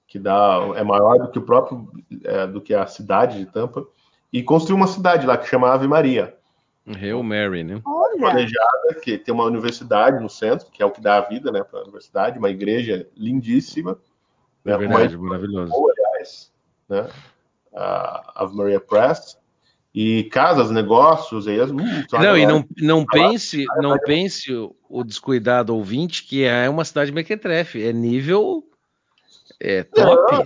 que 0.05 0.19
dá, 0.19 0.59
é 0.75 0.83
maior 0.83 1.17
do 1.17 1.31
que 1.31 1.39
o 1.39 1.43
próprio, 1.43 1.89
é, 2.25 2.45
do 2.45 2.59
que 2.59 2.73
a 2.73 2.85
cidade 2.85 3.39
de 3.39 3.45
Tampa, 3.45 3.87
e 4.31 4.43
construiu 4.43 4.75
uma 4.75 4.87
cidade 4.87 5.25
lá 5.25 5.37
que 5.37 5.47
chama 5.47 5.69
Ave 5.71 5.87
Maria. 5.87 6.37
Hail 6.85 7.23
Mary, 7.23 7.63
né? 7.63 7.81
Planejada, 8.17 8.95
que 9.01 9.17
tem 9.17 9.33
uma 9.33 9.45
universidade 9.45 10.21
no 10.21 10.29
centro, 10.29 10.67
que 10.71 10.83
é 10.83 10.85
o 10.85 10.91
que 10.91 11.01
dá 11.01 11.17
a 11.17 11.21
vida, 11.21 11.51
né, 11.51 11.63
para 11.63 11.79
a 11.79 11.83
universidade, 11.83 12.37
uma 12.37 12.49
igreja 12.49 13.07
lindíssima. 13.15 13.97
É 14.65 14.71
né, 14.71 14.77
verdade, 14.77 15.17
maravilhoso. 15.17 15.73
aliás, 15.73 16.51
né, 16.89 17.09
a 17.73 18.43
Ave 18.43 18.55
Maria 18.55 18.79
Press, 18.79 19.37
e 19.95 20.23
casas, 20.25 20.71
negócios, 20.71 21.47
aí, 21.47 21.61
hum, 21.61 21.77
não, 22.13 22.37
e 22.37 22.45
não, 22.47 22.65
não 22.79 23.05
pense, 23.05 23.63
não 23.77 23.97
pense 23.99 24.51
o 24.89 25.03
descuidado 25.03 25.75
ouvinte 25.75 26.23
que 26.23 26.43
é 26.43 26.67
uma 26.67 26.83
cidade 26.83 27.11
mequetrefe, 27.11 27.83
é 27.83 27.93
nível 27.93 28.63
É 29.59 29.83
top. 29.83 30.33
Não, 30.33 30.43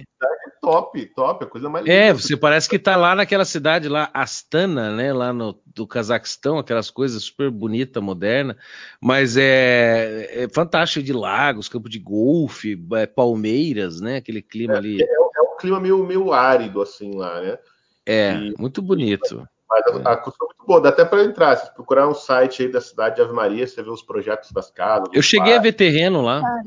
top, 0.62 1.06
top, 1.16 1.46
a 1.46 1.48
coisa 1.48 1.70
mais 1.70 1.86
linda. 1.86 1.96
É, 1.96 2.14
você 2.14 2.36
parece 2.36 2.68
que 2.68 2.78
tá 2.78 2.96
lá 2.96 3.16
naquela 3.16 3.46
cidade 3.46 3.88
lá, 3.88 4.10
Astana, 4.14 4.96
né, 4.96 5.14
lá 5.14 5.32
no 5.32 5.58
do 5.66 5.88
Cazaquistão, 5.88 6.58
aquelas 6.58 6.90
coisas 6.90 7.24
super 7.24 7.50
bonita, 7.50 8.02
moderna, 8.02 8.58
mas 9.00 9.38
é, 9.38 10.44
é 10.44 10.50
fantástico 10.50 11.06
de 11.06 11.14
lagos, 11.14 11.70
campo 11.70 11.88
de 11.88 12.00
golfe, 12.00 12.78
é, 12.96 13.06
palmeiras, 13.06 14.02
né, 14.02 14.18
aquele 14.18 14.42
clima 14.42 14.74
é, 14.74 14.78
ali. 14.78 15.02
É, 15.02 15.06
é, 15.06 15.42
um 15.42 15.58
clima 15.58 15.80
meio, 15.80 16.06
meio 16.06 16.34
árido 16.34 16.82
assim 16.82 17.16
lá, 17.16 17.42
né? 17.42 17.58
É, 18.06 18.34
e, 18.34 18.54
muito 18.58 18.82
bonito. 18.82 19.48
Mas 19.70 20.06
a, 20.06 20.14
a 20.14 20.18
custa 20.18 20.44
é 20.44 20.48
muito 20.48 20.66
boa, 20.66 20.82
dá 20.82 20.90
até 20.90 21.04
para 21.04 21.24
entrar. 21.24 21.56
Se 21.58 21.74
procurar 21.74 22.08
um 22.08 22.14
site 22.14 22.64
aí 22.64 22.72
da 22.72 22.80
cidade 22.80 23.18
de 23.18 23.22
Ave 23.22 23.34
Maria, 23.34 23.68
você 23.68 23.84
vê 23.84 23.90
os 23.90 24.02
projetos 24.02 24.52
das 24.52 24.72
casas. 24.72 25.10
Eu 25.14 25.22
cheguei 25.22 25.56
a 25.56 25.62
ver 25.62 25.74
terreno 25.74 26.22
lá. 26.22 26.42
Cara, 26.42 26.64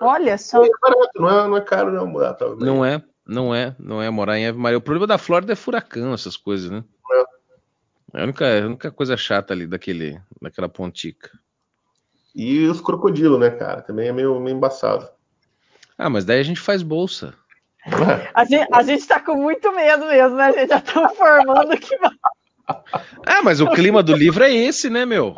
olha 0.00 0.38
só. 0.38 0.64
É 0.64 0.68
barato, 0.80 1.20
não 1.20 1.28
é, 1.28 1.48
não 1.48 1.56
é 1.56 1.60
caro 1.60 1.92
não 1.92 2.06
morar 2.06 2.34
pra 2.34 2.54
Não 2.56 2.84
é, 2.84 3.02
não 3.26 3.54
é, 3.54 3.74
não 3.78 4.02
é 4.02 4.10
morar 4.10 4.38
em 4.38 4.46
Ave 4.46 4.58
Maria. 4.58 4.78
O 4.78 4.82
problema 4.82 5.06
da 5.06 5.18
Flórida 5.18 5.52
é 5.52 5.56
furacão, 5.56 6.14
essas 6.14 6.36
coisas, 6.36 6.70
né? 6.70 6.84
É. 7.12 8.18
é 8.18 8.20
a 8.20 8.24
única, 8.24 8.62
a 8.62 8.66
única 8.66 8.90
coisa 8.90 9.16
chata 9.16 9.52
ali 9.52 9.66
daquele, 9.66 10.20
daquela 10.40 10.68
pontica. 10.68 11.30
E 12.34 12.66
os 12.66 12.80
crocodilos, 12.80 13.38
né, 13.38 13.50
cara? 13.50 13.82
Também 13.82 14.08
é 14.08 14.12
meio, 14.12 14.38
meio 14.40 14.56
embaçado. 14.56 15.08
Ah, 15.96 16.08
mas 16.08 16.24
daí 16.24 16.38
a 16.40 16.44
gente 16.44 16.60
faz 16.60 16.82
bolsa. 16.82 17.34
A 18.34 18.44
gente, 18.44 18.68
a 18.72 18.82
gente 18.82 19.06
tá 19.06 19.18
com 19.18 19.34
muito 19.34 19.72
medo 19.74 20.06
mesmo, 20.06 20.36
né? 20.36 20.44
A 20.44 20.52
gente 20.52 20.68
já 20.68 20.80
tá 20.80 21.08
formando 21.08 21.76
que. 21.76 21.96
Ah, 23.26 23.40
mas 23.42 23.62
o 23.62 23.70
clima 23.70 24.02
do 24.02 24.14
livro 24.14 24.44
é 24.44 24.52
esse, 24.52 24.90
né, 24.90 25.06
meu? 25.06 25.34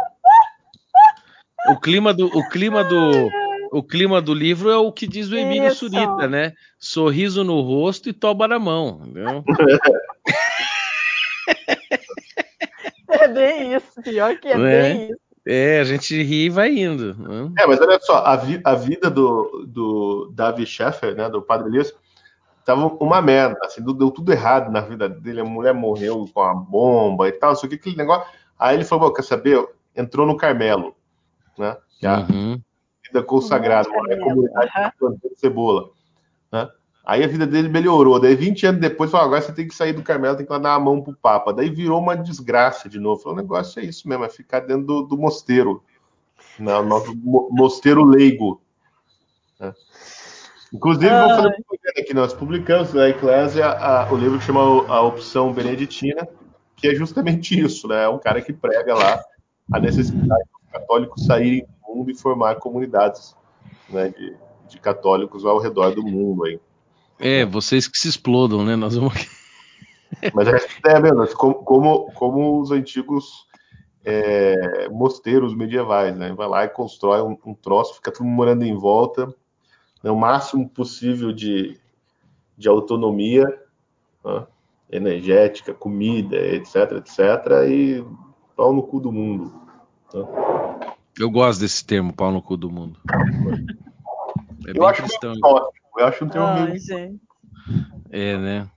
O 1.69 1.79
clima 1.79 2.13
do, 2.13 2.27
o 2.27 2.49
clima 2.49 2.83
do, 2.83 3.31
o 3.71 3.83
clima 3.83 4.21
do 4.21 4.35
livro 4.35 4.71
é 4.71 4.77
o 4.77 4.93
que 4.93 5.07
diz 5.07 5.31
o 5.31 5.37
Emílio 5.37 5.69
Isso. 5.69 5.89
Surita, 5.89 6.27
né? 6.29 6.55
Sorriso 6.79 7.45
no 7.45 7.61
rosto 7.61 8.09
e 8.09 8.13
toba 8.13 8.49
na 8.49 8.59
mão, 8.59 9.01
entendeu? 9.05 9.45
É 13.13 13.29
bem 13.29 13.75
isso, 13.75 14.01
pior 14.03 14.39
que 14.39 14.49
é, 14.49 14.53
é 14.53 14.57
bem 14.57 15.05
isso. 15.11 15.21
É, 15.47 15.81
a 15.81 15.85
gente 15.85 16.23
ri 16.23 16.47
e 16.47 16.51
vai 16.51 16.71
indo. 16.71 17.15
Né? 17.15 17.53
É, 17.59 17.67
mas 17.67 17.81
olha 17.81 17.99
só, 18.01 18.25
a, 18.25 18.37
vi, 18.37 18.61
a 18.65 18.75
vida 18.75 19.11
do, 19.11 19.67
do 19.67 20.31
Davi 20.33 20.65
Sheffer, 20.65 21.15
né, 21.17 21.29
do 21.29 21.43
Padre 21.43 21.69
Elias, 21.69 21.93
tava 22.65 22.87
uma 23.01 23.21
merda, 23.21 23.59
assim, 23.65 23.83
deu 23.83 24.11
tudo 24.11 24.33
errado 24.33 24.71
na 24.71 24.81
vida 24.81 25.09
dele, 25.09 25.41
a 25.41 25.45
mulher 25.45 25.75
morreu 25.75 26.29
com 26.33 26.41
a 26.41 26.55
bomba 26.55 27.29
e 27.29 27.33
tal, 27.33 27.57
só 27.57 27.67
que 27.67 27.75
aquele 27.75 27.97
negócio. 27.97 28.27
Aí 28.59 28.77
ele 28.77 28.85
falou, 28.85 29.13
quer 29.13 29.23
saber? 29.23 29.67
Entrou 29.97 30.27
no 30.27 30.37
Carmelo, 30.37 30.95
né? 31.59 31.77
Já, 32.01 32.21
uhum. 32.21 32.61
Vida 33.13 33.23
consagrada, 33.23 33.89
uhum. 33.89 33.97
uma 33.97 34.17
comunidade 34.17 34.71
uhum. 35.01 35.17
de 35.17 35.39
cebola, 35.39 35.91
né? 36.53 36.69
Aí 37.05 37.25
a 37.25 37.27
vida 37.27 37.47
dele 37.47 37.69
melhorou. 37.69 38.21
Daí, 38.21 38.37
20 38.37 38.67
anos 38.67 38.81
depois, 38.81 39.11
falou: 39.11 39.27
agora 39.27 39.43
você 39.43 39.53
tem 39.53 39.67
que 39.67 39.75
sair 39.75 39.93
do 39.93 40.03
Carmelo, 40.03 40.37
tem 40.37 40.47
que 40.47 40.53
lá 40.53 40.59
dar 40.59 40.75
a 40.75 40.81
mão 40.81 41.03
pro 41.03 41.17
Papa. 41.17 41.53
Daí 41.53 41.69
virou 41.69 41.99
uma 41.99 42.17
desgraça 42.17 42.89
de 42.89 43.01
novo. 43.01 43.21
Falou: 43.21 43.39
o 43.39 43.43
negócio 43.43 43.81
é 43.81 43.85
isso 43.85 44.09
mesmo, 44.09 44.25
é 44.25 44.29
ficar 44.29 44.61
dentro 44.61 44.87
do, 44.87 45.03
do 45.03 45.19
mosteiro. 45.19 45.83
Né? 46.59 46.73
O 46.77 46.85
nosso 46.85 47.13
mosteiro 47.51 48.05
leigo. 48.05 48.63
Né? 49.59 49.73
Inclusive, 50.73 51.09
ah. 51.09 51.27
vou 51.27 51.37
fazer 51.37 51.65
coisa 51.67 51.85
aqui: 51.99 52.15
nós 52.15 52.33
publicamos 52.33 52.93
na 52.93 53.09
Eclésia 53.09 53.67
o 54.13 54.17
livro 54.17 54.39
que 54.39 54.45
chama 54.45 54.61
A 54.61 55.03
Opção 55.03 55.53
Beneditina, 55.53 56.29
que 56.77 56.87
é 56.87 56.95
justamente 56.95 57.59
isso, 57.59 57.89
né? 57.89 58.05
É 58.05 58.09
um 58.09 58.19
cara 58.19 58.41
que 58.41 58.53
prega 58.53 58.95
lá 58.95 59.21
a 59.73 59.81
necessidade 59.81 60.45
dos 60.45 60.71
católicos 60.71 61.27
saírem 61.27 61.67
mundo 61.95 62.11
e 62.11 62.15
formar 62.15 62.57
comunidades 62.57 63.37
né, 63.89 64.09
de, 64.09 64.37
de 64.69 64.79
católicos 64.79 65.45
ao 65.45 65.59
redor 65.59 65.95
do 65.95 66.03
mundo 66.03 66.45
aí. 66.45 66.61
É, 67.19 67.45
vocês 67.45 67.87
que 67.87 67.99
se 67.99 68.09
explodam, 68.09 68.65
né? 68.65 68.77
Nós 68.77 68.97
vamos. 68.97 69.15
Mas 70.35 70.49
é 70.49 70.57
ideia 70.79 71.01
mesmo, 71.01 71.37
como, 71.37 71.55
como, 71.57 72.13
como 72.13 72.61
os 72.61 72.71
antigos 72.71 73.47
é, 74.05 74.89
mosteiros 74.89 75.55
medievais, 75.55 76.17
né? 76.17 76.33
Vai 76.33 76.49
lá 76.49 76.65
e 76.65 76.69
constrói 76.69 77.21
um, 77.23 77.37
um 77.45 77.55
troço, 77.55 77.95
fica 77.95 78.11
todo 78.11 78.25
mundo 78.25 78.37
morando 78.37 78.65
em 78.65 78.75
volta, 78.75 79.27
né? 80.03 80.11
o 80.11 80.17
máximo 80.17 80.69
possível 80.69 81.33
de, 81.33 81.79
de 82.57 82.69
autonomia 82.69 83.47
né? 84.25 84.47
energética, 84.91 85.75
comida, 85.75 86.37
etc, 86.37 86.93
etc, 86.97 87.19
e 87.69 88.05
pau 88.57 88.73
no 88.73 88.83
cu 88.83 89.01
do 89.01 89.13
mundo. 89.13 89.53
Né? 90.13 90.90
Eu 91.21 91.31
gosto 91.31 91.61
desse 91.61 91.85
termo, 91.85 92.15
pau 92.15 92.33
no 92.33 92.41
cu 92.41 92.57
do 92.57 92.71
mundo. 92.71 92.99
É 94.67 94.73
eu 94.75 94.87
acho 94.87 95.03
cristão. 95.03 95.33
Meio 95.33 95.71
eu 95.99 96.07
acho 96.07 96.25
um 96.25 96.29
termo 96.31 96.47
Ai, 96.47 96.65
meio... 96.65 96.79
gente. 96.79 97.21
É, 98.11 98.39
né? 98.39 98.71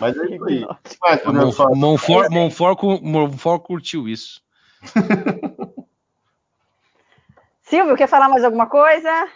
Mas 0.00 0.16
é 0.16 0.34
isso 0.34 0.44
aí. 0.46 0.66
Monfort, 1.32 1.76
Monfort, 1.76 2.30
Monfort, 2.32 3.02
Monfort 3.02 3.62
curtiu 3.62 4.08
isso. 4.08 4.42
Silvio, 7.62 7.96
quer 7.96 8.08
falar 8.08 8.28
mais 8.28 8.42
alguma 8.42 8.66
coisa? 8.66 9.28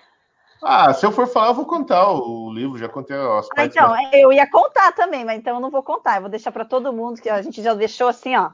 Ah, 0.61 0.93
se 0.93 1.07
eu 1.07 1.13
for 1.13 1.29
falar, 1.29 1.49
eu 1.49 1.55
vou 1.55 1.67
contar 1.67 2.11
o 2.11 2.53
livro, 2.53 2.77
já 2.79 2.89
contei 2.89 3.17
as 3.17 3.49
ah, 3.57 3.65
Então, 3.65 3.91
mais... 3.91 4.13
eu 4.13 4.33
ia 4.33 4.51
contar 4.51 4.91
também, 4.91 5.25
mas 5.25 5.39
então 5.39 5.55
eu 5.55 5.61
não 5.61 5.71
vou 5.71 5.85
contar. 5.85 6.17
Eu 6.17 6.23
vou 6.23 6.31
deixar 6.31 6.51
para 6.51 6.65
todo 6.65 6.93
mundo, 6.93 7.23
que 7.23 7.31
a 7.31 7.41
gente 7.43 7.63
já 7.63 7.75
deixou 7.75 8.09
assim, 8.09 8.35
ó. 8.35 8.51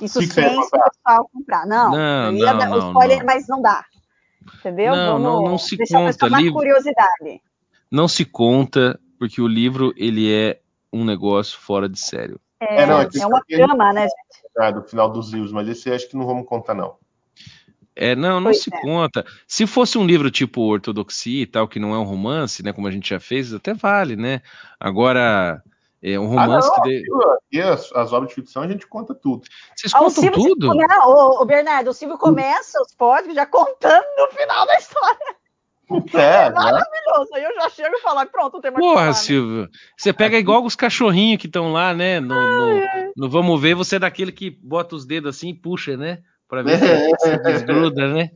Em 0.00 0.08
suspense 0.08 0.56
o 0.56 0.70
pessoal 0.70 1.30
comprar. 1.32 1.66
Não, 1.66 1.90
não, 1.90 2.32
ia 2.32 2.52
não, 2.52 2.58
dar 2.58 2.70
o 2.70 2.78
spoiler, 2.88 3.18
não. 3.18 3.26
mas 3.26 3.46
não 3.48 3.62
dá. 3.62 3.84
Entendeu? 4.58 4.94
Não, 4.96 5.12
Vamos 5.12 5.22
não, 5.22 5.42
não 5.50 5.58
se 5.58 5.76
conta. 5.76 6.28
Livro... 6.28 6.54
curiosidade. 6.54 7.42
Não 7.90 8.08
se 8.08 8.24
conta, 8.24 8.98
porque 9.18 9.40
o 9.40 9.46
livro 9.46 9.92
ele 9.96 10.32
é 10.32 10.60
um 10.92 11.04
negócio 11.04 11.58
fora 11.58 11.88
de 11.88 11.98
sério. 11.98 12.40
É, 12.60 12.82
é, 12.82 12.86
não, 12.86 13.00
é, 13.00 13.08
é 13.18 13.26
uma 13.26 13.42
trama, 13.42 13.92
né, 13.92 14.02
gente? 14.02 14.74
Do 14.74 14.82
final 14.82 15.10
dos 15.10 15.32
livros, 15.32 15.52
mas 15.52 15.68
esse 15.68 15.90
acho 15.90 16.08
que 16.08 16.16
não 16.16 16.26
vamos 16.26 16.46
contar, 16.46 16.74
não. 16.74 16.96
É, 17.96 18.14
não, 18.14 18.36
não 18.36 18.44
pois 18.44 18.62
se 18.62 18.70
é. 18.72 18.80
conta. 18.80 19.24
Se 19.46 19.66
fosse 19.66 19.98
um 19.98 20.06
livro 20.06 20.30
tipo 20.30 20.62
Ortodoxia 20.62 21.42
e 21.42 21.46
tal, 21.46 21.68
que 21.68 21.78
não 21.78 21.94
é 21.94 21.98
um 21.98 22.04
romance, 22.04 22.62
né, 22.62 22.72
como 22.72 22.86
a 22.86 22.90
gente 22.90 23.10
já 23.10 23.20
fez, 23.20 23.52
até 23.52 23.74
vale, 23.74 24.16
né? 24.16 24.42
Agora, 24.78 25.62
é 26.02 26.18
um 26.18 26.26
romance 26.26 26.68
ah, 26.68 26.76
não, 26.76 26.82
que. 26.82 27.02
De... 27.50 27.60
As, 27.60 27.92
as, 27.92 28.12
obras 28.12 28.30
de 28.30 28.34
ficção 28.34 28.62
a 28.62 28.68
gente 28.68 28.86
conta 28.86 29.14
tudo. 29.14 29.46
Vocês 29.76 29.92
ah, 29.94 29.98
contam 29.98 30.30
tudo? 30.32 30.68
Come... 30.68 30.84
O, 31.04 31.42
o, 31.42 31.44
Bernardo, 31.44 31.90
o 31.90 31.92
Silvio 31.92 32.16
começa 32.16 32.80
os 32.80 32.94
pódios 32.94 33.34
já 33.34 33.44
contando 33.44 34.04
no 34.16 34.28
final 34.28 34.66
da 34.66 34.76
história. 34.78 35.36
É, 36.14 36.46
é 36.46 36.50
maravilhoso. 36.50 37.34
Aí 37.34 37.42
eu 37.42 37.54
já 37.54 37.68
chego 37.68 37.94
e 37.96 38.00
falo, 38.00 38.24
pronto, 38.26 38.60
tem 38.60 38.70
mais 38.70 38.84
Porra, 38.84 39.12
Silvio. 39.12 39.62
Né? 39.62 39.68
Você 39.96 40.12
pega 40.12 40.38
igual 40.38 40.64
os 40.64 40.76
cachorrinhos 40.76 41.40
que 41.40 41.46
estão 41.46 41.72
lá, 41.72 41.92
né? 41.92 42.20
No, 42.20 42.34
no, 42.34 42.80
no, 43.16 43.28
Vamos 43.28 43.60
Ver, 43.60 43.74
você 43.74 43.96
é 43.96 43.98
daquele 43.98 44.32
que 44.32 44.50
bota 44.50 44.94
os 44.94 45.04
dedos 45.04 45.36
assim 45.36 45.50
e 45.50 45.54
puxa, 45.54 45.96
né? 45.96 46.20
Pra 46.48 46.62
ver 46.62 46.78
se, 46.78 47.16
se 47.18 47.38
desgruda, 47.38 48.08
né? 48.08 48.30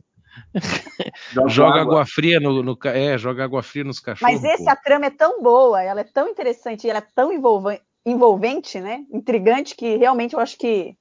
Joga 1.47 1.81
água. 1.81 1.93
água. 1.93 2.05
fria 2.05 2.39
no, 2.39 2.63
no, 2.63 2.77
é, 2.85 3.17
joga 3.17 3.43
água 3.43 3.63
fria 3.63 3.83
nos 3.83 3.99
cachorros. 3.99 4.33
Mas 4.33 4.43
esse 4.43 4.65
pô. 4.65 4.69
a 4.69 4.75
trama 4.75 5.05
é 5.05 5.11
tão 5.11 5.41
boa, 5.41 5.81
ela 5.81 6.01
é 6.01 6.03
tão 6.05 6.27
interessante, 6.27 6.89
ela 6.89 6.99
é 6.99 7.07
tão 7.15 7.31
envolvente, 8.05 8.79
né? 8.79 9.05
Intrigante 9.11 9.75
que 9.75 9.97
realmente 9.97 10.33
eu 10.33 10.39
acho 10.39 10.57
que 10.57 10.95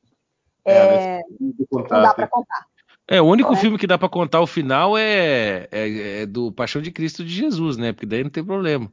é, 0.65 1.19
é, 1.19 1.21
não 1.41 2.03
dá 2.03 2.15
para 2.15 2.27
contar. 2.27 2.67
É, 3.07 3.21
o 3.21 3.27
único 3.27 3.53
é. 3.53 3.57
filme 3.57 3.79
que 3.79 3.87
dá 3.87 3.99
para 3.99 4.09
contar 4.09 4.41
o 4.41 4.47
final 4.47 4.97
é, 4.97 5.69
é, 5.71 6.23
é, 6.23 6.27
do 6.27 6.51
Paixão 6.51 6.81
de 6.81 6.91
Cristo 6.91 7.23
de 7.23 7.35
Jesus, 7.35 7.77
né? 7.77 7.93
Porque 7.93 8.07
daí 8.07 8.25
não 8.25 8.31
tem 8.31 8.43
problema. 8.43 8.91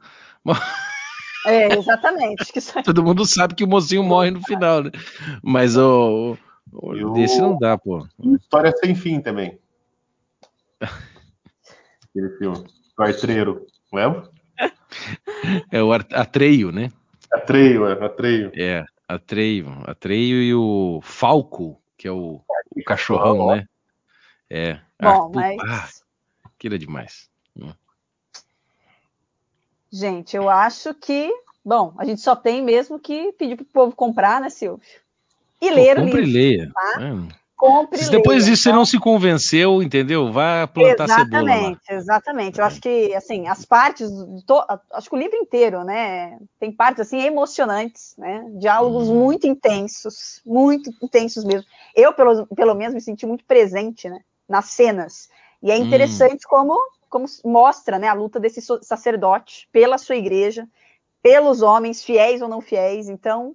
É, 1.46 1.78
exatamente. 1.78 2.52
Todo 2.84 3.04
mundo 3.04 3.26
sabe 3.26 3.56
que 3.56 3.64
o 3.64 3.68
mocinho 3.68 4.04
morre 4.04 4.32
no 4.32 4.42
final, 4.42 4.84
né? 4.84 4.92
Mas 5.42 5.78
o, 5.78 6.38
o 6.74 7.14
desse 7.14 7.40
não 7.40 7.58
dá, 7.58 7.78
pô. 7.78 8.06
História 8.38 8.74
sem 8.78 8.94
fim 8.94 9.22
também. 9.22 9.58
Aquele 12.10 12.38
filme. 12.38 12.66
O 12.98 13.04
Artreiro, 13.04 13.66
lembra? 13.94 14.30
É 15.72 15.82
o 15.82 15.92
Atreio, 15.94 16.72
né? 16.72 16.92
Atreio, 17.32 17.88
é, 17.88 18.06
Atreio. 18.06 18.52
É, 18.56 18.86
Atreio. 19.08 19.68
Atreio 19.86 20.44
e 20.44 20.54
o 20.54 21.00
Falco, 21.02 21.82
que 21.98 22.08
é 22.08 22.12
o, 22.12 22.42
o 22.76 22.84
cachorrão, 22.86 23.56
né? 23.56 23.66
É. 24.50 24.74
Bom, 25.02 25.28
ah, 25.28 25.32
mas... 25.34 25.58
Ah, 25.62 25.90
aquilo 26.44 26.76
é 26.76 26.78
demais. 26.78 27.30
Gente, 29.92 30.38
eu 30.38 30.50
acho 30.50 30.94
que, 30.94 31.30
bom, 31.66 31.94
a 31.98 32.06
gente 32.06 32.22
só 32.22 32.34
tem 32.34 32.64
mesmo 32.64 32.98
que 32.98 33.34
pedir 33.34 33.58
pro 33.58 33.66
povo 33.66 33.96
comprar, 33.96 34.40
né, 34.40 34.50
Silvio? 34.50 34.86
E 35.62 35.68
Pô, 35.68 35.76
ler 35.76 36.00
o 36.00 36.06
livro. 36.06 36.22
E 36.22 36.26
leia. 36.26 36.72
Tá? 36.74 37.02
É. 37.02 37.41
Compre 37.62 38.00
se 38.00 38.10
depois 38.10 38.46
disso 38.46 38.64
então... 38.64 38.74
você 38.74 38.76
não 38.80 38.86
se 38.88 39.00
convenceu, 39.00 39.84
entendeu? 39.84 40.32
Vá 40.32 40.66
plantar 40.66 41.04
exatamente, 41.04 41.30
cebola. 41.30 41.52
Exatamente, 41.52 41.94
exatamente. 41.94 42.60
Eu 42.60 42.66
acho 42.66 42.82
que, 42.82 43.14
assim, 43.14 43.48
as 43.48 43.64
partes, 43.64 44.10
to... 44.48 44.66
acho 44.92 45.08
que 45.08 45.16
o 45.16 45.20
livro 45.20 45.38
inteiro, 45.38 45.84
né, 45.84 46.40
tem 46.60 46.72
partes, 46.72 47.02
assim, 47.02 47.22
emocionantes, 47.22 48.16
né, 48.18 48.44
diálogos 48.58 49.10
hum. 49.10 49.20
muito 49.20 49.46
intensos, 49.46 50.42
muito 50.44 50.90
intensos 51.04 51.44
mesmo. 51.44 51.68
Eu, 51.96 52.12
pelo, 52.14 52.48
pelo 52.48 52.74
menos, 52.74 52.96
me 52.96 53.02
senti 53.02 53.28
muito 53.28 53.46
presente, 53.46 54.10
né, 54.10 54.22
nas 54.50 54.66
cenas. 54.66 55.30
E 55.62 55.70
é 55.70 55.78
interessante 55.78 56.48
hum. 56.48 56.50
como 56.50 56.76
como 57.12 57.26
mostra 57.44 58.00
né, 58.00 58.08
a 58.08 58.14
luta 58.14 58.40
desse 58.40 58.62
sacerdote 58.82 59.68
pela 59.70 59.98
sua 59.98 60.16
igreja, 60.16 60.66
pelos 61.22 61.62
homens, 61.62 62.02
fiéis 62.02 62.42
ou 62.42 62.48
não 62.48 62.62
fiéis. 62.62 63.10
Então, 63.10 63.54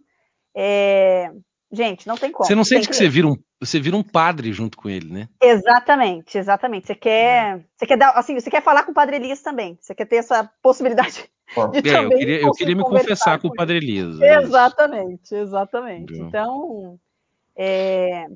é... 0.55 1.33
gente, 1.77 2.07
não 2.07 2.17
tem 2.17 2.33
como. 2.33 2.47
Você 2.47 2.55
não 2.55 2.65
sente 2.65 2.83
que, 2.83 2.89
que 2.89 2.97
você 2.97 3.09
vira, 3.09 3.29
um, 3.29 3.37
você 3.61 3.79
vira 3.79 3.97
um 3.97 4.03
padre 4.03 4.53
junto 4.53 4.77
com 4.77 4.89
ele, 4.89 5.13
né? 5.13 5.29
Exatamente, 5.41 6.39
exatamente. 6.39 6.87
Você 6.87 6.95
quer, 6.95 7.59
é. 7.59 7.65
você 7.77 7.87
quer 7.87 7.97
dar, 7.97 8.11
assim, 8.11 8.35
você 8.35 8.51
quer 8.51 8.63
falar 8.63 8.83
com 8.85 8.93
o 8.93 8.95
Padre 8.95 9.17
Elias 9.17 9.43
também. 9.43 9.79
Você 9.81 9.95
quer 9.95 10.07
ter 10.07 10.17
essa 10.17 10.51
possibilidade 10.63 11.25
de 11.73 11.89
é, 11.89 11.93
também. 11.93 12.13
Eu 12.13 12.19
queria, 12.19 12.41
eu 12.43 12.53
queria 12.53 12.77
me 12.77 12.83
confessar 12.83 13.39
com, 13.39 13.49
com 13.49 13.55
o 13.55 13.57
Padre 13.57 13.77
Elias. 13.77 14.21
É 14.21 14.37
exatamente, 14.37 15.35
exatamente. 15.35 16.15
Então, 16.15 16.99
é, 17.55 18.27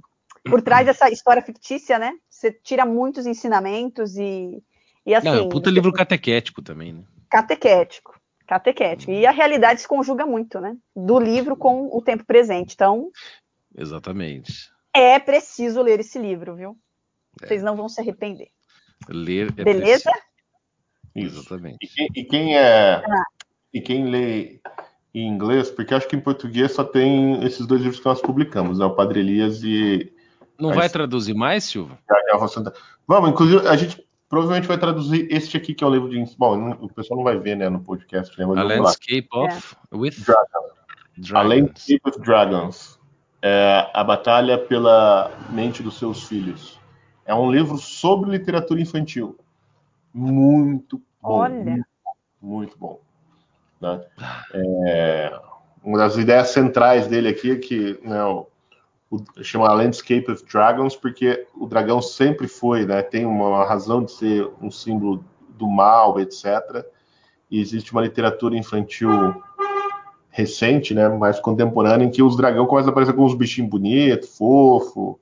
por 0.45 0.63
trás 0.63 0.87
dessa 0.87 1.11
história 1.11 1.43
fictícia, 1.43 1.99
né? 1.99 2.13
Você 2.29 2.53
tira 2.53 2.87
muitos 2.87 3.27
ensinamentos 3.27 4.17
e, 4.17 4.63
e 5.05 5.15
assim. 5.15 5.29
Não, 5.29 5.39
é 5.39 5.43
um 5.43 5.49
puta 5.49 5.71
livro 5.71 5.93
catequético 5.93 6.63
também, 6.63 6.93
né? 6.93 7.03
Catequético, 7.29 8.20
catequético. 8.51 9.13
E 9.13 9.25
a 9.25 9.31
realidade 9.31 9.81
se 9.81 9.87
conjuga 9.87 10.27
muito, 10.27 10.59
né? 10.61 10.77
Do 10.97 11.21
livro 11.21 11.57
com 11.57 11.89
o 11.97 12.03
tempo 12.03 12.25
presente. 12.25 12.75
Então. 12.75 13.11
Exatamente. 13.77 14.73
É 14.93 15.21
preciso 15.21 15.81
ler 15.81 16.01
esse 16.01 16.19
livro, 16.19 16.57
viu? 16.57 16.77
É. 17.41 17.47
Vocês 17.47 17.63
não 17.63 17.77
vão 17.77 17.89
se 17.89 18.01
arrepender. 18.01 18.49
Ler 19.09 19.55
é 19.57 19.65
Beleza? 19.65 20.11
Preciso. 21.15 21.41
Exatamente. 21.41 21.79
E 21.81 21.87
quem, 21.87 22.09
e 22.17 22.25
quem 22.25 22.59
é. 22.59 22.95
Ah. 22.97 23.25
E 23.73 23.81
quem 23.81 24.11
lê 24.11 24.61
em 25.15 25.29
inglês, 25.29 25.71
porque 25.71 25.95
acho 25.95 26.09
que 26.09 26.17
em 26.17 26.21
português 26.21 26.73
só 26.73 26.83
tem 26.83 27.45
esses 27.45 27.65
dois 27.67 27.81
livros 27.81 28.01
que 28.01 28.07
nós 28.07 28.21
publicamos, 28.21 28.81
né? 28.81 28.85
O 28.85 28.97
Padre 28.97 29.21
Elias 29.21 29.63
e 29.63 30.13
não 30.59 30.75
vai 30.75 30.89
traduzir 30.91 31.35
mais, 31.35 31.65
Silva? 31.65 31.99
Vamos, 33.07 33.31
inclusive, 33.31 33.67
a 33.67 33.77
gente 33.77 34.05
provavelmente 34.31 34.69
vai 34.69 34.79
traduzir 34.79 35.27
este 35.29 35.57
aqui, 35.57 35.75
que 35.75 35.83
é 35.85 35.87
o 35.87 35.91
livro 35.91 36.09
de. 36.09 36.25
Bom, 36.39 36.57
não, 36.57 36.71
o 36.81 36.89
pessoal 36.89 37.19
não 37.19 37.25
vai 37.25 37.37
ver 37.37 37.57
né, 37.57 37.69
no 37.69 37.81
podcast. 37.81 38.39
Né, 38.39 38.45
a 38.45 38.63
Landscape 38.63 39.29
of 39.33 39.77
é. 39.93 39.97
with 39.97 40.15
Dragons. 40.25 41.35
A 41.35 41.43
Landscape 41.43 42.01
of 42.07 42.21
Dragons. 42.21 43.01
É 43.43 43.91
a 43.93 44.05
batalha 44.05 44.57
pela 44.57 45.31
mente 45.51 45.83
dos 45.83 45.99
seus 45.99 46.25
filhos. 46.25 46.79
É 47.25 47.35
um 47.35 47.51
livro 47.51 47.77
sobre 47.77 48.31
literatura 48.31 48.81
infantil. 48.81 49.37
Muito 50.15 50.99
bom. 51.21 51.39
Olha. 51.39 51.65
Muito, 51.65 51.87
muito 52.41 52.79
bom. 52.79 53.01
Né? 53.81 54.05
É, 54.55 55.41
uma 55.83 55.99
das 55.99 56.17
ideias 56.17 56.51
centrais 56.51 57.07
dele 57.09 57.29
aqui 57.29 57.53
é 57.53 57.57
que 57.57 57.99
né, 58.03 58.19
o, 59.11 59.23
chama 59.43 59.73
Landscape 59.73 60.31
of 60.31 60.45
Dragons, 60.45 60.95
porque 60.95 61.47
o 61.55 61.67
dragão 61.67 62.01
sempre 62.01 62.47
foi, 62.47 62.87
né, 62.87 63.03
tem 63.03 63.27
uma 63.27 63.67
razão 63.67 64.05
de 64.05 64.13
ser 64.13 64.49
um 64.63 64.71
símbolo 64.71 65.25
do 65.51 65.67
mal, 65.67 66.19
etc. 66.21 66.87
E 67.51 67.61
existe 67.61 67.93
uma 67.93 68.03
literatura 68.03 68.57
infantil 68.57 69.11
recente, 70.31 70.95
né, 70.95 71.09
mais 71.09 71.41
contemporânea, 71.41 72.05
em 72.05 72.11
que 72.11 72.23
os 72.23 72.37
dragões 72.37 72.69
começam 72.69 72.91
a 72.91 72.93
aparecer 72.93 73.13
com 73.13 73.25
uns 73.25 73.35
bichinhos 73.35 73.69
bonitos, 73.69 74.37
fofo, 74.37 75.19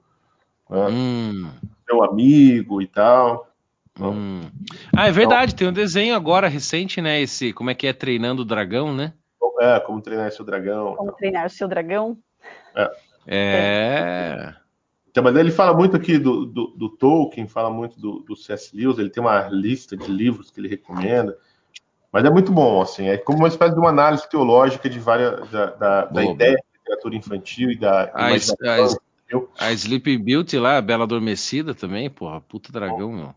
né, 0.68 0.86
hum. 0.88 1.50
seu 1.88 2.04
amigo 2.04 2.82
e 2.82 2.86
tal. 2.86 3.48
Hum. 3.98 4.42
Ah, 4.96 5.08
é 5.08 5.10
verdade, 5.10 5.54
tem 5.54 5.66
um 5.66 5.72
desenho 5.72 6.14
agora 6.14 6.46
recente, 6.46 7.00
né? 7.00 7.20
Esse, 7.20 7.52
como 7.52 7.70
é 7.70 7.74
que 7.74 7.86
é 7.86 7.92
treinando 7.92 8.42
o 8.42 8.44
dragão, 8.44 8.94
né? 8.94 9.12
É, 9.60 9.80
como 9.80 10.00
treinar 10.00 10.30
seu 10.30 10.44
dragão. 10.44 10.94
Como 10.94 11.10
treinar 11.12 11.46
o 11.46 11.50
seu 11.50 11.66
dragão. 11.66 12.16
É. 12.76 12.88
É. 13.28 14.54
Então, 15.10 15.22
mas 15.22 15.36
ele 15.36 15.50
fala 15.50 15.76
muito 15.76 15.96
aqui 15.96 16.18
do, 16.18 16.46
do, 16.46 16.66
do 16.68 16.88
Tolkien, 16.88 17.46
fala 17.46 17.70
muito 17.70 18.00
do, 18.00 18.20
do 18.20 18.34
C.S. 18.34 18.74
Lewis, 18.74 18.98
ele 18.98 19.10
tem 19.10 19.22
uma 19.22 19.48
lista 19.48 19.96
de 19.96 20.10
livros 20.10 20.50
que 20.50 20.60
ele 20.60 20.68
recomenda. 20.68 21.36
Mas 22.10 22.24
é 22.24 22.30
muito 22.30 22.50
bom, 22.52 22.80
assim, 22.80 23.06
é 23.06 23.18
como 23.18 23.38
uma 23.38 23.48
espécie 23.48 23.74
de 23.74 23.80
uma 23.80 23.90
análise 23.90 24.28
teológica 24.30 24.88
de 24.88 24.98
várias 24.98 25.50
da, 25.50 25.66
da, 25.66 26.04
da 26.06 26.24
ideia 26.24 26.54
da 26.54 26.78
literatura 26.78 27.16
infantil 27.16 27.70
e 27.70 27.76
da 27.76 28.04
a, 28.14 28.28
a, 28.28 29.66
a 29.66 29.72
Sleeping 29.72 30.18
Beauty 30.18 30.58
lá, 30.58 30.78
a 30.78 30.82
Bela 30.82 31.04
Adormecida 31.04 31.74
também, 31.74 32.08
porra, 32.08 32.40
puta 32.40 32.72
dragão, 32.72 33.12
meu. 33.12 33.34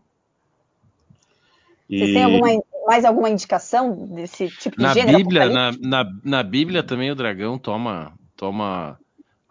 Vocês 1.90 2.12
têm 2.14 2.24
alguma, 2.24 2.62
mais 2.86 3.04
alguma 3.04 3.28
indicação 3.28 4.06
desse 4.06 4.48
tipo 4.48 4.76
de 4.76 4.82
na 4.82 4.94
gênero? 4.94 5.18
Bíblia, 5.18 5.48
na, 5.50 5.72
na, 5.78 6.12
na 6.24 6.42
Bíblia 6.42 6.82
também 6.82 7.10
o 7.10 7.14
dragão 7.14 7.58
toma, 7.58 8.14
toma 8.34 8.98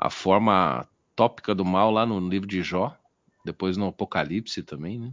a 0.01 0.09
forma 0.09 0.87
tópica 1.15 1.53
do 1.53 1.63
mal 1.63 1.91
lá 1.91 2.07
no 2.07 2.19
livro 2.27 2.47
de 2.47 2.63
Jó, 2.63 2.97
depois 3.45 3.77
no 3.77 3.87
Apocalipse 3.87 4.63
também, 4.63 4.97
né? 4.97 5.11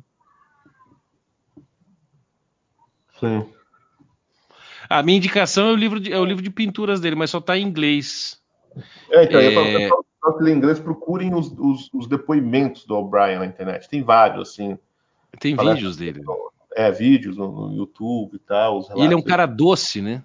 Sim. 3.21 3.47
A 4.89 5.03
minha 5.03 5.19
indicação 5.19 5.69
é 5.69 5.73
o 5.73 5.77
livro 5.77 6.01
de, 6.01 6.11
é 6.11 6.19
o 6.19 6.25
livro 6.25 6.43
de 6.43 6.49
pinturas 6.49 7.01
dele, 7.01 7.17
mas 7.17 7.29
só 7.29 7.39
está 7.39 7.59
em 7.59 7.67
inglês. 7.67 8.41
É, 9.11 9.25
então, 9.25 9.41
é... 9.41 9.87
eu 9.87 10.05
falo, 10.23 10.49
em 10.49 10.53
inglês, 10.53 10.81
procurem 10.81 11.35
os, 11.35 11.53
os, 11.59 11.93
os 11.93 12.07
depoimentos 12.07 12.87
do 12.87 12.97
O'Brien 12.97 13.41
na 13.41 13.47
internet. 13.47 13.89
Tem 13.91 14.03
vários, 14.03 14.49
assim. 14.49 14.79
Tem 15.39 15.55
vídeos 15.55 15.99
dele. 15.99 16.23
É, 16.75 16.91
vídeos 16.91 17.37
no, 17.37 17.69
no 17.69 17.77
YouTube 17.77 18.37
e 18.37 18.39
tal. 18.39 18.81
e 18.97 19.03
ele 19.03 19.13
é 19.13 19.17
um 19.17 19.23
cara 19.23 19.45
doce, 19.45 20.01
né? 20.01 20.23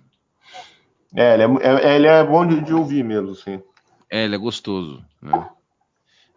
É, 1.14 1.34
ele 1.34 1.44
é, 1.44 1.48
é 1.65 1.95
ele 1.95 2.07
é 2.07 2.23
bom 2.23 2.48
de, 2.48 2.61
de 2.61 2.73
ouvir 2.73 3.03
mesmo, 3.03 3.31
assim. 3.31 3.61
É, 4.14 4.26
ele 4.26 4.35
é 4.35 4.38
gostoso, 4.38 5.03
né? 5.19 5.49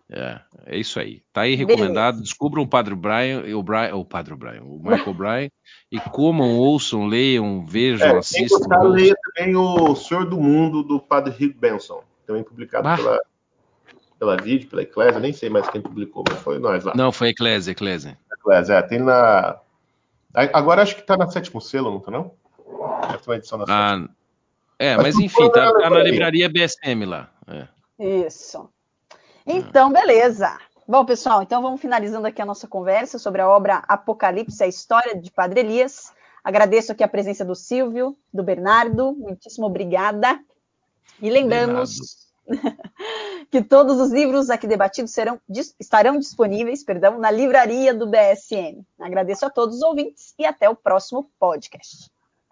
É, 0.08 0.40
é 0.64 0.78
isso 0.78 0.98
aí. 0.98 1.22
Tá 1.30 1.42
aí 1.42 1.54
recomendado. 1.54 2.22
Descubram 2.22 2.62
o 2.62 2.66
Padre 2.66 2.94
Brian, 2.94 3.42
o 3.54 3.62
Brian, 3.62 3.94
o 3.96 4.02
Padre 4.02 4.34
Brian, 4.34 4.62
o 4.62 4.80
Michael 4.82 5.12
Brian, 5.12 5.50
e 5.92 6.00
comam, 6.00 6.56
ouçam, 6.56 7.04
leiam, 7.04 7.66
vejam, 7.66 8.08
é, 8.08 8.16
assistam. 8.16 8.60
Gostar, 8.60 8.82
leia 8.84 9.14
também 9.34 9.54
o 9.54 9.94
Senhor 9.94 10.24
do 10.24 10.40
Mundo 10.40 10.82
do 10.82 10.98
Padre 10.98 11.34
Rick 11.36 11.58
Benson, 11.58 12.02
também 12.26 12.42
publicado 12.42 12.84
bah. 12.84 12.96
pela 12.96 13.20
pela 14.18 14.38
vídeo, 14.38 14.70
pela 14.70 14.80
Eclésia, 14.80 15.20
nem 15.20 15.34
sei 15.34 15.50
mais 15.50 15.68
quem 15.68 15.82
publicou, 15.82 16.24
mas 16.26 16.38
foi 16.38 16.58
nós 16.58 16.82
lá. 16.82 16.94
Não, 16.96 17.12
foi 17.12 17.26
a 17.26 17.30
Eclésia, 17.32 17.72
Eclésia. 17.72 18.16
Eclésia, 18.38 18.72
é, 18.72 18.82
tem 18.82 19.00
na. 19.00 19.60
Agora 20.32 20.80
acho 20.80 20.96
que 20.96 21.02
tá 21.02 21.14
na 21.14 21.28
sétimo 21.28 21.60
selo, 21.60 21.90
não 21.90 22.00
tá 22.00 22.10
não? 22.10 22.32
Uma 22.66 23.36
edição 23.36 23.58
na 23.58 23.64
ah, 23.68 23.90
sétima. 23.90 24.16
É, 24.78 24.96
mas, 24.96 25.14
mas 25.14 25.18
enfim, 25.18 25.50
tá, 25.50 25.70
tá 25.74 25.90
na 25.90 26.02
livraria 26.02 26.48
BSM 26.48 27.04
lá. 27.04 27.35
É. 27.48 27.68
Isso. 27.98 28.68
Então, 29.46 29.92
beleza. 29.92 30.58
Bom, 30.88 31.04
pessoal, 31.04 31.42
então 31.42 31.62
vamos 31.62 31.80
finalizando 31.80 32.26
aqui 32.26 32.40
a 32.40 32.46
nossa 32.46 32.68
conversa 32.68 33.18
sobre 33.18 33.42
a 33.42 33.48
obra 33.48 33.82
Apocalipse, 33.88 34.62
a 34.62 34.68
história 34.68 35.16
de 35.16 35.30
Padre 35.30 35.60
Elias. 35.60 36.12
Agradeço 36.44 36.92
aqui 36.92 37.02
a 37.02 37.08
presença 37.08 37.44
do 37.44 37.56
Silvio, 37.56 38.16
do 38.32 38.42
Bernardo, 38.42 39.12
muitíssimo 39.12 39.66
obrigada. 39.66 40.38
E 41.20 41.28
lembramos 41.28 41.98
que 43.50 43.62
todos 43.62 44.00
os 44.00 44.12
livros 44.12 44.48
aqui 44.48 44.66
debatidos 44.66 45.10
serão, 45.10 45.40
estarão 45.80 46.18
disponíveis 46.18 46.84
perdão, 46.84 47.18
na 47.18 47.32
livraria 47.32 47.92
do 47.92 48.06
BSM. 48.06 48.86
Agradeço 49.00 49.44
a 49.44 49.50
todos 49.50 49.76
os 49.76 49.82
ouvintes 49.82 50.34
e 50.38 50.46
até 50.46 50.68
o 50.68 50.76
próximo 50.76 51.30
podcast. 51.38 52.10